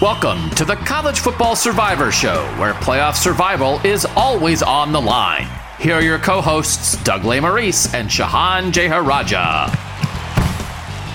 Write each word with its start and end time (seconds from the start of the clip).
Welcome 0.00 0.48
to 0.52 0.64
the 0.64 0.76
College 0.76 1.20
Football 1.20 1.54
Survivor 1.54 2.10
Show, 2.10 2.46
where 2.58 2.72
playoff 2.72 3.16
survival 3.16 3.78
is 3.84 4.06
always 4.16 4.62
on 4.62 4.92
the 4.92 5.00
line. 5.00 5.46
Here 5.78 5.96
are 5.96 6.00
your 6.00 6.18
co 6.18 6.40
hosts, 6.40 6.96
Doug 7.04 7.20
Lesmerises 7.20 7.92
and 7.92 8.08
Shehan 8.08 8.72
Jeyarajah. 8.72 9.89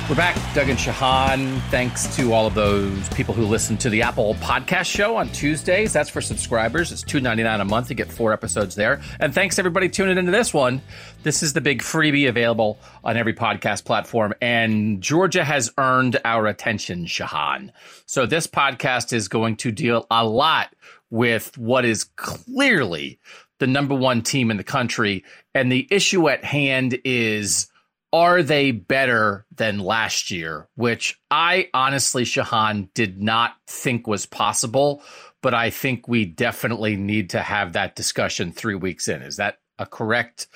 We're 0.07 0.13
back, 0.13 0.35
Doug 0.53 0.69
and 0.69 0.77
Shehan. 0.77 1.59
Thanks 1.71 2.15
to 2.15 2.31
all 2.31 2.45
of 2.45 2.53
those 2.53 3.09
people 3.09 3.33
who 3.33 3.43
listen 3.43 3.75
to 3.77 3.89
the 3.89 4.03
Apple 4.03 4.35
Podcast 4.35 4.85
Show 4.85 5.15
on 5.15 5.29
Tuesdays. 5.29 5.93
That's 5.93 6.11
for 6.11 6.21
subscribers. 6.21 6.91
It's 6.91 7.01
two 7.01 7.19
ninety 7.19 7.41
nine 7.41 7.59
a 7.59 7.65
month. 7.65 7.89
You 7.89 7.95
get 7.95 8.11
four 8.11 8.31
episodes 8.31 8.75
there. 8.75 9.01
And 9.19 9.33
thanks 9.33 9.57
everybody 9.57 9.89
tuning 9.89 10.19
into 10.19 10.29
this 10.29 10.53
one. 10.53 10.83
This 11.23 11.41
is 11.41 11.53
the 11.53 11.61
big 11.61 11.81
freebie 11.81 12.29
available 12.29 12.77
on 13.03 13.17
every 13.17 13.33
podcast 13.33 13.83
platform. 13.83 14.35
And 14.41 15.01
Georgia 15.01 15.43
has 15.43 15.71
earned 15.79 16.19
our 16.23 16.45
attention, 16.45 17.05
Shehan. 17.05 17.71
So 18.05 18.27
this 18.27 18.45
podcast 18.45 19.11
is 19.11 19.27
going 19.27 19.55
to 19.57 19.71
deal 19.71 20.05
a 20.11 20.23
lot 20.23 20.71
with 21.09 21.57
what 21.57 21.83
is 21.83 22.03
clearly 22.15 23.19
the 23.57 23.65
number 23.65 23.95
one 23.95 24.21
team 24.21 24.51
in 24.51 24.57
the 24.57 24.63
country. 24.63 25.23
And 25.55 25.71
the 25.71 25.87
issue 25.89 26.29
at 26.29 26.43
hand 26.43 26.99
is 27.03 27.71
are 28.15 28.41
they 28.43 28.71
better 28.71 29.45
than 29.53 29.77
last 29.77 30.31
year? 30.31 30.69
Which 30.75 31.19
I 31.29 31.67
honestly, 31.73 32.23
Shehan, 32.23 32.87
did 32.93 33.21
not 33.21 33.55
think 33.67 34.07
was 34.07 34.25
possible, 34.25 35.03
but 35.43 35.53
I 35.53 35.69
think 35.69 36.07
we 36.07 36.23
definitely 36.23 36.95
need 36.95 37.31
to 37.31 37.41
have 37.41 37.73
that 37.73 37.97
discussion 37.97 38.53
three 38.53 38.73
weeks 38.73 39.09
in. 39.09 39.21
Is 39.21 39.35
that 39.35 39.57
a 39.77 39.85
correct 39.85 40.47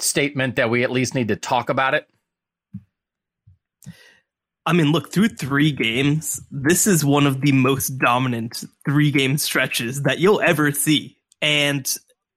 statement 0.00 0.56
that 0.56 0.70
we 0.70 0.82
at 0.82 0.90
least 0.90 1.14
need 1.14 1.28
to 1.28 1.36
talk 1.36 1.70
about 1.70 1.94
it? 1.94 2.08
I 4.66 4.72
mean, 4.72 4.90
look, 4.90 5.12
through 5.12 5.28
three 5.28 5.70
games, 5.70 6.40
this 6.50 6.88
is 6.88 7.04
one 7.04 7.28
of 7.28 7.42
the 7.42 7.52
most 7.52 7.90
dominant 7.90 8.64
three 8.84 9.12
game 9.12 9.38
stretches 9.38 10.02
that 10.02 10.18
you'll 10.18 10.40
ever 10.40 10.72
see. 10.72 11.16
And, 11.40 11.86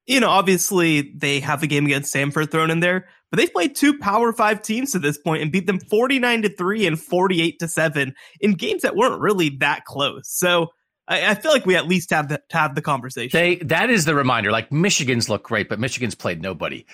you 0.06 0.20
know, 0.20 0.30
obviously 0.30 1.02
they 1.02 1.40
have 1.40 1.64
a 1.64 1.68
game 1.68 1.88
against 1.88 2.14
Samford 2.14 2.52
thrown 2.52 2.70
in 2.70 2.80
there, 2.80 3.08
but 3.30 3.38
they've 3.38 3.52
played 3.52 3.76
two 3.76 3.98
Power 3.98 4.32
Five 4.34 4.62
teams 4.62 4.92
to 4.92 5.00
this 5.00 5.18
point 5.18 5.42
and 5.42 5.52
beat 5.52 5.68
them 5.68 5.80
49 5.80 6.44
to 6.44 6.56
3 6.56 6.88
and 6.88 7.00
48 7.00 7.60
to 7.60 7.68
7 7.68 8.16
in 8.40 8.54
games 8.54 8.84
that 8.84 8.96
weren't 8.96 9.22
really 9.22 9.50
that 9.60 9.86
close. 9.86 10.30
So 10.30 10.70
I, 11.08 11.32
I 11.32 11.36
feel 11.36 11.52
like 11.52 11.66
we 11.66 11.76
at 11.76 11.88
least 11.88 12.12
have 12.12 12.30
the, 12.30 12.42
have 12.52 12.76
the 12.76 12.82
conversation. 12.82 13.38
They 13.38 13.56
that 13.58 13.90
is 13.90 14.06
the 14.06 14.16
reminder. 14.16 14.52
Like 14.52 14.72
Michigan's 14.72 15.30
look 15.30 15.44
great, 15.44 15.70
but 15.70 15.80
Michigan's 15.80 16.16
played 16.16 16.42
nobody. 16.42 16.86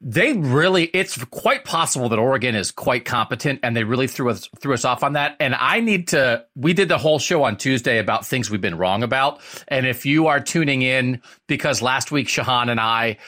They 0.00 0.32
really, 0.32 0.84
it's 0.84 1.24
quite 1.24 1.64
possible 1.64 2.08
that 2.10 2.20
Oregon 2.20 2.54
is 2.54 2.70
quite 2.70 3.04
competent, 3.04 3.58
and 3.64 3.76
they 3.76 3.82
really 3.82 4.06
threw 4.06 4.30
us 4.30 4.48
threw 4.60 4.74
us 4.74 4.84
off 4.84 5.02
on 5.02 5.14
that. 5.14 5.36
And 5.40 5.56
I 5.56 5.80
need 5.80 6.08
to. 6.08 6.44
We 6.54 6.72
did 6.72 6.88
the 6.88 6.98
whole 6.98 7.18
show 7.18 7.42
on 7.42 7.56
Tuesday 7.56 7.98
about 7.98 8.24
things 8.24 8.48
we've 8.48 8.60
been 8.60 8.78
wrong 8.78 9.02
about. 9.02 9.40
And 9.66 9.86
if 9.86 10.06
you 10.06 10.28
are 10.28 10.40
tuning 10.40 10.82
in 10.82 11.20
because 11.48 11.82
last 11.82 12.12
week 12.12 12.28
Shehan 12.28 12.70
and 12.70 12.78
I 12.78 13.18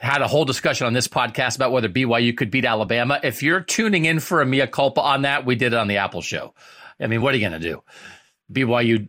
had 0.00 0.22
a 0.22 0.28
whole 0.28 0.46
discussion 0.46 0.86
on 0.86 0.94
this 0.94 1.06
podcast 1.06 1.56
about 1.56 1.72
whether 1.72 1.88
BYU 1.88 2.34
could 2.34 2.50
beat 2.50 2.64
Alabama. 2.64 3.20
If 3.22 3.42
you're 3.42 3.60
tuning 3.60 4.06
in 4.06 4.18
for 4.18 4.40
a 4.40 4.46
mea 4.46 4.66
culpa 4.66 5.02
on 5.02 5.22
that, 5.22 5.44
we 5.44 5.56
did 5.56 5.74
it 5.74 5.78
on 5.78 5.88
the 5.88 5.98
Apple 5.98 6.22
show. 6.22 6.54
I 6.98 7.06
mean, 7.06 7.20
what 7.20 7.34
are 7.34 7.36
you 7.36 7.46
going 7.46 7.60
to 7.60 7.68
do? 7.68 7.82
BYU, 8.50 9.08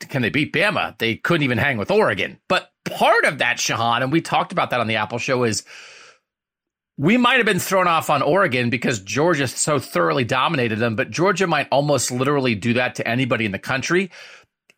can 0.00 0.20
they 0.20 0.30
beat 0.30 0.52
Bama? 0.52 0.98
They 0.98 1.14
couldn't 1.14 1.44
even 1.44 1.58
hang 1.58 1.78
with 1.78 1.92
Oregon. 1.92 2.40
But 2.48 2.70
part 2.84 3.24
of 3.24 3.38
that, 3.38 3.58
Shehan, 3.58 4.02
and 4.02 4.10
we 4.10 4.20
talked 4.20 4.50
about 4.50 4.70
that 4.70 4.80
on 4.80 4.88
the 4.88 4.96
Apple 4.96 5.18
show, 5.18 5.44
is 5.44 5.62
we 6.98 7.16
might 7.16 7.36
have 7.36 7.46
been 7.46 7.60
thrown 7.60 7.86
off 7.86 8.10
on 8.10 8.20
Oregon 8.20 8.68
because 8.68 9.00
Georgia 9.00 9.46
so 9.46 9.78
thoroughly 9.78 10.24
dominated 10.24 10.76
them, 10.76 10.96
but 10.96 11.10
Georgia 11.10 11.46
might 11.46 11.68
almost 11.70 12.10
literally 12.10 12.56
do 12.56 12.74
that 12.74 12.96
to 12.96 13.06
anybody 13.08 13.44
in 13.44 13.52
the 13.52 13.58
country 13.60 14.10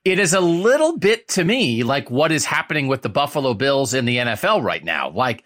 it 0.04 0.18
is 0.18 0.34
a 0.34 0.40
little 0.40 0.98
bit 0.98 1.28
to 1.28 1.44
me 1.44 1.82
like 1.82 2.10
what 2.10 2.30
is 2.30 2.44
happening 2.44 2.88
with 2.88 3.02
the 3.02 3.08
Buffalo 3.08 3.54
Bills 3.54 3.94
in 3.94 4.04
the 4.04 4.18
NFL 4.18 4.62
right 4.62 4.84
now. 4.84 5.10
Like, 5.10 5.44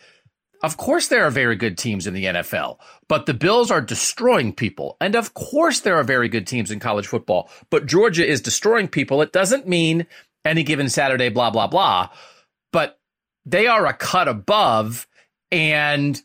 of 0.63 0.77
course, 0.77 1.07
there 1.07 1.25
are 1.25 1.31
very 1.31 1.55
good 1.55 1.79
teams 1.79 2.09
in 2.09 2.15
the 2.15 2.25
NFL, 2.25 2.79
but 3.09 3.27
the 3.27 3.35
Bills 3.35 3.71
are 3.71 3.81
destroying 3.81 4.53
people. 4.53 4.97
And 5.01 5.15
of 5.15 5.35
course, 5.35 5.81
there 5.81 5.97
are 5.97 6.05
very 6.05 6.29
good 6.29 6.49
teams 6.49 6.73
in 6.73 6.81
college 6.81 7.07
football, 7.07 7.49
but 7.71 7.87
Georgia 7.87 8.27
is 8.27 8.41
destroying 8.41 8.89
people. 8.89 9.23
It 9.23 9.33
doesn't 9.33 9.69
mean 9.69 10.07
any 10.45 10.65
given 10.65 10.89
Saturday, 10.89 11.29
blah, 11.29 11.51
blah, 11.51 11.69
blah, 11.69 12.09
but 12.73 12.99
they 13.47 13.69
are 13.69 13.87
a 13.87 13.95
cut 13.95 14.27
above. 14.27 15.07
And 15.53 16.21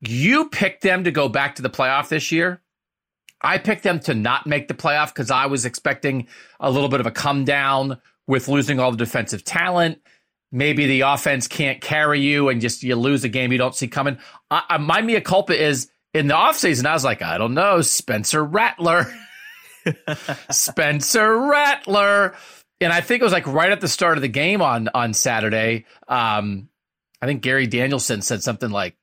you 0.00 0.48
picked 0.48 0.82
them 0.82 1.04
to 1.04 1.12
go 1.12 1.28
back 1.28 1.54
to 1.54 1.62
the 1.62 1.70
playoff 1.70 2.08
this 2.08 2.32
year. 2.32 2.60
I 3.44 3.58
picked 3.58 3.82
them 3.82 4.00
to 4.00 4.14
not 4.14 4.46
make 4.46 4.68
the 4.68 4.74
playoff 4.74 5.08
because 5.08 5.30
I 5.30 5.46
was 5.46 5.64
expecting 5.66 6.26
a 6.58 6.70
little 6.70 6.88
bit 6.88 7.00
of 7.00 7.06
a 7.06 7.10
come 7.10 7.44
down 7.44 8.00
with 8.26 8.48
losing 8.48 8.80
all 8.80 8.90
the 8.90 8.96
defensive 8.96 9.44
talent. 9.44 10.00
Maybe 10.50 10.86
the 10.86 11.02
offense 11.02 11.46
can't 11.46 11.80
carry 11.80 12.20
you 12.20 12.48
and 12.48 12.60
just 12.60 12.82
you 12.82 12.96
lose 12.96 13.24
a 13.24 13.28
game 13.28 13.52
you 13.52 13.58
don't 13.58 13.74
see 13.74 13.88
coming. 13.88 14.18
I, 14.50 14.78
my 14.78 15.02
mea 15.02 15.20
culpa 15.20 15.60
is 15.60 15.90
in 16.14 16.28
the 16.28 16.34
offseason, 16.34 16.86
I 16.86 16.94
was 16.94 17.04
like, 17.04 17.22
I 17.22 17.38
don't 17.38 17.54
know, 17.54 17.80
Spencer 17.82 18.42
Rattler. 18.42 19.12
Spencer 20.50 21.38
Rattler. 21.38 22.36
And 22.80 22.92
I 22.92 23.00
think 23.00 23.20
it 23.20 23.24
was 23.24 23.32
like 23.32 23.46
right 23.46 23.72
at 23.72 23.80
the 23.80 23.88
start 23.88 24.16
of 24.16 24.22
the 24.22 24.28
game 24.28 24.62
on 24.62 24.88
on 24.94 25.12
Saturday. 25.12 25.86
Um, 26.08 26.68
I 27.20 27.26
think 27.26 27.42
Gary 27.42 27.66
Danielson 27.66 28.22
said 28.22 28.42
something 28.42 28.70
like, 28.70 28.96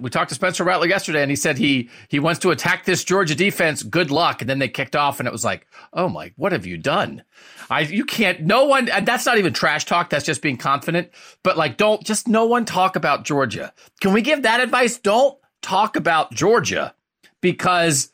We 0.00 0.10
talked 0.10 0.28
to 0.30 0.34
Spencer 0.34 0.64
Rattler 0.64 0.86
yesterday, 0.86 1.22
and 1.22 1.30
he 1.30 1.36
said 1.36 1.58
he 1.58 1.90
he 2.08 2.18
wants 2.18 2.40
to 2.40 2.50
attack 2.50 2.84
this 2.84 3.04
Georgia 3.04 3.34
defense. 3.34 3.82
Good 3.82 4.10
luck. 4.10 4.40
And 4.40 4.48
then 4.48 4.58
they 4.58 4.68
kicked 4.68 4.96
off, 4.96 5.20
and 5.20 5.26
it 5.26 5.32
was 5.32 5.44
like, 5.44 5.66
oh 5.92 6.08
my, 6.08 6.32
what 6.36 6.52
have 6.52 6.66
you 6.66 6.76
done? 6.76 7.22
I 7.68 7.80
you 7.80 8.04
can't. 8.04 8.40
No 8.40 8.64
one. 8.64 8.86
That's 8.86 9.26
not 9.26 9.38
even 9.38 9.52
trash 9.52 9.84
talk. 9.84 10.10
That's 10.10 10.26
just 10.26 10.42
being 10.42 10.56
confident. 10.56 11.10
But 11.42 11.56
like, 11.56 11.76
don't 11.76 12.04
just 12.04 12.28
no 12.28 12.46
one 12.46 12.64
talk 12.64 12.96
about 12.96 13.24
Georgia. 13.24 13.72
Can 14.00 14.12
we 14.12 14.22
give 14.22 14.42
that 14.42 14.60
advice? 14.60 14.98
Don't 14.98 15.38
talk 15.62 15.96
about 15.96 16.32
Georgia 16.32 16.94
because 17.40 18.12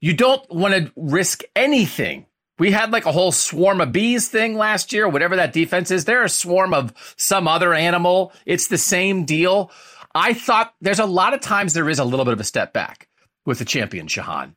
you 0.00 0.14
don't 0.14 0.48
want 0.50 0.74
to 0.74 0.92
risk 0.96 1.42
anything. 1.54 2.26
We 2.58 2.70
had 2.70 2.92
like 2.92 3.06
a 3.06 3.12
whole 3.12 3.32
swarm 3.32 3.80
of 3.80 3.92
bees 3.92 4.28
thing 4.28 4.56
last 4.56 4.92
year, 4.92 5.08
whatever 5.08 5.36
that 5.36 5.52
defense 5.52 5.90
is. 5.90 6.04
They're 6.04 6.22
a 6.22 6.28
swarm 6.28 6.74
of 6.74 6.92
some 7.16 7.48
other 7.48 7.72
animal. 7.72 8.32
It's 8.46 8.68
the 8.68 8.78
same 8.78 9.24
deal. 9.24 9.70
I 10.14 10.34
thought 10.34 10.74
there's 10.80 10.98
a 10.98 11.06
lot 11.06 11.34
of 11.34 11.40
times 11.40 11.74
there 11.74 11.88
is 11.88 11.98
a 11.98 12.04
little 12.04 12.24
bit 12.24 12.34
of 12.34 12.40
a 12.40 12.44
step 12.44 12.72
back 12.72 13.08
with 13.46 13.58
the 13.58 13.64
champion 13.64 14.06
Shehan. 14.06 14.54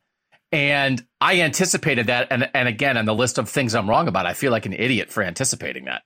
And 0.51 1.05
I 1.19 1.41
anticipated 1.41 2.07
that. 2.07 2.27
And, 2.31 2.49
and 2.53 2.67
again, 2.67 2.97
on 2.97 3.05
the 3.05 3.15
list 3.15 3.37
of 3.37 3.49
things 3.49 3.75
I'm 3.75 3.89
wrong 3.89 4.07
about, 4.07 4.25
I 4.25 4.33
feel 4.33 4.51
like 4.51 4.65
an 4.65 4.73
idiot 4.73 5.09
for 5.09 5.23
anticipating 5.23 5.85
that. 5.85 6.03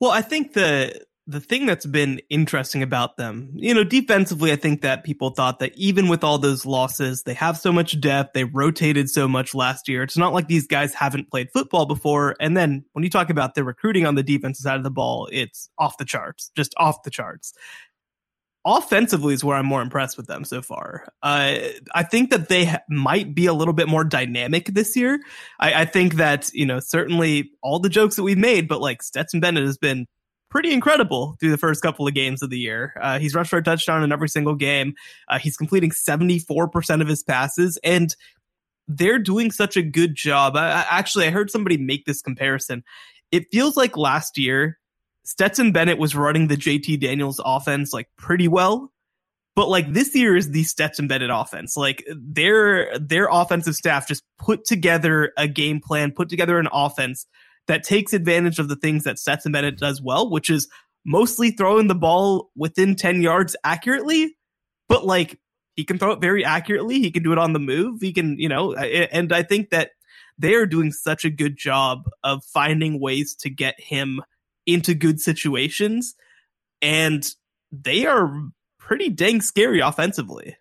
Well, 0.00 0.10
I 0.10 0.22
think 0.22 0.52
the 0.52 1.06
the 1.28 1.40
thing 1.40 1.66
that's 1.66 1.86
been 1.86 2.20
interesting 2.30 2.84
about 2.84 3.16
them, 3.16 3.50
you 3.56 3.74
know, 3.74 3.82
defensively, 3.82 4.52
I 4.52 4.56
think 4.56 4.82
that 4.82 5.02
people 5.02 5.30
thought 5.30 5.58
that 5.58 5.76
even 5.76 6.08
with 6.08 6.22
all 6.22 6.38
those 6.38 6.64
losses, 6.64 7.24
they 7.24 7.34
have 7.34 7.58
so 7.58 7.72
much 7.72 8.00
depth, 8.00 8.32
they 8.32 8.44
rotated 8.44 9.10
so 9.10 9.26
much 9.26 9.52
last 9.52 9.88
year. 9.88 10.04
It's 10.04 10.16
not 10.16 10.32
like 10.32 10.46
these 10.46 10.68
guys 10.68 10.94
haven't 10.94 11.28
played 11.28 11.50
football 11.50 11.84
before. 11.84 12.36
And 12.38 12.56
then 12.56 12.84
when 12.92 13.02
you 13.02 13.10
talk 13.10 13.28
about 13.28 13.56
the 13.56 13.64
recruiting 13.64 14.06
on 14.06 14.14
the 14.14 14.22
defensive 14.22 14.62
side 14.62 14.76
of 14.76 14.84
the 14.84 14.90
ball, 14.90 15.28
it's 15.32 15.68
off 15.78 15.98
the 15.98 16.04
charts, 16.04 16.52
just 16.56 16.74
off 16.76 17.02
the 17.02 17.10
charts 17.10 17.52
offensively 18.66 19.32
is 19.32 19.44
where 19.44 19.56
I'm 19.56 19.64
more 19.64 19.80
impressed 19.80 20.16
with 20.16 20.26
them 20.26 20.44
so 20.44 20.60
far. 20.60 21.06
Uh, 21.22 21.58
I 21.94 22.02
think 22.02 22.30
that 22.30 22.48
they 22.48 22.64
ha- 22.64 22.82
might 22.90 23.34
be 23.34 23.46
a 23.46 23.54
little 23.54 23.72
bit 23.72 23.88
more 23.88 24.04
dynamic 24.04 24.66
this 24.66 24.96
year. 24.96 25.20
I, 25.60 25.82
I, 25.82 25.84
think 25.84 26.14
that, 26.14 26.50
you 26.52 26.66
know, 26.66 26.80
certainly 26.80 27.52
all 27.62 27.78
the 27.78 27.88
jokes 27.88 28.16
that 28.16 28.24
we've 28.24 28.36
made, 28.36 28.66
but 28.66 28.80
like 28.80 29.04
Stetson 29.04 29.38
Bennett 29.38 29.64
has 29.64 29.78
been 29.78 30.06
pretty 30.50 30.72
incredible 30.72 31.36
through 31.38 31.50
the 31.50 31.58
first 31.58 31.80
couple 31.80 32.08
of 32.08 32.14
games 32.14 32.42
of 32.42 32.50
the 32.50 32.58
year. 32.58 32.92
Uh, 33.00 33.20
he's 33.20 33.34
rushed 33.34 33.50
for 33.50 33.58
a 33.58 33.62
touchdown 33.62 34.02
in 34.02 34.10
every 34.10 34.28
single 34.28 34.56
game. 34.56 34.94
Uh, 35.28 35.38
he's 35.38 35.56
completing 35.56 35.90
74% 35.90 37.00
of 37.00 37.06
his 37.06 37.22
passes 37.22 37.78
and 37.84 38.16
they're 38.88 39.18
doing 39.18 39.50
such 39.52 39.76
a 39.76 39.82
good 39.82 40.16
job. 40.16 40.56
I, 40.56 40.70
I, 40.70 40.86
actually, 40.90 41.26
I 41.26 41.30
heard 41.30 41.50
somebody 41.50 41.76
make 41.76 42.04
this 42.04 42.20
comparison. 42.20 42.82
It 43.30 43.46
feels 43.52 43.76
like 43.76 43.96
last 43.96 44.38
year 44.38 44.78
Stetson 45.26 45.72
Bennett 45.72 45.98
was 45.98 46.14
running 46.14 46.46
the 46.46 46.56
JT 46.56 47.00
Daniels 47.00 47.40
offense 47.44 47.92
like 47.92 48.08
pretty 48.16 48.46
well. 48.46 48.92
But 49.56 49.68
like 49.68 49.92
this 49.92 50.14
year 50.14 50.36
is 50.36 50.50
the 50.50 50.64
Stetson 50.64 51.08
Bennett 51.08 51.30
offense. 51.32 51.76
Like 51.76 52.06
their 52.14 52.96
their 52.98 53.28
offensive 53.30 53.74
staff 53.74 54.06
just 54.06 54.22
put 54.38 54.64
together 54.64 55.32
a 55.36 55.48
game 55.48 55.80
plan, 55.80 56.12
put 56.12 56.28
together 56.28 56.58
an 56.58 56.68
offense 56.72 57.26
that 57.66 57.82
takes 57.82 58.12
advantage 58.12 58.58
of 58.58 58.68
the 58.68 58.76
things 58.76 59.04
that 59.04 59.18
Stetson 59.18 59.52
Bennett 59.52 59.78
does 59.78 60.00
well, 60.00 60.30
which 60.30 60.48
is 60.48 60.68
mostly 61.04 61.50
throwing 61.50 61.88
the 61.88 61.94
ball 61.94 62.50
within 62.54 62.94
10 62.94 63.22
yards 63.22 63.56
accurately, 63.64 64.36
but 64.88 65.04
like 65.04 65.40
he 65.74 65.84
can 65.84 65.98
throw 65.98 66.12
it 66.12 66.20
very 66.20 66.44
accurately. 66.44 67.00
He 67.00 67.10
can 67.10 67.22
do 67.22 67.32
it 67.32 67.38
on 67.38 67.52
the 67.52 67.58
move. 67.58 68.00
He 68.00 68.12
can, 68.12 68.38
you 68.38 68.48
know, 68.48 68.74
and 68.74 69.32
I 69.32 69.42
think 69.42 69.70
that 69.70 69.90
they 70.38 70.54
are 70.54 70.66
doing 70.66 70.92
such 70.92 71.24
a 71.24 71.30
good 71.30 71.56
job 71.56 72.04
of 72.22 72.44
finding 72.44 73.00
ways 73.00 73.34
to 73.40 73.50
get 73.50 73.74
him 73.80 74.20
into 74.66 74.94
good 74.94 75.20
situations, 75.20 76.14
and 76.82 77.26
they 77.72 78.06
are 78.06 78.50
pretty 78.78 79.08
dang 79.08 79.40
scary 79.40 79.80
offensively. 79.80 80.56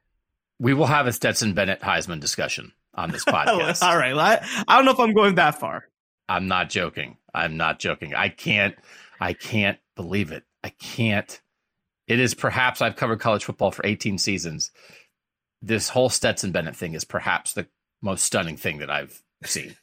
We 0.60 0.74
will 0.74 0.86
have 0.86 1.08
a 1.08 1.14
Stetson 1.14 1.54
Bennett 1.54 1.82
Heisman 1.82 2.20
discussion 2.20 2.72
on 2.94 3.12
this 3.12 3.26
podcast. 3.26 3.82
All 3.82 3.98
right. 3.98 4.16
I, 4.16 4.48
I 4.68 4.78
don't 4.78 4.86
know 4.86 4.92
if 4.92 5.00
I'm 5.00 5.14
going 5.14 5.36
that 5.36 5.60
far. 5.60 5.86
I'm 6.28 6.48
not 6.48 6.70
joking. 6.70 7.18
I'm 7.34 7.58
not 7.58 7.80
joking. 7.80 8.16
I 8.16 8.30
can't. 8.30 8.76
I 9.20 9.34
can't 9.34 9.78
believe 9.96 10.32
it. 10.32 10.44
I 10.64 10.70
can't. 10.70 11.42
It 12.08 12.20
is 12.20 12.34
perhaps 12.34 12.82
I've 12.82 12.96
covered 12.96 13.20
college 13.20 13.44
football 13.44 13.72
for 13.72 13.86
18 13.86 14.18
seasons. 14.18 14.72
This 15.62 15.90
whole 15.90 16.10
Stetson 16.10 16.52
Bennett 16.52 16.76
thing 16.76 16.94
is 16.94 17.06
perhaps 17.06 17.54
the 17.54 17.68
most 18.02 18.24
stunning 18.24 18.58
thing 18.58 18.80
that 18.80 18.90
I've 18.90 19.22
seen. 19.44 19.76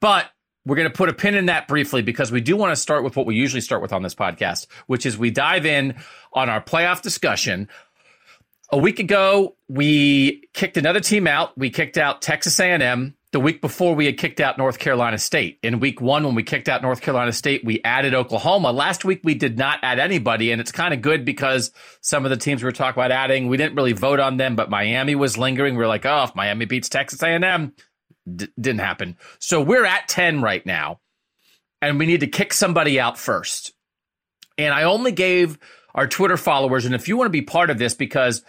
But 0.00 0.26
we're 0.66 0.76
going 0.76 0.88
to 0.88 0.94
put 0.94 1.08
a 1.08 1.14
pin 1.14 1.34
in 1.34 1.46
that 1.46 1.68
briefly 1.68 2.02
because 2.02 2.30
we 2.30 2.40
do 2.40 2.56
want 2.56 2.72
to 2.72 2.76
start 2.76 3.02
with 3.02 3.16
what 3.16 3.26
we 3.26 3.34
usually 3.34 3.60
start 3.60 3.82
with 3.82 3.92
on 3.92 4.02
this 4.02 4.14
podcast, 4.14 4.66
which 4.86 5.06
is 5.06 5.16
we 5.16 5.30
dive 5.30 5.64
in 5.64 5.94
on 6.32 6.48
our 6.50 6.62
playoff 6.62 7.02
discussion. 7.02 7.68
A 8.70 8.78
week 8.78 8.98
ago, 8.98 9.56
we 9.68 10.48
kicked 10.52 10.76
another 10.76 11.00
team 11.00 11.26
out. 11.26 11.56
We 11.58 11.70
kicked 11.70 11.98
out 11.98 12.22
Texas 12.22 12.60
A&M. 12.60 13.16
The 13.32 13.40
week 13.40 13.60
before, 13.60 13.94
we 13.94 14.06
had 14.06 14.18
kicked 14.18 14.40
out 14.40 14.58
North 14.58 14.78
Carolina 14.78 15.16
State. 15.16 15.60
In 15.62 15.78
week 15.78 16.00
one, 16.00 16.24
when 16.24 16.34
we 16.34 16.42
kicked 16.42 16.68
out 16.68 16.82
North 16.82 17.00
Carolina 17.00 17.32
State, 17.32 17.64
we 17.64 17.80
added 17.84 18.12
Oklahoma. 18.12 18.72
Last 18.72 19.04
week, 19.04 19.20
we 19.22 19.34
did 19.34 19.56
not 19.56 19.78
add 19.82 20.00
anybody, 20.00 20.50
and 20.50 20.60
it's 20.60 20.72
kind 20.72 20.92
of 20.92 21.00
good 21.00 21.24
because 21.24 21.70
some 22.00 22.24
of 22.24 22.30
the 22.30 22.36
teams 22.36 22.60
we 22.60 22.66
were 22.66 22.72
talking 22.72 23.00
about 23.00 23.12
adding, 23.12 23.46
we 23.46 23.56
didn't 23.56 23.76
really 23.76 23.92
vote 23.92 24.18
on 24.18 24.36
them, 24.36 24.56
but 24.56 24.68
Miami 24.68 25.14
was 25.14 25.38
lingering. 25.38 25.76
We 25.76 25.84
are 25.84 25.88
like, 25.88 26.04
oh, 26.04 26.24
if 26.24 26.34
Miami 26.34 26.64
beats 26.64 26.88
Texas 26.88 27.22
A&M, 27.22 27.72
D- 28.24 28.48
didn't 28.60 28.80
happen. 28.80 29.16
So 29.38 29.60
we're 29.60 29.84
at 29.84 30.08
10 30.08 30.42
right 30.42 30.64
now, 30.64 31.00
and 31.80 31.98
we 31.98 32.06
need 32.06 32.20
to 32.20 32.26
kick 32.26 32.52
somebody 32.52 33.00
out 33.00 33.18
first. 33.18 33.72
And 34.58 34.74
I 34.74 34.84
only 34.84 35.12
gave 35.12 35.58
our 35.94 36.06
Twitter 36.06 36.36
followers, 36.36 36.84
and 36.84 36.94
if 36.94 37.08
you 37.08 37.16
want 37.16 37.26
to 37.26 37.30
be 37.30 37.42
part 37.42 37.70
of 37.70 37.78
this, 37.78 37.94
because 37.94 38.42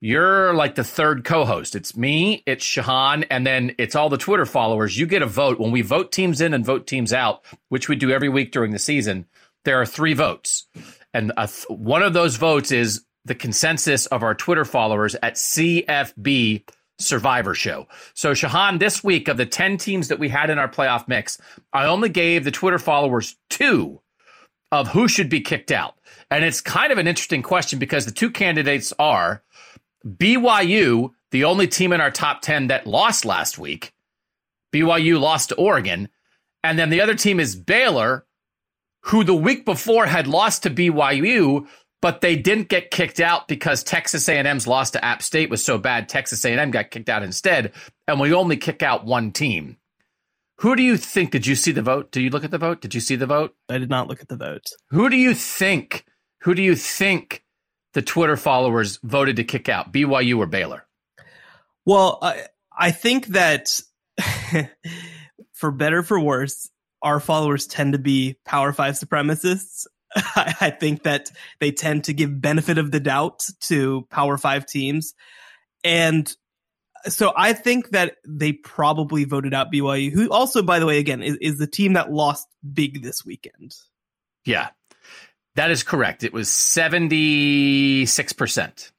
you're 0.00 0.54
like 0.54 0.74
the 0.74 0.84
third 0.84 1.24
co-host. 1.24 1.74
It's 1.74 1.96
me, 1.96 2.42
it's 2.46 2.64
Shehan, 2.64 3.26
and 3.30 3.46
then 3.46 3.74
it's 3.78 3.94
all 3.94 4.08
the 4.08 4.18
Twitter 4.18 4.46
followers. 4.46 4.96
You 4.96 5.06
get 5.06 5.22
a 5.22 5.26
vote 5.26 5.58
when 5.58 5.70
we 5.70 5.82
vote 5.82 6.12
teams 6.12 6.40
in 6.40 6.54
and 6.54 6.64
vote 6.64 6.86
teams 6.86 7.12
out, 7.12 7.44
which 7.70 7.88
we 7.88 7.96
do 7.96 8.10
every 8.10 8.28
week 8.28 8.52
during 8.52 8.72
the 8.72 8.78
season. 8.78 9.26
There 9.64 9.80
are 9.80 9.86
three 9.86 10.14
votes, 10.14 10.66
and 11.12 11.32
th- 11.36 11.64
one 11.68 12.02
of 12.02 12.12
those 12.12 12.36
votes 12.36 12.70
is 12.70 13.04
the 13.24 13.34
consensus 13.34 14.06
of 14.06 14.22
our 14.22 14.34
Twitter 14.34 14.64
followers 14.64 15.16
at 15.16 15.34
CFB 15.34 16.64
Survivor 16.98 17.54
Show. 17.54 17.86
So, 18.14 18.32
Shehan, 18.32 18.78
this 18.78 19.04
week 19.04 19.28
of 19.28 19.36
the 19.36 19.46
10 19.46 19.76
teams 19.76 20.08
that 20.08 20.18
we 20.18 20.28
had 20.28 20.50
in 20.50 20.58
our 20.58 20.68
playoff 20.68 21.08
mix, 21.08 21.38
I 21.72 21.86
only 21.86 22.08
gave 22.08 22.44
the 22.44 22.50
Twitter 22.50 22.78
followers 22.78 23.36
two 23.50 24.00
of 24.72 24.88
who 24.88 25.08
should 25.08 25.28
be 25.28 25.40
kicked 25.40 25.70
out. 25.70 25.94
And 26.30 26.44
it's 26.44 26.60
kind 26.60 26.92
of 26.92 26.98
an 26.98 27.06
interesting 27.06 27.42
question 27.42 27.78
because 27.78 28.04
the 28.04 28.12
two 28.12 28.30
candidates 28.30 28.92
are 28.98 29.42
BYU, 30.06 31.10
the 31.30 31.44
only 31.44 31.68
team 31.68 31.92
in 31.92 32.00
our 32.00 32.10
top 32.10 32.42
10 32.42 32.68
that 32.68 32.86
lost 32.86 33.24
last 33.24 33.58
week. 33.58 33.92
BYU 34.74 35.20
lost 35.20 35.50
to 35.50 35.54
Oregon. 35.56 36.08
And 36.64 36.78
then 36.78 36.90
the 36.90 37.00
other 37.00 37.14
team 37.14 37.38
is 37.38 37.54
Baylor, 37.54 38.26
who 39.02 39.22
the 39.22 39.34
week 39.34 39.64
before 39.64 40.06
had 40.06 40.26
lost 40.26 40.64
to 40.64 40.70
BYU, 40.70 41.66
but 42.02 42.20
they 42.20 42.36
didn't 42.36 42.68
get 42.68 42.90
kicked 42.90 43.20
out 43.20 43.48
because 43.48 43.82
Texas 43.82 44.28
A&M's 44.28 44.66
loss 44.66 44.90
to 44.92 45.04
App 45.04 45.22
State 45.22 45.50
was 45.50 45.64
so 45.64 45.78
bad. 45.78 46.08
Texas 46.08 46.44
A&M 46.44 46.70
got 46.70 46.90
kicked 46.90 47.08
out 47.08 47.22
instead, 47.22 47.72
and 48.06 48.20
we 48.20 48.32
only 48.32 48.56
kick 48.56 48.82
out 48.82 49.04
one 49.04 49.32
team. 49.32 49.76
Who 50.60 50.74
do 50.74 50.82
you 50.82 50.96
think? 50.96 51.30
Did 51.30 51.46
you 51.46 51.54
see 51.54 51.72
the 51.72 51.82
vote? 51.82 52.10
Did 52.10 52.22
you 52.22 52.30
look 52.30 52.44
at 52.44 52.50
the 52.50 52.58
vote? 52.58 52.80
Did 52.80 52.94
you 52.94 53.00
see 53.00 53.16
the 53.16 53.26
vote? 53.26 53.54
I 53.68 53.78
did 53.78 53.90
not 53.90 54.08
look 54.08 54.20
at 54.20 54.28
the 54.28 54.36
vote. 54.36 54.64
Who 54.90 55.10
do 55.10 55.16
you 55.16 55.34
think? 55.34 56.04
Who 56.42 56.54
do 56.54 56.62
you 56.62 56.76
think 56.76 57.44
the 57.92 58.02
Twitter 58.02 58.36
followers 58.36 58.98
voted 59.02 59.36
to 59.36 59.44
kick 59.44 59.68
out 59.68 59.92
BYU 59.92 60.38
or 60.38 60.46
Baylor? 60.46 60.86
Well, 61.84 62.18
I 62.22 62.46
I 62.76 62.90
think 62.90 63.26
that 63.28 63.80
for 65.52 65.70
better 65.70 66.02
for 66.02 66.18
worse, 66.18 66.70
our 67.02 67.20
followers 67.20 67.66
tend 67.66 67.92
to 67.92 67.98
be 67.98 68.36
Power 68.44 68.72
Five 68.72 68.94
supremacists, 68.94 69.86
I 70.36 70.74
think 70.78 71.02
that 71.02 71.30
they 71.60 71.72
tend 71.72 72.04
to 72.04 72.14
give 72.14 72.40
benefit 72.40 72.78
of 72.78 72.90
the 72.90 73.00
doubt 73.00 73.44
to 73.62 74.06
Power 74.10 74.38
Five 74.38 74.66
teams. 74.66 75.14
And 75.84 76.34
so 77.08 77.32
I 77.36 77.52
think 77.52 77.90
that 77.90 78.16
they 78.26 78.52
probably 78.52 79.24
voted 79.24 79.54
out 79.54 79.72
BYU, 79.72 80.12
who 80.12 80.30
also, 80.30 80.62
by 80.62 80.78
the 80.78 80.86
way, 80.86 80.98
again, 80.98 81.22
is, 81.22 81.36
is 81.40 81.58
the 81.58 81.66
team 81.66 81.94
that 81.94 82.12
lost 82.12 82.46
big 82.72 83.02
this 83.02 83.24
weekend. 83.24 83.74
Yeah, 84.44 84.68
that 85.54 85.70
is 85.70 85.82
correct. 85.82 86.24
It 86.24 86.32
was 86.32 86.48
76%. 86.48 88.90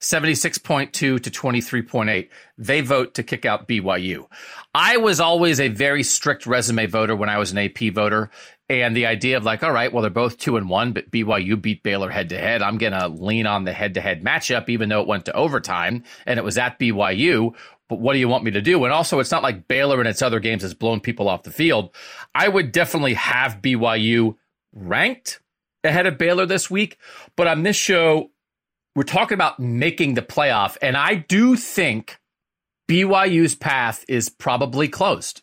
76.2 0.00 0.92
to 0.92 1.18
23.8. 1.18 2.28
They 2.56 2.80
vote 2.80 3.14
to 3.14 3.22
kick 3.22 3.44
out 3.44 3.68
BYU. 3.68 4.26
I 4.74 4.96
was 4.96 5.20
always 5.20 5.60
a 5.60 5.68
very 5.68 6.02
strict 6.02 6.46
resume 6.46 6.86
voter 6.86 7.14
when 7.14 7.28
I 7.28 7.36
was 7.36 7.52
an 7.52 7.58
AP 7.58 7.92
voter. 7.92 8.30
And 8.70 8.96
the 8.96 9.06
idea 9.06 9.36
of 9.36 9.42
like, 9.42 9.64
all 9.64 9.72
right, 9.72 9.92
well, 9.92 10.02
they're 10.02 10.12
both 10.12 10.38
two 10.38 10.56
and 10.56 10.70
one, 10.70 10.92
but 10.92 11.10
BYU 11.10 11.60
beat 11.60 11.82
Baylor 11.82 12.08
head 12.08 12.28
to 12.28 12.38
head. 12.38 12.62
I'm 12.62 12.78
going 12.78 12.92
to 12.92 13.08
lean 13.08 13.44
on 13.44 13.64
the 13.64 13.72
head 13.72 13.94
to 13.94 14.00
head 14.00 14.22
matchup, 14.22 14.68
even 14.68 14.88
though 14.88 15.00
it 15.00 15.08
went 15.08 15.24
to 15.24 15.34
overtime 15.34 16.04
and 16.24 16.38
it 16.38 16.44
was 16.44 16.56
at 16.56 16.78
BYU. 16.78 17.56
But 17.88 17.98
what 17.98 18.12
do 18.12 18.20
you 18.20 18.28
want 18.28 18.44
me 18.44 18.52
to 18.52 18.62
do? 18.62 18.84
And 18.84 18.92
also, 18.92 19.18
it's 19.18 19.32
not 19.32 19.42
like 19.42 19.66
Baylor 19.66 20.00
in 20.00 20.06
its 20.06 20.22
other 20.22 20.38
games 20.38 20.62
has 20.62 20.72
blown 20.72 21.00
people 21.00 21.28
off 21.28 21.42
the 21.42 21.50
field. 21.50 21.92
I 22.32 22.46
would 22.46 22.70
definitely 22.70 23.14
have 23.14 23.60
BYU 23.60 24.36
ranked 24.72 25.40
ahead 25.82 26.06
of 26.06 26.16
Baylor 26.16 26.46
this 26.46 26.70
week. 26.70 26.96
But 27.34 27.48
on 27.48 27.64
this 27.64 27.74
show, 27.74 28.30
we're 28.94 29.02
talking 29.02 29.34
about 29.34 29.58
making 29.58 30.14
the 30.14 30.22
playoff. 30.22 30.76
And 30.80 30.96
I 30.96 31.16
do 31.16 31.56
think 31.56 32.20
BYU's 32.88 33.56
path 33.56 34.04
is 34.06 34.28
probably 34.28 34.86
closed. 34.86 35.42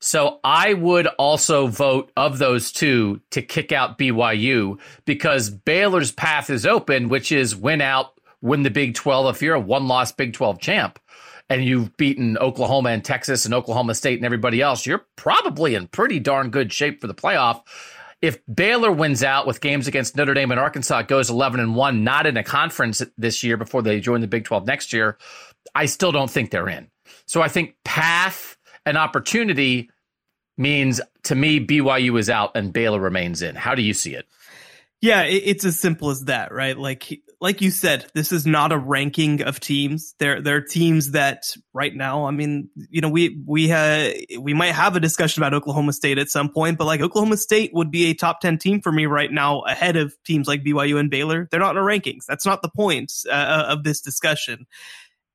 So 0.00 0.40
I 0.44 0.74
would 0.74 1.06
also 1.06 1.66
vote 1.66 2.12
of 2.16 2.38
those 2.38 2.70
two 2.70 3.20
to 3.30 3.42
kick 3.42 3.72
out 3.72 3.98
BYU 3.98 4.78
because 5.04 5.48
Baylor's 5.50 6.12
path 6.12 6.50
is 6.50 6.66
open, 6.66 7.08
which 7.08 7.32
is 7.32 7.56
win 7.56 7.80
out, 7.80 8.12
win 8.42 8.62
the 8.62 8.70
Big 8.70 8.94
12 8.94 9.36
if 9.36 9.42
you're 9.42 9.54
a 9.54 9.60
one 9.60 9.88
loss 9.88 10.12
Big 10.12 10.34
12 10.34 10.60
champ 10.60 10.98
and 11.48 11.64
you've 11.64 11.96
beaten 11.96 12.36
Oklahoma 12.38 12.90
and 12.90 13.04
Texas 13.04 13.44
and 13.44 13.54
Oklahoma 13.54 13.94
State 13.94 14.18
and 14.18 14.26
everybody 14.26 14.60
else, 14.60 14.84
you're 14.84 15.06
probably 15.16 15.74
in 15.74 15.86
pretty 15.86 16.18
darn 16.18 16.50
good 16.50 16.72
shape 16.72 17.00
for 17.00 17.06
the 17.06 17.14
playoff. 17.14 17.62
If 18.20 18.40
Baylor 18.52 18.90
wins 18.90 19.22
out 19.22 19.46
with 19.46 19.60
games 19.60 19.86
against 19.86 20.16
Notre 20.16 20.34
Dame 20.34 20.50
and 20.50 20.60
Arkansas, 20.60 21.02
goes 21.02 21.30
11 21.30 21.60
and 21.60 21.76
1, 21.76 22.04
not 22.04 22.26
in 22.26 22.36
a 22.36 22.42
conference 22.42 23.02
this 23.16 23.42
year 23.42 23.56
before 23.56 23.82
they 23.82 24.00
join 24.00 24.20
the 24.20 24.26
Big 24.26 24.44
12 24.44 24.66
next 24.66 24.92
year, 24.92 25.18
I 25.74 25.86
still 25.86 26.12
don't 26.12 26.30
think 26.30 26.50
they're 26.50 26.68
in. 26.68 26.90
So 27.26 27.42
I 27.42 27.48
think 27.48 27.76
path 27.84 28.55
and 28.86 28.96
opportunity 28.96 29.90
means 30.56 31.00
to 31.24 31.34
me 31.34 31.64
BYU 31.64 32.18
is 32.18 32.30
out 32.30 32.56
and 32.56 32.72
Baylor 32.72 33.00
remains 33.00 33.42
in. 33.42 33.54
How 33.56 33.74
do 33.74 33.82
you 33.82 33.92
see 33.92 34.14
it? 34.14 34.26
Yeah, 35.02 35.24
it's 35.24 35.64
as 35.64 35.78
simple 35.78 36.08
as 36.08 36.24
that, 36.24 36.52
right? 36.52 36.76
Like 36.76 37.20
like 37.38 37.60
you 37.60 37.70
said, 37.70 38.06
this 38.14 38.32
is 38.32 38.46
not 38.46 38.72
a 38.72 38.78
ranking 38.78 39.42
of 39.42 39.60
teams. 39.60 40.14
There 40.18 40.40
there 40.40 40.56
are 40.56 40.62
teams 40.62 41.10
that 41.10 41.44
right 41.74 41.94
now, 41.94 42.24
I 42.24 42.30
mean, 42.30 42.70
you 42.88 43.02
know, 43.02 43.10
we 43.10 43.38
we 43.46 43.70
uh, 43.70 44.12
we 44.40 44.54
might 44.54 44.72
have 44.72 44.96
a 44.96 45.00
discussion 45.00 45.42
about 45.42 45.52
Oklahoma 45.52 45.92
State 45.92 46.18
at 46.18 46.28
some 46.28 46.48
point, 46.48 46.78
but 46.78 46.86
like 46.86 47.02
Oklahoma 47.02 47.36
State 47.36 47.72
would 47.74 47.90
be 47.90 48.06
a 48.06 48.14
top 48.14 48.40
10 48.40 48.56
team 48.58 48.80
for 48.80 48.90
me 48.90 49.04
right 49.04 49.30
now 49.30 49.60
ahead 49.60 49.96
of 49.96 50.14
teams 50.24 50.48
like 50.48 50.64
BYU 50.64 50.98
and 50.98 51.10
Baylor. 51.10 51.46
They're 51.50 51.60
not 51.60 51.72
in 51.72 51.82
our 51.82 51.86
rankings. 51.86 52.24
That's 52.26 52.46
not 52.46 52.62
the 52.62 52.70
point 52.70 53.12
uh, 53.30 53.66
of 53.68 53.84
this 53.84 54.00
discussion. 54.00 54.66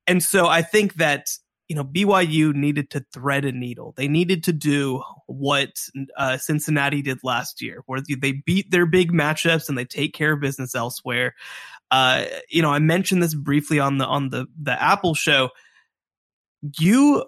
And 0.08 0.22
so 0.22 0.48
I 0.48 0.62
think 0.62 0.94
that 0.94 1.28
you 1.72 1.76
know, 1.76 1.84
BYU 1.84 2.52
needed 2.52 2.90
to 2.90 3.02
thread 3.14 3.46
a 3.46 3.50
needle. 3.50 3.94
They 3.96 4.06
needed 4.06 4.44
to 4.44 4.52
do 4.52 5.02
what 5.26 5.70
uh, 6.18 6.36
Cincinnati 6.36 7.00
did 7.00 7.20
last 7.24 7.62
year, 7.62 7.82
where 7.86 8.02
they 8.20 8.32
beat 8.44 8.70
their 8.70 8.84
big 8.84 9.10
matchups 9.10 9.70
and 9.70 9.78
they 9.78 9.86
take 9.86 10.12
care 10.12 10.34
of 10.34 10.40
business 10.40 10.74
elsewhere. 10.74 11.34
Uh, 11.90 12.26
you 12.50 12.60
know, 12.60 12.70
I 12.70 12.78
mentioned 12.78 13.22
this 13.22 13.34
briefly 13.34 13.80
on 13.80 13.96
the 13.96 14.04
on 14.04 14.28
the 14.28 14.48
the 14.60 14.82
Apple 14.82 15.14
show. 15.14 15.48
You, 16.78 17.24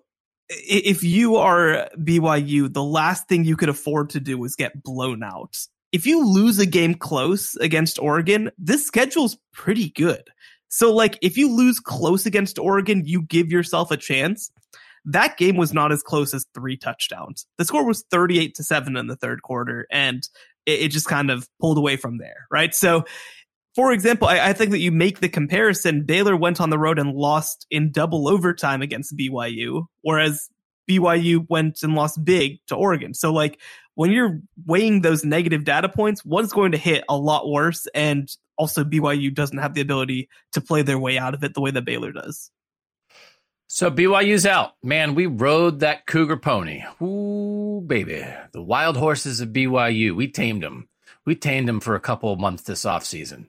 if 0.50 1.02
you 1.02 1.36
are 1.36 1.88
BYU, 1.96 2.70
the 2.70 2.84
last 2.84 3.26
thing 3.26 3.46
you 3.46 3.56
could 3.56 3.70
afford 3.70 4.10
to 4.10 4.20
do 4.20 4.44
is 4.44 4.56
get 4.56 4.82
blown 4.82 5.22
out. 5.22 5.56
If 5.90 6.04
you 6.06 6.22
lose 6.22 6.58
a 6.58 6.66
game 6.66 6.96
close 6.96 7.56
against 7.56 7.98
Oregon, 7.98 8.50
this 8.58 8.86
schedule's 8.86 9.38
pretty 9.54 9.88
good. 9.88 10.28
So 10.74 10.92
like 10.92 11.16
if 11.22 11.36
you 11.36 11.54
lose 11.54 11.78
close 11.78 12.26
against 12.26 12.58
Oregon, 12.58 13.04
you 13.06 13.22
give 13.22 13.52
yourself 13.52 13.92
a 13.92 13.96
chance. 13.96 14.50
That 15.04 15.36
game 15.36 15.56
was 15.56 15.72
not 15.72 15.92
as 15.92 16.02
close 16.02 16.34
as 16.34 16.46
three 16.52 16.76
touchdowns. 16.76 17.46
The 17.58 17.64
score 17.64 17.86
was 17.86 18.04
38 18.10 18.56
to 18.56 18.64
7 18.64 18.96
in 18.96 19.06
the 19.06 19.14
third 19.14 19.42
quarter 19.42 19.86
and 19.88 20.28
it, 20.66 20.80
it 20.80 20.88
just 20.88 21.06
kind 21.06 21.30
of 21.30 21.48
pulled 21.60 21.78
away 21.78 21.96
from 21.96 22.18
there, 22.18 22.48
right? 22.50 22.74
So 22.74 23.04
for 23.76 23.92
example, 23.92 24.26
I, 24.26 24.48
I, 24.48 24.52
think 24.52 24.72
that 24.72 24.80
you 24.80 24.90
make 24.90 25.20
the 25.20 25.28
comparison. 25.28 26.02
Baylor 26.02 26.36
went 26.36 26.60
on 26.60 26.70
the 26.70 26.78
road 26.78 26.98
and 26.98 27.12
lost 27.12 27.66
in 27.70 27.92
double 27.92 28.26
overtime 28.26 28.82
against 28.82 29.16
BYU, 29.16 29.86
whereas 30.02 30.48
BYU 30.90 31.46
went 31.48 31.84
and 31.84 31.94
lost 31.94 32.24
big 32.24 32.58
to 32.66 32.74
Oregon. 32.74 33.14
So 33.14 33.32
like 33.32 33.60
when 33.94 34.10
you're 34.10 34.40
weighing 34.66 35.02
those 35.02 35.24
negative 35.24 35.62
data 35.62 35.88
points, 35.88 36.24
one's 36.24 36.52
going 36.52 36.72
to 36.72 36.78
hit 36.78 37.04
a 37.08 37.16
lot 37.16 37.48
worse. 37.48 37.86
And 37.94 38.28
also 38.56 38.84
BYU 38.84 39.34
doesn't 39.34 39.58
have 39.58 39.74
the 39.74 39.80
ability 39.80 40.28
to 40.52 40.60
play 40.60 40.82
their 40.82 40.98
way 40.98 41.18
out 41.18 41.34
of 41.34 41.42
it 41.44 41.54
the 41.54 41.60
way 41.60 41.70
that 41.70 41.84
Baylor 41.84 42.12
does. 42.12 42.50
So 43.66 43.90
BYU's 43.90 44.46
out. 44.46 44.74
Man, 44.82 45.14
we 45.14 45.26
rode 45.26 45.80
that 45.80 46.06
cougar 46.06 46.36
pony. 46.36 46.84
Ooh, 47.02 47.82
baby. 47.84 48.24
The 48.52 48.62
wild 48.62 48.96
horses 48.96 49.40
of 49.40 49.48
BYU. 49.48 50.14
We 50.14 50.28
tamed 50.28 50.62
them. 50.62 50.88
We 51.26 51.34
tamed 51.34 51.68
them 51.68 51.80
for 51.80 51.94
a 51.94 52.00
couple 52.00 52.32
of 52.32 52.38
months 52.38 52.62
this 52.64 52.84
offseason. 52.84 53.48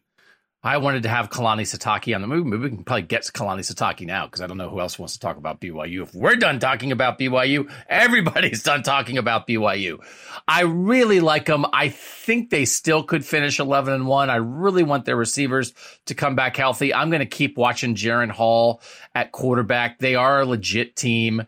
I 0.66 0.78
wanted 0.78 1.04
to 1.04 1.10
have 1.10 1.30
Kalani 1.30 1.62
Sitake 1.62 2.16
on 2.16 2.22
the 2.22 2.28
movie. 2.28 2.50
Maybe 2.50 2.64
we 2.64 2.70
can 2.70 2.84
probably 2.84 3.04
get 3.04 3.22
Kalani 3.26 3.60
Sitake 3.60 4.04
now 4.08 4.26
because 4.26 4.42
I 4.42 4.48
don't 4.48 4.58
know 4.58 4.68
who 4.68 4.80
else 4.80 4.98
wants 4.98 5.14
to 5.14 5.20
talk 5.20 5.38
about 5.38 5.62
BYU. 5.62 6.02
If 6.02 6.16
we're 6.16 6.38
done 6.38 6.58
talking 6.58 6.92
about 6.92 7.20
BYU, 7.20 7.72
everybody's 7.88 8.64
done 8.64 8.82
talking 8.82 9.20
about 9.20 9.48
BYU. 9.48 10.00
I 10.48 10.62
really 10.62 11.20
like 11.20 11.46
them. 11.46 11.68
I 11.72 11.90
think 11.90 12.50
they 12.50 12.66
still 12.66 13.04
could 13.04 13.24
finish 13.24 13.60
11 13.60 13.94
and 13.94 14.08
1. 14.08 14.32
I 14.32 14.38
really 14.38 14.82
want 14.82 15.06
their 15.06 15.16
receivers 15.16 15.72
to 16.08 16.16
come 16.16 16.36
back 16.36 16.58
healthy. 16.58 16.96
I'm 16.96 17.12
going 17.12 17.20
to 17.20 17.28
keep 17.28 17.60
watching 17.60 17.94
Jaren 17.94 18.32
Hall 18.32 18.82
at 19.14 19.32
quarterback. 19.32 20.00
They 20.00 20.16
are 20.16 20.42
a 20.42 20.46
legit 20.48 20.96
team, 20.96 21.44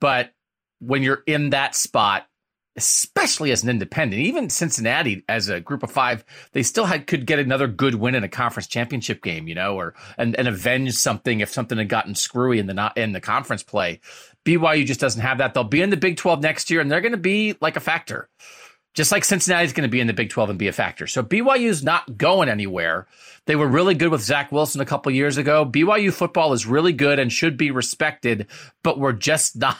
but 0.00 0.32
when 0.78 1.02
you're 1.02 1.22
in 1.26 1.50
that 1.50 1.74
spot, 1.74 2.26
especially 2.76 3.50
as 3.52 3.62
an 3.62 3.68
independent. 3.68 4.22
Even 4.22 4.48
Cincinnati, 4.48 5.24
as 5.28 5.48
a 5.48 5.60
group 5.60 5.82
of 5.82 5.90
five, 5.90 6.24
they 6.52 6.62
still 6.62 6.86
had 6.86 7.06
could 7.06 7.26
get 7.26 7.38
another 7.38 7.66
good 7.66 7.94
win 7.94 8.14
in 8.14 8.24
a 8.24 8.28
conference 8.28 8.66
championship 8.66 9.22
game, 9.22 9.48
you 9.48 9.54
know, 9.54 9.76
or 9.76 9.94
and, 10.16 10.34
and 10.36 10.48
avenge 10.48 10.92
something 10.94 11.40
if 11.40 11.50
something 11.50 11.78
had 11.78 11.88
gotten 11.88 12.14
screwy 12.14 12.58
in 12.58 12.66
the 12.66 12.74
not 12.74 12.96
in 12.96 13.12
the 13.12 13.20
conference 13.20 13.62
play. 13.62 14.00
BYU 14.44 14.84
just 14.84 15.00
doesn't 15.00 15.22
have 15.22 15.38
that. 15.38 15.54
They'll 15.54 15.64
be 15.64 15.82
in 15.82 15.90
the 15.90 15.96
Big 15.96 16.16
12 16.16 16.42
next 16.42 16.70
year, 16.70 16.80
and 16.80 16.90
they're 16.90 17.00
going 17.00 17.12
to 17.12 17.18
be 17.18 17.56
like 17.60 17.76
a 17.76 17.80
factor. 17.80 18.28
Just 18.94 19.10
like 19.10 19.24
Cincinnati's 19.24 19.72
going 19.72 19.88
to 19.88 19.92
be 19.92 20.00
in 20.00 20.06
the 20.06 20.12
Big 20.12 20.28
12 20.28 20.50
and 20.50 20.58
be 20.58 20.68
a 20.68 20.72
factor. 20.72 21.06
So 21.06 21.22
BYU's 21.22 21.82
not 21.82 22.18
going 22.18 22.50
anywhere. 22.50 23.06
They 23.46 23.56
were 23.56 23.66
really 23.66 23.94
good 23.94 24.10
with 24.10 24.20
Zach 24.20 24.52
Wilson 24.52 24.80
a 24.82 24.86
couple 24.86 25.10
years 25.12 25.38
ago. 25.38 25.64
BYU 25.64 26.12
football 26.12 26.52
is 26.52 26.66
really 26.66 26.92
good 26.92 27.18
and 27.18 27.32
should 27.32 27.56
be 27.56 27.70
respected, 27.70 28.48
but 28.82 28.98
we're 28.98 29.12
just 29.14 29.56
not 29.56 29.76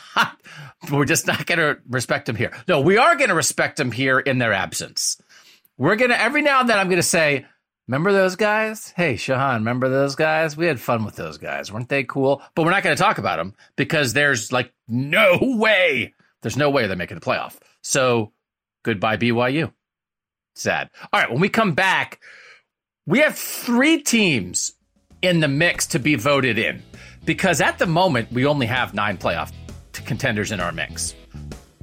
we're 0.90 1.04
just 1.04 1.26
not 1.26 1.46
going 1.46 1.58
to 1.58 1.78
respect 1.88 2.26
them 2.26 2.36
here. 2.36 2.52
No, 2.66 2.80
we 2.80 2.96
are 2.96 3.16
going 3.16 3.28
to 3.28 3.34
respect 3.34 3.76
them 3.76 3.92
here 3.92 4.18
in 4.18 4.38
their 4.38 4.52
absence. 4.52 5.20
We're 5.76 5.96
going 5.96 6.10
to 6.10 6.20
every 6.20 6.42
now 6.42 6.60
and 6.60 6.68
then 6.68 6.78
I'm 6.78 6.88
going 6.88 6.96
to 6.96 7.02
say, 7.02 7.46
"Remember 7.88 8.12
those 8.12 8.36
guys? 8.36 8.92
Hey, 8.96 9.14
Shehan, 9.14 9.56
remember 9.56 9.88
those 9.88 10.16
guys? 10.16 10.56
We 10.56 10.66
had 10.66 10.80
fun 10.80 11.04
with 11.04 11.16
those 11.16 11.38
guys. 11.38 11.70
Weren't 11.70 11.88
they 11.88 12.04
cool?" 12.04 12.42
But 12.54 12.64
we're 12.64 12.70
not 12.70 12.82
going 12.82 12.96
to 12.96 13.02
talk 13.02 13.18
about 13.18 13.36
them 13.36 13.54
because 13.76 14.12
there's 14.12 14.52
like 14.52 14.72
no 14.88 15.38
way. 15.40 16.14
There's 16.40 16.56
no 16.56 16.70
way 16.70 16.86
they're 16.86 16.96
making 16.96 17.18
the 17.18 17.24
playoff. 17.24 17.56
So, 17.82 18.32
goodbye 18.82 19.16
BYU. 19.16 19.72
Sad. 20.54 20.90
All 21.12 21.20
right, 21.20 21.30
when 21.30 21.40
we 21.40 21.48
come 21.48 21.72
back, 21.72 22.20
we 23.06 23.20
have 23.20 23.36
three 23.36 24.02
teams 24.02 24.72
in 25.22 25.40
the 25.40 25.48
mix 25.48 25.86
to 25.88 25.98
be 25.98 26.14
voted 26.14 26.58
in 26.58 26.82
because 27.24 27.60
at 27.60 27.78
the 27.78 27.86
moment 27.86 28.30
we 28.32 28.44
only 28.44 28.66
have 28.66 28.94
nine 28.94 29.16
playoff 29.16 29.52
contenders 30.02 30.52
in 30.52 30.60
our 30.60 30.72
mix. 30.72 31.14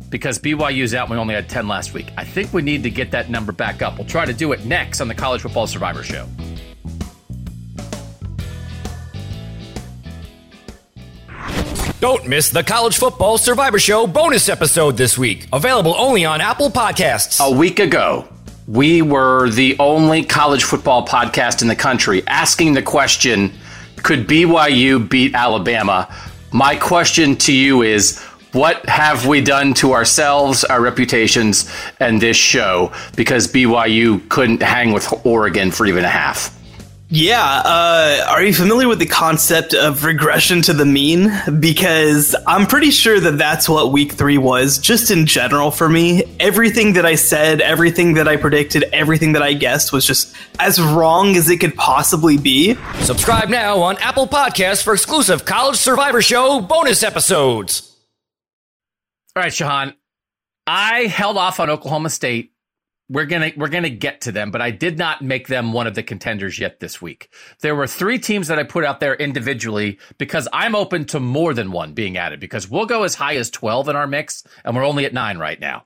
Because 0.10 0.40
BYU's 0.40 0.94
out, 0.94 1.10
we 1.10 1.18
only 1.18 1.36
had 1.36 1.50
10 1.50 1.68
last 1.68 1.94
week. 1.94 2.08
I 2.18 2.24
think 2.24 2.54
we 2.54 2.62
need 2.62 2.84
to 2.84 2.90
get 2.90 3.12
that 3.12 3.30
number 3.30 3.52
back 3.52 3.82
up. 3.82 3.98
We'll 3.98 4.08
try 4.08 4.26
to 4.26 4.34
do 4.34 4.52
it 4.52 4.66
next 4.66 5.02
on 5.02 5.08
the 5.08 5.16
College 5.16 5.42
Football 5.42 5.68
Survivor 5.68 6.04
Show. 6.04 6.28
Don't 12.00 12.26
miss 12.30 12.50
the 12.50 12.64
College 12.64 12.98
Football 12.98 13.38
Survivor 13.38 13.78
Show 13.78 14.08
bonus 14.08 14.48
episode 14.48 14.96
this 14.96 15.18
week. 15.18 15.48
Available 15.52 15.94
only 15.98 16.24
on 16.24 16.40
Apple 16.40 16.70
Podcasts. 16.70 17.46
A 17.46 17.52
week 17.54 17.80
ago, 17.80 18.26
we 18.68 19.02
were 19.02 19.50
the 19.50 19.76
only 19.80 20.24
college 20.24 20.64
football 20.64 21.06
podcast 21.06 21.62
in 21.62 21.68
the 21.68 21.76
country 21.76 22.26
asking 22.26 22.74
the 22.74 22.82
question 22.82 23.52
could 23.98 24.28
BYU 24.28 25.10
beat 25.10 25.36
Alabama? 25.36 26.08
My 26.54 26.78
question 26.78 27.36
to 27.36 27.52
you 27.52 27.82
is 27.82 28.18
what 28.54 28.88
have 28.88 29.26
we 29.26 29.42
done 29.42 29.74
to 29.76 29.92
ourselves, 29.92 30.64
our 30.64 30.80
reputations, 30.80 31.70
and 32.00 32.22
this 32.22 32.38
show 32.38 32.94
because 33.18 33.52
BYU 33.52 34.28
couldn't 34.30 34.62
hang 34.64 34.94
with 34.94 35.26
Oregon 35.26 35.70
for 35.70 35.86
even 35.86 36.06
a 36.06 36.10
half? 36.10 36.58
Yeah, 37.12 37.64
uh, 37.66 38.26
are 38.30 38.44
you 38.44 38.54
familiar 38.54 38.88
with 38.88 39.00
the 39.00 39.08
concept 39.08 39.74
of 39.74 40.04
regression 40.04 40.62
to 40.62 40.74
the 40.74 40.86
mean? 40.86 41.32
Because 41.60 42.36
I'm 42.46 42.68
pretty 42.68 42.92
sure 42.92 43.20
that 43.20 43.40
that's 43.40 43.68
what 43.68 43.92
week 43.92 44.12
three 44.12 44.38
was, 44.38 44.78
just 44.78 45.10
in 45.10 45.26
general 45.26 45.72
for 45.72 45.90
me. 45.90 46.24
Everything 46.40 46.94
that 46.94 47.08
I 47.08 47.16
said, 47.16 47.62
everything 47.62 48.14
that 48.14 48.28
I 48.28 48.36
predicted, 48.36 48.84
everything 48.94 49.32
that 49.32 49.42
I 49.42 49.54
guessed 49.54 49.92
was 49.92 50.06
just 50.06 50.36
as 50.60 50.80
wrong 50.80 51.36
as 51.36 51.50
it 51.50 51.58
could 51.58 51.74
possibly 51.74 52.38
be. 52.38 52.76
Subscribe 53.00 53.50
now 53.50 53.82
on 53.82 53.98
Apple 53.98 54.28
Podcasts 54.28 54.84
for 54.84 54.94
exclusive 54.94 55.46
College 55.46 55.78
Survivor 55.78 56.22
Show 56.22 56.62
bonus 56.62 57.02
episodes. 57.02 57.98
All 59.36 59.42
right, 59.42 59.52
Shehan. 59.52 59.96
I 60.68 61.06
held 61.06 61.38
off 61.38 61.60
on 61.60 61.72
Oklahoma 61.72 62.12
State 62.12 62.52
we're 63.10 63.26
gonna 63.26 63.52
we're 63.58 63.70
gonna 63.70 63.90
get 63.90 64.22
to 64.22 64.32
them, 64.32 64.52
but 64.52 64.62
I 64.62 64.72
did 64.72 64.98
not 64.98 65.22
make 65.22 65.48
them 65.48 65.74
one 65.74 65.88
of 65.88 65.96
the 65.96 66.04
contenders 66.04 66.60
yet 66.60 66.80
this 66.80 67.02
week. 67.02 67.34
There 67.62 67.76
were 67.76 67.88
three 67.88 68.20
teams 68.20 68.48
that 68.48 68.60
I 68.60 68.64
put 68.64 68.86
out 68.86 69.00
there 69.00 69.16
individually 69.16 69.98
because 70.18 70.48
I'm 70.54 70.76
open 70.76 71.06
to 71.06 71.20
more 71.20 71.54
than 71.54 71.72
one 71.72 71.94
being 71.94 72.18
added 72.18 72.40
because 72.40 72.70
we'll 72.70 72.86
go 72.86 73.04
as 73.04 73.16
high 73.16 73.36
as 73.36 73.50
twelve 73.50 73.90
in 73.90 73.96
our 73.96 74.08
mix, 74.08 74.44
and 74.64 74.76
we're 74.76 74.86
only 74.86 75.06
at 75.06 75.14
nine 75.14 75.40
right 75.40 75.60
now. 75.60 75.86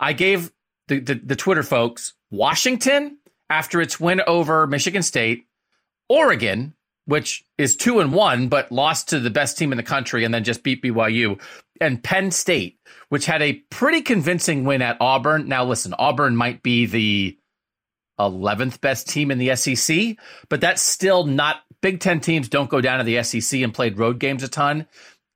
I 0.00 0.14
gave 0.14 0.50
the, 0.88 1.00
the, 1.00 1.14
the 1.14 1.36
Twitter 1.36 1.62
folks 1.62 2.14
Washington 2.30 3.18
after 3.50 3.80
its 3.80 4.00
win 4.00 4.22
over 4.26 4.66
Michigan 4.66 5.02
State, 5.02 5.46
Oregon, 6.08 6.74
which 7.06 7.44
is 7.58 7.76
two 7.76 8.00
and 8.00 8.12
one, 8.12 8.48
but 8.48 8.72
lost 8.72 9.10
to 9.10 9.20
the 9.20 9.30
best 9.30 9.58
team 9.58 9.72
in 9.72 9.76
the 9.76 9.82
country 9.82 10.24
and 10.24 10.32
then 10.32 10.44
just 10.44 10.62
beat 10.62 10.82
BYU, 10.82 11.40
and 11.80 12.02
Penn 12.02 12.30
State, 12.30 12.78
which 13.14 13.26
had 13.26 13.42
a 13.42 13.52
pretty 13.70 14.02
convincing 14.02 14.64
win 14.64 14.82
at 14.82 14.96
Auburn. 15.00 15.46
Now, 15.46 15.62
listen, 15.62 15.94
Auburn 15.96 16.34
might 16.34 16.64
be 16.64 16.84
the 16.84 17.38
11th 18.18 18.80
best 18.80 19.08
team 19.08 19.30
in 19.30 19.38
the 19.38 19.54
SEC, 19.54 20.16
but 20.48 20.60
that's 20.60 20.82
still 20.82 21.24
not 21.24 21.58
Big 21.80 22.00
Ten 22.00 22.18
teams 22.18 22.48
don't 22.48 22.68
go 22.68 22.80
down 22.80 22.98
to 22.98 23.04
the 23.04 23.22
SEC 23.22 23.60
and 23.60 23.72
played 23.72 23.98
road 23.98 24.18
games 24.18 24.42
a 24.42 24.48
ton. 24.48 24.88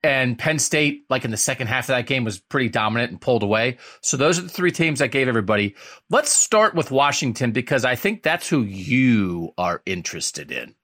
And 0.03 0.37
Penn 0.37 0.59
State, 0.59 1.05
like 1.09 1.25
in 1.25 1.31
the 1.31 1.37
second 1.37 1.69
half 1.69 1.85
of 1.85 1.95
that 1.95 2.09
game, 2.09 2.25
was 2.25 2.41
pretty 2.41 2.69
dominant 2.69 3.13
and 3.13 3.21
pulled 3.21 3.45
away. 3.45 3.79
So 4.01 4.17
those 4.17 4.41
are 4.41 4.43
the 4.43 4.49
three 4.49 4.73
teams 4.73 5.01
I 5.01 5.07
gave 5.07 5.29
everybody. 5.29 5.77
Let's 6.11 6.33
start 6.33 6.75
with 6.75 6.91
Washington 6.91 7.53
because 7.53 7.85
I 7.85 7.95
think 7.95 8.25
that's 8.25 8.49
who 8.49 8.63
you 8.63 9.55
are 9.57 9.83
interested 9.87 10.51
in. 10.51 10.75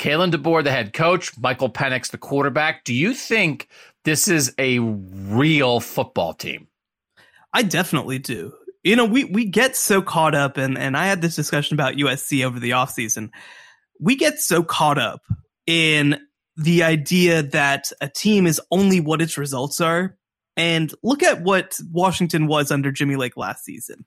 Kalen 0.00 0.32
DeBoer, 0.32 0.64
the 0.64 0.72
head 0.72 0.92
coach, 0.94 1.38
Michael 1.38 1.70
Penix, 1.70 2.10
the 2.10 2.18
quarterback. 2.18 2.82
Do 2.82 2.92
you 2.92 3.14
think 3.14 3.68
this 4.04 4.28
is 4.28 4.54
a 4.58 4.78
real 4.78 5.80
football 5.80 6.34
team. 6.34 6.68
I 7.52 7.62
definitely 7.62 8.18
do. 8.18 8.52
You 8.82 8.96
know, 8.96 9.06
we, 9.06 9.24
we 9.24 9.46
get 9.46 9.76
so 9.76 10.02
caught 10.02 10.34
up, 10.34 10.58
and, 10.58 10.76
and 10.76 10.96
I 10.96 11.06
had 11.06 11.22
this 11.22 11.36
discussion 11.36 11.74
about 11.74 11.94
USC 11.94 12.44
over 12.44 12.60
the 12.60 12.70
offseason. 12.70 13.30
We 13.98 14.16
get 14.16 14.38
so 14.40 14.62
caught 14.62 14.98
up 14.98 15.22
in 15.66 16.20
the 16.56 16.82
idea 16.82 17.42
that 17.42 17.90
a 18.00 18.08
team 18.08 18.46
is 18.46 18.60
only 18.70 19.00
what 19.00 19.22
its 19.22 19.38
results 19.38 19.80
are. 19.80 20.16
And 20.56 20.94
look 21.02 21.22
at 21.22 21.42
what 21.42 21.78
Washington 21.90 22.46
was 22.46 22.70
under 22.70 22.92
Jimmy 22.92 23.16
Lake 23.16 23.36
last 23.36 23.64
season. 23.64 24.04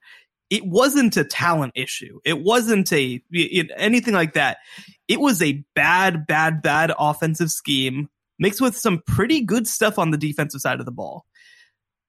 It 0.50 0.66
wasn't 0.66 1.18
a 1.18 1.26
talent 1.26 1.74
issue. 1.76 2.20
It 2.24 2.42
wasn't 2.42 2.94
a 2.94 3.22
it, 3.32 3.70
anything 3.76 4.14
like 4.14 4.34
that. 4.34 4.60
It 5.10 5.20
was 5.20 5.42
a 5.42 5.66
bad, 5.76 6.26
bad, 6.26 6.62
bad 6.62 6.94
offensive 6.98 7.52
scheme 7.52 8.10
mixed 8.40 8.62
with 8.62 8.78
some 8.78 9.02
pretty 9.06 9.42
good 9.42 9.68
stuff 9.68 9.98
on 10.00 10.12
the 10.12 10.18
defensive 10.18 10.62
side 10.62 10.80
of 10.80 10.86
the 10.86 10.92
ball. 10.92 11.26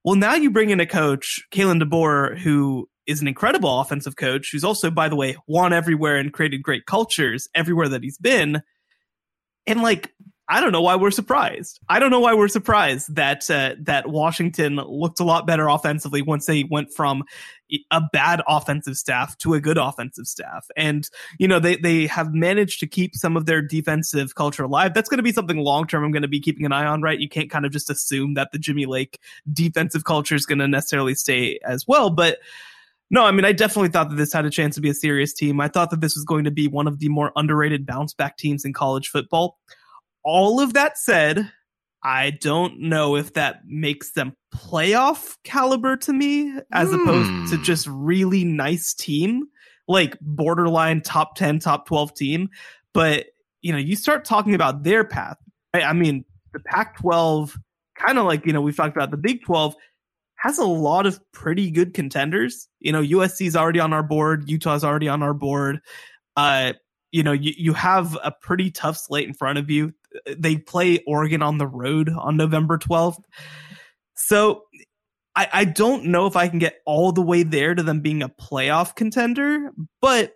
Well, 0.05 0.17
now 0.17 0.35
you 0.35 0.51
bring 0.51 0.71
in 0.71 0.81
a 0.81 0.87
coach, 0.87 1.45
Kalen 1.53 1.83
DeBoer, 1.83 2.39
who 2.39 2.89
is 3.07 3.21
an 3.21 3.29
incredible 3.29 3.81
offensive 3.81 4.17
coach, 4.17 4.51
who's 4.53 4.65
also, 4.65 4.91
by 4.91 5.09
the 5.09 5.17
way, 5.17 5.37
won 5.47 5.73
everywhere 5.73 6.17
and 6.17 6.33
created 6.33 6.63
great 6.63 6.87
cultures 6.87 7.49
everywhere 7.55 7.89
that 7.89 8.03
he's 8.03 8.19
been. 8.19 8.63
And 9.67 9.83
like, 9.83 10.13
I 10.51 10.63
don't 10.63 10.73
know 10.73 10.81
why 10.81 10.97
we're 10.97 11.11
surprised. 11.11 11.79
I 11.91 11.99
don't 11.99 12.11
know 12.11 12.21
why 12.21 12.33
we're 12.33 12.49
surprised 12.49 13.15
that 13.17 13.51
uh, 13.51 13.75
that 13.83 14.09
Washington 14.09 14.77
looked 14.77 15.21
a 15.21 15.25
lot 15.25 15.47
better 15.47 15.69
offensively 15.69 16.23
once 16.23 16.47
they 16.47 16.65
went 16.65 16.93
from 16.95 17.25
a 17.91 18.01
bad 18.13 18.41
offensive 18.49 18.97
staff 18.97 19.37
to 19.39 19.53
a 19.53 19.61
good 19.61 19.77
offensive 19.77 20.27
staff. 20.27 20.67
And 20.75 21.09
you 21.39 21.47
know 21.47 21.61
they 21.61 21.77
they 21.77 22.07
have 22.07 22.33
managed 22.33 22.81
to 22.81 22.87
keep 22.87 23.15
some 23.15 23.37
of 23.37 23.45
their 23.45 23.61
defensive 23.61 24.37
culture 24.37 24.65
alive. 24.65 24.95
That's 24.95 25.11
going 25.11 25.19
to 25.19 25.23
be 25.23 25.33
something 25.33 25.59
long 25.59 25.87
term. 25.87 26.03
I'm 26.03 26.13
going 26.13 26.23
to 26.23 26.29
be 26.29 26.41
keeping 26.41 26.65
an 26.65 26.73
eye 26.73 26.87
on. 26.87 27.03
Right, 27.03 27.21
you 27.21 27.29
can't 27.29 27.51
kind 27.51 27.67
of 27.67 27.73
just 27.73 27.91
assume 27.91 28.33
that 28.35 28.51
the 28.53 28.59
Jimmy 28.59 28.87
Lake 28.87 29.21
defensive 29.53 30.05
culture 30.05 30.35
is 30.35 30.47
going 30.47 30.61
to 30.61 30.69
necessarily 30.69 31.15
stay 31.15 31.59
as 31.65 31.87
well, 31.87 32.11
but. 32.11 32.39
No, 33.11 33.25
I 33.25 33.31
mean, 33.31 33.47
I 33.47 33.53
definitely 33.53 33.89
thought 33.89 34.11
that 34.11 34.17
this 34.17 34.35
had 34.35 34.45
a 34.45 34.51
chance 34.51 34.75
to 34.75 34.83
be 34.83 34.91
a 34.91 34.95
serious 34.95 35.33
team. 35.33 35.63
I 35.63 35.69
thought 35.69 35.89
that 35.93 36.03
this 36.03 36.15
was 36.15 36.27
going 36.27 36.45
to 36.45 36.51
be 36.51 36.69
one 36.69 36.87
of 36.87 36.99
the 36.99 37.09
more 37.09 37.33
underrated 37.37 37.87
bounce 37.87 38.13
back 38.13 38.37
teams 38.37 38.67
in 38.67 38.75
college 38.75 39.09
football 39.09 39.57
all 40.29 40.61
of 40.61 40.75
that 40.75 40.99
said, 40.99 41.51
I 42.05 42.31
don't 42.31 42.81
know 42.81 43.17
if 43.17 43.33
that 43.33 43.63
makes 43.67 44.13
them 44.13 44.35
playoff 44.55 45.39
caliber 45.43 45.97
to 45.97 46.13
me 46.13 46.53
as 46.71 46.91
mm. 46.91 47.01
opposed 47.01 47.51
to 47.51 47.57
hmm. 47.57 47.63
just 47.63 47.87
really 47.91 48.45
nice 48.45 48.93
team, 48.93 49.45
like 49.89 50.19
borderline 50.21 51.01
top 51.01 51.35
10, 51.37 51.61
top 51.61 51.87
12 51.87 52.15
team. 52.15 52.51
But, 52.93 53.29
you 53.63 53.73
know, 53.73 53.79
you 53.79 53.97
start 53.97 54.27
talking 54.27 54.55
about 54.55 54.83
their 54.83 55.03
path. 55.03 55.39
I, 55.73 55.81
I 55.81 55.93
mean, 55.95 56.27
the 56.53 56.61
Pac 56.61 56.99
12, 56.99 57.57
kind 57.97 58.19
of 58.19 58.27
like, 58.27 58.45
you 58.45 58.53
know, 58.53 58.61
we've 58.61 58.77
talked 58.77 58.97
about 58.97 59.11
the 59.11 59.17
Big 59.17 59.43
12, 59.45 59.75
has 60.37 60.59
a 60.59 60.65
lot 60.67 61.07
of 61.07 61.19
pretty 61.33 61.71
good 61.71 61.95
contenders. 61.95 62.69
You 62.81 62.93
know, 62.93 63.03
USC's 63.03 63.57
already 63.57 63.81
on 63.81 63.95
our 63.95 64.03
board, 64.03 64.51
Utah's 64.51 64.85
already 64.85 65.09
on 65.09 65.23
our 65.23 65.35
board. 65.35 65.81
Uh, 66.37 66.75
you 67.13 67.23
know, 67.23 67.33
you, 67.33 67.55
you 67.57 67.73
have 67.73 68.17
a 68.23 68.31
pretty 68.31 68.71
tough 68.71 68.99
slate 68.99 69.27
in 69.27 69.33
front 69.33 69.59
of 69.59 69.71
you. 69.71 69.95
They 70.37 70.57
play 70.57 71.03
Oregon 71.07 71.43
on 71.43 71.59
the 71.59 71.67
road 71.67 72.11
on 72.11 72.37
November 72.37 72.79
12th. 72.79 73.23
So 74.15 74.65
I, 75.37 75.49
I 75.53 75.65
don't 75.65 76.07
know 76.07 76.27
if 76.27 76.37
I 76.37 76.49
can 76.49 76.59
get 76.59 76.81
all 76.85 77.13
the 77.13 77.23
way 77.23 77.45
there 77.45 77.75
to 77.75 77.83
them 77.83 78.01
being 78.01 78.23
a 78.23 78.29
playoff 78.29 78.97
contender, 78.97 79.71
but 80.03 80.33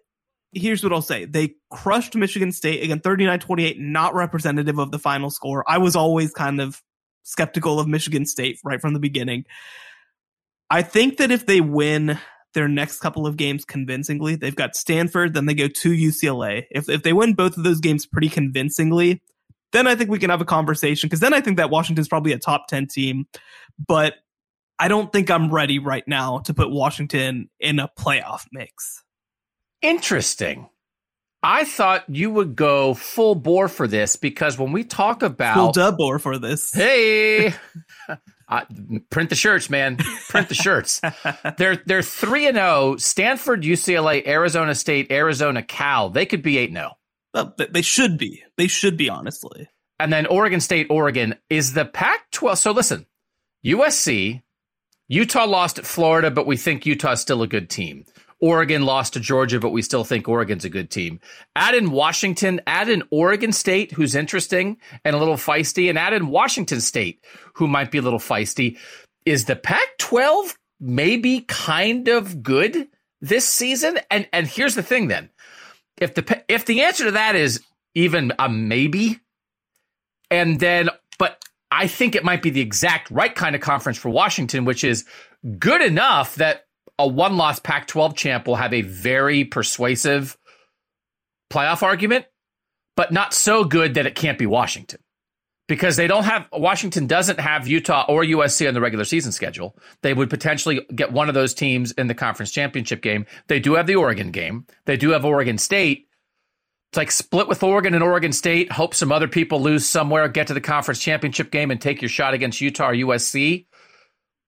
here's 0.53 0.83
what 0.83 0.93
I'll 0.93 1.03
say. 1.03 1.25
They 1.25 1.57
crushed 1.71 2.15
Michigan 2.15 2.53
State 2.53 2.83
again, 2.85 3.01
39-28, 3.01 3.79
not 3.79 4.15
representative 4.15 4.79
of 4.79 4.91
the 4.91 4.99
final 4.99 5.31
score. 5.31 5.65
I 5.67 5.79
was 5.79 5.97
always 5.97 6.33
kind 6.33 6.61
of 6.61 6.81
skeptical 7.25 7.81
of 7.81 7.89
Michigan 7.89 8.27
State 8.27 8.59
right 8.65 8.81
from 8.81 8.95
the 8.95 9.01
beginning. 9.01 9.45
I 10.71 10.83
think 10.83 11.17
that 11.19 11.31
if 11.31 11.47
they 11.47 11.61
win 11.61 12.19
their 12.55 12.69
next 12.69 13.01
couple 13.01 13.27
of 13.27 13.37
games 13.37 13.65
convincingly, 13.65 14.37
they've 14.37 14.55
got 14.55 14.77
Stanford, 14.77 15.35
then 15.35 15.47
they 15.47 15.55
go 15.55 15.69
to 15.69 15.91
UCLA. 15.91 16.65
If 16.71 16.89
if 16.89 17.03
they 17.03 17.13
win 17.13 17.35
both 17.35 17.57
of 17.57 17.65
those 17.65 17.81
games 17.81 18.07
pretty 18.07 18.29
convincingly, 18.29 19.23
then 19.73 19.87
I 19.87 19.95
think 19.95 20.11
we 20.11 20.19
can 20.19 20.31
have 20.31 20.41
a 20.41 20.47
conversation 20.47 21.09
because 21.09 21.21
then 21.21 21.35
I 21.35 21.41
think 21.41 21.57
that 21.57 21.71
Washington's 21.71 22.09
probably 22.09 22.33
a 22.33 22.39
top 22.39 22.69
10 22.69 22.87
team. 22.87 23.27
But 23.85 24.15
I 24.79 24.89
don't 24.89 25.13
think 25.13 25.31
I'm 25.31 25.53
ready 25.53 25.79
right 25.79 26.07
now 26.07 26.39
to 26.41 26.55
put 26.55 26.71
Washington 26.71 27.49
in 27.61 27.79
a 27.79 27.89
playoff 27.99 28.47
mix. 28.53 29.03
Interesting. 29.81 30.69
I 31.45 31.65
thought 31.65 32.05
you 32.09 32.31
would 32.31 32.55
go 32.55 32.95
full 32.95 33.35
bore 33.35 33.67
for 33.67 33.89
this 33.89 34.15
because 34.15 34.57
when 34.57 34.71
we 34.71 34.85
talk 34.85 35.25
about 35.25 35.55
full 35.55 35.73
DeBoer 35.73 36.21
for 36.21 36.39
this, 36.39 36.73
hey, 36.73 37.53
uh, 38.49 38.65
print 39.11 39.29
the 39.29 39.35
shirts, 39.35 39.69
man, 39.69 39.97
print 40.29 40.49
the 40.49 40.55
shirts. 40.55 41.01
they're 41.59 41.83
they're 41.85 42.03
three 42.03 42.47
and 42.47 42.55
zero. 42.55 42.69
Oh. 42.69 42.97
Stanford, 42.97 43.63
UCLA, 43.63 44.25
Arizona 44.25 44.75
State, 44.77 45.11
Arizona, 45.11 45.65
Cal. 45.65 46.11
They 46.11 46.27
could 46.27 46.43
be 46.43 46.59
eight 46.59 46.71
and 46.71 46.79
zero. 46.79 46.93
Oh. 47.35 47.53
they 47.57 47.83
should 47.83 48.19
be. 48.19 48.43
They 48.57 48.69
should 48.69 48.97
be 48.97 49.09
honestly. 49.09 49.69
And 49.99 50.13
then 50.13 50.27
Oregon 50.27 50.61
State, 50.61 50.89
Oregon 50.91 51.37
is 51.49 51.75
the 51.75 51.85
Pac-12. 51.85 52.57
So 52.59 52.73
listen, 52.73 53.07
USC, 53.65 54.43
Utah 55.09 55.45
lost 55.45 55.79
at 55.79 55.87
Florida, 55.87 56.31
but 56.31 56.47
we 56.47 56.57
think 56.57 56.87
Utah's 56.87 57.21
still 57.21 57.43
a 57.43 57.47
good 57.47 57.71
team. 57.71 58.05
Oregon 58.41 58.85
lost 58.85 59.13
to 59.13 59.21
Georgia, 59.21 59.61
but 59.61 59.71
we 59.71 59.83
still 59.83 60.03
think 60.03 60.29
Oregon's 60.29 60.65
a 60.65 60.69
good 60.69 60.91
team. 60.91 61.21
Add 61.55 61.77
in 61.77 61.93
Washington, 61.93 62.61
add 62.67 62.89
in 62.89 63.05
Oregon 63.11 63.53
State, 63.53 63.93
who's 63.93 64.17
interesting 64.17 64.79
and 65.05 65.15
a 65.15 65.19
little 65.19 65.37
feisty, 65.37 65.89
and 65.89 65.97
add 65.97 66.13
in 66.13 66.27
Washington 66.27 66.81
State, 66.81 67.25
who 67.55 67.69
might 67.69 67.93
be 67.93 67.99
a 67.99 68.03
little 68.03 68.19
feisty. 68.19 68.79
Is 69.25 69.45
the 69.45 69.55
Pac 69.55 69.97
12 69.99 70.59
maybe 70.81 71.43
kind 71.43 72.09
of 72.09 72.43
good 72.43 72.89
this 73.21 73.49
season? 73.49 74.01
And 74.11 74.29
and 74.33 74.49
here's 74.49 74.75
the 74.75 74.83
thing 74.83 75.07
then. 75.07 75.31
If 76.03 76.15
the 76.15 76.45
if 76.49 76.65
the 76.65 76.83
answer 76.83 77.05
to 77.05 77.13
that 77.13 77.37
is 77.37 77.63
even 77.95 78.33
a 78.39 78.49
maybe, 78.49 79.21
and 80.31 80.59
then 80.59 80.91
but 81.19 81.43
I 81.71 81.87
think 81.87 82.15
it 82.15 82.25
might 82.25 82.43
be 82.43 82.51
the 82.51 82.61
exact 82.61 83.11
right 83.11 83.35
kind 83.35 83.55
of 83.55 83.61
conference 83.61 83.99
for 83.99 84.09
Washington, 84.11 84.65
which 84.65 84.83
is 84.83 85.05
good 85.59 85.81
enough 85.81 86.35
that 86.37 86.65
a 86.99 87.07
one 87.07 87.37
loss 87.37 87.61
Pac 87.61 87.87
12 87.87 88.17
champ 88.17 88.47
will 88.47 88.57
have 88.57 88.73
a 88.73 88.83
very 88.83 89.45
persuasive 89.45 90.37
playoff 91.53 91.83
argument, 91.83 92.27
but 92.97 93.13
not 93.13 93.33
so 93.33 93.65
good 93.65 93.95
that 93.95 94.07
it 94.07 94.15
can't 94.15 94.39
be 94.39 94.47
Washington. 94.47 95.01
Because 95.73 95.97
they 95.97 96.07
don't 96.07 96.25
have, 96.25 96.47
Washington 96.53 97.07
doesn't 97.07 97.41
have 97.41 97.67
Utah 97.67 98.05
or 98.07 98.25
USC 98.25 98.69
on 98.69 98.75
the 98.75 98.81
regular 98.83 99.07
season 99.07 99.33
schedule. 99.33 99.75
They 100.03 100.13
would 100.13 100.29
potentially 100.29 100.87
get 100.95 101.13
one 101.13 101.31
of 101.31 101.35
those 101.35 101.55
teams 101.55 101.93
in 101.93 102.09
the 102.09 102.15
conference 102.15 102.51
championship 102.51 103.01
game. 103.01 103.25
They 103.47 103.59
do 103.59 103.73
have 103.73 103.87
the 103.87 103.95
Oregon 103.95 104.33
game. 104.33 104.67
They 104.85 104.99
do 104.99 105.13
have 105.13 105.25
Oregon 105.25 105.57
State. 105.57 106.09
It's 106.91 106.99
like 106.99 107.11
split 107.11 107.49
with 107.49 107.63
Oregon 107.63 107.95
and 107.95 108.03
Oregon 108.03 108.35
State, 108.35 108.71
hope 108.71 108.95
some 108.95 109.11
other 109.11 109.29
people 109.29 109.63
lose 109.63 109.87
somewhere, 109.87 110.29
get 110.29 110.49
to 110.49 110.53
the 110.55 110.61
conference 110.61 111.01
championship 111.01 111.51
game 111.51 111.71
and 111.71 111.81
take 111.81 112.03
your 112.03 112.11
shot 112.11 112.35
against 112.35 112.61
Utah 112.61 112.91
or 112.91 112.95
USC. 112.95 113.65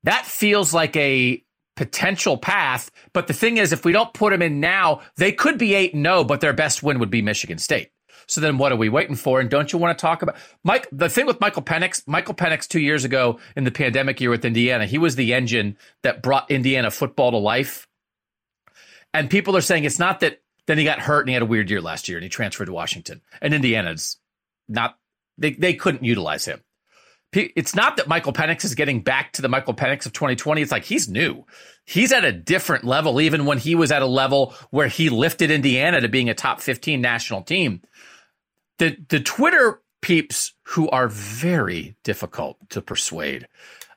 That 0.02 0.26
feels 0.26 0.74
like 0.74 0.94
a 0.94 1.42
potential 1.74 2.36
path. 2.36 2.90
But 3.14 3.28
the 3.28 3.32
thing 3.32 3.56
is, 3.56 3.72
if 3.72 3.86
we 3.86 3.92
don't 3.92 4.12
put 4.12 4.28
them 4.28 4.42
in 4.42 4.60
now, 4.60 5.00
they 5.16 5.32
could 5.32 5.56
be 5.56 5.72
8 5.72 5.92
0, 5.94 6.24
but 6.24 6.42
their 6.42 6.52
best 6.52 6.82
win 6.82 6.98
would 6.98 7.08
be 7.08 7.22
Michigan 7.22 7.56
State. 7.56 7.92
So 8.26 8.40
then 8.40 8.58
what 8.58 8.72
are 8.72 8.76
we 8.76 8.88
waiting 8.88 9.16
for? 9.16 9.40
And 9.40 9.50
don't 9.50 9.72
you 9.72 9.78
want 9.78 9.96
to 9.96 10.00
talk 10.00 10.22
about 10.22 10.36
Mike? 10.62 10.88
The 10.92 11.08
thing 11.08 11.26
with 11.26 11.40
Michael 11.40 11.62
Penix, 11.62 12.02
Michael 12.06 12.34
Penix 12.34 12.66
two 12.66 12.80
years 12.80 13.04
ago 13.04 13.38
in 13.56 13.64
the 13.64 13.70
pandemic 13.70 14.20
year 14.20 14.30
with 14.30 14.44
Indiana, 14.44 14.86
he 14.86 14.98
was 14.98 15.16
the 15.16 15.34
engine 15.34 15.76
that 16.02 16.22
brought 16.22 16.50
Indiana 16.50 16.90
football 16.90 17.30
to 17.32 17.38
life. 17.38 17.88
And 19.12 19.30
people 19.30 19.56
are 19.56 19.60
saying 19.60 19.84
it's 19.84 19.98
not 19.98 20.20
that 20.20 20.40
then 20.66 20.78
he 20.78 20.84
got 20.84 20.98
hurt 20.98 21.20
and 21.20 21.28
he 21.28 21.34
had 21.34 21.42
a 21.42 21.46
weird 21.46 21.70
year 21.70 21.80
last 21.80 22.08
year 22.08 22.18
and 22.18 22.22
he 22.22 22.30
transferred 22.30 22.66
to 22.66 22.72
Washington. 22.72 23.20
And 23.40 23.54
Indiana's 23.54 24.18
not, 24.68 24.98
they, 25.38 25.52
they 25.52 25.74
couldn't 25.74 26.04
utilize 26.04 26.44
him 26.46 26.60
it's 27.34 27.74
not 27.74 27.96
that 27.96 28.08
Michael 28.08 28.32
Penix 28.32 28.64
is 28.64 28.74
getting 28.74 29.00
back 29.00 29.32
to 29.32 29.42
the 29.42 29.48
Michael 29.48 29.74
Penix 29.74 30.06
of 30.06 30.12
2020. 30.12 30.62
It's 30.62 30.72
like 30.72 30.84
he's 30.84 31.08
new. 31.08 31.44
He's 31.84 32.12
at 32.12 32.24
a 32.24 32.32
different 32.32 32.84
level, 32.84 33.20
even 33.20 33.44
when 33.44 33.58
he 33.58 33.74
was 33.74 33.92
at 33.92 34.02
a 34.02 34.06
level 34.06 34.54
where 34.70 34.88
he 34.88 35.10
lifted 35.10 35.50
Indiana 35.50 36.00
to 36.00 36.08
being 36.08 36.30
a 36.30 36.34
top 36.34 36.60
15 36.60 37.00
national 37.00 37.42
team. 37.42 37.82
The 38.78 38.96
the 39.08 39.20
Twitter 39.20 39.80
peeps 40.02 40.52
who 40.64 40.88
are 40.90 41.08
very 41.08 41.96
difficult 42.04 42.58
to 42.70 42.82
persuade. 42.82 43.48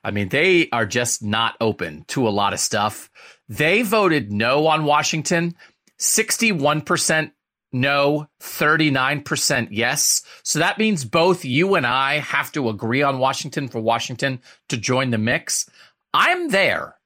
I 0.04 0.10
mean, 0.10 0.28
they 0.28 0.68
are 0.70 0.86
just 0.86 1.22
not 1.22 1.56
open 1.60 2.04
to 2.08 2.26
a 2.26 2.30
lot 2.30 2.52
of 2.52 2.60
stuff. 2.60 3.10
They 3.48 3.82
voted 3.82 4.32
no 4.32 4.66
on 4.66 4.84
Washington. 4.84 5.54
61% 5.98 7.32
no, 7.72 8.28
39% 8.40 9.68
yes. 9.70 10.22
So 10.42 10.58
that 10.58 10.78
means 10.78 11.04
both 11.04 11.44
you 11.44 11.74
and 11.74 11.86
I 11.86 12.18
have 12.18 12.50
to 12.52 12.68
agree 12.70 13.02
on 13.02 13.18
Washington 13.18 13.68
for 13.68 13.80
Washington 13.80 14.40
to 14.70 14.76
join 14.78 15.10
the 15.10 15.18
mix. 15.18 15.68
I'm 16.14 16.48
there 16.48 16.96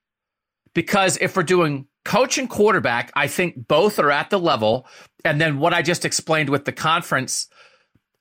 because 0.72 1.18
if 1.20 1.36
we're 1.36 1.42
doing 1.42 1.86
coach 2.04 2.38
and 2.38 2.48
quarterback, 2.48 3.12
I 3.14 3.28
think 3.28 3.68
both 3.68 3.98
are 3.98 4.10
at 4.10 4.30
the 4.30 4.38
level. 4.38 4.86
And 5.24 5.40
then 5.40 5.58
what 5.58 5.72
I 5.72 5.82
just 5.82 6.04
explained 6.04 6.48
with 6.48 6.64
the 6.64 6.72
conference, 6.72 7.48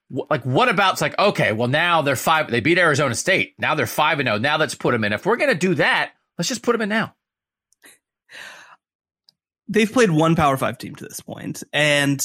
like 0.09 0.45
what 0.45 0.69
about 0.69 0.93
it's 0.93 1.01
like, 1.01 1.17
okay, 1.17 1.51
well 1.51 1.67
now 1.67 2.01
they're 2.01 2.15
five, 2.15 2.49
they 2.49 2.59
beat 2.59 2.77
Arizona 2.77 3.15
State. 3.15 3.55
Now 3.57 3.75
they're 3.75 3.87
five 3.87 4.19
and 4.19 4.29
oh. 4.29 4.37
Now 4.37 4.57
let's 4.57 4.75
put 4.75 4.91
them 4.91 5.03
in. 5.03 5.13
If 5.13 5.25
we're 5.25 5.37
going 5.37 5.51
to 5.51 5.57
do 5.57 5.75
that, 5.75 6.11
let's 6.37 6.49
just 6.49 6.63
put 6.63 6.73
them 6.73 6.81
in 6.81 6.89
now 6.89 7.15
they've 9.71 9.91
played 9.91 10.11
one 10.11 10.35
Power 10.35 10.57
Five 10.57 10.77
team 10.77 10.93
to 10.95 11.03
this 11.03 11.21
point, 11.21 11.63
and 11.73 12.23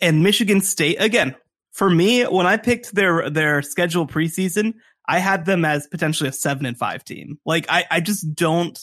and 0.00 0.22
Michigan 0.22 0.62
State 0.62 0.96
again. 1.00 1.36
For 1.72 1.88
me, 1.88 2.24
when 2.24 2.46
I 2.46 2.56
picked 2.56 2.94
their 2.94 3.28
their 3.28 3.62
schedule 3.62 4.06
preseason, 4.06 4.74
I 5.06 5.18
had 5.18 5.44
them 5.44 5.64
as 5.64 5.86
potentially 5.86 6.28
a 6.28 6.32
seven 6.32 6.64
and 6.66 6.78
five 6.78 7.04
team. 7.04 7.38
Like 7.44 7.66
I, 7.68 7.84
I 7.90 8.00
just 8.00 8.34
don't 8.34 8.78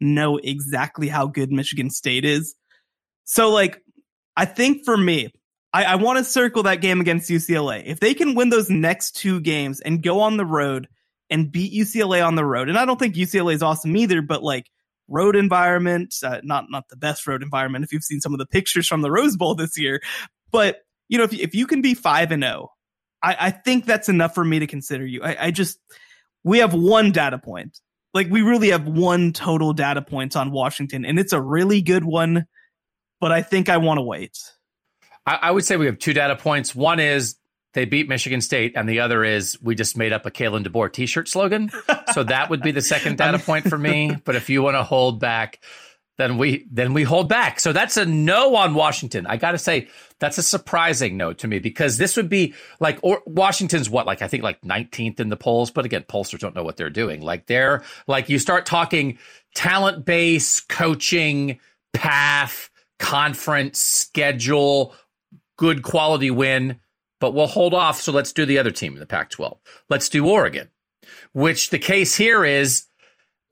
know 0.00 0.38
exactly 0.38 1.08
how 1.08 1.26
good 1.26 1.50
Michigan 1.50 1.90
State 1.90 2.24
is. 2.24 2.54
So 3.24 3.50
like 3.50 3.80
I 4.36 4.44
think 4.44 4.84
for 4.84 4.96
me, 4.96 5.30
I, 5.72 5.84
I 5.84 5.94
want 5.96 6.18
to 6.18 6.24
circle 6.24 6.64
that 6.64 6.80
game 6.80 7.00
against 7.00 7.30
UCLA. 7.30 7.82
If 7.84 8.00
they 8.00 8.14
can 8.14 8.34
win 8.34 8.48
those 8.48 8.70
next 8.70 9.16
two 9.16 9.40
games 9.40 9.80
and 9.80 10.02
go 10.02 10.20
on 10.20 10.36
the 10.36 10.46
road 10.46 10.88
and 11.30 11.50
beat 11.50 11.72
UCLA 11.72 12.24
on 12.24 12.36
the 12.36 12.44
road, 12.44 12.68
and 12.68 12.78
I 12.78 12.84
don't 12.84 12.98
think 12.98 13.14
UCLA 13.14 13.54
is 13.54 13.62
awesome 13.62 13.96
either, 13.96 14.22
but 14.22 14.42
like 14.42 14.66
road 15.08 15.36
environment, 15.36 16.14
uh, 16.22 16.40
not 16.42 16.66
not 16.70 16.88
the 16.88 16.96
best 16.96 17.26
road 17.26 17.42
environment 17.42 17.84
if 17.84 17.92
you've 17.92 18.04
seen 18.04 18.20
some 18.20 18.32
of 18.32 18.38
the 18.38 18.46
pictures 18.46 18.86
from 18.86 19.02
the 19.02 19.10
Rose 19.10 19.36
Bowl 19.36 19.54
this 19.54 19.78
year, 19.78 20.00
but 20.50 20.78
you 21.08 21.18
know 21.18 21.24
if 21.24 21.32
if 21.32 21.54
you 21.54 21.66
can 21.66 21.82
be 21.82 21.94
five 21.94 22.30
and 22.30 22.42
zero, 22.42 22.68
oh, 22.68 22.68
I, 23.22 23.36
I 23.40 23.50
think 23.50 23.84
that's 23.84 24.08
enough 24.08 24.34
for 24.34 24.44
me 24.44 24.60
to 24.60 24.66
consider 24.66 25.04
you. 25.04 25.22
I, 25.22 25.46
I 25.46 25.50
just 25.50 25.78
we 26.44 26.58
have 26.58 26.74
one 26.74 27.10
data 27.10 27.38
point, 27.38 27.80
like 28.14 28.28
we 28.30 28.42
really 28.42 28.70
have 28.70 28.86
one 28.86 29.32
total 29.32 29.72
data 29.72 30.00
point 30.00 30.36
on 30.36 30.52
Washington, 30.52 31.04
and 31.04 31.18
it's 31.18 31.32
a 31.32 31.40
really 31.40 31.82
good 31.82 32.04
one, 32.04 32.46
but 33.20 33.32
I 33.32 33.42
think 33.42 33.68
I 33.68 33.76
want 33.76 33.98
to 33.98 34.02
wait. 34.02 34.38
I, 35.26 35.38
I 35.42 35.50
would 35.50 35.64
say 35.64 35.76
we 35.76 35.86
have 35.86 35.98
two 35.98 36.12
data 36.12 36.36
points. 36.36 36.74
One 36.74 37.00
is 37.00 37.36
they 37.74 37.84
beat 37.84 38.08
Michigan 38.08 38.40
State, 38.40 38.74
and 38.76 38.88
the 38.88 39.00
other 39.00 39.24
is 39.24 39.60
we 39.60 39.74
just 39.74 39.96
made 39.96 40.12
up 40.12 40.26
a 40.26 40.30
Kalen 40.30 40.64
DeBoer 40.64 40.92
T-shirt 40.92 41.28
slogan. 41.28 41.70
so 42.12 42.22
that 42.22 42.48
would 42.50 42.62
be 42.62 42.70
the 42.70 42.82
second 42.82 43.18
data 43.18 43.38
point 43.38 43.68
for 43.68 43.76
me. 43.76 44.16
But 44.24 44.36
if 44.36 44.48
you 44.48 44.62
want 44.62 44.76
to 44.76 44.84
hold 44.84 45.18
back, 45.18 45.60
then 46.16 46.38
we 46.38 46.66
then 46.70 46.92
we 46.92 47.02
hold 47.02 47.28
back. 47.28 47.60
So 47.60 47.72
that's 47.72 47.96
a 47.96 48.06
no 48.06 48.56
on 48.56 48.74
Washington. 48.74 49.26
I 49.26 49.36
got 49.36 49.52
to 49.52 49.58
say 49.58 49.88
that's 50.20 50.38
a 50.38 50.42
surprising 50.42 51.16
no 51.16 51.32
to 51.32 51.48
me 51.48 51.58
because 51.58 51.98
this 51.98 52.16
would 52.16 52.28
be 52.28 52.54
like 52.80 52.98
or 53.02 53.22
Washington's 53.26 53.90
what 53.90 54.06
like 54.06 54.22
I 54.22 54.28
think 54.28 54.42
like 54.42 54.60
19th 54.62 55.20
in 55.20 55.28
the 55.28 55.36
polls, 55.36 55.70
but 55.70 55.84
again, 55.84 56.04
pollsters 56.08 56.40
don't 56.40 56.54
know 56.54 56.64
what 56.64 56.76
they're 56.76 56.90
doing. 56.90 57.20
Like 57.20 57.46
they're 57.46 57.82
like 58.06 58.28
you 58.28 58.38
start 58.38 58.66
talking 58.66 59.18
talent 59.54 60.04
base, 60.04 60.60
coaching, 60.60 61.58
path, 61.92 62.70
conference, 62.98 63.80
schedule, 63.80 64.94
good 65.56 65.82
quality 65.82 66.30
win 66.30 66.80
but 67.24 67.32
we'll 67.32 67.46
hold 67.46 67.72
off. 67.72 68.02
So 68.02 68.12
let's 68.12 68.34
do 68.34 68.44
the 68.44 68.58
other 68.58 68.70
team 68.70 68.92
in 68.92 69.00
the 69.00 69.06
Pac 69.06 69.30
12. 69.30 69.58
Let's 69.88 70.10
do 70.10 70.28
Oregon, 70.28 70.68
which 71.32 71.70
the 71.70 71.78
case 71.78 72.14
here 72.14 72.44
is 72.44 72.84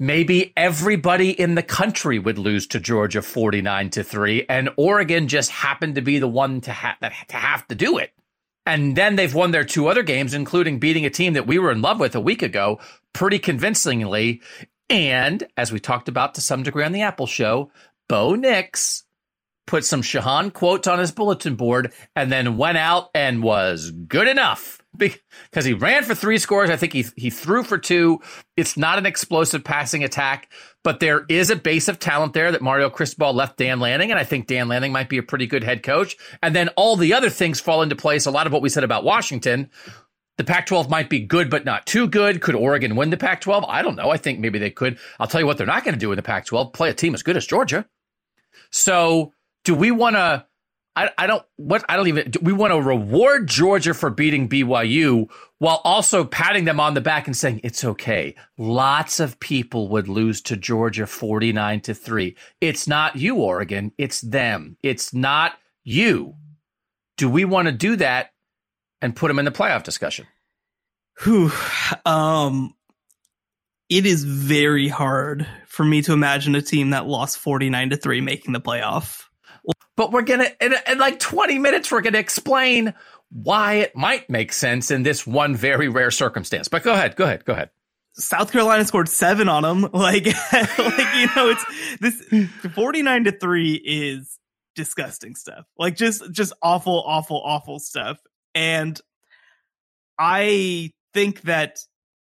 maybe 0.03 0.53
everybody 0.57 1.31
in 1.31 1.55
the 1.55 1.63
country 1.63 2.19
would 2.19 2.37
lose 2.37 2.67
to 2.67 2.81
Georgia 2.81 3.23
49 3.23 3.91
to 3.91 4.03
3 4.03 4.47
and 4.49 4.69
Oregon 4.77 5.29
just 5.29 5.49
happened 5.49 5.95
to 5.95 6.03
be 6.03 6.19
the 6.19 6.27
one 6.27 6.61
to, 6.63 6.73
ha- 6.73 6.97
to 7.01 7.37
have 7.37 7.69
to 7.69 7.77
do 7.77 7.99
it. 7.99 8.13
And 8.67 8.97
then 8.97 9.15
they've 9.15 9.33
won 9.33 9.53
their 9.53 9.63
two 9.63 9.87
other 9.87 10.03
games 10.03 10.35
including 10.35 10.81
beating 10.81 11.07
a 11.07 11.11
team 11.11 11.35
that 11.35 11.47
we 11.47 11.61
were 11.61 11.71
in 11.71 11.83
love 11.83 12.01
with 12.01 12.17
a 12.17 12.21
week 12.21 12.43
ago 12.43 12.81
pretty 13.13 13.39
convincingly 13.39 14.43
and 14.91 15.47
as 15.57 15.71
we 15.71 15.79
talked 15.79 16.09
about 16.09 16.35
to 16.35 16.41
some 16.41 16.65
degree 16.65 16.85
on 16.85 16.91
the 16.91 17.03
Apple 17.03 17.29
show, 17.29 17.71
Bo 18.09 18.35
Nix 18.35 19.05
put 19.73 19.87
some 19.87 20.03
Shehan 20.03 20.53
quotes 20.53 20.87
on 20.87 20.99
his 20.99 21.13
bulletin 21.13 21.55
board 21.55 21.95
and 22.15 22.31
then 22.31 22.59
went 22.59 22.77
out 22.77 23.09
and 23.15 23.43
was 23.43 23.91
good 23.91 24.29
enough 24.29 24.83
because 24.95 25.65
he 25.65 25.73
ran 25.73 26.05
for 26.05 26.15
three 26.15 26.37
scores. 26.37 26.69
I 26.69 26.77
think 26.77 26.93
he 26.93 27.07
he 27.17 27.31
threw 27.31 27.63
for 27.63 27.79
two. 27.79 28.21
It's 28.55 28.77
not 28.77 28.99
an 28.99 29.07
explosive 29.07 29.65
passing 29.65 30.05
attack, 30.05 30.53
but 30.85 31.01
there 31.01 31.25
is 31.31 31.49
a 31.49 31.57
base 31.57 31.89
of 31.89 31.99
talent 31.99 32.35
there 32.35 32.53
that 32.53 32.61
Mario 32.61 32.91
Cristobal 32.91 33.33
left 33.33 33.57
Dan 33.57 33.81
Lanning, 33.81 34.11
and 34.11 34.21
I 34.21 34.25
think 34.25 34.47
Dan 34.47 34.69
Lanning 34.69 34.93
might 34.93 35.09
be 35.09 35.17
a 35.17 35.23
pretty 35.23 35.47
good 35.47 35.65
head 35.65 35.83
coach. 35.83 36.19
And 36.43 36.55
then 36.55 36.69
all 36.77 36.97
the 36.97 37.15
other 37.15 37.31
things 37.31 37.59
fall 37.59 37.81
into 37.81 37.97
place. 37.97 38.27
A 38.27 38.31
lot 38.31 38.47
of 38.47 38.53
what 38.53 38.61
we 38.61 38.69
said 38.69 38.85
about 38.85 39.05
Washington. 39.05 39.71
The 40.37 40.45
Pac 40.45 40.67
12 40.67 40.91
might 40.91 41.09
be 41.09 41.21
good, 41.21 41.49
but 41.49 41.65
not 41.65 41.87
too 41.87 42.07
good. 42.09 42.43
Could 42.43 42.57
Oregon 42.57 42.95
win 42.95 43.09
the 43.09 43.17
Pac 43.17 43.41
12? 43.41 43.65
I 43.67 43.81
don't 43.81 43.97
know. 43.97 44.11
I 44.11 44.19
think 44.19 44.39
maybe 44.39 44.59
they 44.59 44.71
could. 44.71 44.99
I'll 45.19 45.27
tell 45.27 45.41
you 45.41 45.47
what 45.47 45.57
they're 45.57 45.67
not 45.67 45.83
going 45.83 45.95
to 45.95 46.01
do 46.01 46.13
in 46.13 46.17
the 46.17 46.23
Pac 46.23 46.45
12 46.45 46.75
play 46.75 46.91
a 46.91 46.95
team 46.95 47.15
as 47.15 47.23
good 47.23 47.39
as 47.39 47.47
Georgia. 47.47 47.87
So, 48.71 49.33
do 49.65 49.75
we 49.75 49.91
want 49.91 50.17
to 50.17 50.47
I, 50.95 51.11
I 51.17 51.27
don't 51.27 51.43
what 51.57 51.85
I 51.89 51.97
don't 51.97 52.09
even 52.09 52.33
we 52.43 52.53
want 52.53 52.73
to 52.73 52.81
reward 52.81 53.49
Georgia 53.49 53.95
for 53.95 54.11
beating 54.11 54.49
BYU 54.49 55.31
while 55.59 55.81
also 55.85 56.25
patting 56.25 56.67
them 56.67 56.81
on 56.81 56.95
the 56.95 57.01
back 57.01 57.27
and 57.27 57.37
saying 57.37 57.61
it's 57.65 57.83
okay. 57.83 58.35
Lots 58.59 59.19
of 59.19 59.41
people 59.41 59.89
would 59.89 60.09
lose 60.09 60.43
to 60.43 60.57
Georgia 60.57 61.07
49 61.07 61.81
to 61.83 61.95
3. 61.95 62.37
It's 62.61 62.87
not 62.87 63.17
you 63.17 63.37
Oregon, 63.37 63.93
it's 63.97 64.21
them. 64.21 64.77
It's 64.83 65.15
not 65.15 65.55
you. 65.83 66.35
Do 67.17 67.29
we 67.29 67.45
want 67.47 67.69
to 67.69 67.73
do 67.73 67.97
that 67.97 68.33
and 69.01 69.17
put 69.17 69.29
them 69.29 69.39
in 69.39 69.47
the 69.47 69.51
playoff 69.51 69.85
discussion? 69.85 70.27
Whew. 71.23 71.53
Um 72.05 72.75
it 73.89 74.05
is 74.05 74.25
very 74.25 74.89
hard 74.89 75.47
for 75.67 75.85
me 75.85 76.03
to 76.03 76.13
imagine 76.13 76.55
a 76.55 76.63
team 76.63 76.91
that 76.91 77.07
lost 77.07 77.39
49 77.39 77.91
to 77.91 77.97
3 77.97 78.21
making 78.21 78.53
the 78.53 78.61
playoff 78.61 79.25
but 79.97 80.13
we're 80.13 80.23
gonna 80.23 80.49
in, 80.61 80.75
in 80.89 80.99
like 80.99 81.19
20 81.19 81.59
minutes 81.59 81.91
we're 81.91 82.01
gonna 82.01 82.19
explain 82.19 82.95
why 83.31 83.75
it 83.75 83.97
might 83.97 84.29
make 84.29 84.53
sense 84.53 84.91
in 84.91 85.03
this 85.03 85.27
one 85.27 85.55
very 85.55 85.89
rare 85.89 86.11
circumstance 86.11 86.69
but 86.69 86.83
go 86.83 86.93
ahead 86.93 87.17
go 87.17 87.25
ahead 87.25 87.45
go 87.45 87.53
ahead 87.53 87.71
South 88.15 88.53
Carolina 88.53 88.85
scored 88.85 89.09
seven 89.09 89.49
on 89.49 89.63
them. 89.63 89.89
Like, 89.93 90.27
like 90.53 91.15
you 91.17 91.29
know, 91.37 91.49
it's 91.49 91.65
this 92.01 92.45
49 92.75 93.25
to 93.25 93.33
three 93.33 93.75
is 93.75 94.39
disgusting 94.75 95.35
stuff. 95.35 95.65
Like 95.79 95.97
just, 95.97 96.31
just 96.33 96.53
awful, 96.63 97.03
awful, 97.07 97.41
awful 97.45 97.79
stuff. 97.79 98.19
And 98.55 99.01
I 100.19 100.91
think 101.15 101.43
that 101.43 101.79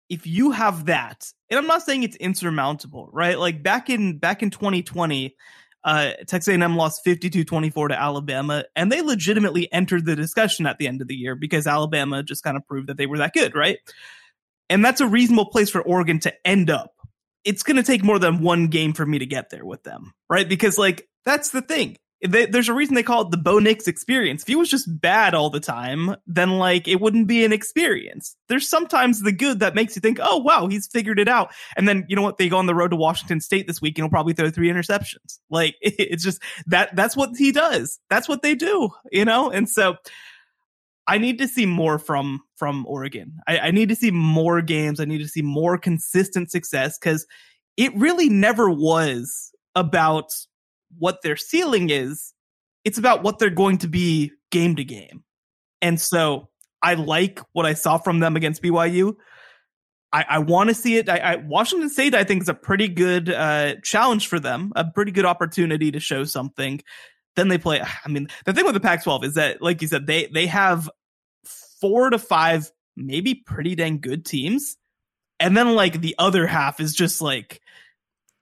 if 0.09 0.27
you 0.27 0.53
have 0.53 0.87
that, 0.87 1.27
and 1.51 1.59
I'm 1.59 1.67
not 1.67 1.83
saying 1.83 2.03
it's 2.03 2.17
insurmountable, 2.17 3.09
right? 3.13 3.39
Like 3.39 3.63
back 3.63 3.91
in, 3.91 4.19
back 4.19 4.43
in 4.43 4.51
2020, 4.51 5.35
uh, 5.85 6.13
Texas 6.27 6.49
A&M 6.49 6.77
lost 6.77 7.05
52-24 7.05 7.89
to 7.89 8.01
Alabama, 8.01 8.65
and 8.75 8.91
they 8.91 9.03
legitimately 9.03 9.71
entered 9.73 10.07
the 10.07 10.17
discussion 10.17 10.67
at 10.67 10.79
the 10.79 10.89
end 10.89 11.03
of 11.03 11.09
the 11.09 11.15
year 11.15 11.35
because 11.35 11.67
Alabama 11.67 12.23
just 12.23 12.43
kind 12.43 12.57
of 12.57 12.67
proved 12.67 12.89
that 12.89 12.97
they 12.97 13.07
were 13.07 13.19
that 13.19 13.35
good, 13.35 13.55
right? 13.55 13.79
And 14.71 14.85
that's 14.85 15.01
a 15.01 15.07
reasonable 15.07 15.51
place 15.51 15.71
for 15.71 15.83
Oregon 15.83 16.21
to 16.21 16.35
end 16.47 16.71
up. 16.71 16.93
It's 17.45 17.63
going 17.63 17.77
to 17.77 17.83
take 17.83 18.03
more 18.03 18.19
than 18.19 18.41
one 18.41 18.69
game 18.69 18.95
for 18.95 19.05
me 19.05 19.19
to 19.19 19.27
get 19.27 19.51
there 19.51 19.65
with 19.65 19.83
them, 19.83 20.15
right? 20.31 20.49
Because 20.49 20.79
like 20.79 21.07
that's 21.27 21.51
the 21.51 21.61
thing 21.61 21.99
they, 22.27 22.47
there's 22.47 22.69
a 22.69 22.75
reason 22.75 22.95
they 22.95 23.03
call 23.03 23.23
it 23.23 23.31
the 23.31 23.37
Bo 23.37 23.59
Nix 23.59 23.87
experience. 23.87 24.43
If 24.43 24.49
he 24.49 24.57
was 24.57 24.71
just 24.71 24.89
bad 25.01 25.35
all 25.35 25.51
the 25.51 25.61
time, 25.61 26.17
then 26.27 26.59
like 26.59 26.89
it 26.89 27.01
wouldn't 27.01 27.27
be 27.27 27.45
an 27.45 27.53
experience. 27.53 28.37
There's 28.49 28.69
sometimes 28.69 29.23
the 29.23 29.33
good 29.33 29.61
that 29.61 29.75
makes 29.75 29.95
you 29.95 30.01
think, 30.01 30.19
oh 30.23 30.39
wow, 30.39 30.67
he's 30.67 30.87
figured 30.87 31.19
it 31.19 31.29
out. 31.29 31.53
And 31.77 31.87
then 31.87 32.07
you 32.09 32.17
know 32.17 32.23
what? 32.23 32.39
They 32.39 32.49
go 32.49 32.57
on 32.57 32.67
the 32.67 32.75
road 32.75 32.89
to 32.89 32.97
Washington 32.97 33.41
State 33.41 33.67
this 33.67 33.83
week 33.83 33.99
and 33.99 34.05
he'll 34.05 34.11
probably 34.11 34.33
throw 34.33 34.51
three 34.51 34.71
interceptions. 34.71 35.39
Like 35.51 35.77
it's 35.81 36.25
just 36.25 36.43
that 36.67 36.97
that's 36.97 37.17
what 37.17 37.31
he 37.37 37.53
does. 37.53 37.99
That's 38.09 38.29
what 38.29 38.43
they 38.43 38.55
do, 38.55 38.89
you 39.13 39.25
know? 39.25 39.51
And 39.51 39.69
so 39.69 39.97
I 41.07 41.19
need 41.19 41.39
to 41.39 41.49
see 41.49 41.67
more 41.67 41.99
from 41.99 42.41
from 42.57 42.87
Oregon. 42.87 43.37
I, 43.47 43.59
I 43.59 43.71
need 43.71 43.91
to 43.91 43.97
see 43.97 44.11
more 44.11 44.63
games. 44.63 45.01
I 45.01 45.05
need 45.05 45.19
to 45.19 45.29
see 45.29 45.43
more 45.43 45.77
consistent 45.77 46.51
success 46.51 46.99
because 46.99 47.27
it 47.77 47.95
really 47.97 48.31
never 48.31 48.71
was 48.71 49.53
about 49.75 50.31
what 50.99 51.23
their 51.23 51.37
ceiling 51.37 51.91
is. 51.91 52.33
It's 52.85 52.99
about 52.99 53.23
what 53.23 53.39
they're 53.39 53.51
going 53.51 53.79
to 53.79 53.89
be 53.89 54.33
game 54.51 54.77
to 54.77 54.85
game. 54.85 55.25
And 55.81 56.01
so 56.01 56.49
I 56.83 56.95
like 56.95 57.41
what 57.53 57.67
I 57.67 57.75
saw 57.75 57.99
from 57.99 58.21
them 58.21 58.37
against 58.37 58.63
BYU. 58.63 59.15
I, 60.13 60.25
I 60.29 60.39
want 60.39 60.69
to 60.69 60.75
see 60.75 60.97
it. 60.97 61.09
I, 61.09 61.19
I, 61.19 61.37
Washington 61.37 61.91
State, 61.91 62.15
I 62.15 62.23
think, 62.23 62.43
is 62.43 62.49
a 62.49 62.55
pretty 62.55 62.89
good 62.89 63.29
uh, 63.29 63.75
challenge 63.83 64.29
for 64.29 64.39
them, 64.39 64.73
a 64.77 64.85
pretty 64.85 65.11
good 65.11 65.25
opportunity 65.25 65.91
to 65.91 65.99
show 65.99 66.23
something. 66.25 66.81
Then 67.35 67.49
they 67.49 67.59
play. 67.59 67.81
I 67.83 68.09
mean, 68.09 68.29
the 68.45 68.53
thing 68.53 68.65
with 68.65 68.75
the 68.75 68.81
Pac-12 68.81 69.25
is 69.25 69.35
that, 69.35 69.61
like 69.61 69.83
you 69.83 69.89
said, 69.89 70.07
they 70.07 70.27
they 70.27 70.47
have 70.47 70.89
four 71.81 72.11
to 72.11 72.19
five, 72.19 72.71
maybe 72.97 73.35
pretty 73.35 73.75
dang 73.75 73.99
good 73.99 74.25
teams, 74.25 74.77
and 75.41 75.57
then 75.57 75.75
like 75.75 76.01
the 76.01 76.15
other 76.17 76.47
half 76.47 76.79
is 76.79 76.95
just 76.95 77.21
like 77.21 77.61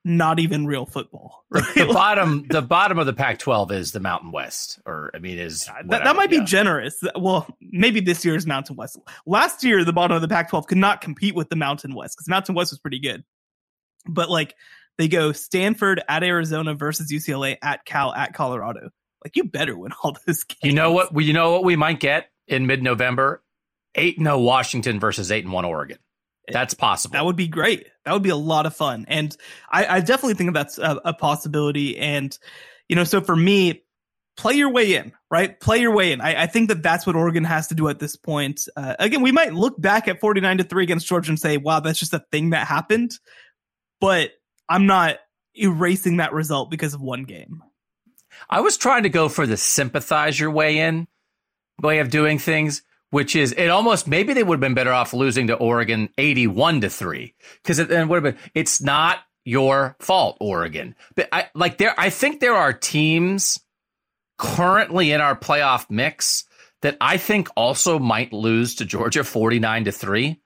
not 0.04 0.40
even 0.40 0.66
real 0.66 0.86
football. 0.86 1.40
Right? 1.52 1.74
The 1.74 1.92
bottom, 1.92 2.46
the 2.48 2.62
bottom 2.62 2.98
of 2.98 3.04
the 3.04 3.12
Pac-12 3.12 3.72
is 3.72 3.92
the 3.92 4.00
Mountain 4.00 4.32
West, 4.32 4.80
or 4.86 5.10
I 5.12 5.18
mean, 5.18 5.38
is 5.38 5.66
that, 5.66 5.86
that, 6.02 6.16
might 6.16 6.32
yeah. 6.32 6.40
be 6.40 6.46
generous. 6.46 6.98
Well, 7.14 7.46
maybe 7.60 8.00
this 8.00 8.24
year 8.24 8.34
is 8.34 8.46
Mountain 8.46 8.76
West. 8.76 8.98
Last 9.26 9.62
year, 9.62 9.84
the 9.84 9.92
bottom 9.92 10.14
of 10.14 10.22
the 10.22 10.28
Pac-12 10.28 10.66
could 10.66 10.78
not 10.78 11.02
compete 11.02 11.34
with 11.34 11.50
the 11.50 11.56
Mountain 11.56 11.94
West 11.94 12.16
because 12.16 12.26
Mountain 12.26 12.54
West 12.54 12.72
was 12.72 12.78
pretty 12.78 13.00
good. 13.00 13.22
But 14.06 14.30
like, 14.30 14.54
they 14.96 15.08
go 15.08 15.32
Stanford 15.32 16.02
at 16.08 16.22
Arizona 16.22 16.74
versus 16.74 17.12
UCLA 17.12 17.58
at 17.62 17.84
Cal 17.84 18.14
at 18.14 18.32
Colorado. 18.32 18.88
Like, 19.22 19.36
you 19.36 19.44
better 19.44 19.76
win 19.76 19.92
all 20.02 20.16
those 20.26 20.44
games. 20.44 20.60
You 20.62 20.72
know 20.72 20.92
what? 20.92 21.10
You 21.22 21.34
know 21.34 21.52
what 21.52 21.64
we 21.64 21.76
might 21.76 22.00
get 22.00 22.30
in 22.48 22.66
mid-November? 22.66 23.42
Eight 23.94 24.18
no 24.18 24.36
oh 24.36 24.38
Washington 24.38 24.98
versus 24.98 25.30
eight 25.30 25.44
and 25.44 25.52
one 25.52 25.66
Oregon. 25.66 25.98
That's 26.48 26.74
possible. 26.74 27.12
That 27.12 27.24
would 27.24 27.36
be 27.36 27.48
great. 27.48 27.86
That 28.04 28.12
would 28.12 28.22
be 28.22 28.30
a 28.30 28.36
lot 28.36 28.66
of 28.66 28.74
fun. 28.74 29.04
And 29.08 29.36
I, 29.70 29.86
I 29.86 30.00
definitely 30.00 30.34
think 30.34 30.54
that's 30.54 30.78
a, 30.78 31.00
a, 31.04 31.14
possibility. 31.14 31.96
And, 31.98 32.36
you 32.88 32.96
know, 32.96 33.04
so 33.04 33.20
for 33.20 33.36
me, 33.36 33.84
play 34.36 34.54
your 34.54 34.70
way 34.70 34.94
in, 34.94 35.12
right? 35.30 35.58
Play 35.60 35.78
your 35.78 35.94
way 35.94 36.12
in. 36.12 36.20
I, 36.20 36.42
I 36.42 36.46
think 36.46 36.68
that 36.68 36.82
that's 36.82 37.06
what 37.06 37.14
Oregon 37.14 37.44
has 37.44 37.68
to 37.68 37.74
do 37.74 37.88
at 37.88 38.00
this 38.00 38.16
point. 38.16 38.66
Uh, 38.76 38.96
again, 38.98 39.22
we 39.22 39.30
might 39.30 39.54
look 39.54 39.80
back 39.80 40.08
at 40.08 40.20
49 40.20 40.58
to 40.58 40.64
3 40.64 40.82
against 40.82 41.06
Georgia 41.06 41.30
and 41.30 41.38
say, 41.38 41.58
wow, 41.58 41.80
that's 41.80 42.00
just 42.00 42.14
a 42.14 42.24
thing 42.32 42.50
that 42.50 42.66
happened. 42.66 43.12
But 44.00 44.30
I'm 44.68 44.86
not 44.86 45.18
erasing 45.54 46.16
that 46.16 46.32
result 46.32 46.70
because 46.70 46.94
of 46.94 47.00
one 47.00 47.22
game. 47.22 47.62
I 48.50 48.62
was 48.62 48.76
trying 48.76 49.04
to 49.04 49.08
go 49.08 49.28
for 49.28 49.46
the 49.46 49.56
sympathize 49.56 50.40
your 50.40 50.50
way 50.50 50.78
in 50.78 51.06
way 51.80 51.98
of 51.98 52.10
doing 52.10 52.38
things 52.38 52.82
which 53.12 53.36
is 53.36 53.52
it 53.52 53.68
almost 53.68 54.08
maybe 54.08 54.32
they 54.32 54.42
would 54.42 54.56
have 54.56 54.60
been 54.60 54.74
better 54.74 54.92
off 54.92 55.12
losing 55.12 55.46
to 55.48 55.54
Oregon 55.54 56.08
81 56.16 56.80
to 56.80 56.88
3 56.88 57.34
because 57.62 57.78
it 57.78 57.88
then 57.88 58.08
would 58.08 58.24
have 58.24 58.34
been 58.34 58.42
it's 58.54 58.80
not 58.80 59.18
your 59.44 59.96
fault 60.00 60.38
Oregon. 60.40 60.96
But 61.14 61.28
I 61.30 61.50
like 61.54 61.76
there 61.76 61.94
I 61.98 62.08
think 62.08 62.40
there 62.40 62.56
are 62.56 62.72
teams 62.72 63.60
currently 64.38 65.12
in 65.12 65.20
our 65.20 65.36
playoff 65.36 65.90
mix 65.90 66.44
that 66.80 66.96
I 67.02 67.18
think 67.18 67.48
also 67.54 67.98
might 67.98 68.32
lose 68.32 68.76
to 68.76 68.86
Georgia 68.86 69.24
49 69.24 69.84
to 69.84 69.92
3 69.92 70.40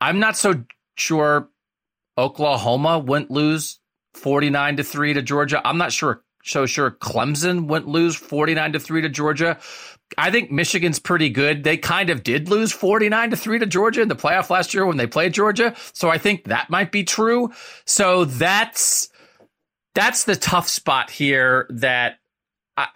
I'm 0.00 0.20
not 0.20 0.36
so 0.36 0.64
sure 0.94 1.50
Oklahoma 2.16 3.00
wouldn't 3.00 3.32
lose 3.32 3.80
49 4.14 4.76
to 4.76 4.84
3 4.84 5.14
to 5.14 5.22
Georgia. 5.22 5.60
I'm 5.64 5.76
not 5.76 5.92
sure 5.92 6.22
so 6.44 6.66
sure 6.66 6.92
Clemson 6.92 7.66
wouldn't 7.66 7.90
lose 7.90 8.14
49 8.14 8.74
to 8.74 8.78
3 8.78 9.02
to 9.02 9.08
Georgia 9.08 9.58
I 10.18 10.30
think 10.30 10.50
Michigan's 10.50 10.98
pretty 10.98 11.30
good. 11.30 11.64
They 11.64 11.76
kind 11.76 12.10
of 12.10 12.22
did 12.22 12.48
lose 12.48 12.72
49 12.72 13.30
to 13.30 13.36
3 13.36 13.58
to 13.60 13.66
Georgia 13.66 14.02
in 14.02 14.08
the 14.08 14.16
playoff 14.16 14.50
last 14.50 14.74
year 14.74 14.86
when 14.86 14.96
they 14.96 15.06
played 15.06 15.32
Georgia. 15.34 15.74
So 15.92 16.08
I 16.08 16.18
think 16.18 16.44
that 16.44 16.70
might 16.70 16.92
be 16.92 17.04
true. 17.04 17.52
So 17.84 18.24
that's 18.24 19.08
that's 19.94 20.24
the 20.24 20.36
tough 20.36 20.68
spot 20.68 21.10
here 21.10 21.66
that 21.70 22.18
I 22.76 22.88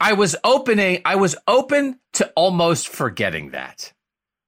I 0.00 0.12
was 0.14 0.36
opening 0.44 1.02
I 1.04 1.16
was 1.16 1.36
open 1.46 1.98
to 2.14 2.30
almost 2.36 2.88
forgetting 2.88 3.50
that. 3.50 3.92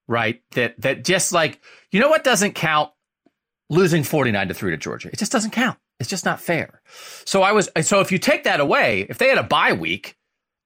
Right? 0.07 0.43
That 0.53 0.81
that 0.83 1.05
just 1.05 1.33
like 1.33 1.61
you 1.91 2.01
know 2.01 2.09
what 2.09 2.25
doesn't 2.25 2.55
count 2.55 2.91
losing 3.71 4.03
49 4.05 4.49
to 4.49 4.55
3 4.55 4.71
to 4.73 4.77
Georgia. 4.77 5.09
It 5.13 5.19
just 5.19 5.33
doesn't 5.33 5.53
count. 5.53 5.79
It's 6.01 6.11
just 6.11 6.25
not 6.25 6.41
fair. 6.41 6.83
So 7.25 7.43
I 7.43 7.53
was 7.53 7.71
so 7.83 8.01
if 8.01 8.13
you 8.13 8.19
take 8.19 8.45
that 8.45 8.61
away, 8.61 9.07
if 9.09 9.19
they 9.19 9.29
had 9.29 9.39
a 9.39 9.45
bye 9.45 9.73
week, 9.73 10.17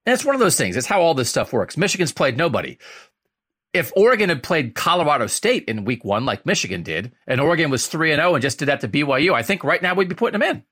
And 0.05 0.13
it's 0.13 0.25
one 0.25 0.35
of 0.35 0.39
those 0.39 0.57
things. 0.57 0.75
It's 0.75 0.87
how 0.87 1.01
all 1.01 1.13
this 1.13 1.29
stuff 1.29 1.53
works. 1.53 1.77
Michigan's 1.77 2.11
played 2.11 2.37
nobody. 2.37 2.77
If 3.73 3.91
Oregon 3.95 4.29
had 4.29 4.41
played 4.41 4.73
Colorado 4.73 5.27
State 5.27 5.65
in 5.65 5.85
week 5.85 6.03
one, 6.03 6.25
like 6.25 6.45
Michigan 6.45 6.81
did, 6.81 7.11
and 7.27 7.39
Oregon 7.39 7.69
was 7.69 7.87
3 7.87 8.11
and 8.11 8.19
0 8.19 8.35
and 8.35 8.41
just 8.41 8.57
did 8.57 8.67
that 8.67 8.81
to 8.81 8.87
BYU, 8.87 9.33
I 9.33 9.43
think 9.43 9.63
right 9.63 9.81
now 9.81 9.93
we'd 9.93 10.09
be 10.09 10.15
putting 10.15 10.39
them 10.39 10.49
in. 10.49 10.63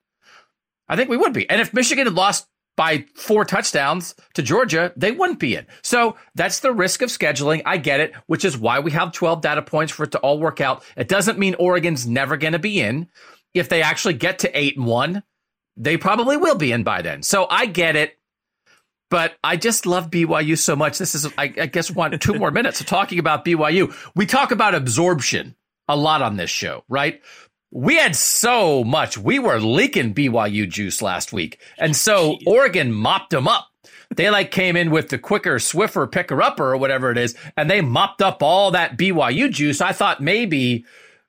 I 0.89 0.95
think 0.95 1.09
we 1.09 1.17
would 1.17 1.33
be. 1.33 1.47
And 1.49 1.61
if 1.61 1.73
Michigan 1.73 2.07
had 2.07 2.15
lost 2.15 2.47
by 2.77 3.05
four 3.15 3.43
touchdowns 3.43 4.15
to 4.35 4.41
Georgia, 4.41 4.93
they 4.95 5.11
wouldn't 5.11 5.39
be 5.39 5.55
in. 5.55 5.65
So 5.81 6.15
that's 6.35 6.61
the 6.61 6.71
risk 6.71 7.01
of 7.01 7.09
scheduling. 7.09 7.61
I 7.65 7.77
get 7.77 7.99
it, 7.99 8.13
which 8.27 8.45
is 8.45 8.57
why 8.57 8.79
we 8.79 8.91
have 8.91 9.11
12 9.11 9.41
data 9.41 9.61
points 9.61 9.91
for 9.91 10.03
it 10.03 10.11
to 10.11 10.19
all 10.19 10.39
work 10.39 10.61
out. 10.61 10.83
It 10.95 11.07
doesn't 11.07 11.39
mean 11.39 11.55
Oregon's 11.55 12.07
never 12.07 12.37
going 12.37 12.53
to 12.53 12.59
be 12.59 12.79
in. 12.79 13.09
If 13.53 13.67
they 13.67 13.81
actually 13.81 14.13
get 14.13 14.39
to 14.39 14.57
eight 14.57 14.77
and 14.77 14.85
one, 14.85 15.23
they 15.75 15.97
probably 15.97 16.37
will 16.37 16.55
be 16.55 16.71
in 16.71 16.83
by 16.83 17.01
then. 17.01 17.23
So 17.23 17.47
I 17.49 17.65
get 17.65 17.95
it. 17.95 18.16
But 19.09 19.35
I 19.43 19.55
just 19.55 19.85
love 19.85 20.09
BYU 20.09 20.57
so 20.57 20.75
much. 20.75 20.97
This 20.97 21.15
is, 21.15 21.25
I, 21.37 21.53
I 21.59 21.65
guess, 21.67 21.89
one 21.89 22.17
two 22.19 22.33
more 22.33 22.51
minutes 22.59 22.81
of 22.81 22.87
talking 22.87 23.19
about 23.19 23.45
BYU. 23.45 23.95
We 24.15 24.25
talk 24.25 24.51
about 24.51 24.75
absorption 24.75 25.55
a 25.87 25.95
lot 25.95 26.21
on 26.21 26.35
this 26.35 26.49
show, 26.49 26.83
right? 26.89 27.21
we 27.71 27.95
had 27.95 28.15
so 28.15 28.83
much. 28.83 29.17
We 29.17 29.39
were 29.39 29.59
leaking 29.59 30.13
BYU 30.13 30.69
juice 30.69 31.01
last 31.01 31.33
week. 31.33 31.59
And 31.77 31.95
so 31.95 32.35
Jeez. 32.35 32.47
Oregon 32.47 32.91
mopped 32.91 33.31
them 33.31 33.47
up. 33.47 33.67
They 34.15 34.29
like 34.29 34.51
came 34.51 34.77
in 34.77 34.89
with 34.89 35.09
the 35.09 35.17
quicker, 35.17 35.55
swiffer 35.55 36.09
picker 36.09 36.41
upper 36.41 36.71
or 36.71 36.77
whatever 36.77 37.11
it 37.11 37.17
is, 37.17 37.35
and 37.57 37.69
they 37.69 37.81
mopped 37.81 38.21
up 38.21 38.41
all 38.41 38.71
that 38.71 38.97
BYU 38.97 39.51
juice. 39.51 39.81
I 39.81 39.91
thought 39.91 40.21
maybe 40.21 40.85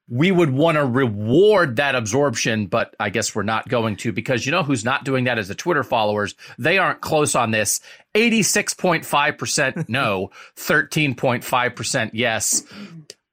we 0.08 0.30
would 0.30 0.50
want 0.50 0.76
to 0.76 0.84
reward 0.84 1.76
that 1.76 1.94
absorption, 1.94 2.66
but 2.66 2.96
I 2.98 3.10
guess 3.10 3.34
we're 3.34 3.42
not 3.42 3.68
going 3.68 3.96
to 3.96 4.12
because 4.12 4.46
you 4.46 4.52
know 4.52 4.62
who's 4.62 4.84
not 4.84 5.04
doing 5.04 5.24
that 5.24 5.38
as 5.38 5.48
the 5.48 5.54
Twitter 5.54 5.84
followers? 5.84 6.34
They 6.58 6.78
aren't 6.78 7.00
close 7.00 7.34
on 7.34 7.50
this. 7.50 7.80
86.5% 8.14 9.88
no, 9.88 10.30
13.5% 10.56 12.10
yes. 12.14 12.64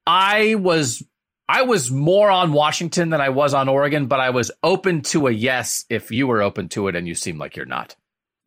I 0.05 0.55
was 0.55 1.03
I 1.47 1.61
was 1.61 1.91
more 1.91 2.29
on 2.29 2.53
Washington 2.53 3.09
than 3.09 3.21
I 3.21 3.29
was 3.29 3.53
on 3.53 3.69
Oregon, 3.69 4.07
but 4.07 4.19
I 4.19 4.31
was 4.31 4.51
open 4.63 5.01
to 5.03 5.27
a 5.27 5.31
yes 5.31 5.85
if 5.89 6.11
you 6.11 6.27
were 6.27 6.41
open 6.41 6.69
to 6.69 6.87
it, 6.87 6.95
and 6.95 7.07
you 7.07 7.13
seem 7.13 7.37
like 7.37 7.55
you're 7.55 7.65
not. 7.65 7.95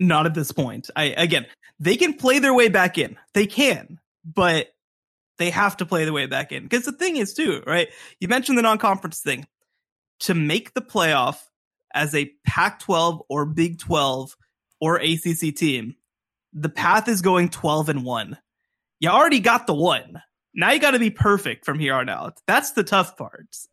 Not 0.00 0.26
at 0.26 0.34
this 0.34 0.52
point. 0.52 0.90
I 0.96 1.04
again, 1.16 1.46
they 1.80 1.96
can 1.96 2.14
play 2.14 2.40
their 2.40 2.54
way 2.54 2.68
back 2.68 2.98
in. 2.98 3.16
They 3.34 3.46
can, 3.46 4.00
but 4.24 4.68
they 5.38 5.50
have 5.50 5.76
to 5.78 5.86
play 5.86 6.04
their 6.04 6.12
way 6.12 6.26
back 6.26 6.52
in. 6.52 6.64
Because 6.64 6.84
the 6.84 6.92
thing 6.92 7.16
is, 7.16 7.34
too, 7.34 7.62
right? 7.66 7.88
You 8.20 8.28
mentioned 8.28 8.58
the 8.58 8.62
non-conference 8.62 9.20
thing. 9.20 9.46
To 10.22 10.34
make 10.34 10.74
the 10.74 10.82
playoff 10.82 11.38
as 11.94 12.14
a 12.14 12.32
Pac-12 12.44 13.20
or 13.28 13.46
Big 13.46 13.78
12 13.78 14.36
or 14.80 14.96
ACC 14.96 15.54
team, 15.54 15.94
the 16.52 16.68
path 16.68 17.06
is 17.06 17.22
going 17.22 17.50
12 17.50 17.88
and 17.88 18.04
one. 18.04 18.36
You 18.98 19.10
already 19.10 19.38
got 19.38 19.68
the 19.68 19.74
one 19.74 20.20
now 20.58 20.72
you 20.72 20.80
got 20.80 20.90
to 20.90 20.98
be 20.98 21.10
perfect 21.10 21.64
from 21.64 21.78
here 21.78 21.94
on 21.94 22.08
out. 22.08 22.40
That's 22.46 22.72
the 22.72 22.82
tough 22.82 23.16
parts. 23.16 23.68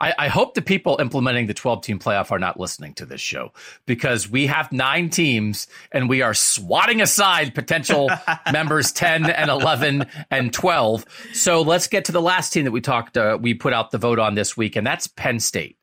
I, 0.00 0.14
I, 0.18 0.28
hope 0.28 0.54
the 0.54 0.62
people 0.62 0.96
implementing 1.00 1.46
the 1.46 1.54
12 1.54 1.82
team 1.82 1.98
playoff 1.98 2.30
are 2.30 2.38
not 2.38 2.58
listening 2.58 2.94
to 2.94 3.06
this 3.06 3.20
show 3.20 3.52
because 3.86 4.28
we 4.28 4.46
have 4.46 4.72
nine 4.72 5.10
teams 5.10 5.66
and 5.92 6.08
we 6.08 6.22
are 6.22 6.34
swatting 6.34 7.00
aside 7.00 7.54
potential 7.54 8.10
members 8.52 8.92
10 8.92 9.30
and 9.30 9.50
11 9.50 10.06
and 10.30 10.52
12. 10.52 11.04
So 11.34 11.62
let's 11.62 11.86
get 11.86 12.06
to 12.06 12.12
the 12.12 12.22
last 12.22 12.52
team 12.52 12.64
that 12.64 12.72
we 12.72 12.80
talked, 12.80 13.16
uh, 13.16 13.38
we 13.40 13.54
put 13.54 13.72
out 13.72 13.90
the 13.90 13.98
vote 13.98 14.18
on 14.18 14.34
this 14.34 14.56
week, 14.56 14.76
and 14.76 14.86
that's 14.86 15.06
Penn 15.06 15.38
State. 15.38 15.76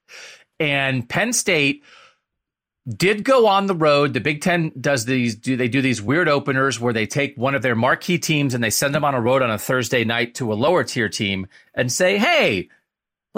And 0.60 1.08
Penn 1.08 1.34
State 1.34 1.84
did 2.88 3.24
go 3.24 3.48
on 3.48 3.66
the 3.66 3.76
road. 3.76 4.14
The 4.14 4.22
Big 4.22 4.42
Ten 4.42 4.72
does 4.80 5.06
these, 5.06 5.36
do 5.36 5.58
they 5.58 5.68
do 5.68 5.82
these 5.82 6.02
weird 6.02 6.30
openers 6.30 6.80
where 6.80 6.94
they 6.94 7.06
take 7.06 7.36
one 7.36 7.54
of 7.54 7.62
their 7.62 7.76
marquee 7.76 8.18
teams 8.18 8.54
and 8.54 8.64
they 8.64 8.70
send 8.70 8.96
them 8.96 9.04
on 9.04 9.14
a 9.14 9.22
road 9.22 9.42
on 9.42 9.52
a 9.52 9.58
Thursday 9.58 10.04
night 10.04 10.36
to 10.36 10.54
a 10.54 10.56
lower 10.56 10.84
tier 10.84 11.10
team 11.10 11.48
and 11.74 11.92
say, 11.92 12.18
Hey, 12.18 12.70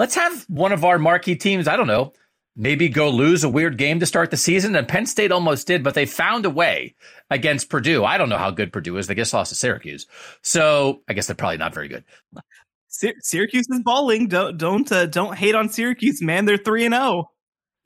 let's 0.00 0.14
have 0.14 0.46
one 0.48 0.72
of 0.72 0.82
our 0.82 0.98
marquee 0.98 1.36
teams. 1.36 1.68
I 1.68 1.76
don't 1.76 1.86
know, 1.86 2.14
maybe 2.56 2.88
go 2.88 3.10
lose 3.10 3.44
a 3.44 3.50
weird 3.50 3.76
game 3.76 4.00
to 4.00 4.06
start 4.06 4.30
the 4.30 4.36
season. 4.38 4.74
And 4.74 4.88
Penn 4.88 5.04
State 5.04 5.30
almost 5.30 5.66
did, 5.66 5.84
but 5.84 5.92
they 5.92 6.06
found 6.06 6.46
a 6.46 6.50
way 6.50 6.94
against 7.28 7.68
Purdue. 7.68 8.02
I 8.02 8.16
don't 8.16 8.30
know 8.30 8.38
how 8.38 8.50
good 8.50 8.72
Purdue 8.72 8.96
is. 8.96 9.08
They 9.08 9.14
just 9.14 9.34
lost 9.34 9.50
to 9.50 9.56
Syracuse. 9.56 10.06
So 10.42 11.02
I 11.06 11.12
guess 11.12 11.26
they're 11.26 11.36
probably 11.36 11.58
not 11.58 11.74
very 11.74 11.88
good. 11.88 12.04
Syracuse 12.88 13.66
is 13.68 13.82
balling. 13.84 14.28
Don't 14.28 14.56
don't 14.56 14.90
uh, 14.90 15.04
don't 15.04 15.36
hate 15.36 15.54
on 15.54 15.68
Syracuse, 15.68 16.22
man. 16.22 16.46
They're 16.46 16.56
three 16.56 16.86
and 16.86 16.94
zero. 16.94 17.04
Oh. 17.04 17.24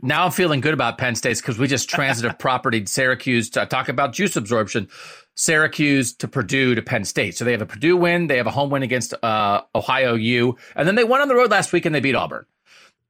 Now 0.00 0.24
I'm 0.24 0.32
feeling 0.32 0.60
good 0.60 0.74
about 0.74 0.98
Penn 0.98 1.16
State 1.16 1.38
because 1.38 1.58
we 1.58 1.66
just 1.66 1.90
transitive 1.90 2.38
property 2.38 2.86
Syracuse 2.86 3.50
to 3.50 3.66
talk 3.66 3.88
about 3.88 4.12
juice 4.12 4.36
absorption. 4.36 4.88
Syracuse 5.34 6.14
to 6.14 6.28
Purdue 6.28 6.74
to 6.74 6.82
Penn 6.82 7.04
State. 7.04 7.36
So 7.36 7.44
they 7.44 7.52
have 7.52 7.62
a 7.62 7.66
Purdue 7.66 7.96
win, 7.96 8.28
they 8.28 8.36
have 8.36 8.46
a 8.46 8.52
home 8.52 8.70
win 8.70 8.82
against 8.82 9.14
uh, 9.22 9.62
Ohio 9.74 10.14
U, 10.14 10.56
and 10.76 10.86
then 10.86 10.94
they 10.94 11.04
went 11.04 11.22
on 11.22 11.28
the 11.28 11.34
road 11.34 11.50
last 11.50 11.72
week 11.72 11.86
and 11.86 11.94
they 11.94 12.00
beat 12.00 12.14
Auburn. 12.14 12.46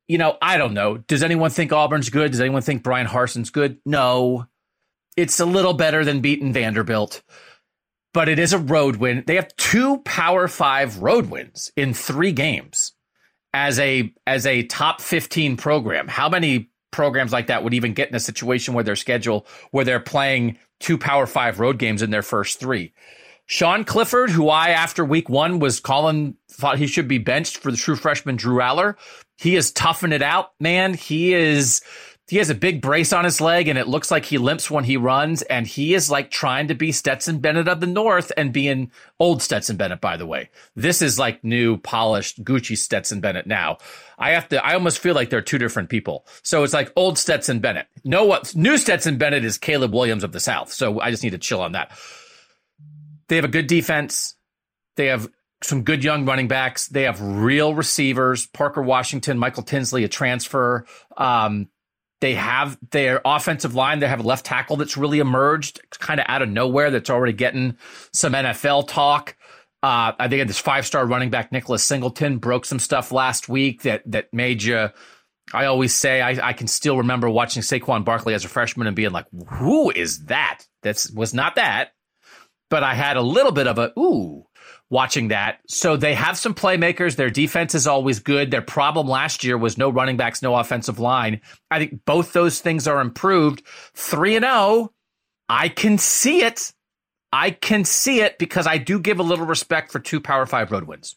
You 0.09 0.19
know, 0.19 0.37
I 0.43 0.57
don't 0.57 0.75
know. 0.75 0.99
Does 0.99 1.23
anyone 1.23 1.51
think 1.51 1.73
Auburn's 1.73 2.11
good? 2.11 2.31
Does 2.31 2.41
anyone 2.41 2.63
think 2.63 2.83
Bryan 2.83 3.07
Harsin's 3.07 3.51
good? 3.51 3.79
No. 3.87 4.47
It's 5.17 5.41
a 5.41 5.47
little 5.47 5.75
better 5.75 6.05
than 6.05 6.21
beating 6.21 6.53
Vanderbilt, 6.53 7.23
but 8.13 8.29
it 8.29 8.39
is 8.39 8.53
a 8.53 8.59
road 8.59 8.97
win. 8.97 9.23
They 9.27 9.37
have 9.37 9.55
two 9.57 9.99
Power 9.99 10.49
Five 10.49 10.99
road 10.99 11.31
wins 11.31 11.71
in 11.77 11.95
three 11.95 12.33
games 12.33 12.93
as 13.53 13.79
a 13.79 14.13
as 14.27 14.45
a 14.45 14.65
top 14.65 15.01
15 15.01 15.57
program. 15.57 16.09
How 16.09 16.29
many 16.29 16.71
programs 16.95 17.33
like 17.33 17.49
that 17.49 17.65
would 17.65 17.75
even 17.75 17.93
get 17.93 18.09
in 18.09 18.15
a 18.15 18.21
situation 18.21 18.73
where 18.73 18.85
their 18.85 18.97
schedule 18.97 19.47
where 19.73 19.85
they're 19.85 20.01
playing 20.01 20.59
two 20.81 20.97
Power 20.97 21.27
Five 21.27 21.61
road 21.61 21.79
games 21.79 22.01
in 22.01 22.11
their 22.11 22.23
first 22.23 22.61
three. 22.61 22.95
Sean 23.47 23.85
Clifford, 23.85 24.31
who 24.31 24.49
I 24.49 24.71
after 24.71 25.05
week 25.05 25.29
one 25.29 25.59
was 25.59 25.81
calling, 25.81 26.37
thought 26.51 26.79
he 26.79 26.87
should 26.87 27.09
be 27.09 27.19
benched 27.19 27.59
for 27.59 27.71
the 27.71 27.77
true 27.77 27.97
freshman 27.97 28.37
Drew 28.37 28.59
Allar 28.59 28.95
He 29.37 29.57
is 29.57 29.73
toughing 29.73 30.13
it 30.13 30.23
out, 30.23 30.53
man. 30.61 30.95
He 30.95 31.35
is 31.35 31.83
he 32.27 32.39
has 32.39 32.49
a 32.49 32.55
big 32.55 32.81
brace 32.81 33.13
on 33.13 33.25
his 33.25 33.41
leg 33.41 33.69
and 33.69 33.79
it 33.79 33.87
looks 33.87 34.11
like 34.11 34.25
he 34.25 34.39
limps 34.39 34.71
when 34.71 34.85
he 34.85 34.97
runs 34.97 35.43
and 35.43 35.67
he 35.67 35.93
is 35.93 36.11
like 36.11 36.31
trying 36.31 36.69
to 36.69 36.75
be 36.75 36.91
Stetson 36.91 37.39
Bennett 37.39 37.69
of 37.69 37.81
the 37.81 37.87
North 37.87 38.33
and 38.37 38.53
being 38.53 38.91
old 39.21 39.43
Stetson 39.43 39.77
Bennett, 39.77 40.01
by 40.01 40.17
the 40.17 40.27
way. 40.27 40.49
This 40.75 41.03
is 41.03 41.19
like 41.19 41.45
new 41.45 41.77
polished 41.77 42.43
Gucci 42.43 42.79
Stetson 42.79 43.21
Bennett 43.21 43.47
now. 43.47 43.77
I 44.19 44.31
have 44.31 44.49
to, 44.49 44.65
I 44.65 44.73
almost 44.73 45.01
feel 45.01 45.15
like 45.15 45.29
they're 45.29 45.43
two 45.43 45.59
different 45.59 45.91
people. 45.91 46.27
So 46.43 46.65
it's 46.65 46.73
like 46.73 46.93
old 46.97 47.19
Stetson 47.19 47.61
Bennett. 47.61 47.89
No, 48.05 48.25
what 48.25 48.57
new 48.57 48.79
Stetson 48.79 49.19
Bennett 49.19 49.45
is 49.45 49.59
Caleb 49.59 49.93
Williams 49.93 50.25
of 50.25 50.33
the 50.33 50.41
South. 50.41 50.73
So 50.73 51.01
I 51.01 51.11
just 51.11 51.23
need 51.23 51.31
to 51.31 51.39
chill 51.39 51.61
on 51.61 51.73
that. 51.73 51.93
They 53.29 53.37
have 53.37 53.45
a 53.45 53.49
good 53.49 53.67
defense. 53.67 54.35
They 54.97 55.07
have 55.07 55.29
some 55.63 55.83
good 55.83 56.03
young 56.05 56.25
running 56.25 56.49
backs. 56.49 56.89
They 56.89 57.03
have 57.03 57.21
real 57.21 57.75
receivers. 57.75 58.47
Parker 58.47 58.83
Washington, 58.83 59.39
Mitchell 59.39 59.63
Tinsley, 59.63 60.05
a 60.05 60.09
transfer. 60.09 60.87
Um, 61.17 61.69
they 62.25 62.33
have 62.33 62.79
their 62.91 63.21
offensive 63.23 63.75
line. 63.75 63.99
They 63.99 64.09
have 64.09 64.21
a 64.21 64.23
left 64.23 64.47
tackle 64.47 64.77
that's 64.77 64.97
really 64.97 65.19
emerged 65.19 65.83
kind 65.91 66.19
of 66.19 66.25
out 66.27 66.41
of 66.41 66.49
nowhere 66.49 66.91
that's 66.91 67.11
already 67.11 67.35
getting 67.35 67.77
some 68.15 68.33
NFL 68.33 68.89
talk. 68.89 69.37
Uh, 69.83 70.13
I 70.19 70.29
think 70.29 70.49
this 70.49 70.59
five 70.59 70.87
star 70.87 71.05
running 71.05 71.29
back, 71.29 71.53
Nicholas 71.53 71.85
Singleton, 71.85 72.39
broke 72.39 72.65
some 72.65 72.79
stuff 72.79 73.13
last 73.13 73.51
week 73.51 73.83
that, 73.83 74.11
that 74.11 74.33
made 74.33 74.63
you. 74.63 74.89
I 75.53 75.67
always 75.67 75.95
say 75.95 76.23
I, 76.23 76.49
I 76.49 76.53
can 76.55 76.67
still 76.67 76.97
remember 76.97 77.29
watching 77.29 77.61
Saquon 77.61 78.07
Barkley 78.07 78.33
as 78.33 78.47
a 78.47 78.49
freshman 78.49 78.87
and 78.87 78.97
being 78.97 79.13
like, 79.13 79.27
who 79.47 79.91
is 79.91 80.25
that? 80.25 80.61
That 80.83 81.05
was 81.15 81.35
not 81.35 81.57
that. 81.57 81.91
But 82.71 82.85
I 82.85 82.95
had 82.95 83.19
a 83.19 83.23
little 83.23 83.53
bit 83.53 83.67
of 83.67 83.77
a, 83.77 83.93
ooh, 83.99 84.47
watching 84.95 85.27
that. 85.29 85.59
So 85.67 85.97
they 85.97 86.15
have 86.15 86.39
some 86.39 86.55
playmakers. 86.55 87.17
Their 87.17 87.29
defense 87.29 87.75
is 87.75 87.89
always 87.89 88.21
good. 88.21 88.53
Their 88.53 88.63
problem 88.63 89.09
last 89.09 89.43
year 89.43 89.59
was 89.59 89.77
no 89.77 89.91
running 89.91 90.17
backs, 90.17 90.41
no 90.41 90.55
offensive 90.55 91.01
line. 91.01 91.41
I 91.69 91.81
think 91.81 92.05
both 92.05 92.33
those 92.33 92.61
things 92.61 92.87
are 92.87 93.01
improved. 93.01 93.67
3 93.95 94.37
and 94.37 94.45
0. 94.45 94.93
I 95.49 95.69
can 95.69 95.99
see 95.99 96.45
it. 96.45 96.73
I 97.33 97.51
can 97.51 97.85
see 97.85 98.21
it 98.21 98.39
because 98.39 98.69
I 98.69 98.79
do 98.79 99.01
give 99.01 99.19
a 99.19 99.25
little 99.25 99.47
respect 99.47 99.91
for 99.91 99.99
two 99.99 100.21
Power 100.21 100.47
5 100.47 100.71
road 100.71 100.85
wins. 100.85 101.17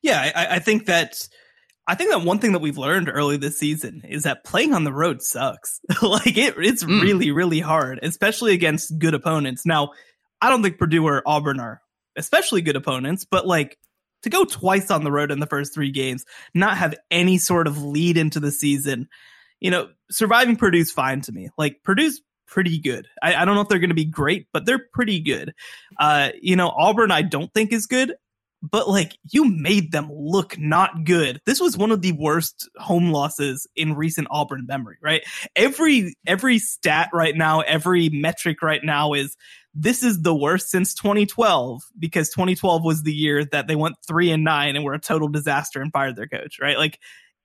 Yeah, 0.00 0.30
I, 0.36 0.46
I 0.54 0.58
think 0.60 0.86
that 0.86 1.28
I 1.88 1.96
think 1.96 2.10
that 2.10 2.22
one 2.22 2.38
thing 2.38 2.52
that 2.52 2.60
we've 2.60 2.78
learned 2.78 3.08
early 3.08 3.36
this 3.36 3.58
season 3.58 4.02
is 4.08 4.22
that 4.22 4.44
playing 4.44 4.74
on 4.74 4.84
the 4.84 4.92
road 4.92 5.22
sucks. 5.22 5.80
like 6.02 6.38
it, 6.38 6.54
it's 6.56 6.84
mm. 6.84 7.02
really, 7.02 7.32
really 7.32 7.58
hard, 7.58 7.98
especially 8.00 8.54
against 8.54 8.96
good 8.96 9.14
opponents. 9.14 9.66
Now, 9.66 9.90
I 10.40 10.50
don't 10.50 10.62
think 10.62 10.78
Purdue 10.78 11.04
or 11.04 11.24
Auburn 11.26 11.58
are 11.58 11.82
especially 12.18 12.60
good 12.60 12.76
opponents, 12.76 13.24
but 13.24 13.46
like 13.46 13.78
to 14.22 14.30
go 14.30 14.44
twice 14.44 14.90
on 14.90 15.04
the 15.04 15.12
road 15.12 15.30
in 15.30 15.40
the 15.40 15.46
first 15.46 15.72
three 15.72 15.90
games, 15.90 16.24
not 16.54 16.76
have 16.76 16.94
any 17.10 17.38
sort 17.38 17.66
of 17.66 17.82
lead 17.82 18.16
into 18.16 18.40
the 18.40 18.50
season, 18.50 19.08
you 19.60 19.70
know, 19.70 19.88
surviving 20.10 20.56
Purdue's 20.56 20.90
fine 20.90 21.20
to 21.22 21.32
me. 21.32 21.48
Like 21.56 21.80
Purdue's 21.84 22.20
pretty 22.46 22.78
good. 22.78 23.06
I, 23.22 23.34
I 23.34 23.44
don't 23.44 23.54
know 23.54 23.60
if 23.60 23.68
they're 23.68 23.78
going 23.78 23.90
to 23.90 23.94
be 23.94 24.04
great, 24.04 24.48
but 24.52 24.66
they're 24.66 24.86
pretty 24.92 25.20
good. 25.20 25.54
Uh, 25.98 26.30
you 26.40 26.56
know, 26.56 26.68
Auburn, 26.68 27.10
I 27.10 27.22
don't 27.22 27.52
think 27.52 27.72
is 27.72 27.86
good. 27.86 28.14
But 28.60 28.88
like 28.88 29.16
you 29.30 29.44
made 29.44 29.92
them 29.92 30.10
look 30.12 30.58
not 30.58 31.04
good. 31.04 31.40
This 31.46 31.60
was 31.60 31.76
one 31.76 31.92
of 31.92 32.02
the 32.02 32.12
worst 32.12 32.68
home 32.76 33.10
losses 33.10 33.68
in 33.76 33.94
recent 33.94 34.26
Auburn 34.30 34.66
memory, 34.66 34.98
right? 35.00 35.22
Every 35.54 36.16
every 36.26 36.58
stat 36.58 37.10
right 37.12 37.36
now, 37.36 37.60
every 37.60 38.08
metric 38.08 38.60
right 38.62 38.82
now 38.82 39.12
is 39.12 39.36
this 39.74 40.02
is 40.02 40.22
the 40.22 40.34
worst 40.34 40.70
since 40.70 40.92
2012 40.94 41.82
because 41.98 42.30
2012 42.30 42.84
was 42.84 43.04
the 43.04 43.14
year 43.14 43.44
that 43.44 43.68
they 43.68 43.76
went 43.76 43.94
3 44.06 44.32
and 44.32 44.42
9 44.42 44.74
and 44.74 44.84
were 44.84 44.94
a 44.94 44.98
total 44.98 45.28
disaster 45.28 45.80
and 45.80 45.92
fired 45.92 46.16
their 46.16 46.26
coach, 46.26 46.58
right? 46.60 46.78
Like 46.78 46.98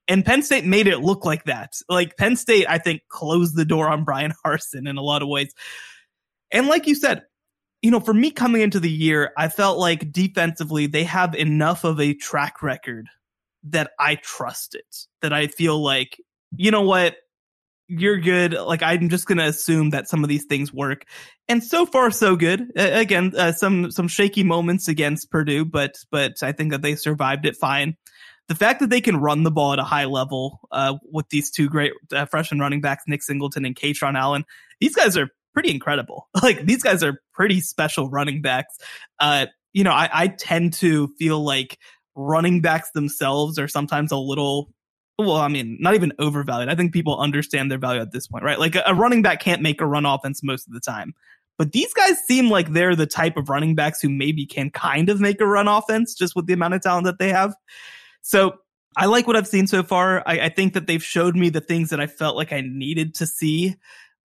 and 0.08 0.26
Penn 0.26 0.42
State 0.42 0.66
made 0.66 0.88
it 0.88 1.00
look 1.00 1.26
like 1.26 1.46
that. 1.46 1.74
Like 1.88 2.18
Penn 2.18 2.36
State 2.38 2.66
I 2.68 2.80
think 2.80 3.04
closed 3.08 3.56
the 3.56 3.66
door 3.66 3.88
on 3.88 4.04
Bryan 4.04 4.34
Harsin 4.46 4.90
in 4.90 4.98
a 4.98 5.04
lot 5.04 5.22
of 5.22 5.28
ways. 5.28 5.54
And 6.52 6.68
like 6.68 6.88
you 6.88 6.96
said, 6.96 7.24
you 7.84 7.92
know, 7.92 8.00
for 8.00 8.14
me 8.14 8.32
coming 8.32 8.62
into 8.62 8.80
the 8.80 8.90
year, 8.90 9.34
I 9.38 9.50
felt 9.50 9.78
like 9.78 10.12
defensively 10.12 10.88
they 10.88 11.04
have 11.04 11.36
enough 11.36 11.84
of 11.84 12.00
a 12.00 12.14
track 12.14 12.64
record 12.64 13.10
that 13.66 13.92
I 14.00 14.16
trust 14.16 14.74
it. 14.74 15.06
That 15.22 15.34
I 15.34 15.48
feel 15.48 15.84
like, 15.84 16.18
you 16.56 16.72
know 16.72 16.84
what, 16.84 17.18
you're 17.90 18.20
good. 18.20 18.54
Like 18.54 18.82
I'm 18.82 19.10
just 19.10 19.28
gonna 19.28 19.44
assume 19.44 19.90
that 19.90 20.08
some 20.08 20.24
of 20.24 20.30
these 20.30 20.46
things 20.46 20.74
work, 20.74 21.04
and 21.50 21.62
so 21.62 21.86
far 21.86 22.10
so 22.10 22.38
good. 22.38 22.62
Uh, 22.78 22.90
again, 22.94 23.34
uh, 23.38 23.52
some 23.52 23.92
some 23.92 24.08
shaky 24.08 24.44
moments 24.44 24.88
against 24.88 25.30
Purdue, 25.30 25.66
but 25.66 25.96
but 26.10 26.42
I 26.42 26.54
think 26.54 26.72
that 26.72 26.82
they 26.82 26.96
survived 26.96 27.46
it 27.46 27.58
fine. 27.58 27.98
The 28.48 28.56
fact 28.56 28.80
that 28.80 28.90
they 28.90 29.02
can 29.02 29.18
run 29.18 29.44
the 29.44 29.52
ball 29.52 29.74
at 29.74 29.80
a 29.80 29.84
high 29.84 30.06
level 30.06 30.62
uh, 30.72 30.96
with 31.12 31.28
these 31.30 31.52
two 31.52 31.68
great 31.68 31.92
uh, 32.14 32.26
freshman 32.26 32.60
running 32.60 32.82
backs, 32.82 33.04
Nick 33.08 33.24
Singleton 33.24 33.66
and 33.66 33.76
Kaytron 33.76 34.18
Allen, 34.18 34.46
these 34.80 34.96
guys 34.96 35.18
are 35.18 35.30
pretty 35.54 35.72
incredible. 35.72 36.30
Like 36.44 36.66
these 36.66 36.84
guys 36.84 37.04
are 37.04 37.22
pretty 37.34 37.62
special 37.62 38.10
running 38.10 38.42
backs. 38.42 38.78
Uh, 39.20 39.46
you 39.72 39.84
know, 39.84 39.92
I, 39.92 40.10
I 40.12 40.28
tend 40.28 40.74
to 40.74 41.08
feel 41.20 41.44
like 41.44 41.80
running 42.16 42.62
backs 42.62 42.92
themselves 42.92 43.58
are 43.58 43.68
sometimes 43.68 44.12
a 44.12 44.18
little 44.18 44.70
well, 45.20 45.36
I 45.36 45.48
mean, 45.48 45.78
not 45.80 45.94
even 45.94 46.12
overvalued. 46.18 46.70
I 46.70 46.76
think 46.76 46.92
people 46.92 47.20
understand 47.20 47.70
their 47.70 47.78
value 47.78 48.02
at 48.02 48.12
this 48.12 48.28
point, 48.28 48.44
right? 48.44 48.60
Like 48.60 48.76
a, 48.76 48.84
a, 48.88 48.96
running 48.96 49.22
back 49.22 49.40
can't 49.40 49.62
make 49.62 49.80
a 49.80 49.86
run 49.86 50.06
offense 50.08 50.42
most 50.42 50.68
of 50.68 50.74
the 50.74 50.80
time. 50.80 51.14
But 51.58 51.72
these 51.72 51.94
guys 51.94 52.18
seem 52.26 52.50
like 52.50 52.74
they're 52.74 52.96
the 52.96 53.06
type 53.06 53.38
of 53.38 53.48
running 53.48 53.76
backs 53.76 54.02
who 54.02 54.10
maybe 54.10 54.46
can 54.46 54.72
kind 54.72 55.10
of 55.10 55.22
make 55.22 55.40
a 55.40 55.46
run 55.46 55.68
offense 55.68 56.16
just 56.16 56.36
with 56.36 56.48
the 56.48 56.54
amount 56.54 56.74
of 56.74 56.82
talent 56.82 57.06
that 57.06 57.20
they 57.20 57.30
have. 57.30 57.56
So 58.22 58.56
I 58.98 59.06
like 59.06 59.28
what 59.28 59.36
I've 59.36 59.48
seen 59.48 59.68
so 59.68 59.84
far. 59.84 60.24
I, 60.26 60.42
I 60.42 60.50
think 60.50 60.74
that 60.74 60.88
they've 60.88 61.04
showed 61.04 61.36
me 61.36 61.50
the 61.50 61.62
things 61.62 61.92
that 61.92 62.00
I 62.00 62.08
felt 62.08 62.36
like 62.36 62.52
I 62.52 62.62
needed 62.62 63.14
to 63.16 63.28
see 63.28 63.76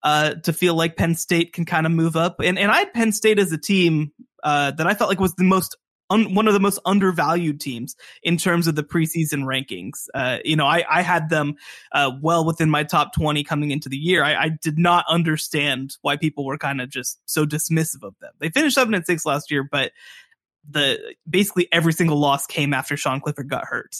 uh, 0.02 0.34
to 0.34 0.52
feel 0.52 0.74
like 0.74 0.96
Penn 0.96 1.14
State 1.14 1.52
can 1.52 1.64
kind 1.64 1.87
of 1.87 1.92
move 1.92 2.16
up. 2.16 2.40
And 2.40 2.58
and 2.58 2.70
I 2.70 2.78
had 2.78 2.92
Penn 2.92 3.12
State 3.12 3.38
as 3.38 3.52
a 3.52 3.58
team 3.58 4.12
uh, 4.42 4.70
that 4.72 4.87
I 4.87 4.94
felt 4.94 5.11
like 5.11 5.20
was 5.20 5.34
the 5.34 5.44
most 5.44 5.76
un- 6.11 6.34
one 6.34 6.48
of 6.48 6.54
the 6.54 6.61
most 6.61 6.78
undervalued 6.84 7.61
teams 7.61 7.96
in 8.22 8.37
terms 8.37 8.66
of 8.66 8.74
the 8.74 8.82
preseason 8.82 9.44
rankings. 9.44 10.06
Uh, 10.14 10.38
you 10.44 10.56
know, 10.56 10.66
I 10.66 10.84
I 10.88 11.02
had 11.02 11.30
them 11.30 11.56
uh, 11.92 12.12
well 12.20 12.44
within 12.44 12.70
my 12.70 12.84
top 12.84 13.12
twenty 13.12 13.44
coming 13.44 13.70
into 13.70 13.88
the 13.88 13.96
year. 13.96 14.24
I, 14.24 14.44
I 14.44 14.48
did 14.48 14.78
not 14.78 15.04
understand 15.08 15.96
why 16.02 16.16
people 16.16 16.44
were 16.44 16.58
kind 16.58 16.80
of 16.80 16.88
just 16.88 17.20
so 17.26 17.44
dismissive 17.44 18.02
of 18.02 18.14
them. 18.20 18.32
They 18.38 18.50
finished 18.50 18.74
seven 18.74 18.94
and 18.94 19.04
six 19.04 19.26
last 19.26 19.50
year, 19.50 19.62
but 19.64 19.92
the 20.68 21.14
basically 21.28 21.68
every 21.72 21.92
single 21.92 22.18
loss 22.18 22.46
came 22.46 22.74
after 22.74 22.96
Sean 22.96 23.20
Clifford 23.20 23.48
got 23.48 23.64
hurt. 23.64 23.96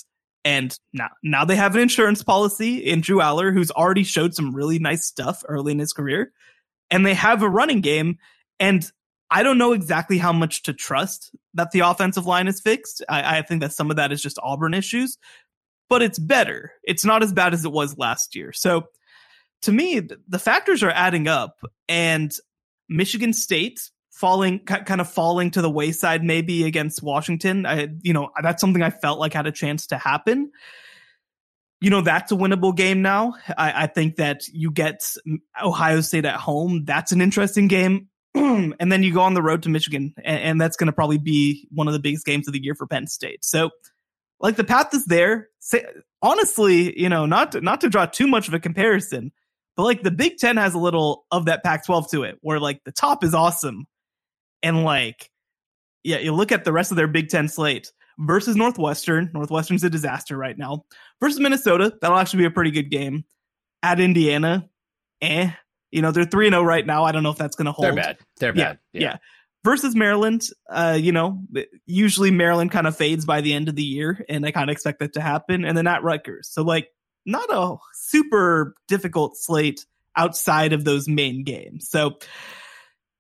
And 0.49 0.75
now, 0.95 1.11
now 1.23 1.45
they 1.45 1.57
have 1.57 1.75
an 1.75 1.83
insurance 1.83 2.23
policy 2.23 2.79
in 2.79 3.03
Drew 3.03 3.19
Allar, 3.19 3.53
who's 3.53 3.71
already 3.71 4.03
showed 4.03 4.35
some 4.35 4.57
really 4.57 4.79
nice 4.79 5.05
stuff 5.05 5.45
early 5.47 5.73
in 5.73 5.79
his 5.79 5.93
career. 5.93 6.33
And 6.91 7.05
they 7.05 7.13
have 7.13 7.43
a 7.43 7.49
running 7.51 7.83
game. 7.83 8.17
And 8.59 8.91
I 9.31 9.43
don't 9.43 9.59
know 9.59 9.75
exactly 9.75 10.17
how 10.17 10.33
much 10.33 10.63
to 10.63 10.73
trust 10.73 11.37
that 11.53 11.73
the 11.73 11.81
offensive 11.81 12.25
line 12.25 12.49
is 12.49 12.63
fixed. 12.63 13.05
I, 13.11 13.41
I 13.41 13.43
think 13.43 13.61
that 13.61 13.75
some 13.75 13.91
of 13.91 13.97
that 13.97 14.11
is 14.11 14.23
just 14.23 14.39
Auburn 14.43 14.73
issues, 14.73 15.19
but 15.91 16.01
it's 16.01 16.19
better. 16.19 16.73
It's 16.83 17.05
not 17.05 17.23
as 17.23 17.35
bad 17.35 17.53
as 17.53 17.67
it 17.67 17.73
was 17.73 17.99
last 17.99 18.35
year. 18.35 18.55
So 18.55 18.87
to 19.63 19.73
me, 19.73 20.01
the 20.01 20.39
factors 20.39 20.83
are 20.83 20.91
adding 20.91 21.29
up. 21.29 21.59
And 21.91 22.33
Michigan 22.89 23.35
State 23.35 23.91
falling 24.19 24.59
kind 24.59 25.01
of 25.01 25.09
falling 25.09 25.53
to 25.53 25.63
the 25.63 25.71
wayside 25.71 26.25
maybe 26.25 26.65
against 26.65 27.05
Washington. 27.05 27.65
I 27.65 27.89
you 28.03 28.13
know, 28.13 28.31
that's 28.43 28.61
something 28.61 28.83
I 28.83 28.91
felt 28.91 29.21
like 29.21 29.33
had 29.33 29.47
a 29.47 29.53
chance 29.53 29.87
to 29.89 29.99
happen. 29.99 30.51
You 31.81 31.91
know, 31.91 32.01
that's 32.01 32.33
a 32.33 32.35
winnable 32.35 32.75
game 32.75 33.01
now. 33.01 33.35
I, 33.57 33.85
I 33.85 33.87
think 33.87 34.17
that 34.17 34.49
you 34.49 34.73
get 34.73 35.09
Ohio 35.63 36.01
State 36.01 36.25
at 36.25 36.35
home. 36.35 36.85
That's 36.85 37.13
an 37.13 37.21
interesting 37.21 37.69
game. 37.69 38.09
and 38.35 38.91
then 38.91 39.05
you 39.05 39.15
go 39.15 39.21
on 39.21 39.35
the 39.35 39.43
road 39.43 39.63
to 39.63 39.69
Michigan, 39.69 40.13
and, 40.25 40.43
and 40.43 40.61
that's 40.61 40.77
going 40.77 40.89
to 40.89 40.93
probably 40.93 41.19
be 41.19 41.69
one 41.71 41.87
of 41.87 41.93
the 41.93 42.01
biggest 42.01 42.27
games 42.27 42.49
of 42.49 42.53
the 42.53 42.63
year 42.63 42.75
for 42.75 42.89
Penn 42.89 43.07
State. 43.07 43.45
So, 43.45 43.71
like 44.41 44.57
the 44.57 44.65
path 44.65 44.93
is 44.93 45.05
there. 45.05 45.49
Say, 45.61 45.87
honestly, 46.21 47.01
you 47.01 47.09
know, 47.09 47.27
not 47.27 47.53
to, 47.53 47.61
not 47.61 47.81
to 47.83 47.89
draw 47.89 48.07
too 48.07 48.27
much 48.27 48.49
of 48.49 48.55
a 48.55 48.59
comparison, 48.59 49.31
but 49.77 49.85
like 49.85 50.03
the 50.03 50.11
Big 50.11 50.39
Ten 50.39 50.57
has 50.57 50.75
a 50.75 50.79
little 50.79 51.25
of 51.31 51.45
that 51.45 51.63
Pac-12 51.63 52.11
to 52.11 52.25
it, 52.25 52.39
where 52.41 52.59
like 52.59 52.83
the 52.85 52.91
top 52.91 53.23
is 53.23 53.35
awesome, 53.35 53.87
and 54.63 54.85
like, 54.85 55.31
yeah, 56.03 56.19
you 56.19 56.33
look 56.33 56.53
at 56.53 56.65
the 56.65 56.73
rest 56.73 56.91
of 56.91 56.97
their 56.97 57.09
Big 57.09 57.29
Ten 57.29 57.49
slate 57.49 57.93
versus 58.19 58.57
Northwestern. 58.57 59.31
Northwestern's 59.33 59.85
a 59.85 59.91
disaster 59.91 60.37
right 60.37 60.57
now. 60.57 60.85
Versus 61.21 61.41
Minnesota, 61.41 61.97
that'll 62.01 62.19
actually 62.19 62.41
be 62.41 62.47
a 62.47 62.51
pretty 62.51 62.71
good 62.71 62.91
game. 62.91 63.25
At 63.83 64.01
Indiana, 64.01 64.69
eh. 65.21 65.51
You 65.91 66.03
know, 66.03 66.11
they're 66.11 66.25
3 66.25 66.51
0 66.51 66.63
right 66.63 66.85
now. 66.85 67.05
I 67.05 67.13
don't 67.13 67.23
know 67.23 67.31
if 67.31 67.39
that's 67.39 67.57
going 67.57 67.67
to 67.67 67.73
hold. 67.73 67.87
They're 67.87 67.95
bad. 67.95 68.19
They're 68.39 68.53
bad. 68.53 68.79
Yeah. 68.93 69.01
yeah. 69.01 69.17
Versus 69.65 69.95
Maryland, 69.95 70.49
uh, 70.71 70.99
you 71.01 71.13
know, 71.13 71.43
usually 71.87 72.31
Maryland 72.31 72.71
kind 72.71 72.87
of 72.87 72.97
fades 72.97 73.25
by 73.25 73.41
the 73.41 73.55
end 73.55 73.69
of 73.69 73.75
the 73.75 73.83
year, 73.83 74.25
and 74.29 74.45
I 74.45 74.51
kind 74.51 74.69
of 74.71 74.73
expect 74.73 75.01
that 75.01 75.15
to 75.15 75.21
happen. 75.21 75.65
And 75.65 75.77
then 75.77 75.87
at 75.87 76.03
Rutgers. 76.03 76.49
So, 76.49 76.63
like, 76.63 76.89
not 77.27 77.49
a 77.51 77.77
super 77.95 78.75
difficult 78.87 79.37
slate 79.37 79.85
outside 80.17 80.73
of 80.73 80.85
those 80.85 81.09
main 81.09 81.45
games. 81.45 81.89
So, 81.89 82.19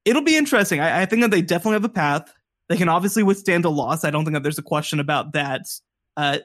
it'll 0.08 0.22
be 0.22 0.36
interesting. 0.36 0.80
I, 0.80 1.02
I, 1.02 1.06
think 1.06 1.22
that 1.22 1.30
they 1.30 1.42
definitely 1.42 1.74
have 1.74 1.84
a 1.84 1.90
path. 1.90 2.32
They 2.68 2.76
can 2.76 2.88
obviously 2.88 3.22
withstand 3.22 3.64
a 3.64 3.68
loss. 3.68 4.04
I 4.04 4.10
don't 4.10 4.24
think 4.24 4.34
that 4.34 4.42
there's 4.42 4.58
a 4.58 4.62
question 4.62 5.00
about 5.00 5.32
that. 5.32 5.62
Uh, 6.16 6.38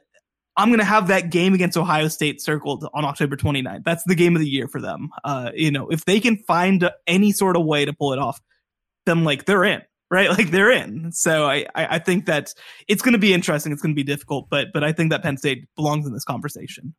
I'm 0.55 0.69
going 0.69 0.79
to 0.79 0.85
have 0.85 1.07
that 1.07 1.31
game 1.31 1.53
against 1.53 1.77
Ohio 1.77 2.09
State 2.09 2.41
circled 2.41 2.87
on 2.93 3.05
October 3.05 3.35
29th. 3.37 3.83
That's 3.83 4.03
the 4.03 4.15
game 4.15 4.35
of 4.35 4.41
the 4.41 4.47
year 4.47 4.67
for 4.67 4.81
them. 4.81 5.09
Uh, 5.23 5.51
you 5.55 5.71
know, 5.71 5.87
if 5.89 6.05
they 6.05 6.19
can 6.19 6.37
find 6.37 6.89
any 7.07 7.31
sort 7.31 7.55
of 7.55 7.65
way 7.65 7.85
to 7.85 7.93
pull 7.93 8.13
it 8.13 8.19
off, 8.19 8.39
then 9.05 9.23
like 9.23 9.45
they're 9.45 9.63
in, 9.63 9.81
right? 10.11 10.29
Like 10.37 10.51
they're 10.51 10.71
in. 10.71 11.11
So 11.11 11.45
I, 11.45 11.65
I, 11.73 11.99
think 11.99 12.27
that 12.27 12.53
it's 12.87 13.01
going 13.01 13.13
to 13.13 13.19
be 13.19 13.33
interesting. 13.33 13.71
It's 13.71 13.81
going 13.81 13.95
to 13.95 13.99
be 13.99 14.03
difficult, 14.03 14.47
but, 14.49 14.67
but 14.73 14.83
I 14.83 14.91
think 14.91 15.11
that 15.11 15.23
Penn 15.23 15.37
State 15.37 15.67
belongs 15.75 16.05
in 16.05 16.13
this 16.13 16.25
conversation. 16.25 16.93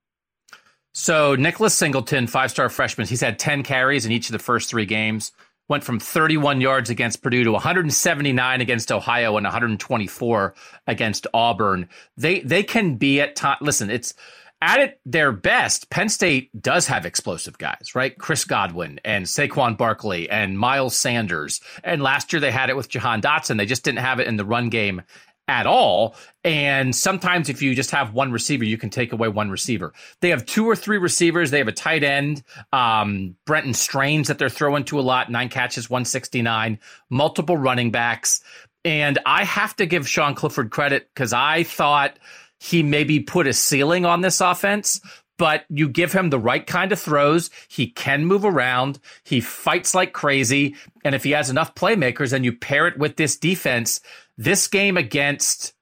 So 0.92 1.34
Nicholas 1.36 1.74
Singleton, 1.74 2.26
five 2.26 2.50
star 2.50 2.68
freshman, 2.68 3.06
he's 3.06 3.20
had 3.20 3.38
10 3.38 3.62
carries 3.62 4.04
in 4.04 4.12
each 4.12 4.28
of 4.28 4.32
the 4.32 4.38
first 4.38 4.68
three 4.68 4.86
games 4.86 5.32
went 5.68 5.84
from 5.84 5.98
31 5.98 6.60
yards 6.60 6.90
against 6.90 7.22
Purdue 7.22 7.44
to 7.44 7.52
179 7.52 8.60
against 8.60 8.92
Ohio 8.92 9.36
and 9.36 9.44
124 9.44 10.54
against 10.86 11.26
Auburn. 11.32 11.88
They 12.16 12.40
they 12.40 12.62
can 12.62 12.96
be 12.96 13.20
at 13.20 13.36
time. 13.36 13.58
Listen, 13.60 13.90
it's 13.90 14.14
at 14.60 14.80
it 14.80 15.00
their 15.04 15.32
best. 15.32 15.90
Penn 15.90 16.08
State 16.08 16.50
does 16.60 16.86
have 16.86 17.04
explosive 17.04 17.58
guys, 17.58 17.94
right? 17.94 18.16
Chris 18.16 18.44
Godwin 18.44 18.98
and 19.04 19.26
Saquon 19.26 19.76
Barkley 19.76 20.28
and 20.30 20.58
Miles 20.58 20.96
Sanders. 20.96 21.60
And 21.82 22.02
last 22.02 22.32
year 22.32 22.40
they 22.40 22.50
had 22.50 22.70
it 22.70 22.76
with 22.76 22.88
Jahan 22.88 23.20
Dotson. 23.20 23.58
They 23.58 23.66
just 23.66 23.84
didn't 23.84 23.98
have 23.98 24.20
it 24.20 24.26
in 24.26 24.36
the 24.36 24.44
run 24.44 24.70
game 24.70 25.02
at 25.48 25.66
all. 25.66 26.14
And 26.42 26.94
sometimes 26.94 27.48
if 27.48 27.60
you 27.60 27.74
just 27.74 27.90
have 27.90 28.14
one 28.14 28.32
receiver, 28.32 28.64
you 28.64 28.78
can 28.78 28.90
take 28.90 29.12
away 29.12 29.28
one 29.28 29.50
receiver. 29.50 29.92
They 30.20 30.30
have 30.30 30.46
two 30.46 30.66
or 30.66 30.76
three 30.76 30.98
receivers. 30.98 31.50
They 31.50 31.58
have 31.58 31.68
a 31.68 31.72
tight 31.72 32.02
end, 32.02 32.42
um, 32.72 33.36
Brenton 33.44 33.74
Strange 33.74 34.28
that 34.28 34.38
they're 34.38 34.48
throwing 34.48 34.84
to 34.84 34.98
a 34.98 35.02
lot, 35.02 35.30
nine 35.30 35.48
catches, 35.48 35.90
169, 35.90 36.78
multiple 37.10 37.56
running 37.56 37.90
backs. 37.90 38.42
And 38.84 39.18
I 39.24 39.44
have 39.44 39.76
to 39.76 39.86
give 39.86 40.08
Sean 40.08 40.34
Clifford 40.34 40.70
credit 40.70 41.08
because 41.14 41.32
I 41.32 41.62
thought 41.62 42.18
he 42.58 42.82
maybe 42.82 43.20
put 43.20 43.46
a 43.46 43.52
ceiling 43.52 44.04
on 44.06 44.20
this 44.20 44.40
offense, 44.40 45.00
but 45.38 45.64
you 45.68 45.88
give 45.88 46.12
him 46.12 46.30
the 46.30 46.38
right 46.38 46.66
kind 46.66 46.92
of 46.92 47.00
throws. 47.00 47.50
He 47.68 47.88
can 47.88 48.24
move 48.24 48.44
around. 48.44 49.00
He 49.24 49.40
fights 49.40 49.94
like 49.94 50.12
crazy. 50.12 50.76
And 51.04 51.14
if 51.14 51.24
he 51.24 51.32
has 51.32 51.50
enough 51.50 51.74
playmakers 51.74 52.32
and 52.32 52.44
you 52.44 52.52
pair 52.52 52.86
it 52.86 52.98
with 52.98 53.16
this 53.16 53.36
defense, 53.36 54.00
this 54.36 54.68
game 54.68 54.96
against 54.96 55.74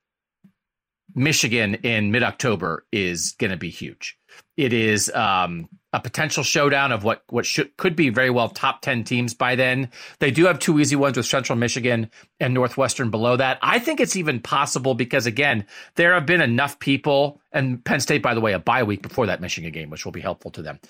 Michigan 1.15 1.75
in 1.77 2.11
mid 2.11 2.23
October 2.23 2.87
is 2.93 3.35
going 3.39 3.51
to 3.51 3.57
be 3.57 3.71
huge. 3.71 4.17
It 4.57 4.73
is 4.73 5.11
um, 5.11 5.69
a 5.93 6.01
potential 6.01 6.43
showdown 6.43 6.91
of 6.93 7.05
what 7.05 7.23
what 7.29 7.45
should, 7.45 7.77
could 7.77 7.95
be 7.95 8.09
very 8.09 8.31
well 8.31 8.49
top 8.49 8.81
ten 8.81 9.05
teams 9.05 9.35
by 9.35 9.55
then. 9.55 9.91
They 10.19 10.31
do 10.31 10.47
have 10.47 10.59
two 10.59 10.81
easy 10.81 10.97
ones 10.97 11.17
with 11.17 11.27
Central 11.27 11.59
Michigan 11.59 12.11
and 12.41 12.55
Northwestern 12.55 13.11
below 13.11 13.37
that. 13.37 13.59
I 13.63 13.79
think 13.79 14.01
it's 14.01 14.17
even 14.17 14.41
possible 14.41 14.95
because 14.95 15.27
again, 15.27 15.67
there 15.97 16.15
have 16.15 16.27
been 16.27 16.41
enough 16.41 16.79
people, 16.79 17.41
and 17.53 17.85
Penn 17.85 18.01
State, 18.01 18.23
by 18.23 18.35
the 18.35 18.41
way, 18.41 18.53
a 18.53 18.59
bye 18.59 18.83
week 18.83 19.03
before 19.03 19.27
that 19.27 19.41
Michigan 19.41 19.73
game, 19.73 19.91
which 19.91 20.05
will 20.05 20.13
be 20.13 20.21
helpful 20.21 20.51
to 20.53 20.63
them. 20.63 20.81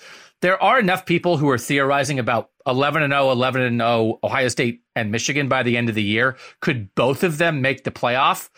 There 0.41 0.61
are 0.61 0.79
enough 0.79 1.05
people 1.05 1.37
who 1.37 1.49
are 1.49 1.57
theorizing 1.57 2.19
about 2.19 2.49
11 2.65 3.03
and 3.03 3.11
0, 3.11 3.31
11 3.31 3.61
and 3.61 3.79
0, 3.79 4.19
Ohio 4.23 4.47
State 4.47 4.83
and 4.95 5.11
Michigan 5.11 5.47
by 5.47 5.63
the 5.63 5.77
end 5.77 5.89
of 5.89 5.95
the 5.95 6.03
year. 6.03 6.37
Could 6.61 6.93
both 6.95 7.23
of 7.23 7.37
them 7.37 7.61
make 7.61 7.83
the 7.83 7.91
playoff? 7.91 8.49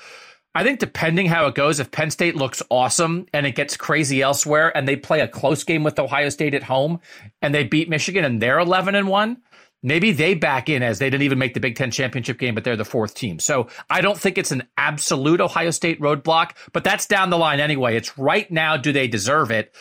I 0.55 0.63
think 0.63 0.79
depending 0.79 1.27
how 1.27 1.47
it 1.47 1.53
goes, 1.53 1.81
if 1.81 1.91
Penn 1.91 2.09
State 2.09 2.37
looks 2.37 2.63
awesome 2.69 3.25
and 3.33 3.45
it 3.45 3.55
gets 3.55 3.75
crazy 3.75 4.21
elsewhere 4.21 4.75
and 4.75 4.87
they 4.87 4.95
play 4.95 5.19
a 5.19 5.27
close 5.27 5.65
game 5.65 5.83
with 5.83 5.99
Ohio 5.99 6.29
State 6.29 6.53
at 6.53 6.63
home 6.63 7.01
and 7.41 7.53
they 7.53 7.65
beat 7.65 7.89
Michigan 7.89 8.23
and 8.23 8.41
they're 8.41 8.59
11 8.59 8.95
and 8.95 9.09
1, 9.09 9.37
maybe 9.83 10.13
they 10.13 10.33
back 10.33 10.69
in 10.69 10.81
as 10.81 10.97
they 10.97 11.09
didn't 11.09 11.23
even 11.23 11.39
make 11.39 11.55
the 11.55 11.59
Big 11.59 11.75
Ten 11.75 11.91
championship 11.91 12.39
game, 12.39 12.55
but 12.55 12.63
they're 12.63 12.77
the 12.77 12.85
fourth 12.85 13.15
team. 13.15 13.37
So 13.37 13.67
I 13.89 13.99
don't 13.99 14.17
think 14.17 14.37
it's 14.37 14.53
an 14.53 14.63
absolute 14.77 15.41
Ohio 15.41 15.71
State 15.71 15.99
roadblock, 15.99 16.51
but 16.71 16.85
that's 16.85 17.05
down 17.05 17.31
the 17.31 17.37
line 17.37 17.59
anyway. 17.59 17.97
It's 17.97 18.17
right 18.17 18.49
now, 18.49 18.77
do 18.77 18.93
they 18.93 19.09
deserve 19.09 19.51
it? 19.51 19.75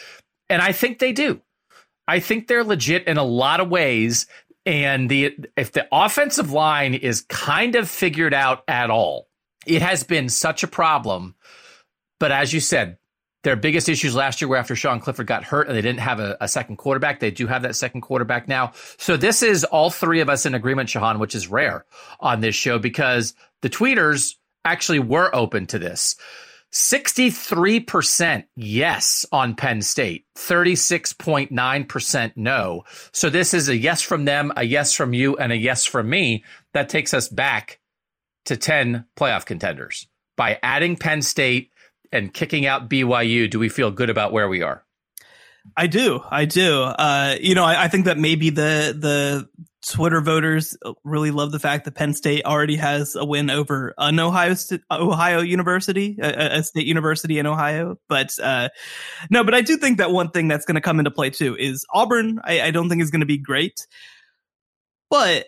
And 0.51 0.61
I 0.61 0.73
think 0.73 0.99
they 0.99 1.13
do. 1.13 1.41
I 2.09 2.19
think 2.19 2.49
they're 2.49 2.65
legit 2.65 3.07
in 3.07 3.17
a 3.17 3.25
lot 3.25 3.61
of 3.61 3.69
ways. 3.69 4.27
And 4.67 5.09
the 5.09 5.37
if 5.57 5.71
the 5.71 5.87
offensive 5.93 6.51
line 6.51 6.95
is 6.95 7.21
kind 7.23 7.77
of 7.77 7.89
figured 7.89 8.35
out 8.35 8.65
at 8.67 8.91
all, 8.91 9.29
it 9.67 9.83
has 9.83 10.05
been 10.05 10.29
such 10.29 10.63
a 10.63 10.69
problem. 10.69 11.35
But 12.19 12.33
as 12.33 12.53
you 12.53 12.61
said, 12.61 12.99
their 13.45 13.57
biggest 13.57 13.89
issues 13.89 14.15
last 14.15 14.41
year 14.41 14.49
were 14.49 14.57
after 14.57 14.75
Sean 14.75 15.01
Clifford 15.01 15.27
got 15.27 15.45
hurt 15.45 15.69
and 15.69 15.77
they 15.77 15.83
didn't 15.83 16.01
have 16.01 16.19
a, 16.19 16.37
a, 16.41 16.49
second 16.49 16.77
quarterback. 16.77 17.21
They 17.21 17.31
do 17.31 17.47
have 17.47 17.63
that 17.63 17.77
second 17.77 18.01
quarterback 18.01 18.49
now. 18.49 18.73
So 18.97 19.17
this 19.17 19.43
is 19.43 19.65
all 19.65 19.91
three 19.91 20.21
of 20.21 20.31
us 20.31 20.47
in 20.47 20.55
agreement, 20.55 20.89
Shehan, 20.89 21.19
which 21.19 21.35
is 21.35 21.49
rare 21.49 21.85
on 22.21 22.41
this 22.41 22.55
show 22.55 22.79
because 22.79 23.35
the 23.61 23.69
tweeters 23.69 24.37
actually 24.65 24.99
were 24.99 25.35
open 25.35 25.67
to 25.67 25.79
this. 25.79 26.17
63% 26.73 28.45
yes 28.57 29.25
on 29.31 29.55
Penn 29.55 29.81
State, 29.81 30.25
36.9% 30.37 32.33
no. 32.35 32.83
So 33.13 33.31
this 33.31 33.55
is 33.55 33.69
a 33.69 33.77
yes 33.77 34.03
from 34.03 34.25
them, 34.25 34.53
a 34.57 34.65
yes 34.65 34.93
from 34.93 35.13
you, 35.13 35.37
and 35.37 35.53
a 35.53 35.57
yes 35.57 35.85
from 35.85 36.11
me. 36.11 36.43
That 36.73 36.89
takes 36.89 37.15
us 37.15 37.29
back 37.29 37.79
to 38.47 38.57
10 38.57 39.05
playoff 39.17 39.45
contenders. 39.47 40.07
By 40.37 40.59
adding 40.63 40.97
Penn 40.97 41.23
State 41.23 41.71
and 42.13 42.33
kicking 42.33 42.67
out 42.67 42.89
BYU, 42.89 43.49
do 43.49 43.59
we 43.59 43.69
feel 43.69 43.91
good 43.91 44.11
about 44.11 44.33
where 44.33 44.49
we 44.49 44.63
are? 44.63 44.85
I 45.77 45.87
do. 45.87 46.21
I 46.31 46.45
do. 46.45 46.83
Uh, 46.83 47.37
you 47.41 47.55
know, 47.55 47.65
I, 47.65 47.85
I, 47.85 47.89
think 47.89 48.05
that 48.05 48.19
maybe 48.19 48.51
the 48.51 48.95
the 48.97 49.49
Twitter 49.89 50.21
voters 50.21 50.77
really 51.05 51.31
love 51.31 51.53
the 51.53 51.59
fact 51.59 51.85
that 51.85 51.95
Penn 51.95 52.15
State 52.15 52.45
already 52.45 52.77
has 52.77 53.17
a 53.17 53.25
win 53.25 53.51
over 53.51 53.95
an 53.99 54.19
Ohio 54.21 54.55
Ohio 54.91 55.41
University, 55.41 56.19
a, 56.21 56.59
a, 56.59 56.63
state 56.63 56.87
university 56.87 57.39
in 57.39 57.47
Ohio. 57.47 57.97
But 58.09 58.39
uh, 58.43 58.69
no, 59.31 59.43
but 59.43 59.55
I 59.55 59.63
do 59.63 59.77
think 59.77 59.99
that 59.99 60.11
one 60.11 60.31
thing 60.31 60.49
that's 60.49 60.67
going 60.67 60.77
to 60.77 60.81
come 60.81 60.99
into 60.99 61.11
play 61.11 61.31
too 61.31 61.57
is 61.57 61.85
Auburn. 61.93 62.41
I, 62.45 62.61
I 62.61 62.71
don't 62.71 62.89
think 62.89 63.03
is 63.03 63.11
going 63.11 63.21
to 63.21 63.27
be 63.27 63.39
great, 63.39 63.87
but 65.11 65.47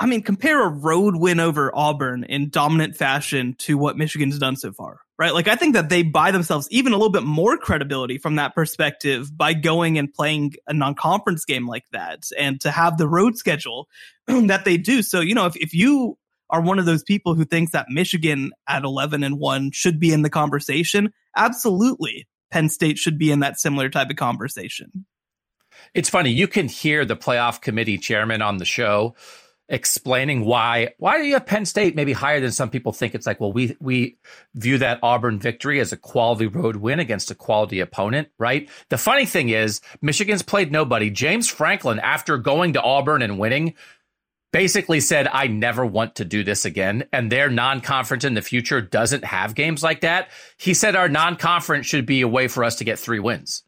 I 0.00 0.06
mean, 0.06 0.22
compare 0.22 0.62
a 0.62 0.68
road 0.68 1.16
win 1.16 1.38
over 1.38 1.70
Auburn 1.74 2.24
in 2.24 2.50
dominant 2.50 2.96
fashion 2.96 3.54
to 3.60 3.78
what 3.78 3.96
Michigan's 3.96 4.38
done 4.38 4.56
so 4.56 4.72
far, 4.72 4.98
right? 5.18 5.32
Like, 5.32 5.46
I 5.46 5.54
think 5.54 5.74
that 5.74 5.88
they 5.88 6.02
buy 6.02 6.32
themselves 6.32 6.66
even 6.70 6.92
a 6.92 6.96
little 6.96 7.12
bit 7.12 7.22
more 7.22 7.56
credibility 7.56 8.18
from 8.18 8.36
that 8.36 8.54
perspective 8.54 9.36
by 9.36 9.54
going 9.54 9.96
and 9.96 10.12
playing 10.12 10.54
a 10.66 10.74
non-conference 10.74 11.44
game 11.44 11.68
like 11.68 11.84
that 11.92 12.24
and 12.36 12.60
to 12.62 12.72
have 12.72 12.98
the 12.98 13.08
road 13.08 13.36
schedule 13.36 13.88
that 14.26 14.64
they 14.64 14.76
do. 14.76 15.00
So, 15.00 15.20
you 15.20 15.34
know, 15.34 15.46
if, 15.46 15.54
if 15.56 15.72
you 15.72 16.18
are 16.50 16.60
one 16.60 16.80
of 16.80 16.86
those 16.86 17.04
people 17.04 17.34
who 17.34 17.44
thinks 17.44 17.70
that 17.72 17.86
Michigan 17.88 18.50
at 18.68 18.82
11 18.82 19.22
and 19.22 19.38
1 19.38 19.70
should 19.72 20.00
be 20.00 20.12
in 20.12 20.22
the 20.22 20.30
conversation, 20.30 21.12
absolutely. 21.36 22.26
Penn 22.50 22.68
State 22.68 22.98
should 22.98 23.18
be 23.18 23.30
in 23.30 23.40
that 23.40 23.60
similar 23.60 23.88
type 23.88 24.10
of 24.10 24.16
conversation. 24.16 25.06
It's 25.92 26.10
funny, 26.10 26.30
you 26.30 26.48
can 26.48 26.68
hear 26.68 27.04
the 27.04 27.16
playoff 27.16 27.60
committee 27.60 27.98
chairman 27.98 28.42
on 28.42 28.58
the 28.58 28.64
show 28.64 29.14
explaining 29.68 30.44
why 30.44 30.92
why 30.98 31.16
do 31.18 31.24
you 31.24 31.34
have 31.34 31.46
Penn 31.46 31.64
State 31.64 31.96
maybe 31.96 32.12
higher 32.12 32.40
than 32.40 32.52
some 32.52 32.70
people 32.70 32.92
think. 32.92 33.14
It's 33.14 33.26
like, 33.26 33.40
well, 33.40 33.52
we 33.52 33.76
we 33.80 34.18
view 34.54 34.78
that 34.78 34.98
Auburn 35.02 35.38
victory 35.38 35.80
as 35.80 35.92
a 35.92 35.96
quality 35.96 36.46
road 36.46 36.76
win 36.76 37.00
against 37.00 37.30
a 37.30 37.34
quality 37.34 37.80
opponent, 37.80 38.28
right? 38.38 38.68
The 38.90 38.98
funny 38.98 39.26
thing 39.26 39.48
is, 39.48 39.80
Michigan's 40.02 40.42
played 40.42 40.70
nobody. 40.70 41.10
James 41.10 41.48
Franklin, 41.48 41.98
after 41.98 42.36
going 42.38 42.74
to 42.74 42.82
Auburn 42.82 43.22
and 43.22 43.38
winning, 43.38 43.74
basically 44.52 45.00
said, 45.00 45.28
I 45.32 45.46
never 45.46 45.84
want 45.84 46.16
to 46.16 46.24
do 46.24 46.44
this 46.44 46.64
again. 46.64 47.04
And 47.12 47.32
their 47.32 47.50
non-conference 47.50 48.24
in 48.24 48.34
the 48.34 48.42
future 48.42 48.80
doesn't 48.80 49.24
have 49.24 49.54
games 49.54 49.82
like 49.82 50.02
that. 50.02 50.28
He 50.58 50.74
said 50.74 50.94
our 50.94 51.08
non-conference 51.08 51.86
should 51.86 52.06
be 52.06 52.20
a 52.20 52.28
way 52.28 52.48
for 52.48 52.62
us 52.62 52.76
to 52.76 52.84
get 52.84 52.98
three 52.98 53.18
wins 53.18 53.64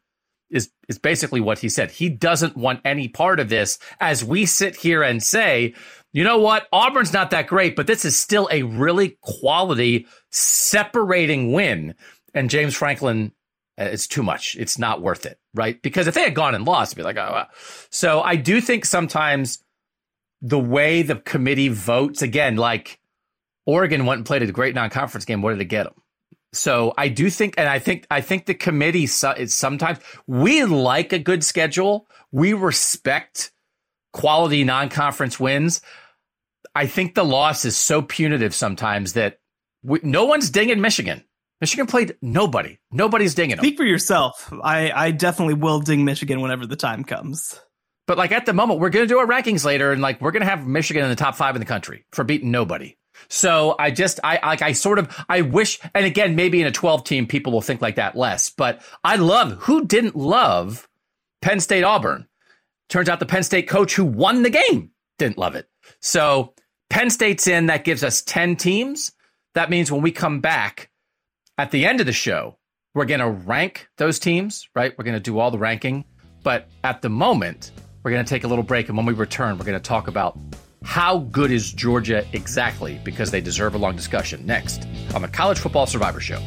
is 0.49 0.69
is 0.87 0.97
basically 0.99 1.41
what 1.41 1.59
he 1.59 1.69
said. 1.69 1.91
He 1.91 2.09
doesn't 2.09 2.55
want 2.55 2.81
any 2.85 3.07
part 3.07 3.39
of 3.39 3.49
this 3.49 3.79
as 3.99 4.23
we 4.23 4.45
sit 4.45 4.75
here 4.75 5.03
and 5.03 5.21
say, 5.21 5.73
you 6.13 6.23
know 6.23 6.39
what? 6.39 6.67
Auburn's 6.71 7.13
not 7.13 7.31
that 7.31 7.47
great, 7.47 7.75
but 7.75 7.87
this 7.87 8.05
is 8.05 8.17
still 8.17 8.47
a 8.51 8.63
really 8.63 9.17
quality 9.21 10.07
separating 10.31 11.51
win. 11.51 11.95
And 12.33 12.49
James 12.49 12.75
Franklin, 12.75 13.33
uh, 13.79 13.83
it's 13.85 14.07
too 14.07 14.23
much. 14.23 14.55
It's 14.57 14.79
not 14.79 15.01
worth 15.01 15.25
it, 15.25 15.39
right? 15.53 15.81
Because 15.81 16.07
if 16.07 16.13
they 16.13 16.23
had 16.23 16.35
gone 16.35 16.55
and 16.55 16.65
lost, 16.65 16.93
it'd 16.93 16.97
be 16.97 17.03
like, 17.03 17.17
oh. 17.17 17.43
So 17.89 18.21
I 18.21 18.35
do 18.35 18.61
think 18.61 18.85
sometimes 18.85 19.63
the 20.41 20.59
way 20.59 21.01
the 21.01 21.15
committee 21.15 21.69
votes, 21.69 22.21
again, 22.21 22.55
like 22.55 22.99
Oregon 23.65 24.05
went 24.05 24.19
and 24.19 24.25
played 24.25 24.43
a 24.43 24.51
great 24.51 24.75
non 24.75 24.89
conference 24.89 25.25
game. 25.25 25.41
What 25.41 25.51
did 25.51 25.61
it 25.61 25.65
get 25.65 25.83
them? 25.83 25.93
So 26.57 26.93
I 26.97 27.07
do 27.07 27.29
think, 27.29 27.55
and 27.57 27.69
I 27.69 27.79
think, 27.79 28.07
I 28.09 28.21
think 28.21 28.45
the 28.45 28.53
committee 28.53 29.07
sometimes 29.07 29.99
we 30.25 30.63
like 30.65 31.13
a 31.13 31.19
good 31.19 31.43
schedule. 31.43 32.07
We 32.31 32.53
respect 32.53 33.51
quality 34.13 34.63
non-conference 34.63 35.39
wins. 35.39 35.81
I 36.75 36.87
think 36.87 37.15
the 37.15 37.25
loss 37.25 37.65
is 37.65 37.77
so 37.77 38.01
punitive 38.01 38.53
sometimes 38.53 39.13
that 39.13 39.39
we, 39.83 39.99
no 40.03 40.25
one's 40.25 40.49
dinging 40.49 40.81
Michigan. 40.81 41.23
Michigan 41.61 41.87
played 41.87 42.15
nobody. 42.21 42.77
Nobody's 42.91 43.33
dinging 43.33 43.55
them. 43.55 43.65
Speak 43.65 43.77
for 43.77 43.85
yourself. 43.85 44.51
I, 44.63 44.91
I 44.91 45.11
definitely 45.11 45.55
will 45.55 45.79
ding 45.79 46.05
Michigan 46.05 46.41
whenever 46.41 46.67
the 46.67 46.75
time 46.75 47.03
comes. 47.03 47.59
But 48.05 48.17
like 48.17 48.31
at 48.31 48.45
the 48.45 48.53
moment, 48.53 48.79
we're 48.79 48.89
going 48.89 49.07
to 49.07 49.13
do 49.13 49.19
our 49.19 49.25
rankings 49.25 49.65
later, 49.65 49.91
and 49.91 50.01
like 50.01 50.21
we're 50.21 50.31
going 50.31 50.43
to 50.43 50.49
have 50.49 50.65
Michigan 50.67 51.03
in 51.03 51.09
the 51.09 51.15
top 51.15 51.35
five 51.35 51.55
in 51.55 51.59
the 51.59 51.65
country 51.65 52.05
for 52.11 52.23
beating 52.23 52.51
nobody. 52.51 52.95
So 53.27 53.75
I 53.77 53.91
just, 53.91 54.19
I 54.23 54.39
like, 54.45 54.61
I 54.61 54.71
sort 54.71 54.99
of, 54.99 55.15
I 55.29 55.41
wish, 55.41 55.79
and 55.93 56.05
again, 56.05 56.35
maybe 56.35 56.61
in 56.61 56.67
a 56.67 56.71
12 56.71 57.03
team, 57.03 57.27
people 57.27 57.53
will 57.53 57.61
think 57.61 57.81
like 57.81 57.95
that 57.95 58.15
less, 58.15 58.49
but 58.49 58.81
I 59.03 59.17
love, 59.17 59.53
who 59.63 59.85
didn't 59.85 60.15
love 60.15 60.87
Penn 61.41 61.59
State 61.59 61.83
Auburn? 61.83 62.27
Turns 62.89 63.09
out 63.09 63.19
the 63.19 63.25
Penn 63.25 63.43
State 63.43 63.67
coach 63.67 63.95
who 63.95 64.05
won 64.05 64.43
the 64.43 64.49
game 64.49 64.91
didn't 65.17 65.37
love 65.37 65.55
it. 65.55 65.67
So 65.99 66.53
Penn 66.89 67.09
State's 67.09 67.47
in, 67.47 67.65
that 67.67 67.83
gives 67.83 68.03
us 68.03 68.21
10 68.21 68.55
teams. 68.55 69.11
That 69.55 69.69
means 69.69 69.91
when 69.91 70.01
we 70.01 70.11
come 70.11 70.39
back 70.39 70.89
at 71.57 71.71
the 71.71 71.85
end 71.85 71.99
of 71.99 72.05
the 72.05 72.13
show, 72.13 72.57
we're 72.93 73.05
going 73.05 73.19
to 73.19 73.29
rank 73.29 73.87
those 73.97 74.19
teams, 74.19 74.67
right? 74.73 74.97
We're 74.97 75.03
going 75.03 75.17
to 75.17 75.19
do 75.19 75.39
all 75.39 75.51
the 75.51 75.57
ranking. 75.57 76.05
But 76.43 76.67
at 76.83 77.01
the 77.01 77.09
moment, 77.09 77.71
we're 78.03 78.11
going 78.11 78.23
to 78.23 78.29
take 78.29 78.43
a 78.43 78.47
little 78.47 78.63
break. 78.63 78.87
And 78.87 78.97
when 78.97 79.05
we 79.05 79.13
return, 79.13 79.57
we're 79.57 79.65
going 79.65 79.77
to 79.77 79.83
talk 79.83 80.07
about 80.07 80.37
how 80.87 81.19
good 81.19 81.51
is 81.51 81.73
Georgia 81.73 82.25
exactly? 82.31 82.97
Because 83.03 83.29
they 83.29 83.41
deserve 83.41 83.75
a 83.75 83.77
long 83.77 83.97
discussion. 83.97 84.43
Next 84.45 84.87
on 85.13 85.21
the 85.21 85.27
College 85.27 85.59
Football 85.59 85.85
Survivor 85.85 86.21
Show. 86.21 86.41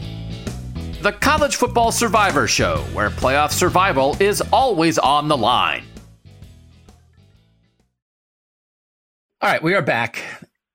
The 1.02 1.12
College 1.12 1.56
Football 1.56 1.92
Survivor 1.92 2.48
Show, 2.48 2.78
where 2.94 3.10
playoff 3.10 3.52
survival 3.52 4.16
is 4.18 4.40
always 4.50 4.98
on 4.98 5.28
the 5.28 5.36
line. 5.36 5.84
All 9.42 9.50
right, 9.50 9.62
we 9.62 9.74
are 9.74 9.82
back. 9.82 10.24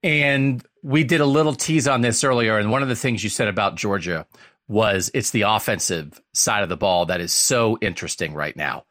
And 0.04 0.64
we 0.84 1.04
did 1.04 1.20
a 1.20 1.26
little 1.26 1.56
tease 1.56 1.88
on 1.88 2.02
this 2.02 2.24
earlier. 2.24 2.60
And 2.60 2.70
one 2.70 2.84
of 2.84 2.88
the 2.88 2.96
things 2.96 3.24
you 3.24 3.32
said 3.32 3.48
about 3.48 3.78
Georgia 3.78 4.28
was 4.68 5.10
it's 5.16 5.32
the 5.32 5.42
offensive 5.42 6.22
side 6.34 6.62
of 6.62 6.70
the 6.70 6.78
ball 6.78 7.08
that 7.08 7.20
is 7.20 7.34
so 7.34 7.80
interesting 7.82 8.36
right 8.36 8.56
now. 8.56 8.86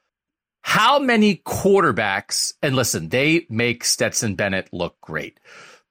How 0.66 0.98
many 0.98 1.36
quarterbacks, 1.36 2.54
and 2.62 2.74
listen, 2.74 3.10
they 3.10 3.46
make 3.50 3.84
Stetson 3.84 4.34
Bennett 4.34 4.72
look 4.72 4.98
great, 5.02 5.38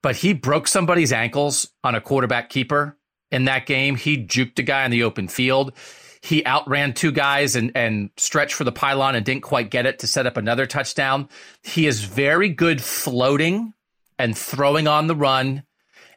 but 0.02 0.16
he 0.16 0.32
broke 0.32 0.66
somebody's 0.66 1.12
ankles 1.12 1.68
on 1.84 1.94
a 1.94 2.00
quarterback 2.00 2.50
keeper 2.50 2.98
in 3.30 3.44
that 3.44 3.66
game. 3.66 3.94
He 3.94 4.18
juked 4.18 4.58
a 4.58 4.62
guy 4.62 4.84
in 4.84 4.90
the 4.90 5.04
open 5.04 5.28
field. 5.28 5.72
He 6.20 6.44
outran 6.44 6.92
two 6.92 7.12
guys 7.12 7.54
and, 7.54 7.70
and 7.76 8.10
stretched 8.16 8.54
for 8.54 8.64
the 8.64 8.72
pylon 8.72 9.14
and 9.14 9.24
didn't 9.24 9.44
quite 9.44 9.70
get 9.70 9.86
it 9.86 10.00
to 10.00 10.08
set 10.08 10.26
up 10.26 10.36
another 10.36 10.66
touchdown. 10.66 11.28
He 11.62 11.86
is 11.86 12.02
very 12.02 12.48
good 12.48 12.82
floating 12.82 13.74
and 14.18 14.36
throwing 14.36 14.88
on 14.88 15.06
the 15.06 15.16
run 15.16 15.62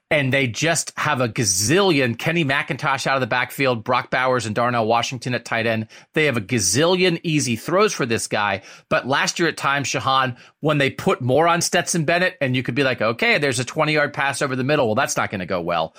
and 0.09 0.31
they 0.31 0.47
just 0.47 0.93
have 0.97 1.19
a 1.19 1.27
gazillion 1.27 2.17
Kenny 2.17 2.45
McIntosh 2.45 3.07
out 3.07 3.15
of 3.15 3.21
the 3.21 3.27
backfield, 3.27 3.83
Brock 3.83 4.09
Bowers 4.09 4.45
and 4.45 4.55
Darnell 4.55 4.87
Washington 4.87 5.33
at 5.33 5.43
tight 5.43 5.67
end. 5.67 5.87
They 6.13 6.25
have 6.25 6.37
a 6.37 6.41
gazillion 6.41 7.19
easy 7.23 7.57
throws 7.57 7.93
for 7.93 8.05
this 8.05 8.27
guy. 8.27 8.61
But 8.89 9.07
last 9.07 9.37
year 9.37 9.49
at 9.49 9.57
times, 9.57 9.87
Shehan, 9.87 10.37
when 10.61 10.77
they 10.77 10.89
put 10.89 11.21
more 11.21 11.47
on 11.47 11.61
Stetson 11.61 12.05
Bennett, 12.05 12.37
and 12.39 12.55
you 12.55 12.63
could 12.63 12.75
be 12.75 12.83
like, 12.83 13.01
okay, 13.01 13.37
there's 13.37 13.59
a 13.59 13.65
20 13.65 13.93
yard 13.93 14.13
pass 14.13 14.41
over 14.41 14.55
the 14.55 14.63
middle. 14.63 14.85
Well, 14.87 14.95
that's 14.95 15.17
not 15.17 15.29
going 15.29 15.39
to 15.39 15.45
go 15.45 15.61
well. 15.61 15.93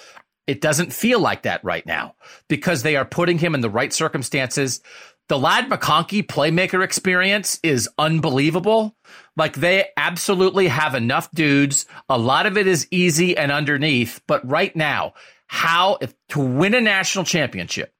It 0.47 0.63
doesn't 0.63 0.95
feel 0.95 1.21
like 1.21 1.43
that 1.43 1.63
right 1.63 1.85
now 1.85 2.15
because 2.49 2.83
they 2.83 2.97
are 2.97 3.05
putting 3.05 3.37
him 3.37 3.55
in 3.55 3.61
the 3.61 3.69
right 3.69 3.93
circumstances. 3.93 4.81
The 5.29 5.39
Ladd 5.39 5.68
McConkey 5.68 6.26
playmaker 6.26 6.83
experience 6.83 7.61
is 7.62 7.87
unbelievable. 7.99 8.97
Like 9.37 9.57
they 9.57 9.91
absolutely 9.95 10.68
have 10.68 10.95
enough 10.95 11.31
dudes. 11.33 11.85
A 12.09 12.16
lot 12.16 12.47
of 12.47 12.57
it 12.57 12.66
is 12.66 12.89
easy 12.91 13.37
and 13.37 13.53
underneath. 13.53 14.22
But 14.26 14.49
right 14.49 14.74
now, 14.74 15.12
how 15.47 15.99
if 16.01 16.14
to 16.31 16.41
win 16.41 16.72
a 16.72 16.81
national 16.81 17.24
championship, 17.24 17.93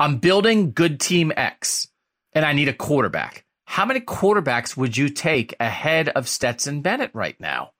I'm 0.00 0.18
building 0.18 0.72
good 0.72 0.98
team 0.98 1.32
X 1.36 1.86
and 2.32 2.44
I 2.44 2.52
need 2.52 2.68
a 2.68 2.74
quarterback. 2.74 3.44
How 3.66 3.84
many 3.84 4.00
quarterbacks 4.00 4.76
would 4.76 4.96
you 4.96 5.08
take 5.08 5.54
ahead 5.60 6.08
of 6.08 6.28
Stetson 6.28 6.82
Bennett 6.82 7.14
right 7.14 7.38
now? 7.38 7.70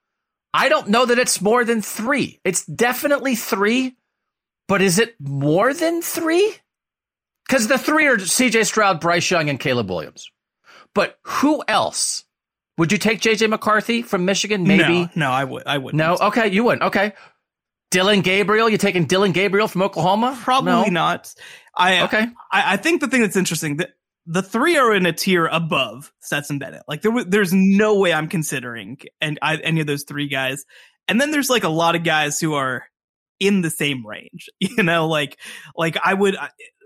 I 0.55 0.69
don't 0.69 0.89
know 0.89 1.07
that 1.07 1.19
it's 1.19 1.41
more 1.41 1.65
than 1.65 1.83
three. 1.83 2.41
It's 2.45 2.65
definitely 2.65 3.35
three, 3.35 3.97
but 4.69 4.81
is 4.81 5.01
it 5.01 5.17
more 5.19 5.75
than 5.75 6.03
three? 6.03 6.55
Because 7.47 7.69
the 7.69 7.79
three 7.79 8.07
are 8.07 8.17
CJ 8.17 8.67
Stroud, 8.67 9.01
Bryce 9.01 9.31
Young, 9.31 9.49
and 9.49 9.59
Caleb 9.59 9.91
Williams. 9.91 10.31
But 10.95 11.19
who 11.23 11.63
else? 11.67 12.25
Would 12.79 12.93
you 12.93 12.99
take 12.99 13.21
JJ 13.21 13.51
McCarthy 13.51 14.03
from 14.03 14.25
Michigan? 14.25 14.65
Maybe. 14.65 15.03
No, 15.03 15.11
no 15.17 15.31
I 15.31 15.45
would. 15.45 15.63
I 15.67 15.79
would. 15.79 15.95
No. 15.95 16.17
Okay, 16.21 16.49
you 16.49 16.65
wouldn't. 16.65 16.83
Okay. 16.83 17.13
Dillon 17.91 18.23
Gabriel. 18.23 18.69
You 18.69 18.79
taking 18.79 19.05
Dillon 19.05 19.33
Gabriel 19.33 19.69
from 19.69 19.83
Oklahoma? 19.83 20.39
Probably 20.41 20.73
no. 20.73 20.85
not. 20.85 21.35
I 21.77 22.03
okay. 22.05 22.27
I, 22.51 22.75
I, 22.75 22.77
think 22.77 23.01
the 23.01 23.09
thing 23.09 23.21
that's 23.21 23.37
interesting 23.37 23.77
that 23.79 23.91
the 24.27 24.43
three 24.43 24.77
are 24.77 24.95
in 24.95 25.07
a 25.07 25.13
tier 25.13 25.47
above 25.47 26.13
Stetson 26.21 26.59
Bennett. 26.59 26.83
Like 26.89 27.03
there, 27.03 27.25
there's 27.25 27.53
no 27.53 27.99
way 27.99 28.13
I'm 28.13 28.29
considering 28.29 28.99
and 29.21 29.39
I, 29.43 29.57
any 29.57 29.81
of 29.81 29.87
those 29.87 30.05
three 30.05 30.29
guys. 30.29 30.65
And 31.09 31.21
then 31.21 31.31
there's 31.31 31.51
like 31.51 31.65
a 31.65 31.69
lot 31.69 31.95
of 31.95 32.05
guys 32.05 32.41
who 32.41 32.55
are 32.55 32.85
in 33.41 33.61
the 33.61 33.71
same 33.71 34.07
range. 34.07 34.49
You 34.61 34.83
know, 34.83 35.09
like 35.09 35.39
like 35.77 35.97
I 36.03 36.15
would 36.15 36.37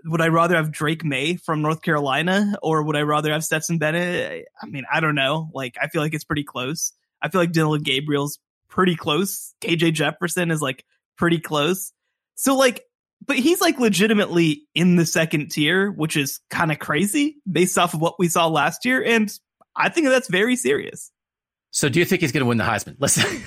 would 0.07 0.21
I 0.21 0.27
rather 0.27 0.55
have 0.55 0.71
Drake 0.71 1.03
Maye 1.03 1.35
from 1.35 1.61
North 1.61 1.81
Carolina 1.81 2.55
or 2.61 2.83
would 2.83 2.95
I 2.95 3.01
rather 3.01 3.31
have 3.31 3.43
Stetson 3.43 3.77
Bennett? 3.77 4.45
I 4.61 4.65
mean, 4.65 4.85
I 4.91 4.99
don't 4.99 5.15
know. 5.15 5.49
Like 5.53 5.75
I 5.81 5.87
feel 5.87 6.01
like 6.01 6.13
it's 6.13 6.23
pretty 6.23 6.43
close. 6.43 6.93
I 7.21 7.29
feel 7.29 7.41
like 7.41 7.51
Dillon 7.51 7.83
Gabriel's 7.83 8.39
pretty 8.69 8.95
close. 8.95 9.53
KJ 9.61 9.93
Jefferson 9.93 10.51
is 10.51 10.61
like 10.61 10.85
pretty 11.17 11.39
close. 11.39 11.91
So 12.35 12.55
like 12.55 12.83
but 13.25 13.37
he's 13.37 13.61
like 13.61 13.79
legitimately 13.79 14.63
in 14.75 14.95
the 14.95 15.05
second 15.05 15.49
tier, 15.49 15.91
which 15.91 16.15
is 16.15 16.39
kind 16.49 16.71
of 16.71 16.79
crazy 16.79 17.37
based 17.49 17.77
off 17.77 17.93
of 17.93 18.01
what 18.01 18.19
we 18.19 18.27
saw 18.27 18.47
last 18.47 18.85
year. 18.85 19.03
And 19.03 19.31
I 19.75 19.89
think 19.89 20.07
that's 20.07 20.29
very 20.29 20.55
serious. 20.55 21.11
So 21.71 21.89
do 21.89 21.99
you 21.99 22.05
think 22.05 22.21
he's 22.21 22.31
going 22.31 22.41
to 22.41 22.47
win 22.47 22.57
the 22.57 22.63
Heisman? 22.63 22.95
Listen, 22.99 23.41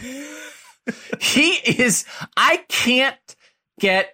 he 1.20 1.50
is, 1.52 2.04
I 2.36 2.58
can't 2.68 3.16
get 3.78 4.10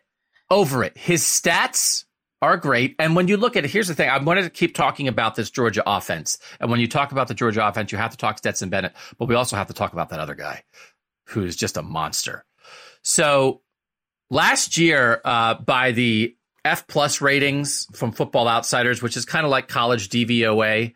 over 0.50 0.84
it. 0.84 0.96
His 0.96 1.22
stats 1.22 2.04
are 2.42 2.56
great. 2.56 2.96
And 2.98 3.16
when 3.16 3.28
you 3.28 3.36
look 3.36 3.56
at 3.56 3.64
it, 3.64 3.70
here's 3.70 3.88
the 3.88 3.94
thing. 3.94 4.08
I 4.08 4.18
wanted 4.18 4.42
to 4.42 4.50
keep 4.50 4.74
talking 4.74 5.08
about 5.08 5.34
this 5.34 5.50
Georgia 5.50 5.82
offense. 5.86 6.38
And 6.60 6.70
when 6.70 6.80
you 6.80 6.88
talk 6.88 7.12
about 7.12 7.28
the 7.28 7.34
Georgia 7.34 7.66
offense, 7.66 7.92
you 7.92 7.98
have 7.98 8.10
to 8.10 8.16
talk 8.16 8.38
Stetson 8.38 8.68
Bennett, 8.68 8.92
but 9.18 9.26
we 9.28 9.34
also 9.34 9.56
have 9.56 9.68
to 9.68 9.72
talk 9.72 9.92
about 9.92 10.10
that 10.10 10.20
other 10.20 10.34
guy 10.34 10.62
who's 11.28 11.56
just 11.56 11.76
a 11.76 11.82
monster. 11.82 12.44
So 13.02 13.62
last 14.30 14.76
year, 14.76 15.20
uh, 15.24 15.54
by 15.54 15.92
the 15.92 16.36
F 16.64 16.86
plus 16.88 17.20
ratings 17.20 17.86
from 17.94 18.10
Football 18.12 18.48
Outsiders, 18.48 19.00
which 19.00 19.16
is 19.16 19.24
kind 19.24 19.44
of 19.44 19.50
like 19.50 19.68
college 19.68 20.08
DVOA, 20.08 20.94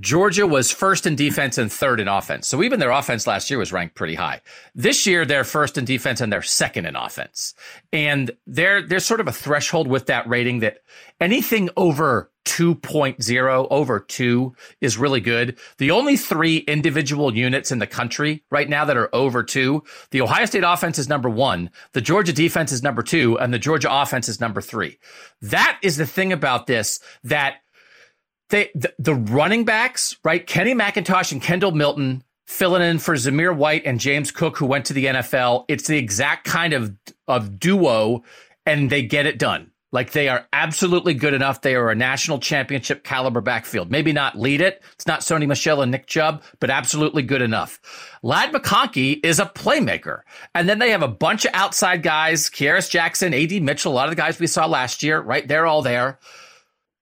Georgia 0.00 0.46
was 0.46 0.72
first 0.72 1.06
in 1.06 1.14
defense 1.14 1.56
and 1.56 1.72
third 1.72 2.00
in 2.00 2.08
offense. 2.08 2.48
So 2.48 2.62
even 2.62 2.80
their 2.80 2.90
offense 2.90 3.26
last 3.26 3.48
year 3.48 3.58
was 3.58 3.72
ranked 3.72 3.94
pretty 3.94 4.16
high. 4.16 4.40
This 4.74 5.06
year, 5.06 5.24
they're 5.24 5.44
first 5.44 5.78
in 5.78 5.84
defense 5.84 6.20
and 6.20 6.32
they're 6.32 6.42
second 6.42 6.86
in 6.86 6.96
offense. 6.96 7.54
And 7.92 8.32
there, 8.46 8.82
there's 8.82 9.06
sort 9.06 9.20
of 9.20 9.28
a 9.28 9.32
threshold 9.32 9.86
with 9.86 10.06
that 10.06 10.28
rating 10.28 10.60
that 10.60 10.78
anything 11.20 11.70
over 11.76 12.30
2.0 12.44 13.66
over 13.70 14.00
two 14.00 14.54
is 14.80 14.98
really 14.98 15.20
good. 15.20 15.58
The 15.78 15.90
only 15.90 16.16
three 16.16 16.58
individual 16.58 17.34
units 17.34 17.72
in 17.72 17.78
the 17.78 17.86
country 17.86 18.44
right 18.50 18.68
now 18.68 18.84
that 18.84 18.96
are 18.96 19.14
over 19.14 19.42
two, 19.42 19.82
the 20.10 20.20
Ohio 20.20 20.44
State 20.44 20.64
offense 20.64 20.98
is 20.98 21.08
number 21.08 21.30
one, 21.30 21.70
the 21.92 22.00
Georgia 22.00 22.32
defense 22.32 22.70
is 22.70 22.82
number 22.82 23.02
two, 23.02 23.38
and 23.38 23.52
the 23.52 23.58
Georgia 23.58 23.88
offense 23.90 24.28
is 24.28 24.40
number 24.40 24.60
three. 24.60 24.98
That 25.40 25.78
is 25.82 25.96
the 25.96 26.06
thing 26.06 26.32
about 26.32 26.66
this 26.66 27.00
that 27.22 27.56
they 28.54 28.70
the, 28.74 28.94
the 28.98 29.14
running 29.14 29.64
backs, 29.64 30.16
right? 30.24 30.46
Kenny 30.46 30.74
McIntosh 30.74 31.32
and 31.32 31.42
Kendall 31.42 31.72
Milton 31.72 32.22
filling 32.46 32.82
in 32.82 32.98
for 32.98 33.14
Zamir 33.14 33.54
White 33.54 33.84
and 33.84 33.98
James 33.98 34.30
Cook, 34.30 34.56
who 34.56 34.66
went 34.66 34.86
to 34.86 34.92
the 34.92 35.06
NFL. 35.06 35.64
It's 35.68 35.88
the 35.88 35.98
exact 35.98 36.46
kind 36.46 36.72
of 36.72 36.94
of 37.26 37.58
duo, 37.58 38.22
and 38.64 38.88
they 38.88 39.02
get 39.02 39.26
it 39.26 39.38
done. 39.38 39.72
Like 39.90 40.12
they 40.12 40.28
are 40.28 40.46
absolutely 40.52 41.14
good 41.14 41.34
enough. 41.34 41.62
They 41.62 41.74
are 41.74 41.90
a 41.90 41.94
national 41.94 42.38
championship 42.38 43.04
caliber 43.04 43.40
backfield. 43.40 43.90
Maybe 43.90 44.12
not 44.12 44.38
lead 44.38 44.60
it. 44.60 44.82
It's 44.94 45.06
not 45.06 45.20
Sony 45.20 45.46
Michel 45.46 45.82
and 45.82 45.92
Nick 45.92 46.06
Chubb, 46.06 46.42
but 46.58 46.68
absolutely 46.68 47.22
good 47.22 47.42
enough. 47.42 47.80
Ladd 48.22 48.52
McConkey 48.52 49.24
is 49.24 49.38
a 49.38 49.46
playmaker. 49.46 50.22
And 50.52 50.68
then 50.68 50.80
they 50.80 50.90
have 50.90 51.02
a 51.02 51.08
bunch 51.08 51.44
of 51.44 51.52
outside 51.54 52.02
guys, 52.02 52.50
Kearis 52.50 52.90
Jackson, 52.90 53.32
AD 53.32 53.62
Mitchell, 53.62 53.92
a 53.92 53.94
lot 53.94 54.08
of 54.08 54.10
the 54.10 54.20
guys 54.20 54.40
we 54.40 54.48
saw 54.48 54.66
last 54.66 55.04
year, 55.04 55.20
right? 55.20 55.46
They're 55.46 55.66
all 55.66 55.82
there. 55.82 56.18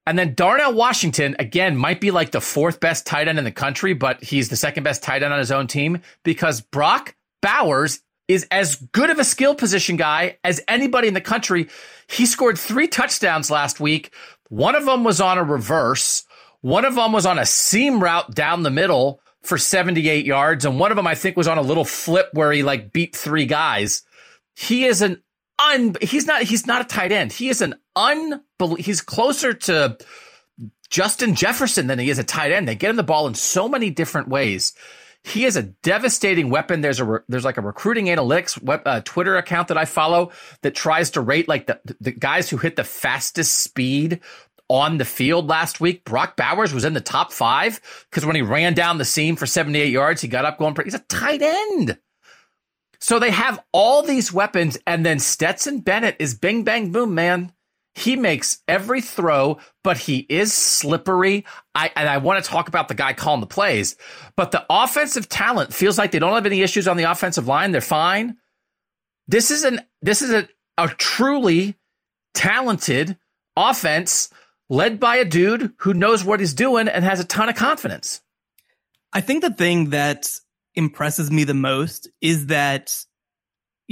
And 0.07 0.19
then 0.19 0.35
Darnell 0.35 0.75
Washington, 0.75 1.37
again, 1.39 1.77
might 1.77 2.01
be 2.01 2.11
like 2.11 2.33
the 2.33 2.41
fourth 2.41 2.81
best 2.81 3.07
tight 3.07 3.29
end 3.29 3.39
in 3.39 3.45
the 3.45 3.53
country, 3.53 3.95
but 3.95 4.23
he's 4.23 4.49
the 4.49 4.57
second 4.57 4.83
best 4.83 5.03
tight 5.03 5.23
end 5.23 5.33
on 5.33 5.39
his 5.39 5.53
own 5.53 5.69
team 5.69 6.01
because 6.25 6.61
Brock 6.61 7.15
Bowers 7.41 8.01
is 8.29 8.47
as 8.51 8.77
good 8.77 9.11
of 9.11 9.19
a 9.19 9.25
skill 9.25 9.55
position 9.55 9.97
guy 9.97 10.39
as 10.43 10.61
anybody 10.67 11.09
in 11.09 11.15
the 11.15 11.21
country. 11.21 11.69
He 12.09 12.27
scored 12.27 12.59
three 12.59 12.89
touchdowns 12.89 13.51
last 13.51 13.79
week. 13.81 14.13
One 14.49 14.75
of 14.75 14.85
them 14.85 15.05
was 15.05 15.21
on 15.21 15.39
a 15.39 15.45
reverse. 15.45 16.25
One 16.61 16.85
of 16.85 16.95
them 16.95 17.13
was 17.13 17.27
on 17.27 17.39
a 17.39 17.47
seam 17.47 18.03
route 18.03 18.35
down 18.35 18.63
the 18.63 18.71
middle 18.71 19.21
for 19.43 19.59
78 19.59 20.25
yards. 20.25 20.65
And 20.65 20.79
one 20.79 20.93
of 20.93 20.97
them, 20.97 21.07
I 21.07 21.15
think, 21.15 21.37
was 21.37 21.49
on 21.49 21.59
a 21.59 21.63
little 21.63 21.85
flip 21.85 22.29
where 22.33 22.53
he 22.53 22.63
like 22.63 22.93
beat 22.93 23.15
three 23.15 23.47
guys. 23.47 24.03
He 24.55 24.85
is 24.85 25.03
an 25.03 25.23
un, 25.59 25.97
he's 26.01 26.27
not, 26.27 26.43
he's 26.43 26.67
not 26.67 26.83
a 26.83 26.85
tight 26.85 27.13
end. 27.13 27.33
He 27.33 27.49
is 27.49 27.61
an 27.61 27.75
unbelievable, 27.97 28.43
he's 28.69 29.01
closer 29.01 29.55
to 29.55 29.99
Justin 30.91 31.35
Jefferson 31.35 31.87
than 31.87 31.99
he 31.99 32.11
is 32.11 32.19
a 32.19 32.25
tight 32.25 32.53
end. 32.53 32.69
They 32.69 32.75
get 32.75 32.91
him 32.91 32.97
the 32.97 33.03
ball 33.03 33.27
in 33.27 33.35
so 33.35 33.69
many 33.69 33.91
different 33.91 34.29
ways. 34.29 34.75
He 35.25 35.45
is 35.45 35.57
a 35.57 35.63
devastating 35.63 36.51
weapon. 36.51 36.81
There's 36.81 37.01
a 37.01 37.23
there's 37.29 37.45
like 37.45 37.57
a 37.57 37.63
recruiting 37.63 38.07
analytics 38.07 38.61
web, 38.61 38.83
uh, 38.85 39.01
Twitter 39.05 39.37
account 39.37 39.69
that 39.69 39.79
I 39.79 39.85
follow 39.85 40.33
that 40.63 40.75
tries 40.75 41.11
to 41.11 41.21
rate 41.21 41.49
like 41.49 41.67
the 41.67 41.81
the 42.01 42.11
guys 42.11 42.51
who 42.51 42.57
hit 42.57 42.77
the 42.77 42.85
fastest 42.85 43.61
speed 43.61 44.21
on 44.69 44.99
the 44.99 45.05
field 45.05 45.49
last 45.49 45.81
week. 45.81 46.05
Brock 46.05 46.37
Bowers 46.37 46.75
was 46.75 46.85
in 46.85 46.95
the 46.95 47.01
top 47.01 47.33
five 47.33 47.81
because 48.11 48.27
when 48.27 48.37
he 48.37 48.43
ran 48.43 48.75
down 48.75 48.99
the 48.99 49.05
seam 49.05 49.37
for 49.37 49.47
78 49.47 49.91
yards, 49.91 50.21
he 50.21 50.29
got 50.29 50.45
up 50.45 50.59
going. 50.59 50.75
He's 50.83 50.95
a 50.95 50.99
tight 50.99 51.43
end. 51.43 51.99
So 52.99 53.19
they 53.19 53.31
have 53.31 53.63
all 53.73 54.03
these 54.03 54.33
weapons, 54.33 54.79
and 54.87 55.05
then 55.05 55.19
Stetson 55.19 55.81
Bennett 55.81 56.17
is 56.19 56.35
bing 56.35 56.65
bang 56.65 56.93
boom, 56.93 57.15
man. 57.15 57.53
He 57.95 58.17
makes 58.17 58.61
every 58.67 59.03
throw, 59.03 59.59
but 59.85 59.99
he 59.99 60.27
is 60.29 60.53
slippery. 60.53 61.45
I 61.75 61.91
and 61.95 62.09
I 62.09 62.19
want 62.19 62.43
to 62.43 62.51
talk 62.51 62.69
about 62.69 62.89
the 62.89 62.95
guy 62.95 63.13
calling 63.13 63.41
the 63.41 63.47
plays, 63.47 63.97
but 64.35 64.51
the 64.51 64.65
offensive 64.71 65.29
talent 65.29 65.75
feels 65.75 65.99
like 65.99 66.11
they 66.11 66.19
don't 66.19 66.35
have 66.35 66.47
any 66.47 66.63
issues 66.63 66.89
on 66.89 66.97
the 66.97 67.11
offensive 67.11 67.47
line. 67.47 67.73
They're 67.73 67.81
fine. 67.81 68.37
This 69.29 69.51
is 69.51 69.65
an 69.65 69.81
this 70.01 70.23
is 70.23 70.31
a, 70.31 70.49
a 70.79 70.89
truly 70.89 71.77
talented 72.35 73.19
offense 73.57 74.31
led 74.71 74.99
by 74.99 75.17
a 75.17 75.25
dude 75.25 75.75
who 75.79 75.93
knows 75.93 76.25
what 76.25 76.41
he's 76.41 76.55
doing 76.55 76.89
and 76.89 77.05
has 77.05 77.21
a 77.21 77.25
ton 77.25 77.51
of 77.51 77.55
confidence. 77.55 78.23
I 79.13 79.21
think 79.21 79.43
the 79.43 79.53
thing 79.53 79.91
that 79.91 80.31
impresses 80.75 81.31
me 81.31 81.45
the 81.45 81.55
most 81.55 82.09
is 82.23 82.47
that, 82.47 83.05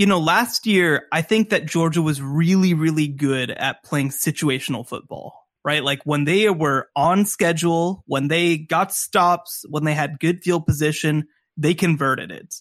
you 0.01 0.07
know, 0.07 0.19
last 0.19 0.67
year, 0.67 1.07
I 1.13 1.21
think 1.21 1.51
that 1.51 1.67
Georgia 1.67 2.01
was 2.01 2.23
really, 2.23 2.73
really 2.73 3.07
good 3.07 3.51
at 3.51 3.85
playing 3.85 4.09
situational 4.09 4.89
football, 4.89 5.47
right? 5.63 5.85
Like 5.85 6.01
when 6.05 6.25
they 6.25 6.49
were 6.49 6.89
on 6.97 7.27
schedule, 7.27 8.03
when 8.07 8.29
they 8.29 8.57
got 8.57 8.95
stops, 8.95 9.63
when 9.69 9.85
they 9.85 9.93
had 9.93 10.19
good 10.19 10.43
field 10.43 10.65
position, 10.65 11.29
they 11.59 11.75
converted 11.75 12.31
it. 12.31 12.55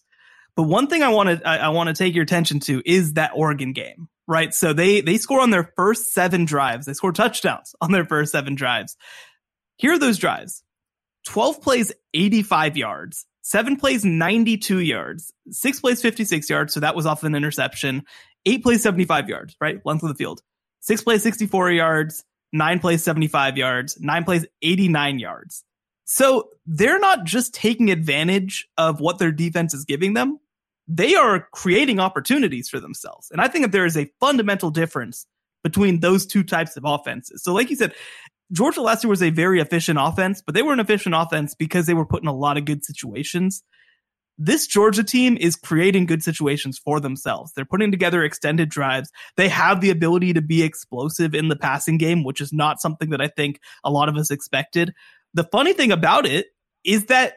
But 0.58 0.64
one 0.64 0.88
thing 0.88 1.02
I 1.02 1.08
want 1.08 1.30
to, 1.30 1.48
I, 1.48 1.60
I 1.60 1.70
want 1.70 1.88
to 1.88 1.94
take 1.94 2.14
your 2.14 2.24
attention 2.24 2.60
to 2.62 2.82
is 2.86 3.14
that 3.14 3.32
Oregon 3.34 3.72
game, 3.72 4.10
right? 4.28 4.54
So 4.54 4.74
they, 4.74 5.00
they 5.00 5.18
score 5.18 5.40
on 5.40 5.50
their 5.50 5.72
first 5.78 6.12
seven 6.12 6.44
drives. 6.44 6.88
They 6.88 6.94
score 6.94 7.14
touchdowns 7.14 7.74
on 7.80 7.94
their 7.94 8.04
first 8.04 8.34
seven 8.34 8.56
drives. 8.56 8.98
Here 9.78 9.94
are 9.94 9.98
those 9.98 10.18
drives. 10.18 10.62
12 11.26 11.62
plays, 11.62 11.94
85 12.14 12.76
yards 12.76 13.26
seven 13.50 13.78
plays 13.78 14.06
92 14.06 14.80
yards, 14.80 15.34
six 15.50 15.80
plays 15.80 16.04
56 16.04 16.48
yards. 16.52 16.72
So 16.72 16.82
that 16.82 16.96
was 16.96 17.08
off 17.08 17.24
an 17.24 17.34
interception. 17.34 18.04
Eight 18.46 18.62
plays 18.62 18.84
75 18.84 19.28
yards, 19.28 19.56
right? 19.60 19.84
Length 19.84 20.04
of 20.04 20.10
the 20.10 20.16
field. 20.16 20.42
Six 20.82 21.02
plays 21.02 21.24
64 21.24 21.72
yards, 21.72 22.24
nine 22.54 22.80
plays 22.80 23.04
75 23.04 23.58
yards, 23.58 24.00
nine 24.00 24.24
plays 24.24 24.46
89 24.62 25.18
yards. 25.18 25.64
So 26.06 26.50
they're 26.68 27.00
not 27.00 27.24
just 27.24 27.54
taking 27.56 27.90
advantage 27.90 28.68
of 28.78 29.00
what 29.00 29.18
their 29.18 29.32
defense 29.32 29.74
is 29.74 29.84
giving 29.84 30.14
them. 30.14 30.40
They 30.88 31.16
are 31.16 31.48
creating 31.52 32.00
opportunities 32.00 32.70
for 32.70 32.80
themselves. 32.80 33.30
And 33.32 33.42
I 33.42 33.48
think 33.48 33.66
that 33.66 33.72
there 33.72 33.86
is 33.86 33.98
a 33.98 34.12
fundamental 34.20 34.70
difference 34.70 35.26
between 35.64 36.00
those 36.00 36.26
two 36.26 36.44
types 36.44 36.78
of 36.78 36.84
offenses. 36.86 37.44
So 37.44 37.54
like 37.54 37.70
you 37.70 37.76
said, 37.76 37.94
Georgia 38.52 38.82
last 38.82 39.04
year 39.04 39.10
was 39.10 39.22
a 39.22 39.30
very 39.30 39.60
efficient 39.60 40.00
offense, 40.02 40.42
but 40.44 40.56
they 40.56 40.64
were 40.64 40.74
an 40.74 40.80
efficient 40.80 41.16
offense 41.16 41.54
because 41.54 41.86
they 41.86 41.94
were 41.94 42.06
put 42.06 42.24
in 42.24 42.28
a 42.28 42.36
lot 42.36 42.58
of 42.58 42.66
good 42.66 42.84
situations. 42.84 43.64
this 44.42 44.66
Georgia 44.66 45.04
team 45.04 45.38
is 45.38 45.58
creating 45.58 46.06
good 46.06 46.24
situations 46.24 46.80
for 46.80 47.02
themselves. 47.02 47.52
They're 47.54 47.66
putting 47.66 47.92
together 47.92 48.24
extended 48.24 48.70
drives. 48.70 49.12
They 49.36 49.50
have 49.50 49.82
the 49.82 49.90
ability 49.90 50.34
to 50.34 50.42
be 50.42 50.64
explosive 50.64 51.36
in 51.36 51.50
the 51.50 51.58
passing 51.58 51.98
game, 51.98 52.24
which 52.24 52.40
is 52.40 52.54
not 52.54 52.80
something 52.80 53.10
that 53.10 53.22
I 53.22 53.28
think 53.28 53.60
a 53.84 53.92
lot 53.92 54.08
of 54.08 54.16
us 54.16 54.32
expected. 54.32 54.94
The 55.34 55.44
funny 55.44 55.74
thing 55.74 55.92
about 55.92 56.26
it 56.26 56.48
is 56.86 57.08
that 57.08 57.34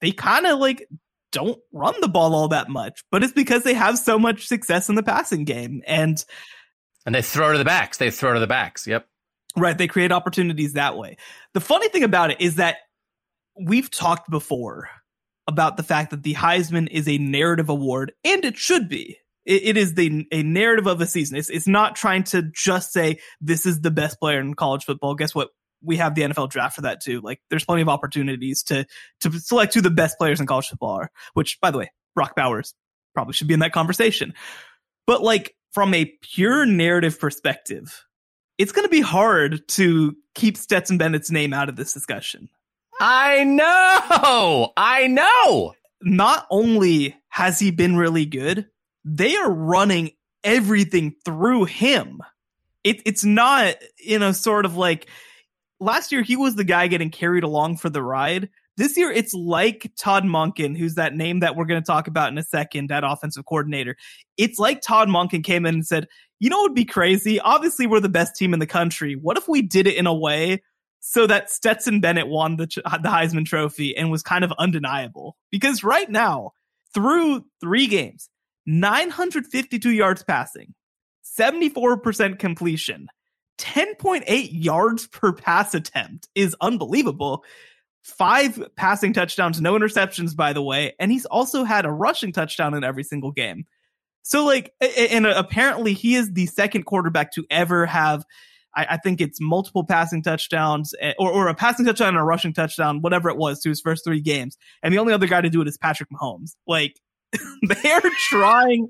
they 0.00 0.10
kind 0.10 0.44
of 0.44 0.58
like 0.58 0.88
don't 1.30 1.58
run 1.72 1.94
the 2.00 2.08
ball 2.08 2.34
all 2.34 2.48
that 2.48 2.68
much, 2.68 3.04
but 3.12 3.22
it's 3.22 3.32
because 3.32 3.62
they 3.62 3.74
have 3.74 3.96
so 3.96 4.18
much 4.18 4.48
success 4.48 4.88
in 4.88 4.96
the 4.96 5.02
passing 5.04 5.44
game 5.44 5.82
and 5.86 6.22
and 7.06 7.14
they 7.14 7.22
throw 7.22 7.52
to 7.52 7.58
the 7.58 7.64
backs. 7.64 7.98
They 7.98 8.10
throw 8.10 8.34
to 8.34 8.40
the 8.40 8.46
backs. 8.46 8.86
Yep. 8.86 9.06
Right, 9.56 9.76
they 9.78 9.86
create 9.86 10.12
opportunities 10.12 10.72
that 10.72 10.96
way. 10.96 11.16
The 11.52 11.60
funny 11.60 11.88
thing 11.88 12.02
about 12.04 12.30
it 12.32 12.40
is 12.40 12.56
that 12.56 12.78
we've 13.60 13.90
talked 13.90 14.28
before 14.28 14.88
about 15.46 15.76
the 15.76 15.82
fact 15.82 16.10
that 16.10 16.22
the 16.22 16.34
Heisman 16.34 16.88
is 16.90 17.06
a 17.08 17.18
narrative 17.18 17.68
award, 17.68 18.12
and 18.24 18.44
it 18.44 18.56
should 18.56 18.88
be. 18.88 19.18
it, 19.44 19.62
it 19.62 19.76
is 19.76 19.94
the 19.94 20.26
a 20.32 20.42
narrative 20.42 20.86
of 20.86 21.00
a 21.00 21.06
season. 21.06 21.36
It's 21.36 21.50
it's 21.50 21.68
not 21.68 21.96
trying 21.96 22.24
to 22.24 22.42
just 22.42 22.92
say 22.92 23.20
this 23.40 23.66
is 23.66 23.80
the 23.80 23.90
best 23.90 24.18
player 24.18 24.40
in 24.40 24.54
college 24.54 24.84
football. 24.84 25.14
Guess 25.14 25.34
what? 25.34 25.50
We 25.82 25.98
have 25.98 26.14
the 26.14 26.22
NFL 26.22 26.50
draft 26.50 26.76
for 26.76 26.82
that 26.82 27.02
too. 27.02 27.20
Like 27.20 27.40
there's 27.50 27.64
plenty 27.64 27.82
of 27.82 27.88
opportunities 27.88 28.62
to 28.64 28.86
to 29.20 29.32
select 29.32 29.74
who 29.74 29.82
the 29.82 29.90
best 29.90 30.18
players 30.18 30.40
in 30.40 30.46
college 30.46 30.68
football 30.68 30.96
are. 30.96 31.10
Which, 31.34 31.60
by 31.60 31.70
the 31.70 31.78
way, 31.78 31.92
Brock 32.14 32.34
Bowers 32.34 32.74
probably 33.14 33.34
should 33.34 33.48
be 33.48 33.54
in 33.54 33.60
that 33.60 33.72
conversation. 33.72 34.34
But 35.06 35.22
like 35.22 35.54
from 35.72 35.92
a 35.92 36.10
pure 36.22 36.64
narrative 36.64 37.20
perspective, 37.20 38.04
it's 38.58 38.72
going 38.72 38.84
to 38.84 38.90
be 38.90 39.00
hard 39.00 39.66
to 39.68 40.16
keep 40.34 40.56
Stetson 40.56 40.98
Bennett's 40.98 41.30
name 41.30 41.52
out 41.52 41.68
of 41.68 41.76
this 41.76 41.92
discussion. 41.92 42.48
I 43.00 43.44
know. 43.44 44.72
I 44.76 45.06
know. 45.08 45.74
Not 46.02 46.46
only 46.50 47.16
has 47.28 47.58
he 47.58 47.70
been 47.70 47.96
really 47.96 48.26
good, 48.26 48.68
they 49.04 49.36
are 49.36 49.50
running 49.50 50.12
everything 50.42 51.14
through 51.24 51.64
him. 51.64 52.20
It, 52.84 53.02
it's 53.06 53.24
not, 53.24 53.76
you 53.98 54.18
know, 54.18 54.32
sort 54.32 54.66
of 54.66 54.76
like 54.76 55.08
last 55.80 56.12
year 56.12 56.22
he 56.22 56.36
was 56.36 56.54
the 56.54 56.64
guy 56.64 56.86
getting 56.86 57.10
carried 57.10 57.44
along 57.44 57.78
for 57.78 57.88
the 57.88 58.02
ride. 58.02 58.50
This 58.76 58.96
year 58.96 59.10
it's 59.10 59.32
like 59.32 59.90
Todd 59.96 60.24
Monken, 60.24 60.76
who's 60.76 60.96
that 60.96 61.14
name 61.14 61.40
that 61.40 61.56
we're 61.56 61.64
going 61.64 61.82
to 61.82 61.86
talk 61.86 62.06
about 62.06 62.30
in 62.30 62.38
a 62.38 62.42
second, 62.42 62.90
that 62.90 63.04
offensive 63.04 63.46
coordinator. 63.46 63.96
It's 64.36 64.58
like 64.58 64.82
Todd 64.82 65.08
Monken 65.08 65.42
came 65.42 65.64
in 65.64 65.74
and 65.74 65.86
said, 65.86 66.08
you 66.44 66.50
know 66.50 66.58
what 66.58 66.70
would 66.70 66.74
be 66.74 66.84
crazy? 66.84 67.40
Obviously 67.40 67.86
we're 67.86 68.00
the 68.00 68.08
best 68.10 68.36
team 68.36 68.52
in 68.52 68.60
the 68.60 68.66
country. 68.66 69.14
What 69.14 69.38
if 69.38 69.48
we 69.48 69.62
did 69.62 69.86
it 69.86 69.96
in 69.96 70.06
a 70.06 70.12
way 70.12 70.62
so 71.06 71.26
that 71.26 71.50
Stetson 71.50 72.00
Bennett 72.00 72.28
won 72.28 72.56
the, 72.56 72.66
the 72.66 73.08
Heisman 73.08 73.44
Trophy 73.44 73.94
and 73.94 74.10
was 74.10 74.22
kind 74.22 74.42
of 74.42 74.52
undeniable. 74.58 75.36
Because 75.50 75.84
right 75.84 76.10
now, 76.10 76.52
through 76.94 77.44
three 77.60 77.86
games, 77.86 78.28
952 78.64 79.90
yards 79.90 80.22
passing, 80.22 80.74
74% 81.38 82.38
completion, 82.38 83.08
10.8 83.58 84.48
yards 84.50 85.06
per 85.06 85.32
pass 85.34 85.74
attempt 85.74 86.28
is 86.34 86.56
unbelievable. 86.62 87.44
Five 88.02 88.62
passing 88.76 89.12
touchdowns, 89.12 89.60
no 89.60 89.74
interceptions, 89.78 90.36
by 90.36 90.52
the 90.52 90.62
way. 90.62 90.94
And 90.98 91.10
he's 91.10 91.26
also 91.26 91.64
had 91.64 91.84
a 91.84 91.92
rushing 91.92 92.32
touchdown 92.32 92.74
in 92.74 92.82
every 92.82 93.04
single 93.04 93.30
game. 93.30 93.66
So, 94.24 94.44
like, 94.44 94.72
and 94.80 95.26
apparently 95.26 95.92
he 95.92 96.16
is 96.16 96.32
the 96.32 96.46
second 96.46 96.84
quarterback 96.84 97.32
to 97.32 97.44
ever 97.50 97.86
have 97.86 98.24
I, 98.74 98.86
I, 98.90 98.96
think 98.96 99.20
it's 99.20 99.40
multiple 99.40 99.84
passing 99.84 100.22
touchdowns 100.22 100.94
eh, 101.00 101.12
or, 101.18 101.30
or 101.30 101.48
a 101.48 101.54
passing 101.54 101.86
touchdown 101.86 102.08
and 102.08 102.18
a 102.18 102.22
rushing 102.22 102.52
touchdown, 102.52 103.02
whatever 103.02 103.28
it 103.28 103.36
was 103.36 103.60
to 103.60 103.68
his 103.68 103.80
first 103.80 104.04
three 104.04 104.20
games. 104.20 104.56
And 104.82 104.92
the 104.92 104.98
only 104.98 105.12
other 105.12 105.26
guy 105.26 105.40
to 105.40 105.50
do 105.50 105.60
it 105.60 105.68
is 105.68 105.78
Patrick 105.78 106.08
Mahomes. 106.10 106.52
Like 106.66 106.98
they're 107.62 108.02
trying, 108.28 108.88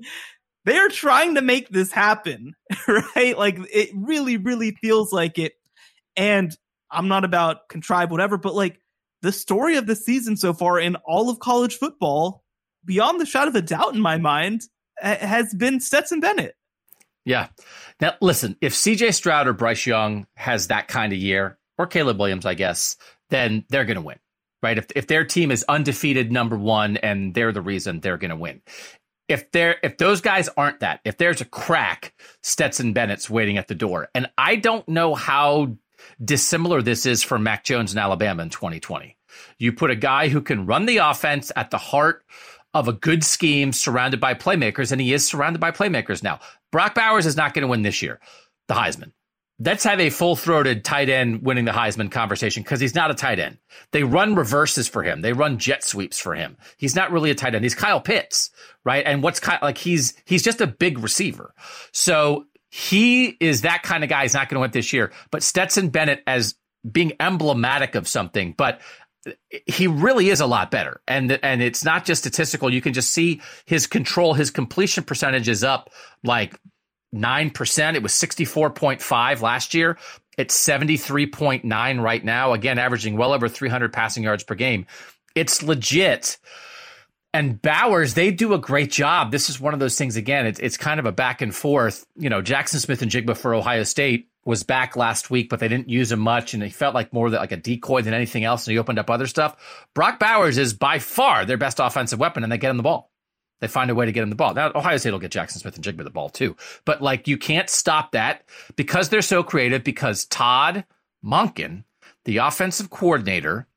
they're 0.63 0.89
trying 0.89 1.35
to 1.35 1.41
make 1.41 1.69
this 1.69 1.91
happen, 1.91 2.53
right? 2.87 3.37
Like 3.37 3.59
it 3.71 3.89
really, 3.93 4.37
really 4.37 4.71
feels 4.71 5.13
like 5.13 5.37
it. 5.37 5.53
And 6.15 6.55
I'm 6.89 7.07
not 7.07 7.25
about 7.25 7.69
contrive 7.69 8.11
whatever, 8.11 8.37
but 8.37 8.55
like 8.55 8.79
the 9.21 9.31
story 9.31 9.75
of 9.75 9.85
the 9.85 9.95
season 9.95 10.37
so 10.37 10.53
far 10.53 10.79
in 10.79 10.95
all 11.05 11.29
of 11.29 11.39
college 11.39 11.75
football, 11.77 12.43
beyond 12.83 13.19
the 13.19 13.25
shot 13.25 13.47
of 13.47 13.55
a 13.55 13.61
doubt 13.61 13.93
in 13.93 14.01
my 14.01 14.17
mind, 14.17 14.61
has 15.01 15.53
been 15.53 15.79
Stetson 15.79 16.19
Bennett. 16.19 16.55
Yeah. 17.25 17.47
Now, 17.99 18.13
listen, 18.21 18.55
if 18.61 18.73
CJ 18.73 19.13
Stroud 19.13 19.47
or 19.47 19.53
Bryce 19.53 19.85
Young 19.85 20.27
has 20.35 20.67
that 20.67 20.87
kind 20.87 21.11
of 21.11 21.19
year, 21.19 21.57
or 21.77 21.87
Caleb 21.87 22.19
Williams, 22.19 22.45
I 22.45 22.53
guess, 22.53 22.95
then 23.29 23.65
they're 23.69 23.85
going 23.85 23.95
to 23.95 24.01
win, 24.01 24.19
right? 24.61 24.77
If, 24.77 24.87
if 24.95 25.07
their 25.07 25.25
team 25.25 25.51
is 25.51 25.65
undefeated 25.67 26.31
number 26.31 26.57
one 26.57 26.97
and 26.97 27.33
they're 27.33 27.51
the 27.51 27.61
reason 27.61 27.99
they're 27.99 28.17
going 28.17 28.29
to 28.29 28.35
win. 28.35 28.61
If 29.27 29.49
they're 29.51 29.77
if 29.81 29.97
those 29.97 30.21
guys 30.21 30.49
aren't 30.55 30.81
that, 30.81 30.99
if 31.03 31.17
there's 31.17 31.41
a 31.41 31.45
crack, 31.45 32.13
Stetson 32.43 32.93
Bennett's 32.93 33.27
waiting 33.27 33.57
at 33.57 33.67
the 33.67 33.73
door. 33.73 34.07
And 34.13 34.29
I 34.37 34.55
don't 34.55 34.87
know 34.87 35.15
how 35.15 35.77
dissimilar 36.23 36.83
this 36.83 37.07
is 37.07 37.23
for 37.23 37.39
Mac 37.39 37.63
Jones 37.63 37.91
in 37.91 37.97
Alabama 37.97 38.43
in 38.43 38.49
2020. 38.49 39.17
You 39.57 39.73
put 39.73 39.89
a 39.89 39.95
guy 39.95 40.27
who 40.27 40.41
can 40.41 40.67
run 40.67 40.85
the 40.85 40.97
offense 40.97 41.51
at 41.55 41.71
the 41.71 41.77
heart 41.79 42.23
of 42.75 42.89
a 42.89 42.93
good 42.93 43.23
scheme 43.23 43.71
surrounded 43.71 44.19
by 44.19 44.33
playmakers, 44.33 44.91
and 44.91 44.99
he 44.99 45.13
is 45.13 45.25
surrounded 45.25 45.59
by 45.59 45.71
playmakers 45.71 46.21
now. 46.21 46.41
Brock 46.73 46.93
Bowers 46.93 47.25
is 47.25 47.37
not 47.37 47.53
going 47.53 47.61
to 47.61 47.69
win 47.69 47.83
this 47.83 48.01
year, 48.01 48.19
the 48.67 48.73
Heisman. 48.73 49.13
Let's 49.57 49.85
have 49.85 50.01
a 50.01 50.09
full 50.09 50.35
throated 50.35 50.83
tight 50.83 51.07
end 51.07 51.41
winning 51.41 51.63
the 51.63 51.71
Heisman 51.71 52.11
conversation 52.11 52.61
because 52.61 52.81
he's 52.81 52.93
not 52.93 53.09
a 53.09 53.13
tight 53.13 53.39
end. 53.39 53.57
They 53.93 54.03
run 54.03 54.35
reverses 54.35 54.89
for 54.89 55.01
him. 55.01 55.21
They 55.21 55.31
run 55.31 55.57
jet 55.57 55.85
sweeps 55.85 56.19
for 56.19 56.35
him. 56.35 56.57
He's 56.75 56.97
not 56.97 57.13
really 57.13 57.31
a 57.31 57.35
tight 57.35 57.55
end. 57.55 57.63
He's 57.63 57.73
Kyle 57.73 58.01
Pitts, 58.01 58.51
right? 58.83 59.05
And 59.05 59.23
what's 59.23 59.39
Kyle, 59.39 59.59
like 59.61 59.77
he's 59.77 60.13
he's 60.25 60.43
just 60.43 60.59
a 60.59 60.67
big 60.67 60.99
receiver. 60.99 61.53
So 61.93 62.45
he 62.69 63.27
is 63.39 63.61
that 63.61 63.83
kind 63.83 64.03
of 64.03 64.09
guy. 64.09 64.23
He's 64.23 64.33
not 64.33 64.49
going 64.49 64.55
to 64.55 64.61
win 64.61 64.71
this 64.71 64.91
year. 64.91 65.13
But 65.31 65.43
Stetson 65.43 65.87
Bennett 65.87 66.21
as 66.27 66.55
being 66.91 67.13
emblematic 67.21 67.95
of 67.95 68.09
something. 68.09 68.53
But 68.57 68.81
he 69.65 69.87
really 69.87 70.29
is 70.29 70.39
a 70.39 70.45
lot 70.45 70.71
better. 70.71 71.01
And 71.07 71.31
and 71.43 71.61
it's 71.61 71.83
not 71.83 72.05
just 72.05 72.21
statistical. 72.21 72.73
You 72.73 72.81
can 72.81 72.93
just 72.93 73.11
see 73.11 73.41
his 73.65 73.87
control, 73.87 74.33
his 74.33 74.51
completion 74.51 75.03
percentage 75.03 75.49
is 75.49 75.63
up 75.63 75.89
like 76.23 76.59
9%. 77.13 77.95
It 77.95 78.03
was 78.03 78.11
64.5 78.11 79.41
last 79.41 79.73
year. 79.73 79.97
It's 80.37 80.55
73.9 80.67 82.01
right 82.01 82.25
now. 82.25 82.53
Again, 82.53 82.77
averaging 82.77 83.17
well 83.17 83.33
over 83.33 83.47
300 83.47 83.93
passing 83.93 84.23
yards 84.23 84.43
per 84.43 84.55
game. 84.55 84.85
It's 85.33 85.63
legit. 85.63 86.37
And 87.33 87.61
Bowers, 87.61 88.13
they 88.13 88.31
do 88.31 88.53
a 88.53 88.57
great 88.57 88.91
job. 88.91 89.31
This 89.31 89.49
is 89.49 89.59
one 89.59 89.73
of 89.73 89.79
those 89.79 89.97
things, 89.97 90.15
again, 90.15 90.45
it's, 90.45 90.59
it's 90.59 90.77
kind 90.77 91.01
of 91.01 91.05
a 91.05 91.11
back 91.11 91.41
and 91.41 91.53
forth. 91.53 92.05
You 92.15 92.29
know, 92.29 92.41
Jackson 92.41 92.79
Smith-Njigba 92.79 93.35
for 93.35 93.53
Ohio 93.53 93.83
State 93.83 94.29
was 94.45 94.63
back 94.63 94.95
last 94.95 95.31
week, 95.31 95.49
but 95.49 95.59
they 95.59 95.67
didn't 95.67 95.89
use 95.89 96.11
him 96.11 96.19
much, 96.19 96.53
and 96.53 96.63
he 96.63 96.69
felt 96.69 96.93
like 96.93 97.11
more 97.11 97.29
like 97.29 97.51
a 97.51 97.57
decoy 97.57 98.01
than 98.03 98.13
anything 98.13 98.43
else. 98.43 98.65
And 98.65 98.73
he 98.73 98.79
opened 98.79 98.99
up 98.99 99.09
other 99.09 99.27
stuff. 99.27 99.87
Brock 99.93 100.19
Bowers 100.19 100.57
is 100.57 100.73
by 100.73 100.99
far 100.99 101.45
their 101.45 101.57
best 101.57 101.79
offensive 101.79 102.19
weapon, 102.19 102.43
and 102.43 102.51
they 102.51 102.57
get 102.57 102.69
him 102.69 102.77
the 102.77 102.83
ball. 102.83 103.11
They 103.61 103.67
find 103.67 103.89
a 103.89 103.95
way 103.95 104.05
to 104.05 104.11
get 104.11 104.21
him 104.21 104.29
the 104.29 104.35
ball. 104.35 104.53
Now 104.53 104.71
Ohio 104.75 104.97
State 104.97 105.11
will 105.11 105.19
get 105.19 105.31
Jackson 105.31 105.61
Smith-Njigba 105.61 106.03
the 106.03 106.09
ball 106.09 106.29
too, 106.29 106.55
but 106.83 107.01
like 107.01 107.27
you 107.27 107.37
can't 107.37 107.69
stop 107.69 108.11
that 108.11 108.43
because 108.75 109.09
they're 109.09 109.21
so 109.21 109.43
creative. 109.43 109.83
Because 109.83 110.25
Todd 110.25 110.85
Monken, 111.25 111.85
the 112.25 112.37
offensive 112.37 112.89
coordinator, 112.89 113.67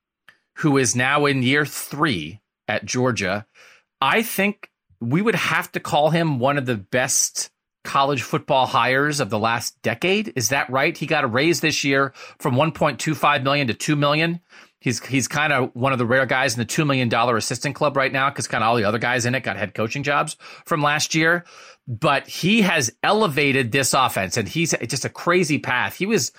who 0.57 0.77
is 0.77 0.97
now 0.97 1.27
in 1.27 1.43
year 1.43 1.65
three 1.65 2.41
at 2.67 2.85
Georgia, 2.85 3.47
I 4.01 4.23
think 4.23 4.71
we 5.01 5.23
would 5.23 5.37
have 5.37 5.71
to 5.73 5.81
call 5.81 6.11
him 6.11 6.41
one 6.41 6.59
of 6.59 6.67
the 6.67 6.77
best 6.77 7.51
college 7.89 8.23
football 8.23 8.67
hires 8.67 9.19
of 9.19 9.31
the 9.31 9.39
last 9.39 9.81
decade. 9.81 10.31
Is 10.37 10.51
that 10.51 10.69
right? 10.69 10.95
He 10.95 11.07
got 11.07 11.25
a 11.25 11.27
raise 11.27 11.61
this 11.61 11.85
year 11.85 12.13
from 12.39 12.55
1.25 12.55 13.43
million 13.43 13.67
to 13.67 13.73
2 13.73 13.97
million. 13.97 14.41
He's 14.79 15.05
he's 15.05 15.27
kind 15.27 15.55
of 15.55 15.75
one 15.75 15.93
of 15.93 15.99
the 15.99 16.05
rare 16.05 16.27
guys 16.27 16.53
in 16.53 16.59
the 16.59 16.65
two 16.65 16.85
million 16.85 17.09
dollar 17.09 17.37
assistant 17.37 17.75
club 17.75 17.97
right 17.97 18.13
now 18.13 18.29
because 18.31 18.47
kind 18.47 18.63
of 18.63 18.69
all 18.69 18.77
the 18.77 18.85
other 18.85 18.99
guys 18.99 19.27
in 19.27 19.35
it 19.35 19.43
got 19.43 19.57
head 19.57 19.75
coaching 19.75 20.03
jobs 20.05 20.37
from 20.67 20.83
last 20.83 21.15
year. 21.15 21.45
But 21.89 22.29
he 22.29 22.61
has 22.63 22.93
elevated 23.03 23.73
this 23.73 23.95
offense, 23.95 24.37
and 24.37 24.47
he's 24.47 24.75
just 24.87 25.07
a 25.07 25.09
crazy 25.09 25.59
path. 25.59 25.97
He 25.97 26.07
was 26.07 26.31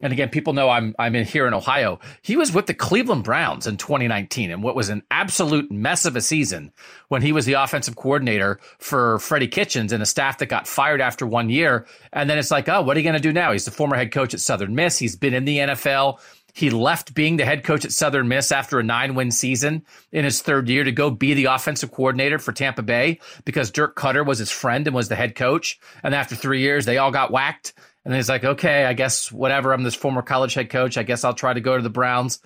and 0.00 0.12
again, 0.12 0.28
people 0.28 0.52
know 0.52 0.70
I'm 0.70 0.94
I'm 0.98 1.16
in 1.16 1.24
here 1.24 1.46
in 1.46 1.54
Ohio. 1.54 1.98
He 2.22 2.36
was 2.36 2.52
with 2.52 2.66
the 2.66 2.74
Cleveland 2.74 3.24
Browns 3.24 3.66
in 3.66 3.76
2019, 3.76 4.50
and 4.50 4.62
what 4.62 4.76
was 4.76 4.90
an 4.90 5.02
absolute 5.10 5.72
mess 5.72 6.04
of 6.04 6.14
a 6.14 6.20
season 6.20 6.72
when 7.08 7.22
he 7.22 7.32
was 7.32 7.46
the 7.46 7.54
offensive 7.54 7.96
coordinator 7.96 8.60
for 8.78 9.18
Freddie 9.18 9.48
Kitchens 9.48 9.92
and 9.92 10.02
a 10.02 10.06
staff 10.06 10.38
that 10.38 10.46
got 10.46 10.68
fired 10.68 11.00
after 11.00 11.26
one 11.26 11.50
year. 11.50 11.86
And 12.12 12.30
then 12.30 12.38
it's 12.38 12.50
like, 12.50 12.68
oh, 12.68 12.82
what 12.82 12.96
are 12.96 13.00
you 13.00 13.04
going 13.04 13.20
to 13.20 13.20
do 13.20 13.32
now? 13.32 13.52
He's 13.52 13.64
the 13.64 13.70
former 13.72 13.96
head 13.96 14.12
coach 14.12 14.34
at 14.34 14.40
Southern 14.40 14.74
Miss. 14.74 14.98
He's 14.98 15.16
been 15.16 15.34
in 15.34 15.44
the 15.44 15.58
NFL. 15.58 16.20
He 16.54 16.70
left 16.70 17.14
being 17.14 17.36
the 17.36 17.44
head 17.44 17.62
coach 17.62 17.84
at 17.84 17.92
Southern 17.92 18.28
Miss 18.28 18.50
after 18.50 18.78
a 18.78 18.82
nine 18.82 19.14
win 19.14 19.30
season 19.30 19.84
in 20.10 20.24
his 20.24 20.42
third 20.42 20.68
year 20.68 20.82
to 20.82 20.92
go 20.92 21.10
be 21.10 21.34
the 21.34 21.44
offensive 21.46 21.92
coordinator 21.92 22.38
for 22.38 22.52
Tampa 22.52 22.82
Bay 22.82 23.20
because 23.44 23.70
Dirk 23.70 23.96
Koetter 23.96 24.26
was 24.26 24.38
his 24.38 24.50
friend 24.50 24.86
and 24.86 24.94
was 24.94 25.08
the 25.08 25.14
head 25.14 25.34
coach. 25.34 25.78
And 26.02 26.14
after 26.14 26.34
three 26.34 26.60
years, 26.60 26.84
they 26.84 26.98
all 26.98 27.10
got 27.10 27.30
whacked. 27.30 27.74
And 28.08 28.16
he's 28.16 28.30
like, 28.30 28.42
okay, 28.42 28.86
I 28.86 28.94
guess 28.94 29.30
whatever. 29.30 29.70
I'm 29.70 29.82
this 29.82 29.94
former 29.94 30.22
college 30.22 30.54
head 30.54 30.70
coach. 30.70 30.96
I 30.96 31.02
guess 31.02 31.24
I'll 31.24 31.34
try 31.34 31.52
to 31.52 31.60
go 31.60 31.76
to 31.76 31.82
the 31.82 31.90
Browns. 31.90 32.40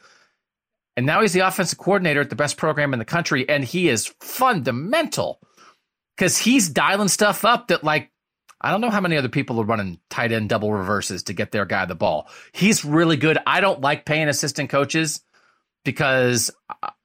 And 0.96 1.06
now 1.06 1.20
he's 1.20 1.34
the 1.34 1.46
offensive 1.46 1.78
coordinator 1.78 2.20
at 2.20 2.30
the 2.30 2.36
best 2.36 2.56
program 2.56 2.92
in 2.92 2.98
the 2.98 3.04
country. 3.04 3.48
And 3.48 3.62
he 3.62 3.88
is 3.88 4.12
fundamental 4.20 5.38
because 6.16 6.36
he's 6.36 6.68
dialing 6.68 7.06
stuff 7.06 7.44
up 7.44 7.68
that, 7.68 7.84
like, 7.84 8.10
I 8.60 8.72
don't 8.72 8.80
know 8.80 8.90
how 8.90 9.00
many 9.00 9.16
other 9.16 9.28
people 9.28 9.60
are 9.60 9.64
running 9.64 10.00
tight 10.10 10.32
end 10.32 10.48
double 10.48 10.72
reverses 10.72 11.22
to 11.24 11.32
get 11.32 11.52
their 11.52 11.64
guy 11.64 11.84
the 11.84 11.94
ball. 11.94 12.28
He's 12.52 12.84
really 12.84 13.16
good. 13.16 13.38
I 13.46 13.60
don't 13.60 13.80
like 13.80 14.04
paying 14.04 14.26
assistant 14.26 14.68
coaches 14.68 15.20
because 15.84 16.50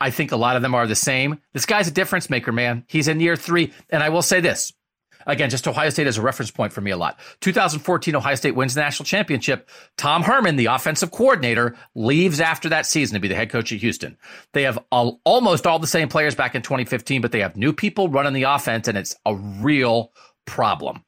I 0.02 0.10
think 0.10 0.32
a 0.32 0.36
lot 0.36 0.56
of 0.56 0.64
them 0.64 0.74
are 0.74 0.88
the 0.88 0.96
same. 0.96 1.42
This 1.54 1.68
guy's 1.68 1.88
a 1.88 1.92
difference 1.92 2.28
maker, 2.28 2.52
man. 2.52 2.86
He's 2.88 3.08
in 3.08 3.20
year 3.20 3.36
three. 3.36 3.72
And 3.92 4.02
I 4.02 4.10
will 4.10 4.24
say 4.24 4.40
this 4.40 4.74
again, 5.28 5.50
just 5.50 5.68
Ohio 5.68 5.90
State 5.90 6.08
as 6.08 6.18
a 6.18 6.22
reference 6.22 6.50
point 6.50 6.74
for 6.74 6.82
me 6.82 6.92
a 6.92 6.98
lot. 6.98 7.20
2014, 7.42 8.16
Ohio 8.16 8.36
State 8.36 8.56
wins 8.56 8.74
the 8.74 8.82
national 8.82 9.06
championship. 9.06 9.70
Tom 9.98 10.24
Herman, 10.24 10.56
the 10.56 10.66
offensive 10.68 11.12
coordinator, 11.12 11.76
leaves 11.94 12.40
after 12.40 12.70
that 12.70 12.86
season 12.86 13.14
to 13.14 13.20
be 13.20 13.28
the 13.28 13.36
head 13.36 13.52
coach 13.52 13.72
at 13.72 13.80
Houston. 13.80 14.18
They 14.54 14.64
have 14.64 14.80
all, 14.92 15.22
almost 15.24 15.68
all 15.68 15.80
the 15.80 15.88
same 15.88 16.10
players 16.10 16.34
back 16.34 16.56
in 16.56 16.62
2015, 16.62 17.22
but 17.22 17.32
they 17.32 17.42
have 17.42 17.56
new 17.56 17.74
people 17.74 18.10
running 18.10 18.34
the 18.34 18.44
offense, 18.44 18.88
and 18.88 18.98
it's 18.98 19.16
a 19.26 19.36
real 19.36 20.12
problem. 20.46 21.04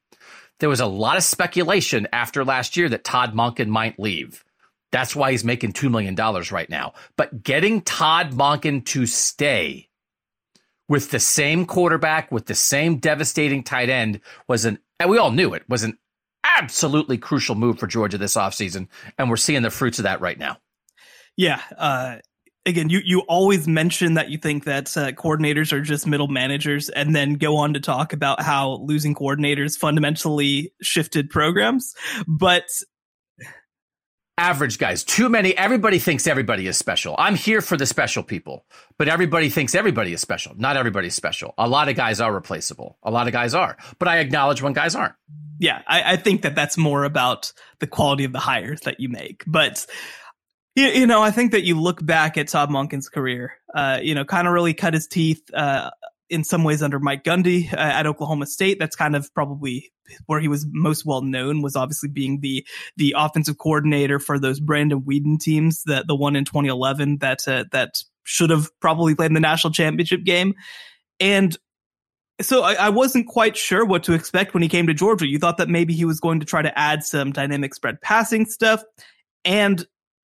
There 0.59 0.69
was 0.69 0.81
a 0.81 0.85
lot 0.85 1.17
of 1.17 1.23
speculation 1.23 2.07
after 2.11 2.43
last 2.43 2.75
year 2.77 2.89
that 2.89 3.05
Todd 3.05 3.33
Monken 3.33 3.67
might 3.67 3.97
leave. 3.97 4.43
That's 4.91 5.15
why 5.15 5.31
he's 5.31 5.43
making 5.43 5.73
$2 5.73 5.89
million 5.89 6.15
right 6.51 6.69
now. 6.69 6.93
But 7.15 7.43
getting 7.43 7.81
Todd 7.81 8.31
Monken 8.31 8.85
to 8.87 9.05
stay 9.05 9.88
with 10.89 11.11
the 11.11 11.19
same 11.19 11.65
quarterback, 11.65 12.31
with 12.31 12.47
the 12.47 12.55
same 12.55 12.97
devastating 12.97 13.63
tight 13.63 13.89
end 13.89 14.19
was 14.47 14.65
an, 14.65 14.79
and 14.99 15.09
we 15.09 15.17
all 15.17 15.31
knew 15.31 15.53
it, 15.53 15.63
was 15.69 15.83
an 15.83 15.97
absolutely 16.43 17.17
crucial 17.17 17.55
move 17.55 17.79
for 17.79 17.87
Georgia 17.87 18.17
this 18.17 18.35
offseason. 18.35 18.87
And 19.17 19.29
we're 19.29 19.37
seeing 19.37 19.61
the 19.61 19.69
fruits 19.69 19.99
of 19.99 20.03
that 20.03 20.19
right 20.19 20.37
now. 20.37 20.57
Yeah. 21.37 21.61
Uh, 21.77 22.17
again, 22.65 22.89
you, 22.89 22.99
you 23.05 23.21
always 23.21 23.67
mention 23.67 24.15
that 24.15 24.29
you 24.29 24.37
think 24.37 24.65
that 24.65 24.97
uh, 24.97 25.11
coordinators 25.11 25.71
are 25.71 25.81
just 25.81 26.07
middle 26.07 26.27
managers 26.27 26.89
and 26.89 27.15
then 27.15 27.35
go 27.35 27.57
on 27.57 27.73
to 27.75 27.79
talk 27.79 28.11
about 28.11 28.41
how 28.41 28.79
losing 28.83 29.15
coordinators 29.15 29.77
fundamentally 29.77 30.73
shifted 30.81 31.29
programs. 31.29 31.95
But 32.27 32.65
average 34.39 34.77
guys. 34.77 35.03
Too 35.03 35.27
many. 35.27 35.55
Everybody 35.55 35.99
thinks 35.99 36.25
everybody 36.25 36.65
is 36.65 36.77
special. 36.77 37.13
I'm 37.17 37.35
here 37.35 37.59
for 37.59 37.75
the 37.75 37.85
special 37.85 38.23
people, 38.23 38.65
but 38.97 39.09
everybody 39.09 39.49
thinks 39.49 39.75
everybody 39.75 40.13
is 40.13 40.21
special. 40.21 40.53
Not 40.57 40.77
everybody's 40.77 41.13
special. 41.13 41.53
A 41.57 41.67
lot 41.67 41.89
of 41.89 41.95
guys 41.95 42.21
are 42.21 42.33
replaceable. 42.33 42.97
A 43.03 43.11
lot 43.11 43.27
of 43.27 43.33
guys 43.33 43.53
are, 43.53 43.77
but 43.99 44.07
I 44.07 44.19
acknowledge 44.19 44.61
when 44.61 44.73
guys 44.73 44.95
aren't. 44.95 45.15
Yeah, 45.59 45.81
I, 45.85 46.13
I 46.13 46.15
think 46.15 46.43
that 46.43 46.55
that's 46.55 46.77
more 46.77 47.03
about 47.03 47.51
the 47.79 47.87
quality 47.87 48.23
of 48.23 48.31
the 48.31 48.39
hires 48.39 48.79
that 48.81 49.01
you 49.01 49.09
make. 49.09 49.43
But 49.45 49.85
you, 50.73 50.87
you 50.87 51.07
know, 51.07 51.21
I 51.21 51.31
think 51.31 51.51
that 51.51 51.63
you 51.63 51.79
look 51.79 52.03
back 52.03 52.37
at 52.37 52.47
Todd 52.47 52.69
Monken's 52.69 53.09
career. 53.09 53.53
Uh, 53.75 53.99
you 54.01 54.15
know, 54.15 54.23
kind 54.23 54.47
of 54.47 54.53
really 54.53 54.73
cut 54.73 54.93
his 54.93 55.07
teeth. 55.07 55.43
Uh, 55.53 55.89
in 56.29 56.43
some 56.43 56.63
ways 56.63 56.81
under 56.81 56.99
Mike 56.99 57.23
Gundy 57.23 57.71
uh, 57.73 57.77
at 57.77 58.07
Oklahoma 58.07 58.45
State. 58.45 58.79
That's 58.79 58.95
kind 58.95 59.15
of 59.15 59.33
probably 59.33 59.91
where 60.25 60.39
he 60.39 60.47
was 60.47 60.65
most 60.71 61.05
well 61.05 61.21
known 61.21 61.61
was 61.61 61.75
obviously 61.75 62.09
being 62.09 62.39
the 62.41 62.65
the 62.97 63.15
offensive 63.17 63.57
coordinator 63.57 64.19
for 64.19 64.39
those 64.39 64.59
Brandon 64.59 65.01
Weeden 65.01 65.39
teams, 65.39 65.83
that 65.83 66.07
the 66.07 66.15
one 66.15 66.35
in 66.35 66.45
2011 66.45 67.17
that 67.19 67.47
uh, 67.47 67.65
that 67.71 68.03
should 68.23 68.49
have 68.49 68.69
probably 68.79 69.15
played 69.15 69.27
in 69.27 69.33
the 69.33 69.39
national 69.39 69.73
championship 69.73 70.23
game. 70.23 70.53
And 71.19 71.57
so 72.41 72.63
I, 72.63 72.73
I, 72.75 72.89
wasn't 72.89 73.27
quite 73.27 73.57
sure 73.57 73.83
what 73.83 74.03
to 74.03 74.13
expect 74.13 74.53
when 74.53 74.63
he 74.63 74.69
came 74.69 74.87
to 74.87 74.93
Georgia. 74.93 75.27
You 75.27 75.39
thought 75.39 75.57
that 75.57 75.67
maybe 75.67 75.93
he 75.93 76.05
was 76.05 76.19
going 76.19 76.39
to 76.39 76.45
try 76.45 76.61
to 76.61 76.79
add 76.79 77.03
some 77.03 77.31
dynamic 77.33 77.73
spread 77.73 77.99
passing 78.01 78.45
stuff, 78.45 78.83
and 79.43 79.85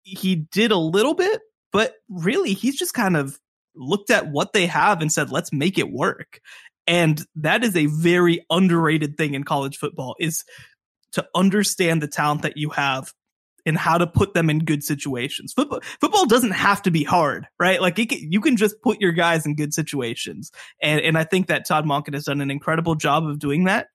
he 0.02 0.36
did 0.36 0.70
a 0.70 0.76
little 0.76 1.14
bit, 1.14 1.40
but 1.72 1.94
really 2.08 2.52
he's 2.52 2.76
just 2.76 2.94
kind 2.94 3.16
of 3.16 3.40
looked 3.76 4.10
at 4.10 4.28
what 4.28 4.52
they 4.52 4.66
have 4.66 5.00
and 5.00 5.12
said, 5.12 5.30
let's 5.30 5.52
make 5.52 5.78
it 5.78 5.90
work. 5.90 6.40
And 6.86 7.24
that 7.36 7.64
is 7.64 7.76
a 7.76 7.86
very 7.86 8.44
underrated 8.50 9.16
thing 9.16 9.34
in 9.34 9.44
college 9.44 9.76
football 9.76 10.14
is 10.20 10.44
to 11.12 11.26
understand 11.34 12.02
the 12.02 12.08
talent 12.08 12.42
that 12.42 12.56
you 12.56 12.70
have 12.70 13.12
and 13.64 13.76
how 13.76 13.98
to 13.98 14.06
put 14.06 14.32
them 14.32 14.48
in 14.48 14.60
good 14.60 14.84
situations. 14.84 15.52
Football, 15.52 15.80
football 16.00 16.26
doesn't 16.26 16.52
have 16.52 16.82
to 16.82 16.92
be 16.92 17.02
hard, 17.02 17.48
right? 17.58 17.80
Like 17.80 17.96
can, 17.96 18.06
you 18.10 18.40
can 18.40 18.56
just 18.56 18.80
put 18.80 19.00
your 19.00 19.12
guys 19.12 19.44
in 19.44 19.56
good 19.56 19.74
situations. 19.74 20.52
And, 20.80 21.00
and 21.00 21.18
I 21.18 21.24
think 21.24 21.48
that 21.48 21.66
Todd 21.66 21.84
Monken 21.84 22.14
has 22.14 22.24
done 22.24 22.40
an 22.40 22.50
incredible 22.50 22.94
job 22.94 23.26
of 23.26 23.40
doing 23.40 23.64
that. 23.64 23.88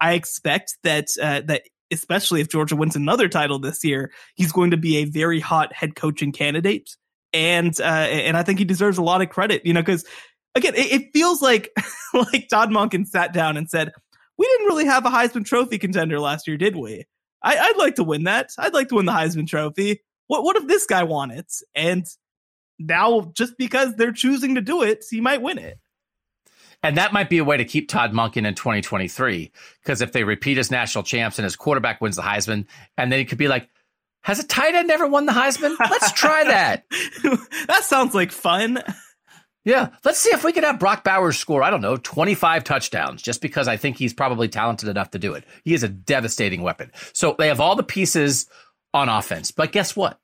I 0.00 0.14
expect 0.14 0.78
that, 0.82 1.08
uh, 1.20 1.42
that 1.42 1.62
especially 1.90 2.40
if 2.40 2.48
Georgia 2.48 2.76
wins 2.76 2.96
another 2.96 3.28
title 3.28 3.58
this 3.58 3.84
year, 3.84 4.10
he's 4.34 4.52
going 4.52 4.70
to 4.70 4.76
be 4.78 4.98
a 4.98 5.04
very 5.04 5.40
hot 5.40 5.74
head 5.74 5.94
coaching 5.94 6.32
candidate 6.32 6.96
and 7.32 7.78
uh, 7.80 7.84
and 7.84 8.36
I 8.36 8.42
think 8.42 8.58
he 8.58 8.64
deserves 8.64 8.98
a 8.98 9.02
lot 9.02 9.22
of 9.22 9.28
credit, 9.28 9.64
you 9.64 9.72
know, 9.72 9.80
because 9.80 10.04
again, 10.54 10.74
it, 10.74 10.92
it, 10.92 11.08
feels 11.12 11.42
like 11.42 11.70
like 12.14 12.48
Todd 12.48 12.70
Monken 12.70 13.06
sat 13.06 13.32
down 13.32 13.56
and 13.56 13.68
said, 13.68 13.92
"We 14.36 14.46
didn't 14.46 14.66
really 14.66 14.86
have 14.86 15.06
a 15.06 15.10
Heisman 15.10 15.44
Trophy 15.44 15.78
contender 15.78 16.20
last 16.20 16.46
year, 16.46 16.56
did 16.56 16.76
we? 16.76 17.04
I, 17.42 17.70
would 17.70 17.78
like 17.78 17.94
to 17.96 18.04
win 18.04 18.24
that. 18.24 18.50
I'd 18.58 18.74
like 18.74 18.88
to 18.88 18.96
win 18.96 19.06
the 19.06 19.12
Heisman 19.12 19.46
Trophy. 19.46 20.00
What 20.26 20.44
what 20.44 20.56
if 20.56 20.66
this 20.66 20.86
guy 20.86 21.02
won 21.04 21.30
it? 21.30 21.52
And 21.74 22.06
now, 22.78 23.32
just 23.36 23.54
because 23.58 23.94
they're 23.96 24.12
choosing 24.12 24.54
to 24.54 24.60
do 24.60 24.82
it, 24.82 25.04
he 25.08 25.20
might 25.20 25.42
win 25.42 25.58
it." 25.58 25.78
And 26.82 26.96
that 26.96 27.12
might 27.12 27.28
be 27.28 27.38
a 27.38 27.44
way 27.44 27.56
to 27.56 27.64
keep 27.64 27.88
Todd 27.88 28.12
Monken 28.12 28.46
in 28.46 28.54
2023. 28.54 29.50
Because 29.82 30.00
if 30.00 30.12
they 30.12 30.22
repeat 30.22 30.58
as 30.58 30.70
national 30.70 31.02
champs 31.02 31.36
and 31.36 31.44
his 31.44 31.56
quarterback 31.56 32.00
wins 32.00 32.14
the 32.14 32.22
Heisman, 32.22 32.66
and 32.96 33.10
then 33.10 33.18
he 33.18 33.24
could 33.24 33.38
be 33.38 33.48
like, 33.48 33.68
has 34.22 34.38
a 34.38 34.46
tight 34.46 34.74
end 34.74 34.90
ever 34.90 35.06
won 35.06 35.26
the 35.26 35.32
Heisman? 35.32 35.76
Let's 35.78 36.12
try 36.12 36.44
that. 36.44 36.84
that 37.66 37.84
sounds 37.84 38.14
like 38.14 38.32
fun. 38.32 38.82
Yeah, 39.64 39.90
let's 40.04 40.18
see 40.18 40.30
if 40.30 40.44
we 40.44 40.52
can 40.52 40.64
have 40.64 40.78
Brock 40.78 41.04
Bowers 41.04 41.36
score, 41.36 41.62
I 41.62 41.68
don't 41.68 41.82
know, 41.82 41.96
25 41.96 42.64
touchdowns, 42.64 43.20
just 43.20 43.42
because 43.42 43.68
I 43.68 43.76
think 43.76 43.98
he's 43.98 44.14
probably 44.14 44.48
talented 44.48 44.88
enough 44.88 45.10
to 45.10 45.18
do 45.18 45.34
it. 45.34 45.44
He 45.64 45.74
is 45.74 45.82
a 45.82 45.88
devastating 45.88 46.62
weapon. 46.62 46.90
So 47.12 47.34
they 47.38 47.48
have 47.48 47.60
all 47.60 47.76
the 47.76 47.82
pieces 47.82 48.46
on 48.94 49.08
offense. 49.08 49.50
But 49.50 49.72
guess 49.72 49.94
what? 49.94 50.18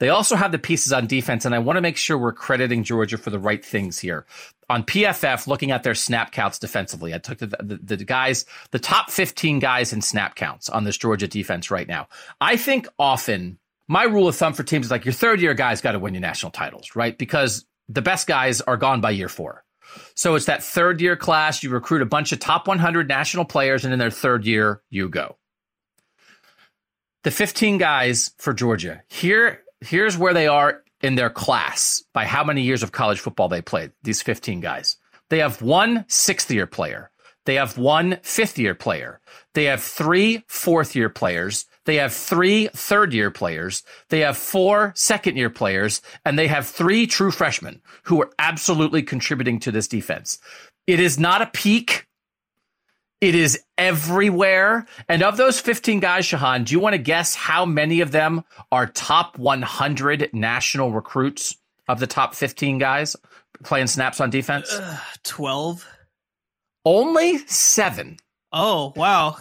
They 0.00 0.08
also 0.08 0.36
have 0.36 0.52
the 0.52 0.58
pieces 0.58 0.92
on 0.92 1.06
defense, 1.06 1.44
and 1.44 1.54
I 1.54 1.60
want 1.60 1.76
to 1.76 1.80
make 1.80 1.96
sure 1.96 2.18
we're 2.18 2.32
crediting 2.32 2.82
Georgia 2.82 3.16
for 3.16 3.30
the 3.30 3.38
right 3.38 3.64
things 3.64 3.98
here. 3.98 4.26
On 4.70 4.82
PFF, 4.82 5.46
looking 5.46 5.70
at 5.70 5.82
their 5.82 5.94
snap 5.94 6.32
counts 6.32 6.58
defensively, 6.58 7.14
I 7.14 7.18
took 7.18 7.38
the, 7.38 7.46
the, 7.46 7.96
the, 7.96 8.04
guys, 8.04 8.46
the 8.70 8.78
top 8.78 9.10
15 9.10 9.58
guys 9.58 9.92
in 9.92 10.00
snap 10.00 10.36
counts 10.36 10.68
on 10.68 10.84
this 10.84 10.96
Georgia 10.96 11.28
defense 11.28 11.70
right 11.70 11.86
now. 11.86 12.08
I 12.40 12.56
think 12.56 12.88
often 12.98 13.58
my 13.88 14.04
rule 14.04 14.28
of 14.28 14.36
thumb 14.36 14.54
for 14.54 14.62
teams 14.62 14.86
is 14.86 14.90
like 14.90 15.04
your 15.04 15.12
third 15.12 15.40
year 15.40 15.54
guys 15.54 15.80
got 15.80 15.92
to 15.92 15.98
win 15.98 16.14
your 16.14 16.20
national 16.20 16.52
titles, 16.52 16.96
right? 16.96 17.16
Because 17.16 17.66
the 17.88 18.02
best 18.02 18.26
guys 18.26 18.60
are 18.62 18.76
gone 18.76 19.00
by 19.00 19.10
year 19.10 19.28
four. 19.28 19.64
So 20.14 20.34
it's 20.34 20.46
that 20.46 20.62
third 20.62 21.00
year 21.00 21.16
class. 21.16 21.62
You 21.62 21.70
recruit 21.70 22.02
a 22.02 22.06
bunch 22.06 22.32
of 22.32 22.40
top 22.40 22.66
100 22.66 23.08
national 23.08 23.44
players, 23.44 23.84
and 23.84 23.92
in 23.92 23.98
their 23.98 24.10
third 24.10 24.46
year, 24.46 24.82
you 24.90 25.08
go. 25.08 25.36
The 27.22 27.30
15 27.30 27.78
guys 27.78 28.32
for 28.38 28.52
Georgia. 28.52 29.02
Here 29.08 29.62
here's 29.80 30.16
where 30.16 30.34
they 30.34 30.46
are 30.46 30.82
in 31.02 31.14
their 31.14 31.30
class 31.30 32.02
by 32.12 32.24
how 32.24 32.44
many 32.44 32.62
years 32.62 32.82
of 32.82 32.92
college 32.92 33.20
football 33.20 33.48
they 33.48 33.62
played, 33.62 33.92
these 34.02 34.22
15 34.22 34.60
guys. 34.60 34.96
They 35.30 35.38
have 35.38 35.62
one 35.62 36.04
sixth 36.08 36.50
year 36.50 36.66
player. 36.66 37.10
They 37.46 37.56
have 37.56 37.76
one 37.76 38.18
fifth 38.22 38.58
year 38.58 38.74
player. 38.74 39.20
They 39.54 39.64
have 39.64 39.82
three 39.82 40.44
fourth 40.46 40.96
year 40.96 41.08
players. 41.08 41.66
They 41.84 41.96
have 41.96 42.14
three 42.14 42.68
third 42.68 43.12
year 43.12 43.30
players. 43.30 43.82
They 44.08 44.20
have 44.20 44.36
four 44.36 44.92
second 44.96 45.36
year 45.36 45.50
players 45.50 46.00
and 46.24 46.38
they 46.38 46.46
have 46.46 46.66
three 46.66 47.06
true 47.06 47.30
freshmen 47.30 47.82
who 48.04 48.22
are 48.22 48.30
absolutely 48.38 49.02
contributing 49.02 49.60
to 49.60 49.70
this 49.70 49.88
defense. 49.88 50.38
It 50.86 51.00
is 51.00 51.18
not 51.18 51.42
a 51.42 51.46
peak. 51.46 52.06
It 53.24 53.34
is 53.34 53.58
everywhere. 53.78 54.86
And 55.08 55.22
of 55.22 55.38
those 55.38 55.58
15 55.58 55.98
guys, 55.98 56.26
Shehan, 56.26 56.66
do 56.66 56.74
you 56.74 56.78
want 56.78 56.92
to 56.92 56.98
guess 56.98 57.34
how 57.34 57.64
many 57.64 58.02
of 58.02 58.10
them 58.10 58.44
are 58.70 58.86
top 58.86 59.38
100 59.38 60.28
national 60.34 60.92
recruits 60.92 61.56
of 61.88 62.00
the 62.00 62.06
top 62.06 62.34
15 62.34 62.76
guys 62.76 63.16
playing 63.62 63.86
snaps 63.86 64.20
on 64.20 64.28
defense? 64.28 64.70
Uh, 64.70 64.98
12. 65.22 65.88
Only 66.84 67.38
seven. 67.46 68.18
Oh, 68.52 68.92
wow. 68.94 69.38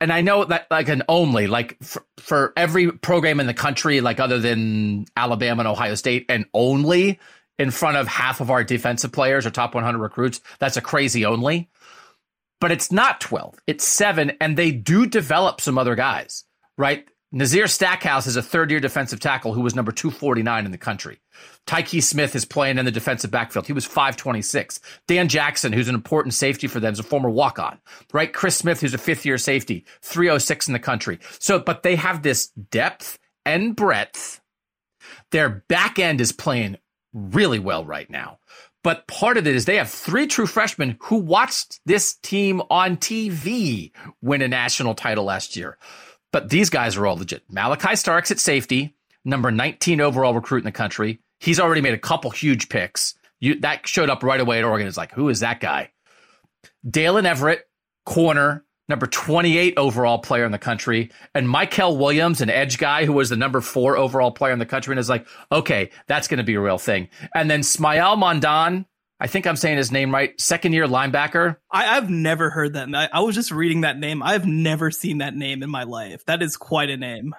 And 0.00 0.14
I 0.14 0.22
know 0.22 0.46
that 0.46 0.66
like 0.70 0.88
an 0.88 1.02
only, 1.06 1.46
like 1.46 1.76
for, 1.82 2.06
for 2.16 2.54
every 2.56 2.90
program 2.90 3.38
in 3.38 3.46
the 3.46 3.52
country, 3.52 4.00
like 4.00 4.18
other 4.18 4.38
than 4.38 5.04
Alabama 5.14 5.60
and 5.60 5.68
Ohio 5.68 5.94
State, 5.94 6.24
and 6.30 6.46
only 6.54 7.18
in 7.58 7.70
front 7.70 7.98
of 7.98 8.08
half 8.08 8.40
of 8.40 8.50
our 8.50 8.64
defensive 8.64 9.12
players 9.12 9.44
or 9.44 9.50
top 9.50 9.74
100 9.74 9.98
recruits, 9.98 10.40
that's 10.58 10.78
a 10.78 10.82
crazy 10.82 11.26
only 11.26 11.68
but 12.60 12.72
it's 12.72 12.90
not 12.90 13.20
12, 13.20 13.58
it's 13.66 13.86
seven, 13.86 14.32
and 14.40 14.56
they 14.56 14.70
do 14.70 15.06
develop 15.06 15.60
some 15.60 15.78
other 15.78 15.94
guys, 15.94 16.44
right? 16.78 17.06
Nazir 17.32 17.66
Stackhouse 17.66 18.26
is 18.26 18.36
a 18.36 18.42
third 18.42 18.70
year 18.70 18.80
defensive 18.80 19.20
tackle 19.20 19.52
who 19.52 19.60
was 19.60 19.74
number 19.74 19.92
249 19.92 20.64
in 20.64 20.70
the 20.70 20.78
country. 20.78 21.18
Tykee 21.66 22.02
Smith 22.02 22.36
is 22.36 22.44
playing 22.44 22.78
in 22.78 22.84
the 22.84 22.92
defensive 22.92 23.30
backfield. 23.32 23.66
He 23.66 23.72
was 23.72 23.84
526. 23.84 24.80
Dan 25.08 25.28
Jackson, 25.28 25.72
who's 25.72 25.88
an 25.88 25.94
important 25.96 26.34
safety 26.34 26.68
for 26.68 26.78
them, 26.78 26.92
is 26.92 27.00
a 27.00 27.02
former 27.02 27.28
walk 27.28 27.58
on, 27.58 27.78
right? 28.12 28.32
Chris 28.32 28.56
Smith, 28.56 28.80
who's 28.80 28.94
a 28.94 28.98
fifth 28.98 29.26
year 29.26 29.38
safety, 29.38 29.84
306 30.02 30.68
in 30.68 30.72
the 30.72 30.78
country. 30.78 31.18
So, 31.40 31.58
but 31.58 31.82
they 31.82 31.96
have 31.96 32.22
this 32.22 32.48
depth 32.48 33.18
and 33.44 33.74
breadth. 33.74 34.40
Their 35.32 35.64
back 35.68 35.98
end 35.98 36.20
is 36.20 36.32
playing 36.32 36.76
really 37.12 37.58
well 37.58 37.84
right 37.84 38.08
now. 38.08 38.38
But 38.86 39.08
part 39.08 39.36
of 39.36 39.48
it 39.48 39.56
is 39.56 39.64
they 39.64 39.78
have 39.78 39.90
three 39.90 40.28
true 40.28 40.46
freshmen 40.46 40.96
who 41.00 41.16
watched 41.16 41.80
this 41.86 42.14
team 42.14 42.62
on 42.70 42.98
TV 42.98 43.90
win 44.22 44.42
a 44.42 44.46
national 44.46 44.94
title 44.94 45.24
last 45.24 45.56
year. 45.56 45.76
But 46.30 46.50
these 46.50 46.70
guys 46.70 46.96
are 46.96 47.04
all 47.04 47.16
legit. 47.16 47.42
Malachi 47.50 47.96
Starks 47.96 48.30
at 48.30 48.38
safety, 48.38 48.94
number 49.24 49.50
19 49.50 50.00
overall 50.00 50.34
recruit 50.34 50.58
in 50.58 50.66
the 50.66 50.70
country. 50.70 51.18
He's 51.40 51.58
already 51.58 51.80
made 51.80 51.94
a 51.94 51.98
couple 51.98 52.30
huge 52.30 52.68
picks. 52.68 53.18
You, 53.40 53.58
that 53.58 53.88
showed 53.88 54.08
up 54.08 54.22
right 54.22 54.38
away 54.38 54.58
at 54.58 54.64
Oregon. 54.64 54.86
It's 54.86 54.96
like, 54.96 55.10
who 55.10 55.30
is 55.30 55.40
that 55.40 55.58
guy? 55.58 55.90
Daylen 56.88 57.28
Everette, 57.28 57.62
corner, 58.04 58.64
number 58.88 59.06
28 59.06 59.74
overall 59.76 60.18
player 60.18 60.44
in 60.44 60.52
the 60.52 60.58
country, 60.58 61.10
and 61.34 61.46
Mykel 61.46 61.98
Williams, 61.98 62.40
an 62.40 62.50
edge 62.50 62.78
guy 62.78 63.04
who 63.04 63.12
was 63.12 63.30
the 63.30 63.36
number 63.36 63.60
four 63.60 63.96
overall 63.96 64.30
player 64.30 64.52
in 64.52 64.58
the 64.58 64.66
country, 64.66 64.92
and 64.92 65.00
is 65.00 65.08
like, 65.08 65.26
okay, 65.50 65.90
that's 66.06 66.28
going 66.28 66.38
to 66.38 66.44
be 66.44 66.54
a 66.54 66.60
real 66.60 66.78
thing. 66.78 67.08
And 67.34 67.50
then 67.50 67.60
Smael 67.60 68.16
Mondon, 68.16 68.86
I 69.18 69.26
think 69.26 69.46
I'm 69.46 69.56
saying 69.56 69.78
his 69.78 69.90
name 69.90 70.12
right, 70.12 70.38
second 70.40 70.72
year 70.72 70.86
linebacker. 70.86 71.56
I, 71.70 71.94
have 71.94 72.10
never 72.10 72.50
heard 72.50 72.74
that. 72.74 72.88
I, 72.94 73.08
I 73.12 73.20
was 73.20 73.34
just 73.34 73.50
reading 73.50 73.80
that 73.80 73.98
name. 73.98 74.22
I've 74.22 74.46
never 74.46 74.90
seen 74.90 75.18
that 75.18 75.34
name 75.34 75.62
in 75.62 75.70
my 75.70 75.84
life. 75.84 76.24
That 76.26 76.42
is 76.42 76.56
quite 76.56 76.90
a 76.90 76.96
name. 76.96 77.34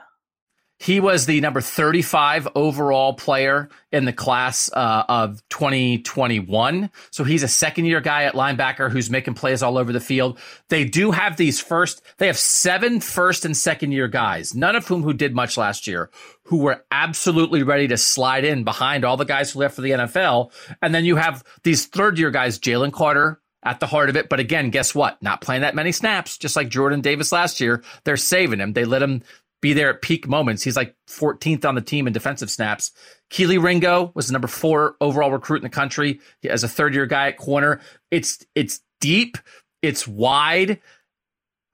He 0.80 1.00
was 1.00 1.26
the 1.26 1.42
number 1.42 1.60
35 1.60 2.50
overall 2.56 3.14
player 3.14 3.70
in 3.92 4.06
the 4.06 4.14
class 4.14 4.70
uh, 4.72 5.04
of 5.10 5.42
2021. 5.50 6.92
So 7.10 7.24
he's 7.24 7.42
a 7.42 7.48
second 7.48 7.86
year 7.86 8.00
guy 8.00 8.24
at 8.24 8.36
linebacker 8.36 8.92
who's 8.92 9.10
making 9.10 9.34
plays 9.34 9.64
all 9.64 9.78
over 9.78 9.92
the 9.92 10.00
field. 10.00 10.38
They 10.70 10.86
do 10.86 11.12
have 11.12 11.36
these 11.36 11.60
first, 11.60 12.04
they 12.20 12.28
have 12.28 12.38
seven 12.38 13.00
first 13.00 13.44
and 13.44 13.58
second 13.58 13.92
year 13.92 14.08
guys, 14.08 14.54
none 14.54 14.76
of 14.76 14.88
whom 14.88 15.02
who 15.02 15.14
did 15.14 15.34
much 15.34 15.58
last 15.58 15.88
year, 15.88 16.12
who 16.44 16.58
were 16.58 16.86
absolutely 16.92 17.64
ready 17.64 17.88
to 17.88 17.98
slide 17.98 18.46
in 18.46 18.64
behind 18.64 19.04
all 19.04 19.18
the 19.18 19.26
guys 19.26 19.52
who 19.52 19.60
left 19.60 19.76
for 19.76 19.82
the 19.82 19.92
NFL. 19.92 20.52
And 20.82 20.94
then 20.94 21.06
you 21.06 21.16
have 21.16 21.44
these 21.64 21.88
third 21.88 22.20
year 22.20 22.30
guys, 22.30 22.60
Jalen 22.60 22.94
Carter, 22.94 23.42
at 23.64 23.80
the 23.80 23.88
heart 23.88 24.10
of 24.10 24.16
it. 24.16 24.30
But 24.30 24.40
again, 24.40 24.70
guess 24.70 24.94
what? 24.94 25.22
Not 25.22 25.42
playing 25.42 25.62
that 25.62 25.76
many 25.76 25.92
snaps, 25.92 26.38
just 26.38 26.56
like 26.56 26.70
Jordan 26.70 27.02
Davis 27.02 27.32
last 27.32 27.60
year. 27.60 27.84
They're 28.04 28.16
saving 28.16 28.60
him. 28.60 28.74
They 28.74 28.86
let 28.86 29.02
him 29.02 29.24
be 29.62 29.74
there 29.74 29.90
at 29.90 30.02
peak 30.02 30.28
moments. 30.28 30.64
He's 30.64 30.76
like 30.76 30.96
14th 31.08 31.66
on 31.66 31.76
the 31.76 31.82
team 31.82 32.08
in 32.08 32.14
defensive 32.14 32.50
snaps. 32.50 32.92
Kelee 33.30 33.62
Ringo 33.62 34.12
was 34.14 34.28
the 34.28 34.34
number 34.34 34.48
four 34.48 34.96
overall 35.02 35.32
recruit 35.32 35.58
in 35.58 35.64
the 35.64 35.70
country 35.70 36.20
as 36.48 36.64
a 36.64 36.68
third 36.68 36.94
year 36.94 37.06
guy 37.06 37.30
at 37.30 37.38
corner. 37.38 37.82
It's 38.12 38.46
it's 38.56 38.82
deep, 39.02 39.38
it's 39.82 40.08
wide, 40.08 40.80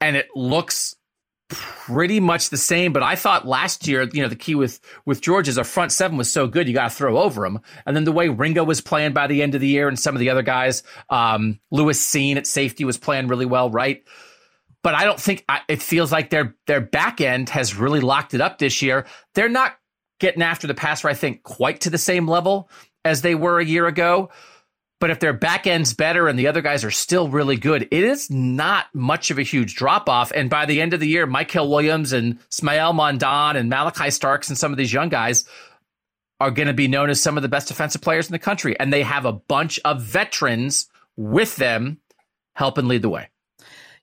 and 0.01 0.15
it 0.15 0.29
looks 0.35 0.95
pretty 1.49 2.19
much 2.19 2.49
the 2.49 2.57
same. 2.57 2.93
But 2.93 3.03
I 3.03 3.15
thought 3.15 3.47
last 3.47 3.87
year, 3.87 4.09
you 4.11 4.21
know, 4.23 4.29
the 4.29 4.35
key 4.35 4.55
with 4.55 4.79
with 5.05 5.21
George 5.21 5.47
is 5.47 5.57
our 5.57 5.63
front 5.63 5.91
seven 5.91 6.17
was 6.17 6.31
so 6.31 6.47
good, 6.47 6.67
you 6.67 6.73
got 6.73 6.89
to 6.89 6.95
throw 6.95 7.17
over 7.17 7.45
him. 7.45 7.59
And 7.85 7.95
then 7.95 8.05
the 8.05 8.11
way 8.11 8.29
Ringo 8.29 8.63
was 8.63 8.81
playing 8.81 9.13
by 9.13 9.27
the 9.27 9.43
end 9.43 9.55
of 9.55 9.61
the 9.61 9.67
year, 9.67 9.87
and 9.87 9.99
some 9.99 10.15
of 10.15 10.19
the 10.19 10.29
other 10.29 10.41
guys, 10.41 10.83
um, 11.09 11.59
Lewis 11.71 12.03
Cine 12.03 12.37
at 12.37 12.47
safety 12.47 12.85
was 12.85 12.97
playing 12.97 13.27
really 13.27 13.45
well, 13.45 13.69
right? 13.69 14.03
But 14.83 14.93
I 14.93 15.05
don't 15.05 15.19
think 15.19 15.45
it 15.67 15.81
feels 15.81 16.11
like 16.11 16.29
their 16.29 16.55
their 16.67 16.81
back 16.81 17.21
end 17.21 17.49
has 17.49 17.75
really 17.75 18.01
locked 18.01 18.33
it 18.33 18.41
up 18.41 18.59
this 18.59 18.81
year. 18.81 19.05
They're 19.33 19.49
not 19.49 19.77
getting 20.19 20.43
after 20.43 20.67
the 20.67 20.73
passer, 20.73 21.07
I 21.07 21.13
think, 21.13 21.43
quite 21.43 21.81
to 21.81 21.89
the 21.89 21.97
same 21.97 22.27
level 22.27 22.69
as 23.03 23.21
they 23.21 23.33
were 23.33 23.59
a 23.59 23.65
year 23.65 23.87
ago. 23.87 24.29
But 24.99 25.09
if 25.09 25.19
their 25.19 25.33
back 25.33 25.67
end's 25.67 25.93
better 25.93 26.29
and 26.29 26.39
the 26.39 26.47
other 26.47 26.61
guys 26.61 26.85
are 26.85 26.91
still 26.91 27.27
really 27.27 27.57
good, 27.57 27.89
it 27.91 28.03
is 28.03 28.29
not 28.29 28.85
much 28.93 29.31
of 29.31 29.37
a 29.37 29.43
huge 29.43 29.75
drop 29.75 30.07
off. 30.07 30.31
And 30.33 30.49
by 30.49 30.65
the 30.65 30.79
end 30.79 30.93
of 30.93 31.01
the 31.01 31.07
year, 31.07 31.27
Mykel 31.27 31.69
Williams 31.69 32.13
and 32.13 32.39
Smael 32.49 32.93
Mondon 32.93 33.57
and 33.57 33.69
Malachi 33.69 34.11
Starks 34.11 34.47
and 34.47 34.57
some 34.57 34.71
of 34.71 34.77
these 34.77 34.93
young 34.93 35.09
guys 35.09 35.43
are 36.39 36.51
going 36.51 36.69
to 36.69 36.73
be 36.73 36.87
known 36.87 37.09
as 37.09 37.21
some 37.21 37.37
of 37.37 37.43
the 37.43 37.49
best 37.49 37.67
defensive 37.67 38.01
players 38.01 38.27
in 38.27 38.31
the 38.31 38.39
country. 38.39 38.79
And 38.79 38.93
they 38.93 39.03
have 39.03 39.25
a 39.25 39.33
bunch 39.33 39.77
of 39.83 40.01
veterans 40.01 40.87
with 41.17 41.57
them 41.57 41.99
helping 42.55 42.87
lead 42.87 43.01
the 43.01 43.09
way. 43.09 43.29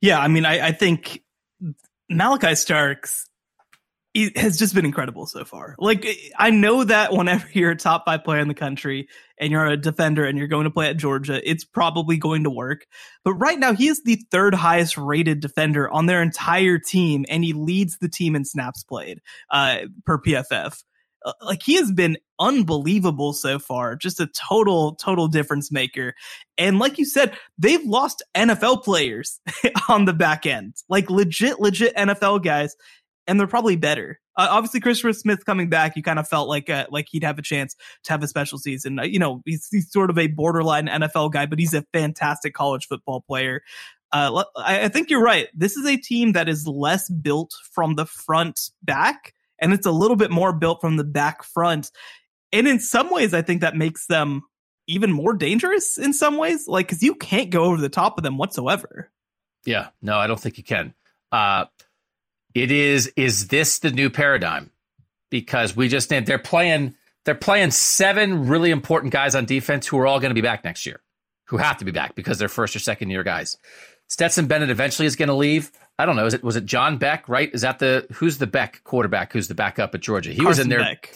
Yeah, 0.01 0.19
I 0.19 0.29
mean, 0.29 0.45
I, 0.45 0.69
I 0.69 0.73
think 0.73 1.23
Malachi 2.09 2.55
Starks 2.55 3.27
has 4.35 4.59
just 4.59 4.75
been 4.75 4.85
incredible 4.85 5.27
so 5.27 5.45
far. 5.45 5.77
Like, 5.79 6.05
I 6.37 6.51
know 6.51 6.83
that 6.83 7.13
whenever 7.13 7.49
you're 7.53 7.71
a 7.71 7.77
top 7.77 8.05
five 8.07 8.25
player 8.25 8.41
in 8.41 8.49
the 8.49 8.55
country 8.55 9.09
and 9.39 9.53
you're 9.53 9.67
a 9.67 9.77
defender 9.77 10.25
and 10.25 10.37
you're 10.37 10.49
going 10.49 10.65
to 10.65 10.71
play 10.71 10.89
at 10.89 10.97
Georgia, 10.97 11.41
it's 11.49 11.65
probably 11.65 12.17
going 12.17 12.45
to 12.45 12.51
work. 12.51 12.87
But 13.25 13.35
right 13.35 13.59
now, 13.59 13.73
he 13.73 13.89
is 13.89 14.03
the 14.03 14.21
third 14.31 14.55
highest 14.55 14.99
rated 14.99 15.41
defender 15.41 15.89
on 15.89 16.07
their 16.07 16.23
entire 16.23 16.79
team, 16.79 17.25
and 17.29 17.45
he 17.45 17.53
leads 17.53 17.99
the 17.99 18.09
team 18.09 18.35
in 18.35 18.45
snaps 18.45 18.83
played 18.83 19.21
uh, 19.51 19.81
per 20.05 20.19
PFF. 20.19 20.83
Uh, 21.25 21.33
like 21.43 21.63
he 21.63 21.77
has 21.77 21.93
been 21.93 22.17
unbelievable 22.39 23.33
so 23.33 23.59
far, 23.59 23.97
just 23.97 24.21
a 24.21 24.29
total, 24.49 24.95
total 24.95 25.29
difference 25.29 25.71
maker. 25.71 26.15
And 26.57 26.79
like 26.79 26.99
you 26.99 27.05
said, 27.05 27.37
they've 27.59 27.85
lost 27.85 28.23
NFL 28.35 28.83
players 28.83 29.41
on 29.89 30.07
the 30.07 30.15
back 30.15 30.47
end, 30.47 30.77
like 30.89 31.11
legit, 31.11 31.61
legit 31.61 31.95
NFL 31.95 32.43
guys, 32.43 32.75
and 33.27 33.39
they're 33.39 33.47
probably 33.47 33.77
better. 33.77 34.19
Uh, 34.37 34.49
obviously, 34.51 34.81
Christopher 34.81 35.13
Smith 35.13 35.45
coming 35.45 35.69
back, 35.69 35.97
you 35.97 36.03
kind 36.03 36.19
of 36.19 36.27
felt 36.27 36.49
like 36.49 36.71
uh, 36.71 36.87
like 36.91 37.07
he'd 37.11 37.25
have 37.25 37.39
a 37.39 37.43
chance 37.43 37.77
to 38.05 38.13
have 38.13 38.23
a 38.23 38.29
special 38.29 38.59
season. 38.59 38.99
Uh, 38.99 39.03
you 39.03 39.19
know, 39.19 39.43
he's, 39.45 39.69
he's 39.71 39.93
sort 39.93 40.09
of 40.09 40.19
a 40.19 40.29
borderline 40.29 40.87
NFL 40.87 41.33
guy, 41.33 41.45
but 41.45 41.59
he's 41.59 41.75
a 41.75 41.85
fantastic 41.93 42.55
college 42.55 42.87
football 42.87 43.21
player. 43.21 43.63
Uh, 44.13 44.45
I, 44.57 44.85
I 44.85 44.89
think 44.89 45.11
you're 45.11 45.23
right. 45.23 45.49
This 45.55 45.77
is 45.77 45.87
a 45.87 45.97
team 45.97 46.33
that 46.33 46.49
is 46.49 46.67
less 46.67 47.09
built 47.09 47.53
from 47.73 47.97
the 47.97 48.07
front 48.07 48.71
back 48.83 49.35
and 49.61 49.73
it's 49.73 49.87
a 49.87 49.93
little 49.93 50.17
bit 50.17 50.31
more 50.31 50.53
built 50.53 50.81
from 50.81 50.97
the 50.97 51.05
back 51.05 51.43
front. 51.43 51.91
And 52.53 52.67
in 52.67 52.81
some 52.81 53.11
ways, 53.11 53.35
I 53.35 53.43
think 53.43 53.61
that 53.61 53.77
makes 53.77 54.07
them 54.07 54.43
even 54.87 55.13
more 55.13 55.35
dangerous 55.35 55.99
in 55.99 56.13
some 56.13 56.37
ways, 56.37 56.67
like 56.67 56.87
because 56.87 57.03
you 57.03 57.15
can't 57.15 57.51
go 57.51 57.65
over 57.65 57.81
the 57.81 57.89
top 57.89 58.19
of 58.19 58.25
them 58.25 58.39
whatsoever. 58.39 59.11
Yeah, 59.65 59.89
no, 60.03 60.17
I 60.17 60.27
don't 60.27 60.41
think 60.41 60.59
you 60.59 60.65
can. 60.65 60.95
Uh, 61.31 61.67
it 62.55 62.71
is. 62.71 63.13
Is 63.17 63.49
this 63.49 63.79
the 63.79 63.91
new 63.91 64.11
paradigm? 64.11 64.71
Because 65.31 65.77
we 65.77 65.89
just 65.89 66.09
they're 66.09 66.39
playing 66.39 66.97
they're 67.25 67.35
playing 67.35 67.71
seven 67.71 68.49
really 68.49 68.71
important 68.71 69.13
guys 69.13 69.35
on 69.35 69.45
defense 69.45 69.87
who 69.87 69.99
are 69.99 70.07
all 70.07 70.19
going 70.19 70.31
to 70.31 70.35
be 70.35 70.41
back 70.41 70.65
next 70.65 70.87
year, 70.87 71.01
who 71.47 71.59
have 71.59 71.79
to 71.79 71.85
be 71.85 71.93
back 71.93 72.15
because 72.15 72.39
they're 72.39 72.49
first 72.49 72.75
or 72.75 72.81
second 72.81 73.11
year 73.11 73.23
guys. 73.23 73.59
Stetson 74.09 74.47
Bennett 74.47 74.71
eventually 74.71 75.07
is 75.07 75.15
going 75.15 75.29
to 75.29 75.35
leave. 75.35 75.71
I 76.01 76.07
don't 76.07 76.17
know. 76.17 76.25
Is 76.25 76.33
it 76.33 76.43
was 76.43 76.57
it 76.57 76.65
John 76.65 76.97
Beck? 76.97 77.29
Right? 77.29 77.51
Is 77.53 77.61
that 77.61 77.79
the 77.79 78.07
who's 78.13 78.39
the 78.39 78.47
Beck 78.47 78.83
quarterback? 78.85 79.35
Who's 79.35 79.49
the 79.49 79.55
backup 79.55 79.95
at 79.95 80.01
Georgia? 80.01 80.31
He 80.31 80.37
Carson 80.37 80.49
was 80.49 80.59
in 80.61 80.69
there. 80.71 80.79
Beck. 80.79 81.15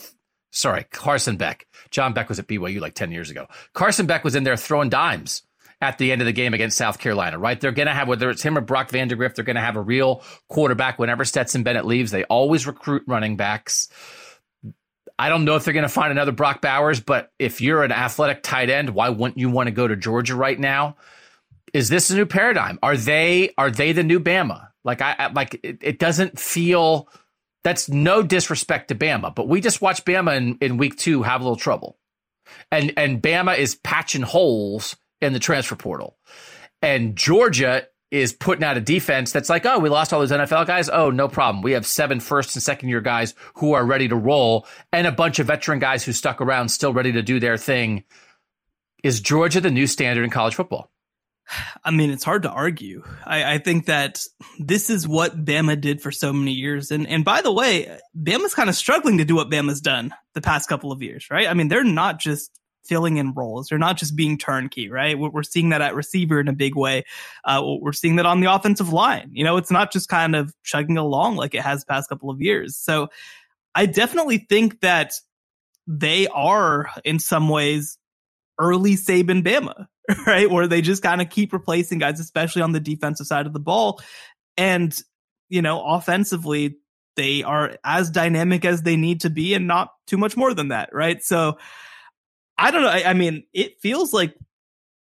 Sorry, 0.51 0.85
Carson 0.91 1.39
Beck. 1.39 1.67
John 1.91 2.13
Beck 2.13 2.29
was 2.29 2.39
at 2.39 2.47
BYU 2.47 2.81
like 2.81 2.93
ten 2.93 3.11
years 3.11 3.31
ago. 3.31 3.47
Carson 3.73 4.05
Beck 4.05 4.25
was 4.25 4.35
in 4.35 4.45
there 4.45 4.59
throwing 4.59 4.91
dimes 4.91 5.43
at 5.81 5.97
the 5.97 6.13
end 6.13 6.21
of 6.21 6.27
the 6.27 6.33
game 6.33 6.53
against 6.53 6.77
South 6.77 6.99
Carolina. 6.99 7.39
Right? 7.39 7.59
They're 7.59 7.73
going 7.73 7.89
to 7.89 7.95
have 7.95 8.09
whether 8.09 8.29
it's 8.29 8.43
him 8.43 8.59
or 8.59 8.61
Brock 8.61 8.91
Vandagriff. 8.91 9.35
They're 9.35 9.45
going 9.45 9.57
to 9.57 9.63
have 9.63 9.77
a 9.77 9.81
real 9.81 10.23
quarterback 10.49 10.99
whenever 10.99 11.25
Stetson 11.25 11.63
Bennett 11.63 11.87
leaves. 11.87 12.11
They 12.11 12.25
always 12.25 12.67
recruit 12.67 13.05
running 13.07 13.37
backs. 13.37 13.89
I 15.19 15.31
don't 15.31 15.45
know 15.45 15.57
if 15.57 15.65
they're 15.65 15.73
going 15.73 15.85
to 15.85 15.89
find 15.89 16.11
another 16.11 16.33
Brock 16.33 16.61
Bowers, 16.61 17.01
but 17.01 17.33
if 17.39 17.61
you're 17.63 17.85
an 17.85 17.93
athletic 17.93 18.43
tight 18.43 18.69
end, 18.69 18.91
why 18.91 19.09
wouldn't 19.09 19.39
you 19.39 19.49
want 19.49 19.69
to 19.69 19.71
go 19.71 19.89
to 19.89 19.97
Georgia 19.97 20.35
right 20.35 20.59
now? 20.59 20.97
Is 21.73 21.89
this 21.89 22.11
a 22.11 22.15
new 22.15 22.27
paradigm? 22.27 22.79
Are 22.83 22.97
they 22.97 23.53
are 23.59 23.71
they 23.71 23.93
the 23.93 24.05
new 24.05 24.21
Bama? 24.21 24.69
Like 24.85 25.01
I, 25.01 25.17
I 25.19 25.33
like 25.33 25.61
it, 25.63 25.79
it, 25.81 25.99
doesn't 25.99 26.39
feel 26.39 27.09
that's 27.63 27.89
no 27.89 28.23
disrespect 28.23 28.89
to 28.89 28.95
Bama, 28.95 29.35
but 29.35 29.49
we 29.49 29.61
just 29.61 29.81
watched 29.81 30.05
Bama 30.05 30.37
in, 30.37 30.59
in 30.61 30.77
week 30.77 30.97
two 30.97 31.23
have 31.23 31.41
a 31.41 31.45
little 31.45 31.57
trouble. 31.57 31.99
And 32.71 32.93
and 32.97 33.23
Bama 33.23 33.57
is 33.57 33.75
patching 33.75 34.23
holes 34.23 34.97
in 35.21 35.33
the 35.33 35.39
transfer 35.39 35.77
portal. 35.77 36.19
And 36.83 37.17
Georgia 37.17 37.87
is 38.11 38.33
putting 38.33 38.63
out 38.63 38.77
a 38.77 38.81
defense 38.81 39.33
that's 39.33 39.49
like, 39.49 39.67
oh, 39.67 39.81
we 39.81 39.89
lost 39.89 40.13
all 40.13 40.21
those 40.21 40.31
NFL 40.31 40.67
guys. 40.67 40.89
Oh, 40.89 41.11
no 41.11 41.27
problem. 41.27 41.63
We 41.63 41.73
have 41.73 41.85
seven 41.85 42.21
first 42.21 42.55
and 42.55 42.63
second 42.63 42.89
year 42.89 43.01
guys 43.01 43.35
who 43.55 43.73
are 43.73 43.85
ready 43.85 44.07
to 44.07 44.15
roll 44.15 44.69
and 44.93 45.07
a 45.07 45.13
bunch 45.13 45.41
of 45.41 45.49
veteran 45.49 45.81
guys 45.81 46.05
who 46.05 46.13
stuck 46.13 46.41
around 46.41 46.69
still 46.69 46.93
ready 46.93 47.11
to 47.13 47.23
do 47.23 47.41
their 47.41 47.57
thing. 47.57 48.05
Is 49.03 49.21
Georgia 49.21 49.61
the 49.61 49.71
new 49.71 49.89
standard 49.89 50.23
in 50.23 50.31
college 50.31 50.55
football? 50.55 50.93
I 51.85 51.91
mean, 51.91 52.11
it's 52.11 52.25
hard 52.25 52.45
to 52.45 52.51
argue. 52.51 53.03
I, 53.25 53.55
I, 53.55 53.59
think 53.59 53.87
that 53.87 54.25
this 54.59 54.89
is 54.89 55.07
what 55.07 55.45
Bama 55.45 55.79
did 55.79 56.01
for 56.01 56.11
so 56.11 56.33
many 56.33 56.53
years. 56.53 56.91
And 56.91 57.07
and 57.07 57.25
by 57.25 57.43
the 57.43 57.53
way, 57.53 57.99
Bama's 58.17 58.55
kind 58.55 58.71
of 58.71 58.75
struggling 58.75 59.19
to 59.19 59.25
do 59.25 59.35
what 59.35 59.51
Bama's 59.51 59.81
done 59.81 60.15
the 60.33 60.41
past 60.41 60.69
couple 60.69 60.91
of 60.91 61.03
years, 61.03 61.27
right? 61.31 61.49
I 61.49 61.55
mean, 61.55 61.69
they're 61.69 61.85
not 61.85 62.19
just 62.19 62.51
filling 62.85 63.17
in 63.17 63.33
roles. 63.33 63.69
They're 63.69 63.79
not 63.79 63.97
just 63.97 64.17
being 64.17 64.39
turnkey, 64.39 64.91
right? 64.91 65.19
We're 65.19 65.43
seeing 65.43 65.71
that 65.71 65.81
at 65.81 65.95
receiver 65.95 66.41
in 66.41 66.49
a 66.49 66.53
big 66.53 66.77
way. 66.77 67.05
Uh, 67.45 67.63
we're 67.81 67.93
seeing 67.93 68.17
that 68.17 68.27
on 68.27 68.41
the 68.41 68.53
offensive 68.53 68.93
line. 68.93 69.31
You 69.33 69.45
know, 69.45 69.57
it's 69.57 69.71
not 69.71 69.93
just 69.93 70.09
kind 70.09 70.37
of 70.37 70.55
chugging 70.63 70.99
along 70.99 71.37
like 71.37 71.55
it 71.55 71.63
has 71.63 71.85
past 71.85 72.09
couple 72.09 72.31
of 72.31 72.41
years. 72.41 72.77
So 72.77 73.09
I 73.75 73.87
definitely 73.87 74.39
think 74.39 74.81
that 74.81 75.13
they 75.87 76.27
are 76.29 76.91
in 77.05 77.19
some 77.19 77.49
ways 77.49 77.99
early 78.59 78.95
Saban 78.95 79.43
Bama, 79.43 79.87
right? 80.27 80.51
Where 80.51 80.67
they 80.67 80.83
just 80.83 81.03
kind 81.03 81.21
of 81.21 81.31
keep 81.31 81.53
replacing 81.53 81.99
guys, 81.99 82.21
especially 82.21 82.63
on 82.63 82.73
the 82.73 82.81
defensive 82.81 83.27
side 83.27 83.47
of 83.47 83.53
the 83.53 83.61
ball. 83.61 84.01
And, 84.57 84.97
you 85.49 85.63
know, 85.63 85.85
offensively, 85.85 86.77
they 87.17 87.43
are 87.43 87.77
as 87.85 88.11
dynamic 88.11 88.65
as 88.65 88.83
they 88.83 88.97
need 88.97 89.21
to 89.21 89.31
be 89.31 89.55
and 89.55 89.67
not 89.67 89.91
too 90.07 90.17
much 90.17 90.37
more 90.37 90.53
than 90.53 90.69
that, 90.69 90.91
right? 90.93 91.23
So 91.23 91.59
I 92.59 92.71
don't 92.71 92.83
know. 92.83 92.89
I, 92.89 93.11
I 93.11 93.15
mean, 93.15 93.45
it 93.53 93.81
feels 93.81 94.13
like 94.13 94.35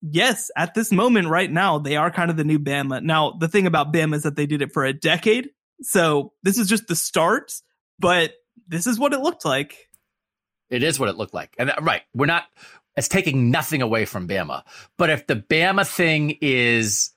yes, 0.02 0.52
at 0.56 0.74
this 0.74 0.92
moment 0.92 1.28
right 1.28 1.52
now, 1.52 1.80
they 1.80 1.96
are 1.96 2.12
kind 2.12 2.30
of 2.30 2.38
the 2.38 2.44
new 2.44 2.60
Bama. 2.60 3.02
Now, 3.02 3.32
the 3.32 3.48
thing 3.48 3.68
about 3.68 3.94
Bama 3.94 4.16
is 4.16 4.24
that 4.24 4.36
they 4.36 4.46
did 4.46 4.62
it 4.62 4.74
for 4.74 4.86
a 4.86 4.94
decade. 4.94 5.50
So 5.82 6.34
this 6.44 6.58
is 6.58 6.68
just 6.68 6.88
the 6.88 6.96
start, 6.96 7.54
but 8.00 8.34
this 8.68 8.88
is 8.88 9.00
what 9.00 9.14
it 9.14 9.20
looked 9.20 9.46
like. 9.46 9.88
It 10.70 10.84
is 10.84 11.00
what 11.00 11.10
it 11.10 11.16
looked 11.16 11.34
like. 11.34 11.56
And 11.58 11.72
uh, 11.72 11.76
right, 11.82 12.02
we're 12.14 12.26
not, 12.26 12.44
it's 12.98 13.08
taking 13.08 13.52
nothing 13.52 13.82
away 13.82 14.06
from 14.06 14.28
Bama. 14.28 14.64
But 14.98 15.10
if 15.12 15.28
the 15.28 15.36
Bama 15.36 15.88
thing 15.88 16.38
is 16.42 17.12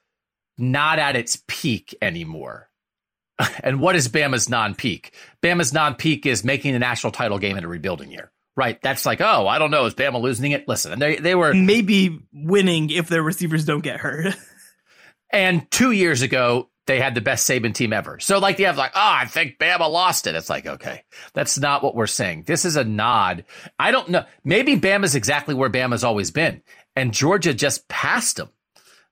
not 0.59 0.99
at 0.99 1.17
its 1.17 1.43
peak 1.49 1.97
anymore, 2.01 2.69
and 3.65 3.81
what 3.81 3.97
is 3.97 4.09
Bama's 4.09 4.49
non 4.49 4.75
peak? 4.75 5.15
Bama's 5.43 5.73
non 5.73 5.95
peak 5.95 6.27
is 6.27 6.45
making 6.45 6.75
the 6.75 6.79
national 6.79 7.13
title 7.13 7.39
game 7.39 7.57
in 7.57 7.65
a 7.65 7.69
rebuilding 7.69 8.13
year. 8.13 8.31
Right. 8.57 8.81
That's 8.83 9.07
like, 9.07 9.21
oh, 9.21 9.47
I 9.47 9.59
don't 9.59 9.71
know. 9.71 9.87
Is 9.87 9.95
Bama 9.95 10.21
losing 10.21 10.53
it? 10.53 10.69
Listen, 10.69 10.93
and 10.93 11.01
they, 11.01 11.17
they 11.17 11.35
were 11.35 11.55
maybe 11.55 12.21
winning 12.33 12.91
if 12.91 13.09
their 13.09 13.23
receivers 13.23 13.65
don't 13.65 13.81
get 13.83 14.01
hurt. 14.01 14.37
and 15.33 15.69
two 15.71 15.93
years 15.93 16.23
ago, 16.23 16.69
they 16.91 16.99
had 16.99 17.15
the 17.15 17.21
best 17.21 17.49
Saban 17.49 17.73
team 17.73 17.93
ever. 17.93 18.19
So 18.19 18.41
like 18.41 18.59
you 18.59 18.67
have 18.67 18.77
like, 18.77 18.91
oh, 18.97 19.01
I 19.01 19.27
think 19.27 19.59
Bama 19.61 19.89
lost 19.89 20.27
it. 20.27 20.35
It's 20.35 20.51
like, 20.51 20.67
okay, 20.67 21.05
that's 21.35 21.57
not 21.57 21.85
what 21.85 21.95
we're 21.95 22.09
saying. 22.09 22.43
This 22.49 22.65
is 22.65 22.75
a 22.75 22.83
nod. 22.83 23.45
I 23.79 23.93
don't 23.93 24.09
know. 24.09 24.25
Maybe 24.43 24.75
Bama's 24.75 25.15
exactly 25.15 25.55
where 25.55 25.71
Bama's 25.71 26.03
always 26.03 26.33
been. 26.33 26.63
And 26.97 27.15
Georgia 27.15 27.55
just 27.55 27.87
passed 27.87 28.39
them. 28.39 28.49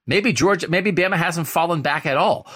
Maybe 0.05 0.33
Georgia, 0.33 0.67
maybe 0.67 0.91
Bama 0.91 1.15
hasn't 1.15 1.47
fallen 1.47 1.81
back 1.81 2.05
at 2.05 2.17
all. 2.17 2.51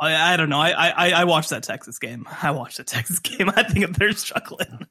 I, 0.00 0.34
I 0.34 0.36
don't 0.36 0.48
know. 0.48 0.60
I, 0.60 0.90
I 0.90 1.10
I 1.10 1.24
watched 1.24 1.50
that 1.50 1.64
Texas 1.64 1.98
game. 1.98 2.24
I 2.40 2.52
watched 2.52 2.76
the 2.76 2.84
Texas 2.84 3.18
game. 3.20 3.50
I 3.50 3.64
think 3.64 3.96
they're 3.96 4.12
struggling. 4.12 4.86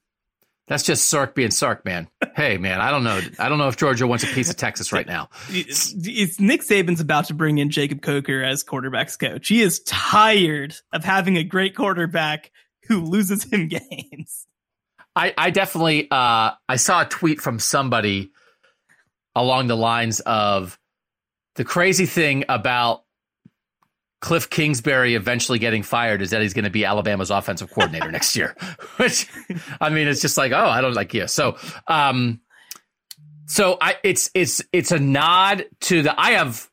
That's 0.68 0.84
just 0.84 1.08
Sark 1.08 1.36
being 1.36 1.52
Sark, 1.52 1.86
man. 1.86 2.08
Hey, 2.36 2.58
man, 2.58 2.82
I 2.82 2.90
don't 2.90 3.04
know. 3.04 3.22
I 3.38 3.50
don't 3.50 3.60
know 3.60 3.68
if 3.68 3.78
Georgia 3.78 4.08
wants 4.08 4.24
a 4.24 4.28
piece 4.28 4.50
of 4.50 4.58
Texas 4.58 4.92
right 4.92 5.06
now. 5.06 5.30
It's, 5.50 5.94
it's 5.98 6.40
Nick 6.40 6.62
Saban's 6.62 7.00
about 7.00 7.26
to 7.26 7.36
bring 7.36 7.60
in 7.60 7.70
Jacob 7.70 8.02
Coker 8.02 8.42
as 8.44 8.64
quarterbacks 8.64 9.18
coach. 9.20 9.48
He 9.48 9.62
is 9.62 9.82
tired 9.82 10.76
of 10.92 11.04
having 11.04 11.38
a 11.38 11.44
great 11.44 11.76
quarterback 11.76 12.52
who 12.88 13.02
loses 13.02 13.44
him 13.44 13.68
games. 13.92 14.48
I, 15.16 15.34
I 15.38 15.52
definitely 15.52 16.10
uh, 16.12 16.52
I 16.68 16.76
saw 16.76 17.02
a 17.02 17.06
tweet 17.06 17.40
from 17.40 17.60
somebody 17.60 18.32
along 19.36 19.68
the 19.68 19.78
lines 19.78 20.20
of 20.22 20.80
the 21.56 21.64
crazy 21.64 22.06
thing 22.06 22.44
about 22.50 23.05
Cliff 24.22 24.50
Kingsbury 24.50 25.16
eventually 25.16 25.60
getting 25.60 25.84
fired 25.84 26.22
is 26.22 26.32
that 26.32 26.42
he's 26.42 26.54
going 26.54 26.66
to 26.66 26.72
be 26.72 26.86
Alabama's 26.86 27.32
offensive 27.32 27.70
coordinator 27.72 28.12
next 28.12 28.36
year. 28.36 28.56
Which, 28.98 29.28
I 29.80 29.90
mean, 29.90 30.08
it's 30.08 30.22
just 30.22 30.38
like, 30.38 30.52
oh, 30.52 30.66
I 30.66 30.82
don't 30.82 30.94
like 30.94 31.14
yeah. 31.14 31.28
So, 31.28 31.58
um, 31.88 32.42
so 33.46 33.78
I, 33.80 33.98
it's 34.04 34.32
it's 34.34 34.64
it's 34.74 34.92
a 34.92 35.00
nod 35.00 35.66
to 35.82 36.02
the. 36.02 36.20
I 36.20 36.32
have, 36.32 36.68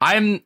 I'm, 0.00 0.44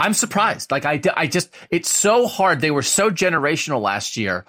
I'm 0.00 0.14
surprised. 0.14 0.72
Like 0.72 0.84
I, 0.84 1.00
I 1.16 1.28
just, 1.28 1.54
it's 1.70 1.90
so 1.90 2.26
hard. 2.26 2.60
They 2.60 2.72
were 2.72 2.82
so 2.82 3.10
generational 3.10 3.80
last 3.80 4.16
year, 4.16 4.44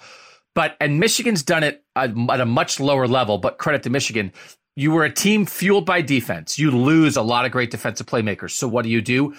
but 0.54 0.76
and 0.80 0.98
Michigan's 0.98 1.44
done 1.44 1.62
it 1.62 1.84
at, 1.94 2.10
at 2.30 2.40
a 2.40 2.46
much 2.46 2.80
lower 2.80 3.06
level. 3.06 3.38
But 3.38 3.58
credit 3.58 3.84
to 3.84 3.90
Michigan. 3.90 4.32
You 4.78 4.90
were 4.90 5.04
a 5.04 5.12
team 5.12 5.46
fueled 5.46 5.86
by 5.86 6.02
defense. 6.02 6.58
You 6.58 6.70
lose 6.70 7.16
a 7.16 7.22
lot 7.22 7.46
of 7.46 7.52
great 7.52 7.70
defensive 7.70 8.06
playmakers. 8.06 8.50
So 8.50 8.68
what 8.68 8.82
do 8.82 8.90
you 8.90 9.00
do? 9.00 9.34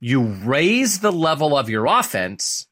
You 0.00 0.22
raise 0.22 1.00
the 1.00 1.12
level 1.12 1.56
of 1.56 1.70
your 1.70 1.86
offense, 1.86 2.66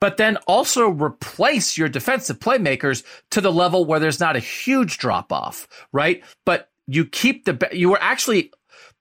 but 0.00 0.16
then 0.16 0.36
also 0.46 0.88
replace 0.88 1.76
your 1.76 1.88
defensive 1.88 2.38
playmakers 2.38 3.04
to 3.30 3.40
the 3.40 3.52
level 3.52 3.84
where 3.84 4.00
there's 4.00 4.20
not 4.20 4.36
a 4.36 4.40
huge 4.40 4.98
drop 4.98 5.32
off, 5.32 5.66
right? 5.92 6.22
But 6.44 6.70
you 6.86 7.04
keep 7.04 7.44
the, 7.44 7.68
you 7.72 7.90
were 7.90 8.02
actually, 8.02 8.52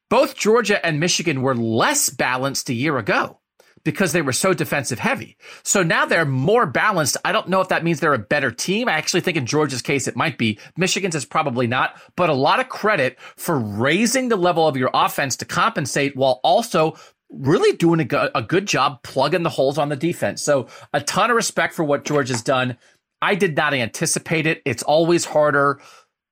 both 0.09 0.35
Georgia 0.35 0.83
and 0.85 0.99
Michigan 0.99 1.41
were 1.41 1.55
less 1.55 2.09
balanced 2.09 2.69
a 2.69 2.73
year 2.73 2.97
ago 2.97 3.39
because 3.83 4.11
they 4.11 4.21
were 4.21 4.33
so 4.33 4.53
defensive 4.53 4.99
heavy. 4.99 5.37
So 5.63 5.81
now 5.81 6.05
they're 6.05 6.25
more 6.25 6.65
balanced. 6.65 7.15
I 7.23 7.31
don't 7.31 7.47
know 7.47 7.61
if 7.61 7.69
that 7.69 7.85
means 7.85 8.01
they're 8.01 8.13
a 8.13 8.19
better 8.19 8.51
team. 8.51 8.89
I 8.89 8.93
actually 8.93 9.21
think 9.21 9.37
in 9.37 9.45
Georgia's 9.45 9.81
case, 9.81 10.09
it 10.09 10.15
might 10.17 10.37
be. 10.37 10.59
Michigan's 10.75 11.15
is 11.15 11.23
probably 11.23 11.67
not, 11.67 11.97
but 12.17 12.29
a 12.29 12.33
lot 12.33 12.59
of 12.59 12.67
credit 12.67 13.17
for 13.37 13.57
raising 13.57 14.27
the 14.27 14.35
level 14.35 14.67
of 14.67 14.75
your 14.75 14.89
offense 14.93 15.37
to 15.37 15.45
compensate 15.45 16.17
while 16.17 16.41
also 16.43 16.97
really 17.29 17.75
doing 17.77 18.01
a, 18.13 18.29
a 18.35 18.41
good 18.41 18.65
job 18.65 19.03
plugging 19.03 19.43
the 19.43 19.49
holes 19.49 19.77
on 19.77 19.89
the 19.89 19.95
defense. 19.95 20.41
So 20.41 20.67
a 20.93 21.01
ton 21.01 21.29
of 21.29 21.35
respect 21.35 21.73
for 21.73 21.83
what 21.83 22.05
George 22.05 22.29
has 22.29 22.41
done. 22.41 22.77
I 23.21 23.35
did 23.35 23.55
not 23.55 23.73
anticipate 23.73 24.45
it. 24.45 24.61
It's 24.65 24.83
always 24.83 25.25
harder 25.25 25.81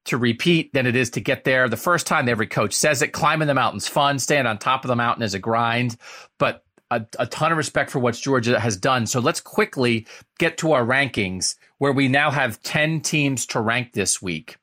to 0.05 0.17
repeat 0.17 0.71
than 0.73 0.85
it 0.85 0.95
is 0.95 1.09
to 1.11 1.21
get 1.21 1.43
there. 1.43 1.67
The 1.67 1.77
first 1.77 2.05
time 2.07 2.29
every 2.29 2.47
coach 2.47 2.73
says 2.73 3.01
it, 3.01 3.11
climbing 3.11 3.47
the 3.47 3.55
mountain's 3.55 3.87
fun, 3.87 4.19
staying 4.19 4.45
on 4.45 4.57
top 4.57 4.83
of 4.83 4.87
the 4.87 4.95
mountain 4.95 5.23
is 5.23 5.33
a 5.33 5.39
grind, 5.39 5.97
but 6.37 6.63
a, 6.91 7.03
a 7.17 7.25
ton 7.25 7.51
of 7.51 7.57
respect 7.57 7.89
for 7.89 7.99
what 7.99 8.15
Georgia 8.15 8.59
has 8.59 8.77
done. 8.77 9.07
So 9.07 9.19
let's 9.19 9.41
quickly 9.41 10.05
get 10.37 10.59
to 10.59 10.73
our 10.73 10.85
rankings 10.85 11.55
where 11.79 11.91
we 11.91 12.07
now 12.07 12.29
have 12.29 12.61
10 12.61 13.01
teams 13.01 13.47
to 13.47 13.59
rank 13.59 13.93
this 13.93 14.21
week. 14.21 14.57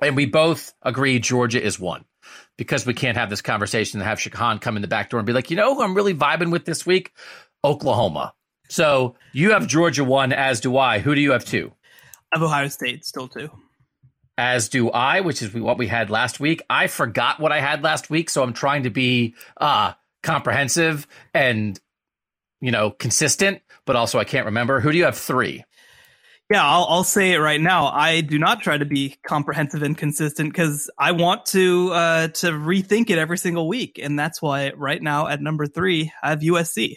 And 0.00 0.14
we 0.14 0.26
both 0.26 0.74
agree 0.82 1.18
Georgia 1.18 1.62
is 1.62 1.80
one 1.80 2.04
because 2.58 2.84
we 2.84 2.92
can't 2.92 3.16
have 3.16 3.30
this 3.30 3.40
conversation 3.40 4.00
and 4.00 4.06
have 4.06 4.18
Shehan 4.18 4.60
come 4.60 4.76
in 4.76 4.82
the 4.82 4.88
back 4.88 5.08
door 5.08 5.20
and 5.20 5.26
be 5.26 5.32
like, 5.32 5.50
you 5.50 5.56
know 5.56 5.74
who 5.74 5.82
I'm 5.82 5.94
really 5.94 6.12
vibing 6.12 6.50
with 6.50 6.66
this 6.66 6.84
week? 6.84 7.12
Oklahoma. 7.64 8.34
So 8.68 9.14
you 9.32 9.52
have 9.52 9.66
Georgia 9.66 10.04
one, 10.04 10.32
as 10.34 10.60
do 10.60 10.76
I. 10.76 10.98
Who 10.98 11.14
do 11.14 11.20
you 11.22 11.32
have 11.32 11.46
two? 11.46 11.72
I 12.30 12.36
have 12.38 12.42
Ohio 12.42 12.68
State 12.68 13.06
still 13.06 13.28
two. 13.28 13.48
As 14.36 14.68
do 14.68 14.90
I, 14.90 15.20
which 15.20 15.40
is 15.40 15.54
what 15.54 15.78
we 15.78 15.86
had 15.86 16.10
last 16.10 16.38
week. 16.38 16.62
I 16.68 16.86
forgot 16.88 17.40
what 17.40 17.50
I 17.50 17.60
had 17.60 17.82
last 17.82 18.10
week, 18.10 18.28
so 18.28 18.42
I'm 18.42 18.52
trying 18.52 18.82
to 18.82 18.90
be 18.90 19.34
uh, 19.56 19.94
comprehensive 20.22 21.06
and 21.32 21.80
you 22.60 22.70
know 22.70 22.90
consistent, 22.90 23.62
but 23.84 23.96
also 23.96 24.18
I 24.18 24.24
can't 24.24 24.46
remember. 24.46 24.80
Who 24.80 24.92
do 24.92 24.98
you 24.98 25.04
have 25.04 25.16
three? 25.16 25.64
Yeah, 26.50 26.64
I'll, 26.66 26.86
I'll 26.88 27.04
say 27.04 27.32
it 27.32 27.38
right 27.38 27.60
now. 27.60 27.88
I 27.88 28.22
do 28.22 28.38
not 28.38 28.62
try 28.62 28.78
to 28.78 28.86
be 28.86 29.18
comprehensive 29.26 29.82
and 29.82 29.96
consistent 29.96 30.50
because 30.50 30.90
I 30.98 31.12
want 31.12 31.44
to 31.46 31.92
uh, 31.92 32.28
to 32.28 32.52
rethink 32.52 33.10
it 33.10 33.18
every 33.18 33.36
single 33.36 33.68
week, 33.68 34.00
and 34.02 34.18
that's 34.18 34.40
why 34.40 34.70
right 34.70 35.02
now 35.02 35.26
at 35.26 35.42
number 35.42 35.66
three 35.66 36.10
I 36.22 36.30
have 36.30 36.40
USC. 36.40 36.96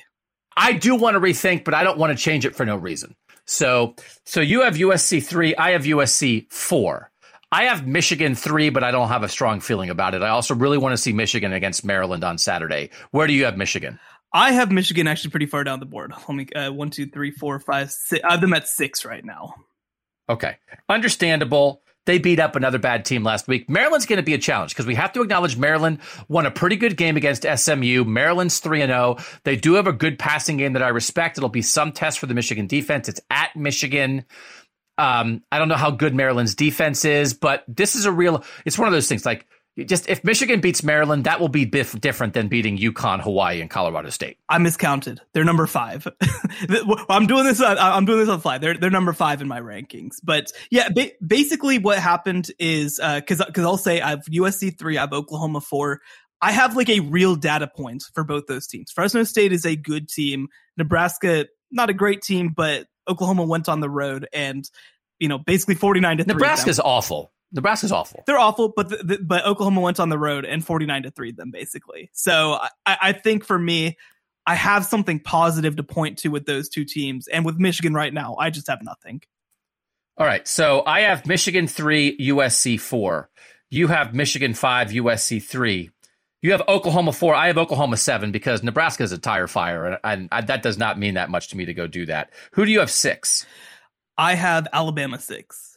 I 0.55 0.73
do 0.73 0.95
want 0.95 1.15
to 1.15 1.19
rethink, 1.19 1.65
but 1.65 1.73
I 1.73 1.83
don't 1.83 1.97
want 1.97 2.17
to 2.17 2.23
change 2.23 2.45
it 2.45 2.55
for 2.55 2.65
no 2.65 2.77
reason. 2.77 3.15
So, 3.45 3.95
so 4.25 4.39
you 4.39 4.61
have 4.61 4.75
USC 4.75 5.23
three, 5.23 5.55
I 5.55 5.71
have 5.71 5.83
USC 5.83 6.51
four. 6.51 7.11
I 7.53 7.63
have 7.65 7.85
Michigan 7.85 8.35
three, 8.35 8.69
but 8.69 8.83
I 8.83 8.91
don't 8.91 9.09
have 9.09 9.23
a 9.23 9.29
strong 9.29 9.59
feeling 9.59 9.89
about 9.89 10.13
it. 10.13 10.21
I 10.21 10.29
also 10.29 10.55
really 10.55 10.77
want 10.77 10.93
to 10.93 10.97
see 10.97 11.11
Michigan 11.11 11.51
against 11.51 11.83
Maryland 11.83 12.23
on 12.23 12.37
Saturday. 12.37 12.91
Where 13.11 13.27
do 13.27 13.33
you 13.33 13.43
have 13.43 13.57
Michigan? 13.57 13.99
I 14.33 14.53
have 14.53 14.71
Michigan 14.71 15.07
actually 15.07 15.31
pretty 15.31 15.45
far 15.45 15.63
down 15.63 15.79
the 15.79 15.85
board. 15.85 16.13
Let 16.27 16.35
me 16.35 16.47
uh, 16.55 16.71
one, 16.71 16.89
two, 16.89 17.05
three, 17.07 17.31
four, 17.31 17.59
five, 17.59 17.91
six. 17.91 18.23
I 18.23 18.31
have 18.31 18.41
them 18.41 18.53
at 18.53 18.67
six 18.67 19.03
right 19.05 19.23
now. 19.23 19.55
Okay, 20.29 20.57
understandable. 20.87 21.81
They 22.05 22.17
beat 22.17 22.39
up 22.39 22.55
another 22.55 22.79
bad 22.79 23.05
team 23.05 23.23
last 23.23 23.47
week. 23.47 23.69
Maryland's 23.69 24.07
going 24.07 24.17
to 24.17 24.23
be 24.23 24.33
a 24.33 24.39
challenge 24.39 24.71
because 24.71 24.87
we 24.87 24.95
have 24.95 25.13
to 25.13 25.21
acknowledge 25.21 25.55
Maryland 25.55 25.99
won 26.27 26.47
a 26.47 26.51
pretty 26.51 26.75
good 26.75 26.97
game 26.97 27.15
against 27.15 27.43
SMU. 27.43 28.05
Maryland's 28.05 28.59
3 28.59 28.79
0. 28.79 29.17
They 29.43 29.55
do 29.55 29.73
have 29.73 29.85
a 29.85 29.93
good 29.93 30.17
passing 30.17 30.57
game 30.57 30.73
that 30.73 30.81
I 30.81 30.87
respect. 30.87 31.37
It'll 31.37 31.49
be 31.49 31.61
some 31.61 31.91
test 31.91 32.17
for 32.17 32.25
the 32.25 32.33
Michigan 32.33 32.65
defense. 32.65 33.07
It's 33.07 33.21
at 33.29 33.55
Michigan. 33.55 34.25
Um, 34.97 35.43
I 35.51 35.59
don't 35.59 35.67
know 35.67 35.75
how 35.75 35.91
good 35.91 36.15
Maryland's 36.15 36.55
defense 36.55 37.05
is, 37.05 37.33
but 37.33 37.63
this 37.67 37.95
is 37.95 38.05
a 38.05 38.11
real, 38.11 38.43
it's 38.65 38.79
one 38.79 38.87
of 38.87 38.93
those 38.93 39.07
things 39.07 39.25
like 39.25 39.45
just 39.77 40.09
if 40.09 40.23
Michigan 40.23 40.59
beats 40.59 40.83
Maryland, 40.83 41.23
that 41.23 41.39
will 41.39 41.49
be 41.49 41.65
bif- 41.65 41.99
different 41.99 42.33
than 42.33 42.49
beating 42.49 42.77
UConn, 42.77 43.21
Hawaii, 43.21 43.61
and 43.61 43.69
Colorado 43.69 44.09
State. 44.09 44.37
I 44.49 44.57
miscounted. 44.57 45.21
They're 45.33 45.45
number 45.45 45.65
five. 45.65 46.07
I'm 47.09 47.25
doing 47.27 47.45
this. 47.45 47.61
I'm 47.61 48.05
doing 48.05 48.19
this 48.19 48.29
on 48.29 48.37
the 48.37 48.41
fly. 48.41 48.57
They're 48.57 48.75
they're 48.75 48.89
number 48.89 49.13
five 49.13 49.41
in 49.41 49.47
my 49.47 49.61
rankings. 49.61 50.15
But 50.23 50.51
yeah, 50.69 50.89
ba- 50.89 51.11
basically 51.25 51.77
what 51.77 51.99
happened 51.99 52.51
is 52.59 52.99
because 52.99 53.41
uh, 53.41 53.45
because 53.45 53.65
I'll 53.65 53.77
say 53.77 54.01
I 54.01 54.09
have 54.09 54.25
USC 54.25 54.77
three, 54.77 54.97
I 54.97 55.01
have 55.01 55.13
Oklahoma 55.13 55.61
four. 55.61 56.01
I 56.41 56.51
have 56.51 56.75
like 56.75 56.89
a 56.89 57.01
real 57.01 57.35
data 57.35 57.69
point 57.73 58.03
for 58.13 58.23
both 58.23 58.47
those 58.47 58.67
teams. 58.67 58.91
Fresno 58.91 59.23
State 59.23 59.53
is 59.53 59.65
a 59.65 59.75
good 59.75 60.09
team. 60.09 60.47
Nebraska, 60.75 61.45
not 61.71 61.89
a 61.89 61.93
great 61.93 62.21
team, 62.23 62.51
but 62.55 62.87
Oklahoma 63.07 63.43
went 63.43 63.69
on 63.69 63.79
the 63.79 63.89
road 63.89 64.27
and 64.33 64.69
you 65.19 65.27
know 65.27 65.37
basically 65.37 65.75
49 65.75 66.17
to 66.17 66.23
Nebraska's 66.25 66.79
awful. 66.79 67.31
Nebraska's 67.51 67.91
awful. 67.91 68.23
They're 68.25 68.39
awful, 68.39 68.69
but 68.69 68.89
the, 68.89 68.97
the, 68.97 69.17
but 69.21 69.45
Oklahoma 69.45 69.81
went 69.81 69.99
on 69.99 70.09
the 70.09 70.17
road 70.17 70.45
and 70.45 70.65
49 70.65 71.03
to 71.03 71.11
3 71.11 71.31
them 71.33 71.51
basically. 71.51 72.09
So 72.13 72.59
I, 72.85 72.97
I 73.01 73.13
think 73.13 73.43
for 73.43 73.59
me, 73.59 73.97
I 74.47 74.55
have 74.55 74.85
something 74.85 75.19
positive 75.19 75.75
to 75.75 75.83
point 75.83 76.17
to 76.19 76.29
with 76.29 76.45
those 76.45 76.69
two 76.69 76.85
teams. 76.85 77.27
And 77.27 77.45
with 77.45 77.57
Michigan 77.57 77.93
right 77.93 78.13
now, 78.13 78.35
I 78.39 78.49
just 78.49 78.67
have 78.67 78.81
nothing. 78.81 79.21
All 80.17 80.25
right. 80.25 80.47
So 80.47 80.83
I 80.85 81.01
have 81.01 81.25
Michigan 81.25 81.67
3, 81.67 82.17
USC 82.17 82.79
4. 82.79 83.29
You 83.69 83.87
have 83.87 84.13
Michigan 84.13 84.53
5, 84.53 84.89
USC 84.89 85.41
3. 85.41 85.89
You 86.41 86.51
have 86.51 86.63
Oklahoma 86.67 87.13
4. 87.13 87.35
I 87.35 87.47
have 87.47 87.57
Oklahoma 87.57 87.97
7 87.97 88.31
because 88.31 88.63
Nebraska 88.63 89.03
is 89.03 89.11
a 89.11 89.17
tire 89.17 89.47
fire. 89.47 89.85
And, 89.85 89.97
and, 90.03 90.29
and 90.31 90.47
that 90.47 90.63
does 90.63 90.77
not 90.77 90.97
mean 90.97 91.13
that 91.13 91.29
much 91.29 91.49
to 91.49 91.57
me 91.57 91.65
to 91.65 91.73
go 91.73 91.87
do 91.87 92.05
that. 92.07 92.31
Who 92.53 92.65
do 92.65 92.71
you 92.71 92.79
have 92.79 92.91
6? 92.91 93.45
I 94.17 94.35
have 94.35 94.67
Alabama 94.73 95.19
6. 95.19 95.70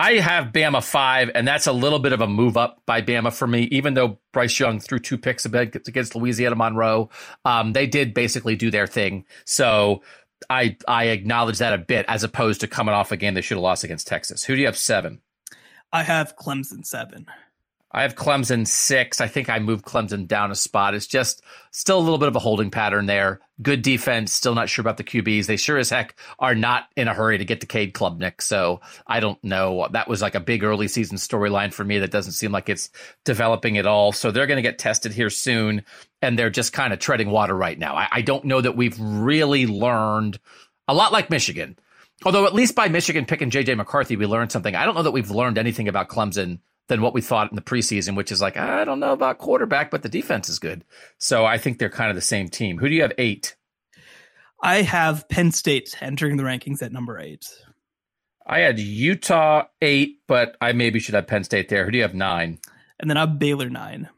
I 0.00 0.14
have 0.14 0.46
Bama 0.46 0.82
five, 0.82 1.30
and 1.34 1.46
that's 1.46 1.66
a 1.66 1.72
little 1.72 1.98
bit 1.98 2.14
of 2.14 2.22
a 2.22 2.26
move 2.26 2.56
up 2.56 2.80
by 2.86 3.02
Bama 3.02 3.30
for 3.30 3.46
me. 3.46 3.64
Even 3.64 3.92
though 3.92 4.18
Bryce 4.32 4.58
Young 4.58 4.80
threw 4.80 4.98
two 4.98 5.18
picks 5.18 5.44
against 5.44 6.16
Louisiana 6.16 6.56
Monroe, 6.56 7.10
um, 7.44 7.74
they 7.74 7.86
did 7.86 8.14
basically 8.14 8.56
do 8.56 8.70
their 8.70 8.86
thing. 8.86 9.26
So 9.44 10.00
I 10.48 10.78
I 10.88 11.08
acknowledge 11.08 11.58
that 11.58 11.74
a 11.74 11.78
bit, 11.78 12.06
as 12.08 12.24
opposed 12.24 12.62
to 12.62 12.66
coming 12.66 12.94
off 12.94 13.12
a 13.12 13.18
game 13.18 13.34
they 13.34 13.42
should 13.42 13.58
have 13.58 13.62
lost 13.62 13.84
against 13.84 14.06
Texas. 14.06 14.42
Who 14.42 14.54
do 14.54 14.60
you 14.60 14.66
have 14.68 14.78
seven? 14.78 15.20
I 15.92 16.02
have 16.02 16.34
Clemson 16.34 16.86
seven. 16.86 17.26
I 17.92 18.02
have 18.02 18.14
Clemson 18.14 18.66
six. 18.66 19.20
I 19.20 19.26
think 19.26 19.48
I 19.48 19.58
moved 19.58 19.84
Clemson 19.84 20.28
down 20.28 20.52
a 20.52 20.54
spot. 20.54 20.94
It's 20.94 21.08
just 21.08 21.42
still 21.72 21.98
a 21.98 22.00
little 22.00 22.18
bit 22.18 22.28
of 22.28 22.36
a 22.36 22.40
holding 22.40 22.70
pattern 22.70 23.06
there. 23.06 23.40
Good 23.60 23.82
defense. 23.82 24.32
Still 24.32 24.54
not 24.54 24.68
sure 24.68 24.80
about 24.80 24.96
the 24.96 25.04
QBs. 25.04 25.46
They 25.46 25.56
sure 25.56 25.76
as 25.76 25.90
heck 25.90 26.14
are 26.38 26.54
not 26.54 26.86
in 26.96 27.08
a 27.08 27.14
hurry 27.14 27.38
to 27.38 27.44
get 27.44 27.60
to 27.62 27.66
Cade 27.66 27.92
Klubnik. 27.92 28.42
So 28.42 28.80
I 29.08 29.18
don't 29.18 29.42
know. 29.42 29.88
That 29.90 30.06
was 30.06 30.22
like 30.22 30.36
a 30.36 30.40
big 30.40 30.62
early 30.62 30.86
season 30.86 31.16
storyline 31.16 31.72
for 31.72 31.84
me 31.84 31.98
that 31.98 32.12
doesn't 32.12 32.32
seem 32.32 32.52
like 32.52 32.68
it's 32.68 32.90
developing 33.24 33.76
at 33.76 33.86
all. 33.86 34.12
So 34.12 34.30
they're 34.30 34.46
going 34.46 34.58
to 34.58 34.62
get 34.62 34.78
tested 34.78 35.12
here 35.12 35.30
soon. 35.30 35.84
And 36.22 36.38
they're 36.38 36.50
just 36.50 36.72
kind 36.72 36.92
of 36.92 37.00
treading 37.00 37.30
water 37.30 37.56
right 37.56 37.78
now. 37.78 37.96
I, 37.96 38.08
I 38.12 38.22
don't 38.22 38.44
know 38.44 38.60
that 38.60 38.76
we've 38.76 38.98
really 39.00 39.66
learned 39.66 40.38
a 40.86 40.94
lot 40.94 41.12
like 41.12 41.28
Michigan. 41.28 41.76
Although 42.24 42.46
at 42.46 42.54
least 42.54 42.74
by 42.74 42.88
Michigan 42.88 43.24
picking 43.24 43.50
JJ 43.50 43.76
McCarthy, 43.76 44.16
we 44.16 44.26
learned 44.26 44.52
something. 44.52 44.76
I 44.76 44.84
don't 44.84 44.94
know 44.94 45.02
that 45.02 45.10
we've 45.10 45.30
learned 45.30 45.56
anything 45.56 45.88
about 45.88 46.08
Clemson 46.08 46.58
than 46.90 47.00
what 47.00 47.14
we 47.14 47.22
thought 47.22 47.50
in 47.50 47.56
the 47.56 47.62
preseason, 47.62 48.16
which 48.16 48.32
is 48.32 48.42
like, 48.42 48.56
I 48.56 48.84
don't 48.84 49.00
know 49.00 49.12
about 49.12 49.38
quarterback, 49.38 49.92
but 49.92 50.02
the 50.02 50.08
defense 50.08 50.48
is 50.48 50.58
good. 50.58 50.84
So 51.18 51.46
I 51.46 51.56
think 51.56 51.78
they're 51.78 51.88
kind 51.88 52.10
of 52.10 52.16
the 52.16 52.20
same 52.20 52.48
team. 52.48 52.78
Who 52.78 52.88
do 52.88 52.94
you 52.96 53.02
have 53.02 53.12
eight? 53.16 53.54
I 54.60 54.82
have 54.82 55.28
Penn 55.28 55.52
State 55.52 55.96
entering 56.02 56.36
the 56.36 56.42
rankings 56.42 56.82
at 56.82 56.92
number 56.92 57.18
eight. 57.18 57.46
I 58.44 58.58
had 58.58 58.80
Utah 58.80 59.66
eight, 59.80 60.18
but 60.26 60.56
I 60.60 60.72
maybe 60.72 60.98
should 60.98 61.14
have 61.14 61.28
Penn 61.28 61.44
State 61.44 61.68
there. 61.68 61.84
Who 61.84 61.92
do 61.92 61.98
you 61.98 62.02
have 62.02 62.14
nine? 62.14 62.58
And 62.98 63.08
then 63.08 63.16
I 63.16 63.20
have 63.20 63.38
Baylor 63.38 63.70
nine. 63.70 64.08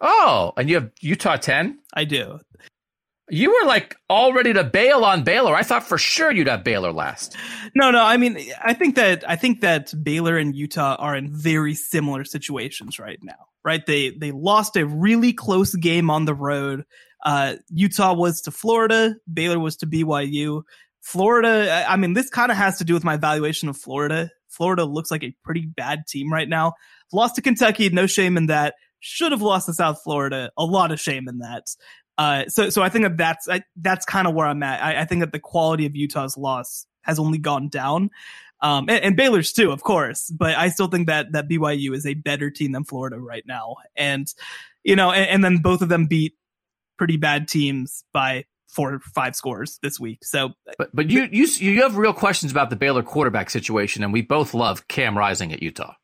Oh, 0.00 0.52
and 0.56 0.68
you 0.68 0.74
have 0.74 0.90
Utah 1.00 1.36
10? 1.36 1.78
I 1.94 2.04
do. 2.04 2.40
You 3.30 3.50
were 3.50 3.66
like 3.66 3.96
all 4.08 4.32
ready 4.32 4.52
to 4.52 4.64
bail 4.64 5.04
on 5.04 5.22
Baylor. 5.22 5.54
I 5.54 5.62
thought 5.62 5.84
for 5.86 5.98
sure 5.98 6.30
you'd 6.30 6.48
have 6.48 6.64
Baylor 6.64 6.92
last. 6.92 7.36
No, 7.74 7.90
no. 7.90 8.02
I 8.02 8.16
mean, 8.16 8.38
I 8.62 8.74
think 8.74 8.96
that 8.96 9.28
I 9.28 9.36
think 9.36 9.60
that 9.60 9.92
Baylor 10.02 10.38
and 10.38 10.56
Utah 10.56 10.96
are 10.98 11.14
in 11.14 11.30
very 11.30 11.74
similar 11.74 12.24
situations 12.24 12.98
right 12.98 13.18
now. 13.22 13.46
Right? 13.64 13.84
They 13.84 14.10
they 14.10 14.30
lost 14.30 14.76
a 14.76 14.86
really 14.86 15.32
close 15.32 15.74
game 15.74 16.10
on 16.10 16.24
the 16.24 16.34
road. 16.34 16.84
Uh, 17.24 17.56
Utah 17.68 18.14
was 18.14 18.40
to 18.42 18.50
Florida. 18.50 19.16
Baylor 19.32 19.58
was 19.58 19.76
to 19.78 19.86
BYU. 19.86 20.62
Florida. 21.00 21.84
I 21.88 21.96
mean, 21.96 22.14
this 22.14 22.30
kind 22.30 22.50
of 22.50 22.56
has 22.56 22.78
to 22.78 22.84
do 22.84 22.94
with 22.94 23.04
my 23.04 23.14
evaluation 23.14 23.68
of 23.68 23.76
Florida. 23.76 24.30
Florida 24.48 24.84
looks 24.84 25.10
like 25.10 25.24
a 25.24 25.34
pretty 25.44 25.66
bad 25.66 26.06
team 26.08 26.32
right 26.32 26.48
now. 26.48 26.74
Lost 27.12 27.36
to 27.36 27.42
Kentucky. 27.42 27.88
No 27.90 28.06
shame 28.06 28.36
in 28.36 28.46
that. 28.46 28.74
Should 29.00 29.32
have 29.32 29.42
lost 29.42 29.66
to 29.66 29.74
South 29.74 30.00
Florida. 30.02 30.50
A 30.56 30.64
lot 30.64 30.90
of 30.90 31.00
shame 31.00 31.28
in 31.28 31.38
that. 31.38 31.64
Uh, 32.18 32.44
so, 32.48 32.68
so 32.68 32.82
I 32.82 32.88
think 32.88 33.04
that 33.04 33.16
that's 33.16 33.48
I, 33.48 33.62
that's 33.76 34.04
kind 34.04 34.26
of 34.26 34.34
where 34.34 34.46
I'm 34.46 34.62
at. 34.64 34.82
I, 34.82 35.02
I, 35.02 35.04
think 35.04 35.20
that 35.20 35.30
the 35.30 35.38
quality 35.38 35.86
of 35.86 35.94
Utah's 35.94 36.36
loss 36.36 36.84
has 37.02 37.20
only 37.20 37.38
gone 37.38 37.68
down, 37.68 38.10
um, 38.60 38.88
and, 38.88 39.04
and, 39.04 39.16
Baylor's 39.16 39.52
too, 39.52 39.70
of 39.70 39.84
course. 39.84 40.28
But 40.28 40.56
I 40.56 40.68
still 40.68 40.88
think 40.88 41.06
that 41.06 41.30
that 41.30 41.48
BYU 41.48 41.94
is 41.94 42.04
a 42.04 42.14
better 42.14 42.50
team 42.50 42.72
than 42.72 42.82
Florida 42.82 43.20
right 43.20 43.44
now, 43.46 43.76
and 43.94 44.26
you 44.82 44.96
know, 44.96 45.12
and, 45.12 45.30
and 45.30 45.44
then 45.44 45.58
both 45.58 45.80
of 45.80 45.88
them 45.88 46.06
beat 46.06 46.34
pretty 46.96 47.16
bad 47.16 47.46
teams 47.46 48.02
by 48.12 48.46
four 48.66 48.94
or 48.94 48.98
five 48.98 49.36
scores 49.36 49.78
this 49.82 50.00
week. 50.00 50.24
So, 50.24 50.50
but 50.76 50.90
but 50.92 51.10
you 51.10 51.28
you 51.30 51.46
you 51.46 51.82
have 51.82 51.96
real 51.96 52.12
questions 52.12 52.50
about 52.50 52.70
the 52.70 52.76
Baylor 52.76 53.04
quarterback 53.04 53.48
situation, 53.48 54.02
and 54.02 54.12
we 54.12 54.22
both 54.22 54.54
love 54.54 54.88
Cam 54.88 55.16
Rising 55.16 55.52
at 55.52 55.62
Utah. 55.62 55.94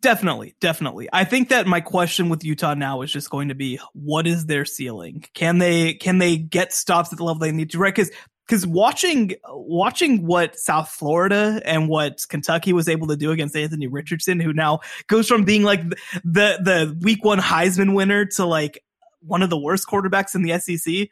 Definitely, 0.00 0.54
definitely. 0.60 1.08
I 1.12 1.24
think 1.24 1.50
that 1.50 1.66
my 1.66 1.80
question 1.80 2.30
with 2.30 2.42
Utah 2.42 2.74
now 2.74 3.02
is 3.02 3.12
just 3.12 3.28
going 3.28 3.48
to 3.48 3.54
be 3.54 3.78
what 3.92 4.26
is 4.26 4.46
their 4.46 4.64
ceiling? 4.64 5.24
Can 5.34 5.58
they 5.58 5.94
can 5.94 6.18
they 6.18 6.38
get 6.38 6.72
stops 6.72 7.12
at 7.12 7.18
the 7.18 7.24
level 7.24 7.40
they 7.40 7.52
need 7.52 7.70
to? 7.70 7.78
Right? 7.78 7.94
Because 7.94 8.10
because 8.46 8.66
watching 8.66 9.34
watching 9.46 10.26
what 10.26 10.58
South 10.58 10.88
Florida 10.88 11.60
and 11.66 11.88
what 11.88 12.24
Kentucky 12.30 12.72
was 12.72 12.88
able 12.88 13.08
to 13.08 13.16
do 13.16 13.30
against 13.30 13.54
Anthony 13.54 13.86
Richardson, 13.86 14.40
who 14.40 14.54
now 14.54 14.80
goes 15.06 15.28
from 15.28 15.44
being 15.44 15.64
like 15.64 15.82
the 16.24 16.58
the 16.64 16.96
Week 17.02 17.22
One 17.22 17.38
Heisman 17.38 17.94
winner 17.94 18.24
to 18.36 18.46
like 18.46 18.82
one 19.20 19.42
of 19.42 19.50
the 19.50 19.58
worst 19.58 19.86
quarterbacks 19.86 20.34
in 20.34 20.42
the 20.42 20.58
SEC, 20.58 21.08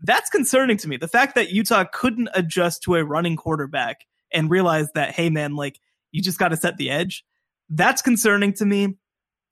that's 0.00 0.30
concerning 0.30 0.78
to 0.78 0.88
me. 0.88 0.96
The 0.96 1.08
fact 1.08 1.36
that 1.36 1.50
Utah 1.50 1.84
couldn't 1.92 2.28
adjust 2.34 2.82
to 2.84 2.96
a 2.96 3.04
running 3.04 3.36
quarterback 3.36 4.04
and 4.32 4.50
realize 4.50 4.88
that, 4.94 5.12
hey 5.12 5.30
man, 5.30 5.54
like 5.54 5.78
you 6.10 6.22
just 6.22 6.38
got 6.38 6.48
to 6.48 6.56
set 6.56 6.76
the 6.76 6.90
edge 6.90 7.24
that's 7.70 8.02
concerning 8.02 8.52
to 8.54 8.66
me. 8.66 8.96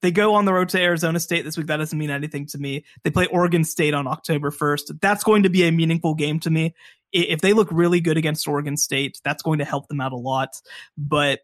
They 0.01 0.11
go 0.11 0.35
on 0.35 0.45
the 0.45 0.53
road 0.53 0.69
to 0.69 0.81
Arizona 0.81 1.19
State 1.19 1.43
this 1.43 1.57
week. 1.57 1.67
That 1.67 1.77
doesn't 1.77 1.97
mean 1.97 2.09
anything 2.09 2.45
to 2.47 2.57
me. 2.57 2.85
They 3.03 3.11
play 3.11 3.25
Oregon 3.25 3.63
State 3.63 3.93
on 3.93 4.07
October 4.07 4.49
1st. 4.49 5.01
That's 5.01 5.23
going 5.23 5.43
to 5.43 5.49
be 5.49 5.67
a 5.67 5.71
meaningful 5.71 6.15
game 6.15 6.39
to 6.41 6.49
me. 6.49 6.73
If 7.11 7.41
they 7.41 7.53
look 7.53 7.67
really 7.71 7.99
good 7.99 8.17
against 8.17 8.47
Oregon 8.47 8.77
State, 8.77 9.19
that's 9.23 9.43
going 9.43 9.59
to 9.59 9.65
help 9.65 9.87
them 9.87 9.99
out 9.99 10.13
a 10.13 10.17
lot. 10.17 10.61
But 10.97 11.39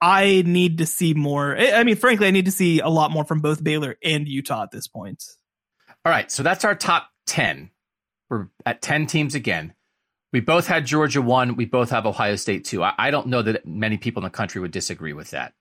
I 0.00 0.42
need 0.46 0.78
to 0.78 0.86
see 0.86 1.14
more. 1.14 1.56
I 1.56 1.82
mean, 1.82 1.96
frankly, 1.96 2.28
I 2.28 2.30
need 2.30 2.44
to 2.44 2.52
see 2.52 2.80
a 2.80 2.88
lot 2.88 3.10
more 3.10 3.24
from 3.24 3.40
both 3.40 3.64
Baylor 3.64 3.96
and 4.04 4.28
Utah 4.28 4.64
at 4.64 4.70
this 4.70 4.86
point. 4.86 5.24
All 6.04 6.12
right. 6.12 6.30
So 6.30 6.42
that's 6.42 6.64
our 6.64 6.74
top 6.74 7.08
10. 7.26 7.70
We're 8.28 8.48
at 8.66 8.82
10 8.82 9.06
teams 9.06 9.34
again. 9.34 9.74
We 10.32 10.40
both 10.40 10.66
had 10.66 10.86
Georgia 10.86 11.20
one. 11.20 11.56
We 11.56 11.66
both 11.66 11.90
have 11.90 12.06
Ohio 12.06 12.36
State 12.36 12.64
two. 12.64 12.82
I, 12.82 12.94
I 12.96 13.10
don't 13.10 13.26
know 13.26 13.42
that 13.42 13.66
many 13.66 13.98
people 13.98 14.20
in 14.20 14.24
the 14.24 14.30
country 14.30 14.60
would 14.60 14.70
disagree 14.70 15.12
with 15.12 15.30
that. 15.30 15.52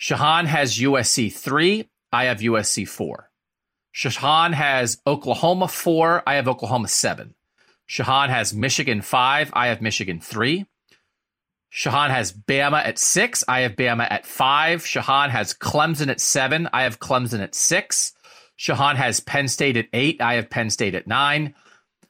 Shehan 0.00 0.46
has 0.46 0.78
USC 0.78 1.32
three. 1.32 1.88
I 2.12 2.24
have 2.24 2.38
USC 2.38 2.86
four. 2.86 3.30
Shehan 3.94 4.54
has 4.54 4.98
Oklahoma 5.06 5.68
four. 5.68 6.22
I 6.26 6.34
have 6.34 6.48
Oklahoma 6.48 6.88
seven. 6.88 7.34
Shehan 7.88 8.28
has 8.28 8.54
Michigan 8.54 9.00
five. 9.02 9.50
I 9.54 9.68
have 9.68 9.82
Michigan 9.82 10.20
three. 10.20 10.66
Shehan 11.72 12.10
has 12.10 12.32
Bama 12.32 12.84
at 12.84 12.98
six. 12.98 13.44
I 13.48 13.60
have 13.60 13.72
Bama 13.72 14.06
at 14.10 14.24
five. 14.24 14.82
Shehan 14.84 15.30
has 15.30 15.52
Clemson 15.52 16.08
at 16.08 16.20
seven. 16.20 16.68
I 16.72 16.84
have 16.84 17.00
Clemson 17.00 17.40
at 17.40 17.54
six. 17.54 18.12
Shehan 18.58 18.96
has 18.96 19.20
Penn 19.20 19.48
State 19.48 19.76
at 19.76 19.88
eight. 19.92 20.20
I 20.20 20.34
have 20.34 20.50
Penn 20.50 20.70
State 20.70 20.94
at 20.94 21.06
nine. 21.06 21.54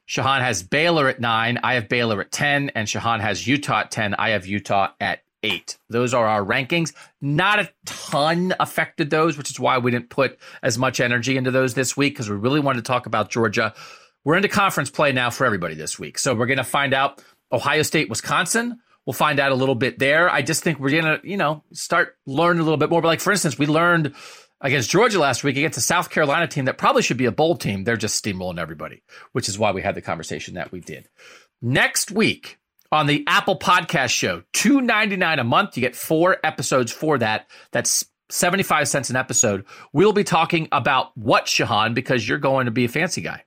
Shehan 0.08 0.40
has 0.40 0.62
Baylor 0.62 1.08
at 1.08 1.20
nine. 1.20 1.58
I 1.62 1.74
have 1.74 1.88
Baylor 1.88 2.20
at 2.22 2.32
10. 2.32 2.70
And 2.70 2.88
Shehan 2.88 3.20
has 3.20 3.46
Utah 3.46 3.80
at 3.80 3.90
10. 3.90 4.14
I 4.14 4.30
have 4.30 4.46
Utah 4.46 4.92
at 5.00 5.20
eight. 5.42 5.78
Those 5.88 6.14
are 6.14 6.26
our 6.26 6.44
rankings. 6.44 6.92
Not 7.20 7.60
a 7.60 7.70
ton 7.86 8.54
affected 8.58 9.10
those, 9.10 9.36
which 9.38 9.50
is 9.50 9.60
why 9.60 9.78
we 9.78 9.90
didn't 9.90 10.10
put 10.10 10.38
as 10.62 10.78
much 10.78 11.00
energy 11.00 11.36
into 11.36 11.50
those 11.50 11.74
this 11.74 11.96
week 11.96 12.14
because 12.14 12.28
we 12.28 12.36
really 12.36 12.60
wanted 12.60 12.84
to 12.84 12.88
talk 12.88 13.06
about 13.06 13.30
Georgia. 13.30 13.74
We're 14.24 14.36
into 14.36 14.48
conference 14.48 14.90
play 14.90 15.12
now 15.12 15.30
for 15.30 15.44
everybody 15.46 15.74
this 15.74 15.98
week. 15.98 16.18
So 16.18 16.34
we're 16.34 16.46
going 16.46 16.58
to 16.58 16.64
find 16.64 16.92
out 16.92 17.22
Ohio 17.52 17.82
State, 17.82 18.08
Wisconsin. 18.08 18.80
We'll 19.06 19.14
find 19.14 19.40
out 19.40 19.52
a 19.52 19.54
little 19.54 19.74
bit 19.74 19.98
there. 19.98 20.28
I 20.28 20.42
just 20.42 20.62
think 20.62 20.78
we're 20.78 20.90
going 20.90 21.04
to, 21.04 21.20
you 21.24 21.38
know, 21.38 21.62
start 21.72 22.16
learning 22.26 22.60
a 22.60 22.64
little 22.64 22.76
bit 22.76 22.90
more. 22.90 23.00
But 23.00 23.08
like, 23.08 23.20
for 23.20 23.32
instance, 23.32 23.58
we 23.58 23.66
learned 23.66 24.14
against 24.60 24.90
Georgia 24.90 25.18
last 25.18 25.44
week 25.44 25.56
against 25.56 25.78
a 25.78 25.82
South 25.82 26.10
Carolina 26.10 26.46
team 26.46 26.66
that 26.66 26.78
probably 26.78 27.02
should 27.02 27.16
be 27.16 27.24
a 27.24 27.32
bowl 27.32 27.56
team. 27.56 27.84
They're 27.84 27.96
just 27.96 28.22
steamrolling 28.22 28.58
everybody, 28.58 29.02
which 29.32 29.48
is 29.48 29.58
why 29.58 29.72
we 29.72 29.82
had 29.82 29.94
the 29.94 30.02
conversation 30.02 30.54
that 30.54 30.72
we 30.72 30.80
did. 30.80 31.08
Next 31.62 32.10
week, 32.10 32.58
on 32.90 33.06
the 33.06 33.24
Apple 33.26 33.58
Podcast 33.58 34.10
Show. 34.10 34.42
Two 34.52 34.80
ninety 34.80 35.16
nine 35.16 35.38
a 35.38 35.44
month. 35.44 35.76
You 35.76 35.80
get 35.80 35.96
four 35.96 36.38
episodes 36.44 36.92
for 36.92 37.18
that. 37.18 37.48
That's 37.72 38.04
75 38.30 38.88
cents 38.88 39.10
an 39.10 39.16
episode. 39.16 39.64
We'll 39.92 40.12
be 40.12 40.24
talking 40.24 40.68
about 40.70 41.16
what, 41.16 41.46
Shehan, 41.46 41.94
because 41.94 42.28
you're 42.28 42.38
going 42.38 42.66
to 42.66 42.70
be 42.70 42.84
a 42.84 42.88
fancy 42.88 43.22
guy. 43.22 43.44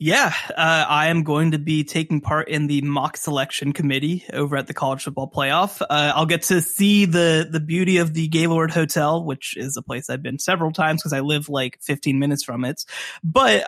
Yeah, 0.00 0.34
uh, 0.50 0.86
I 0.88 1.06
am 1.06 1.22
going 1.22 1.52
to 1.52 1.58
be 1.58 1.84
taking 1.84 2.20
part 2.20 2.48
in 2.48 2.66
the 2.66 2.82
mock 2.82 3.16
selection 3.16 3.72
committee 3.72 4.24
over 4.32 4.56
at 4.56 4.66
the 4.66 4.74
College 4.74 5.04
Football 5.04 5.30
Playoff. 5.30 5.80
Uh, 5.82 6.12
I'll 6.14 6.26
get 6.26 6.42
to 6.44 6.60
see 6.60 7.04
the 7.04 7.46
the 7.48 7.60
beauty 7.60 7.98
of 7.98 8.12
the 8.12 8.26
Gaylord 8.26 8.72
Hotel, 8.72 9.24
which 9.24 9.56
is 9.56 9.76
a 9.76 9.82
place 9.82 10.10
I've 10.10 10.22
been 10.22 10.40
several 10.40 10.72
times 10.72 11.00
because 11.00 11.12
I 11.12 11.20
live 11.20 11.48
like 11.48 11.78
15 11.80 12.18
minutes 12.18 12.42
from 12.42 12.64
it. 12.64 12.84
But 13.22 13.66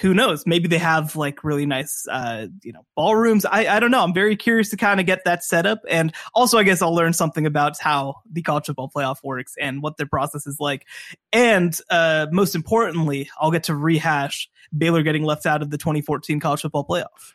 who 0.00 0.14
knows? 0.14 0.46
Maybe 0.46 0.68
they 0.68 0.78
have 0.78 1.16
like 1.16 1.44
really 1.44 1.66
nice, 1.66 2.06
uh, 2.10 2.46
you 2.62 2.72
know, 2.72 2.84
ballrooms. 2.96 3.44
I, 3.44 3.66
I 3.66 3.80
don't 3.80 3.90
know. 3.90 4.02
I'm 4.02 4.14
very 4.14 4.36
curious 4.36 4.70
to 4.70 4.76
kind 4.76 5.00
of 5.00 5.06
get 5.06 5.24
that 5.24 5.44
set 5.44 5.66
up. 5.66 5.80
And 5.88 6.14
also, 6.34 6.58
I 6.58 6.62
guess 6.62 6.82
I'll 6.82 6.94
learn 6.94 7.12
something 7.12 7.46
about 7.46 7.78
how 7.78 8.16
the 8.30 8.42
college 8.42 8.66
football 8.66 8.90
playoff 8.94 9.18
works 9.22 9.54
and 9.60 9.82
what 9.82 9.96
their 9.96 10.06
process 10.06 10.46
is 10.46 10.58
like. 10.58 10.86
And, 11.32 11.76
uh, 11.90 12.26
most 12.32 12.54
importantly, 12.54 13.28
I'll 13.38 13.50
get 13.50 13.64
to 13.64 13.74
rehash 13.74 14.48
Baylor 14.76 15.02
getting 15.02 15.24
left 15.24 15.46
out 15.46 15.62
of 15.62 15.70
the 15.70 15.78
2014 15.78 16.40
college 16.40 16.62
football 16.62 16.86
playoff. 16.86 17.34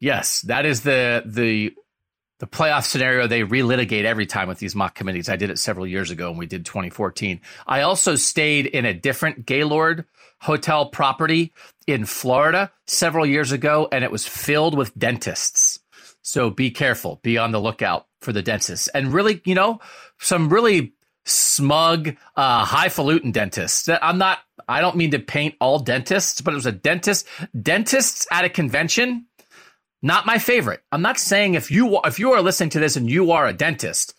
Yes, 0.00 0.42
that 0.42 0.66
is 0.66 0.82
the, 0.82 1.22
the, 1.26 1.72
the 2.38 2.46
playoff 2.46 2.84
scenario 2.84 3.26
they 3.26 3.42
relitigate 3.42 4.04
every 4.04 4.26
time 4.26 4.48
with 4.48 4.58
these 4.58 4.74
mock 4.74 4.94
committees. 4.94 5.28
I 5.28 5.36
did 5.36 5.50
it 5.50 5.58
several 5.58 5.86
years 5.86 6.10
ago 6.10 6.30
and 6.30 6.38
we 6.38 6.46
did 6.46 6.66
2014. 6.66 7.40
I 7.66 7.82
also 7.82 8.14
stayed 8.14 8.66
in 8.66 8.84
a 8.84 8.94
different 8.94 9.46
Gaylord 9.46 10.04
hotel 10.40 10.86
property 10.86 11.52
in 11.86 12.04
Florida 12.04 12.70
several 12.86 13.26
years 13.26 13.52
ago, 13.52 13.88
and 13.90 14.04
it 14.04 14.10
was 14.10 14.26
filled 14.26 14.76
with 14.76 14.96
dentists. 14.98 15.80
So 16.22 16.50
be 16.50 16.70
careful, 16.70 17.20
be 17.22 17.38
on 17.38 17.52
the 17.52 17.60
lookout 17.60 18.06
for 18.20 18.32
the 18.32 18.42
dentists. 18.42 18.88
And 18.88 19.12
really, 19.12 19.40
you 19.44 19.54
know, 19.54 19.80
some 20.18 20.48
really 20.48 20.92
smug, 21.24 22.16
uh, 22.36 22.64
highfalutin 22.64 23.32
dentists. 23.32 23.88
I'm 23.88 24.18
not, 24.18 24.40
I 24.68 24.80
don't 24.80 24.96
mean 24.96 25.12
to 25.12 25.18
paint 25.18 25.54
all 25.60 25.78
dentists, 25.78 26.40
but 26.40 26.52
it 26.52 26.56
was 26.56 26.66
a 26.66 26.72
dentist, 26.72 27.26
dentists 27.60 28.26
at 28.30 28.44
a 28.44 28.48
convention. 28.48 29.26
Not 30.02 30.26
my 30.26 30.38
favorite. 30.38 30.82
I'm 30.92 31.02
not 31.02 31.18
saying 31.18 31.54
if 31.54 31.70
you, 31.70 32.00
if 32.04 32.18
you 32.18 32.32
are 32.32 32.42
listening 32.42 32.70
to 32.70 32.80
this 32.80 32.96
and 32.96 33.08
you 33.10 33.32
are 33.32 33.46
a 33.46 33.52
dentist, 33.52 34.14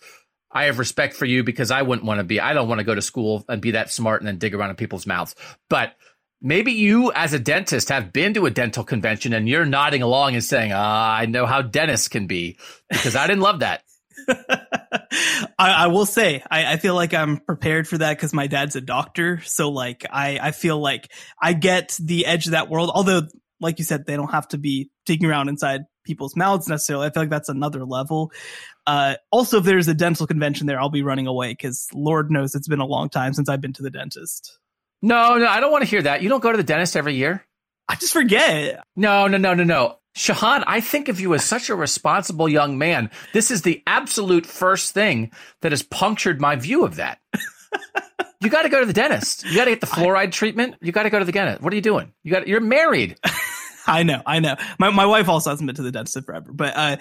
I 0.50 0.64
have 0.64 0.78
respect 0.78 1.14
for 1.14 1.24
you 1.24 1.44
because 1.44 1.70
I 1.70 1.82
wouldn't 1.82 2.06
want 2.06 2.18
to 2.18 2.24
be, 2.24 2.40
I 2.40 2.52
don't 2.52 2.68
want 2.68 2.78
to 2.78 2.84
go 2.84 2.94
to 2.94 3.02
school 3.02 3.44
and 3.48 3.60
be 3.60 3.72
that 3.72 3.90
smart 3.90 4.20
and 4.20 4.28
then 4.28 4.38
dig 4.38 4.54
around 4.54 4.70
in 4.70 4.76
people's 4.76 5.06
mouths. 5.06 5.34
But 5.68 5.94
maybe 6.40 6.72
you 6.72 7.12
as 7.12 7.32
a 7.32 7.38
dentist 7.38 7.90
have 7.90 8.12
been 8.12 8.34
to 8.34 8.46
a 8.46 8.50
dental 8.50 8.84
convention 8.84 9.32
and 9.32 9.48
you're 9.48 9.66
nodding 9.66 10.02
along 10.02 10.34
and 10.34 10.44
saying, 10.44 10.72
ah, 10.72 11.14
I 11.14 11.26
know 11.26 11.46
how 11.46 11.62
dentists 11.62 12.08
can 12.08 12.26
be 12.26 12.58
because 12.90 13.16
I 13.16 13.26
didn't 13.26 13.42
love 13.42 13.60
that. 13.60 13.82
I, 15.58 15.84
I, 15.84 15.86
will 15.88 16.06
say, 16.06 16.42
I, 16.50 16.72
I, 16.72 16.76
feel 16.76 16.94
like 16.94 17.14
I'm 17.14 17.38
prepared 17.38 17.86
for 17.86 17.98
that 17.98 18.16
because 18.16 18.32
my 18.32 18.46
dad's 18.46 18.74
a 18.74 18.80
doctor. 18.80 19.40
So 19.44 19.70
like, 19.70 20.04
I, 20.10 20.38
I 20.40 20.50
feel 20.50 20.78
like 20.78 21.10
I 21.40 21.52
get 21.52 21.96
the 22.00 22.26
edge 22.26 22.46
of 22.46 22.52
that 22.52 22.68
world. 22.68 22.90
Although, 22.92 23.22
like 23.60 23.78
you 23.78 23.84
said, 23.84 24.06
they 24.06 24.16
don't 24.16 24.30
have 24.30 24.48
to 24.48 24.58
be 24.58 24.90
digging 25.06 25.28
around 25.28 25.48
inside 25.48 25.82
people's 26.04 26.36
mouths 26.36 26.68
necessarily. 26.68 27.06
I 27.06 27.10
feel 27.10 27.22
like 27.22 27.30
that's 27.30 27.48
another 27.48 27.84
level. 27.84 28.32
Uh, 28.86 29.16
also, 29.30 29.58
if 29.58 29.64
there's 29.64 29.88
a 29.88 29.94
dental 29.94 30.26
convention 30.26 30.66
there, 30.66 30.80
I'll 30.80 30.88
be 30.88 31.02
running 31.02 31.26
away 31.26 31.52
because 31.52 31.86
Lord 31.92 32.30
knows 32.30 32.54
it's 32.54 32.68
been 32.68 32.80
a 32.80 32.86
long 32.86 33.08
time 33.10 33.34
since 33.34 33.48
I've 33.48 33.60
been 33.60 33.74
to 33.74 33.82
the 33.82 33.90
dentist. 33.90 34.58
No, 35.02 35.36
no, 35.36 35.46
I 35.46 35.60
don't 35.60 35.70
want 35.70 35.84
to 35.84 35.90
hear 35.90 36.02
that. 36.02 36.22
You 36.22 36.28
don't 36.28 36.42
go 36.42 36.50
to 36.50 36.56
the 36.56 36.64
dentist 36.64 36.96
every 36.96 37.14
year. 37.14 37.44
I 37.88 37.94
just 37.94 38.12
forget. 38.12 38.82
No, 38.96 39.28
no, 39.28 39.36
no, 39.36 39.54
no, 39.54 39.64
no. 39.64 39.96
Shehan, 40.16 40.64
I 40.66 40.80
think 40.80 41.08
of 41.08 41.20
you 41.20 41.34
as 41.34 41.44
such 41.44 41.70
a 41.70 41.76
responsible 41.76 42.48
young 42.48 42.76
man. 42.76 43.10
This 43.32 43.50
is 43.50 43.62
the 43.62 43.82
absolute 43.86 44.46
first 44.46 44.92
thing 44.92 45.30
that 45.62 45.72
has 45.72 45.82
punctured 45.82 46.40
my 46.40 46.56
view 46.56 46.84
of 46.84 46.96
that. 46.96 47.20
you 48.40 48.50
got 48.50 48.62
to 48.62 48.68
go 48.68 48.80
to 48.80 48.86
the 48.86 48.92
dentist. 48.92 49.44
You 49.44 49.54
got 49.54 49.66
to 49.66 49.70
get 49.70 49.80
the 49.80 49.86
fluoride 49.86 50.32
treatment. 50.32 50.74
You 50.80 50.90
got 50.90 51.04
to 51.04 51.10
go 51.10 51.18
to 51.18 51.24
the 51.24 51.32
dentist. 51.32 51.62
What 51.62 51.72
are 51.72 51.76
you 51.76 51.82
doing? 51.82 52.12
You 52.24 52.32
got 52.32 52.48
you're 52.48 52.60
married. 52.60 53.16
I 53.92 54.02
know, 54.02 54.22
I 54.26 54.40
know. 54.40 54.56
My 54.78 54.90
my 54.90 55.06
wife 55.06 55.28
also 55.28 55.50
hasn't 55.50 55.66
been 55.66 55.76
to 55.76 55.82
the 55.82 55.92
dentist 55.92 56.24
forever, 56.26 56.52
but 56.52 56.76
uh, 56.76 56.96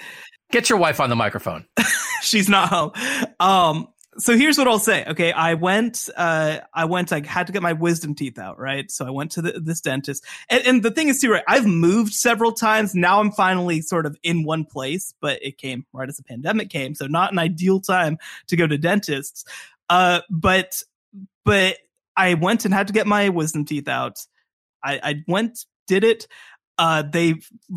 get 0.51 0.69
your 0.69 0.79
wife 0.79 0.99
on 0.99 1.09
the 1.09 1.15
microphone. 1.15 1.65
she's 2.21 2.47
not 2.47 2.69
home. 2.69 2.91
Um, 3.39 3.87
so 4.19 4.35
here's 4.35 4.57
what 4.57 4.67
I'll 4.67 4.79
say. 4.79 5.05
Okay, 5.05 5.31
I 5.31 5.55
went. 5.55 6.09
Uh, 6.15 6.59
I 6.73 6.85
went. 6.85 7.11
I 7.11 7.21
had 7.25 7.47
to 7.47 7.53
get 7.53 7.61
my 7.61 7.73
wisdom 7.73 8.15
teeth 8.15 8.39
out, 8.39 8.57
right? 8.57 8.89
So 8.89 9.05
I 9.05 9.09
went 9.09 9.31
to 9.33 9.41
the, 9.41 9.59
this 9.59 9.81
dentist, 9.81 10.25
and, 10.49 10.65
and 10.65 10.83
the 10.83 10.91
thing 10.91 11.09
is, 11.09 11.19
too, 11.19 11.31
right? 11.31 11.43
I've 11.47 11.67
moved 11.67 12.13
several 12.13 12.53
times. 12.53 12.95
Now 12.95 13.19
I'm 13.19 13.31
finally 13.31 13.81
sort 13.81 14.05
of 14.05 14.17
in 14.23 14.43
one 14.43 14.65
place, 14.65 15.13
but 15.21 15.43
it 15.43 15.57
came 15.57 15.85
right 15.93 16.09
as 16.09 16.17
the 16.17 16.23
pandemic 16.23 16.69
came, 16.69 16.95
so 16.95 17.05
not 17.05 17.33
an 17.33 17.37
ideal 17.37 17.81
time 17.81 18.17
to 18.47 18.55
go 18.55 18.65
to 18.65 18.77
dentists. 18.77 19.43
Uh, 19.89 20.21
but 20.29 20.81
but 21.43 21.77
I 22.15 22.33
went 22.33 22.65
and 22.65 22.73
had 22.73 22.87
to 22.87 22.93
get 22.93 23.07
my 23.07 23.29
wisdom 23.29 23.65
teeth 23.65 23.87
out. 23.87 24.19
I, 24.83 24.99
I 25.03 25.23
went, 25.27 25.65
did 25.87 26.03
it. 26.03 26.27
Uh, 26.77 27.01
they 27.01 27.35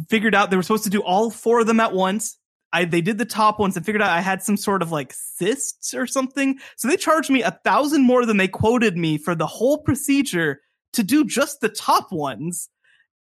figured 0.09 0.35
out 0.35 0.51
they 0.51 0.57
were 0.57 0.63
supposed 0.63 0.85
to 0.85 0.91
do 0.91 1.03
all 1.03 1.31
four 1.31 1.61
of 1.61 1.67
them 1.67 1.81
at 1.81 1.93
once. 1.93 2.37
I 2.73 2.85
they 2.85 3.01
did 3.01 3.19
the 3.19 3.25
top 3.25 3.59
ones 3.59 3.77
and 3.77 3.85
figured 3.85 4.03
out 4.03 4.11
I 4.11 4.21
had 4.21 4.43
some 4.43 4.57
sort 4.57 4.83
of 4.83 4.93
like 4.93 5.13
cysts 5.13 5.95
or 5.95 6.07
something. 6.07 6.59
So 6.77 6.89
they 6.89 6.97
charged 6.97 7.31
me 7.31 7.43
a 7.43 7.59
thousand 7.65 8.03
more 8.03 8.25
than 8.27 8.37
they 8.37 8.49
quoted 8.49 8.97
me 8.97 9.19
for 9.19 9.35
the 9.35 9.47
whole 9.47 9.79
procedure 9.79 10.61
to 10.93 11.03
do 11.03 11.25
just 11.25 11.61
the 11.61 11.69
top 11.69 12.13
ones. 12.13 12.69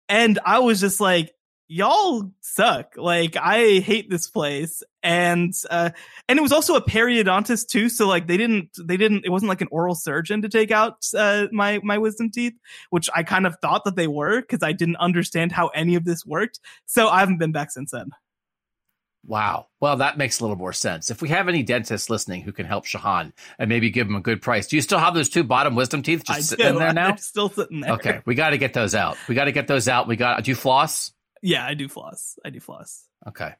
And 0.09 0.39
I 0.45 0.59
was 0.59 0.79
just 0.79 0.99
like, 0.99 1.31
y'all 1.67 2.31
suck. 2.41 2.93
Like 2.95 3.35
I 3.35 3.79
hate 3.79 4.09
this 4.09 4.29
place. 4.29 4.83
And 5.03 5.53
uh 5.69 5.91
and 6.27 6.37
it 6.37 6.41
was 6.41 6.51
also 6.51 6.75
a 6.75 6.81
periodontist 6.81 7.67
too, 7.67 7.89
so 7.89 8.07
like 8.07 8.27
they 8.27 8.37
didn't 8.37 8.77
they 8.83 8.97
didn't 8.97 9.25
it 9.25 9.29
wasn't 9.29 9.49
like 9.49 9.61
an 9.61 9.69
oral 9.71 9.95
surgeon 9.95 10.41
to 10.41 10.49
take 10.49 10.71
out 10.71 11.05
uh 11.15 11.47
my 11.51 11.79
my 11.83 11.97
wisdom 11.97 12.29
teeth, 12.31 12.53
which 12.89 13.09
I 13.15 13.23
kind 13.23 13.45
of 13.47 13.55
thought 13.61 13.85
that 13.85 13.95
they 13.95 14.07
were 14.07 14.41
cuz 14.41 14.63
I 14.63 14.73
didn't 14.73 14.97
understand 14.97 15.51
how 15.51 15.67
any 15.69 15.95
of 15.95 16.03
this 16.03 16.25
worked. 16.25 16.59
So 16.85 17.07
I 17.07 17.19
haven't 17.19 17.37
been 17.37 17.51
back 17.51 17.71
since 17.71 17.91
then. 17.91 18.11
Wow. 19.27 19.67
Well, 19.81 19.97
that 19.97 20.17
makes 20.17 20.39
a 20.39 20.43
little 20.43 20.55
more 20.55 20.71
sense. 20.71 21.11
If 21.11 21.21
we 21.21 21.27
have 21.29 21.49
any 21.49 21.61
dentists 21.61 22.09
listening 22.09 22.41
who 22.41 22.53
can 22.53 22.65
help 22.65 22.85
Shehan 22.85 23.33
and 23.59 23.67
maybe 23.67 23.89
give 23.89 24.07
him 24.07 24.15
a 24.15 24.21
good 24.21 24.41
price, 24.41 24.67
do 24.67 24.77
you 24.77 24.81
still 24.81 24.99
have 24.99 25.13
those 25.13 25.27
two 25.27 25.43
bottom 25.43 25.75
wisdom 25.75 26.01
teeth 26.01 26.23
just 26.23 26.37
I 26.37 26.41
sitting 26.41 26.73
do. 26.73 26.79
there 26.79 26.93
now? 26.93 27.09
They're 27.09 27.17
still 27.17 27.49
sitting 27.49 27.81
there. 27.81 27.91
Okay, 27.93 28.21
we 28.25 28.35
got 28.35 28.51
to 28.51 28.57
get 28.57 28.73
those 28.73 28.95
out. 28.95 29.17
We 29.27 29.35
got 29.35 29.45
to 29.45 29.51
get 29.51 29.67
those 29.67 29.89
out. 29.89 30.07
We 30.07 30.15
got. 30.15 30.41
Do 30.45 30.51
you 30.51 30.55
floss? 30.55 31.11
Yeah, 31.41 31.65
I 31.65 31.73
do 31.73 31.87
floss. 31.87 32.37
I 32.43 32.49
do 32.49 32.59
floss. 32.59 33.05
Okay. 33.27 33.53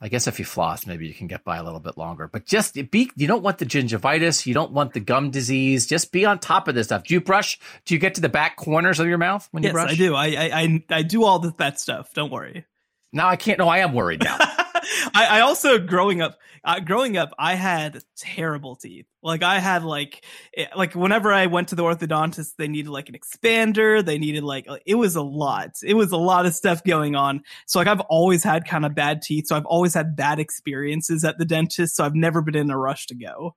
I 0.00 0.08
guess 0.08 0.26
if 0.26 0.40
you 0.40 0.44
floss, 0.44 0.84
maybe 0.84 1.06
you 1.06 1.14
can 1.14 1.28
get 1.28 1.44
by 1.44 1.58
a 1.58 1.62
little 1.62 1.78
bit 1.78 1.96
longer. 1.96 2.26
But 2.26 2.44
just 2.44 2.74
be, 2.90 3.10
you 3.14 3.28
don't 3.28 3.42
want 3.42 3.58
the 3.58 3.66
gingivitis. 3.66 4.46
You 4.46 4.52
don't 4.52 4.72
want 4.72 4.94
the 4.94 5.00
gum 5.00 5.30
disease. 5.30 5.86
Just 5.86 6.10
be 6.10 6.24
on 6.24 6.40
top 6.40 6.66
of 6.66 6.74
this 6.74 6.88
stuff. 6.88 7.04
Do 7.04 7.14
you 7.14 7.20
brush? 7.20 7.60
Do 7.84 7.94
you 7.94 8.00
get 8.00 8.16
to 8.16 8.20
the 8.20 8.28
back 8.28 8.56
corners 8.56 8.98
of 8.98 9.06
your 9.06 9.18
mouth 9.18 9.46
when 9.52 9.62
yes, 9.62 9.70
you 9.70 9.74
brush? 9.74 9.92
I 9.92 9.94
do. 9.94 10.14
I, 10.16 10.26
I, 10.26 10.84
I 10.90 11.02
do 11.02 11.22
all 11.22 11.38
the, 11.38 11.54
that 11.58 11.78
stuff. 11.78 12.12
Don't 12.14 12.32
worry. 12.32 12.64
Now 13.12 13.28
I 13.28 13.36
can't. 13.36 13.60
No, 13.60 13.68
I 13.68 13.78
am 13.78 13.92
worried 13.92 14.24
now. 14.24 14.38
I, 15.14 15.38
I, 15.38 15.40
also 15.40 15.78
growing 15.78 16.20
up, 16.20 16.38
uh, 16.64 16.80
growing 16.80 17.16
up, 17.16 17.32
I 17.38 17.54
had 17.54 18.02
terrible 18.16 18.76
teeth. 18.76 19.06
Like 19.22 19.42
I 19.42 19.58
had 19.58 19.84
like, 19.84 20.24
eh, 20.56 20.66
like 20.76 20.94
whenever 20.94 21.32
I 21.32 21.46
went 21.46 21.68
to 21.68 21.74
the 21.74 21.82
orthodontist, 21.82 22.56
they 22.56 22.68
needed 22.68 22.90
like 22.90 23.08
an 23.08 23.14
expander. 23.14 24.04
They 24.04 24.18
needed 24.18 24.42
like, 24.42 24.66
it 24.86 24.94
was 24.96 25.16
a 25.16 25.22
lot. 25.22 25.70
It 25.84 25.94
was 25.94 26.12
a 26.12 26.16
lot 26.16 26.46
of 26.46 26.54
stuff 26.54 26.82
going 26.84 27.14
on. 27.14 27.42
So 27.66 27.78
like 27.78 27.88
I've 27.88 28.00
always 28.00 28.42
had 28.42 28.66
kind 28.66 28.84
of 28.84 28.94
bad 28.94 29.22
teeth. 29.22 29.46
So 29.46 29.56
I've 29.56 29.66
always 29.66 29.94
had 29.94 30.16
bad 30.16 30.38
experiences 30.38 31.24
at 31.24 31.38
the 31.38 31.44
dentist. 31.44 31.96
So 31.96 32.04
I've 32.04 32.14
never 32.14 32.42
been 32.42 32.56
in 32.56 32.70
a 32.70 32.78
rush 32.78 33.06
to 33.06 33.14
go. 33.14 33.54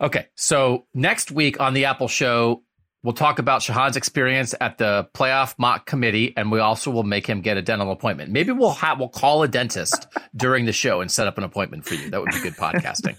Okay. 0.00 0.26
So 0.34 0.86
next 0.92 1.30
week 1.30 1.60
on 1.60 1.74
the 1.74 1.84
Apple 1.84 2.08
show, 2.08 2.62
We'll 3.04 3.12
talk 3.12 3.38
about 3.38 3.60
Shehan's 3.60 3.96
experience 3.96 4.54
at 4.62 4.78
the 4.78 5.06
playoff 5.12 5.56
mock 5.58 5.84
committee, 5.84 6.32
and 6.38 6.50
we 6.50 6.58
also 6.58 6.90
will 6.90 7.02
make 7.02 7.26
him 7.26 7.42
get 7.42 7.58
a 7.58 7.62
dental 7.62 7.92
appointment. 7.92 8.32
Maybe 8.32 8.50
we'll 8.50 8.70
have 8.70 8.98
we'll 8.98 9.10
call 9.10 9.42
a 9.42 9.48
dentist 9.48 10.06
during 10.36 10.64
the 10.64 10.72
show 10.72 11.02
and 11.02 11.12
set 11.12 11.26
up 11.26 11.36
an 11.36 11.44
appointment 11.44 11.84
for 11.84 11.96
you. 11.96 12.08
That 12.08 12.22
would 12.22 12.30
be 12.30 12.40
good 12.40 12.54
podcasting. 12.54 13.18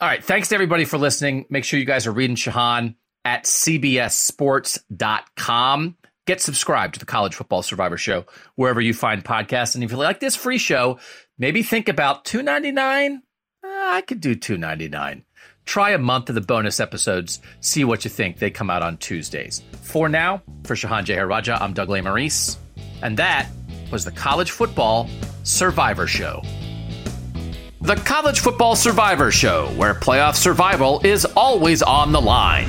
All 0.00 0.08
right. 0.08 0.24
Thanks 0.24 0.48
to 0.48 0.56
everybody 0.56 0.84
for 0.84 0.98
listening. 0.98 1.46
Make 1.48 1.62
sure 1.62 1.78
you 1.78 1.86
guys 1.86 2.08
are 2.08 2.12
reading 2.12 2.34
Shehan 2.34 2.96
at 3.24 3.44
cbssports.com. 3.44 5.96
Get 6.26 6.40
subscribed 6.40 6.94
to 6.94 7.00
the 7.00 7.06
College 7.06 7.36
Football 7.36 7.62
Survivor 7.62 7.96
Show 7.96 8.26
wherever 8.56 8.80
you 8.80 8.92
find 8.92 9.24
podcasts. 9.24 9.76
And 9.76 9.84
if 9.84 9.92
you 9.92 9.98
like 9.98 10.18
this 10.18 10.34
free 10.34 10.58
show, 10.58 10.98
maybe 11.38 11.62
think 11.62 11.88
about 11.88 12.24
two 12.24 12.42
ninety 12.42 12.72
nine. 12.72 13.22
Uh, 13.62 13.68
I 13.68 14.00
could 14.00 14.20
do 14.20 14.34
two 14.34 14.58
ninety 14.58 14.88
nine 14.88 15.26
try 15.70 15.90
a 15.90 15.98
month 15.98 16.28
of 16.28 16.34
the 16.34 16.40
bonus 16.40 16.80
episodes, 16.80 17.40
see 17.60 17.84
what 17.84 18.04
you 18.04 18.10
think. 18.10 18.38
They 18.38 18.50
come 18.50 18.70
out 18.70 18.82
on 18.82 18.96
Tuesdays. 18.96 19.62
For 19.82 20.08
now, 20.08 20.42
for 20.64 20.74
Shehan 20.74 21.04
Jeyarajah, 21.04 21.62
I'm 21.62 21.74
Doug 21.74 21.88
Lesmerises, 21.88 22.56
and 23.02 23.16
that 23.18 23.48
was 23.92 24.04
the 24.04 24.10
College 24.10 24.50
Football 24.50 25.08
Survivor 25.44 26.08
Show. 26.08 26.42
The 27.82 27.94
College 27.94 28.40
Football 28.40 28.74
Survivor 28.74 29.30
Show, 29.30 29.68
where 29.76 29.94
playoff 29.94 30.34
survival 30.34 31.00
is 31.04 31.24
always 31.24 31.82
on 31.82 32.10
the 32.10 32.20
line. 32.20 32.68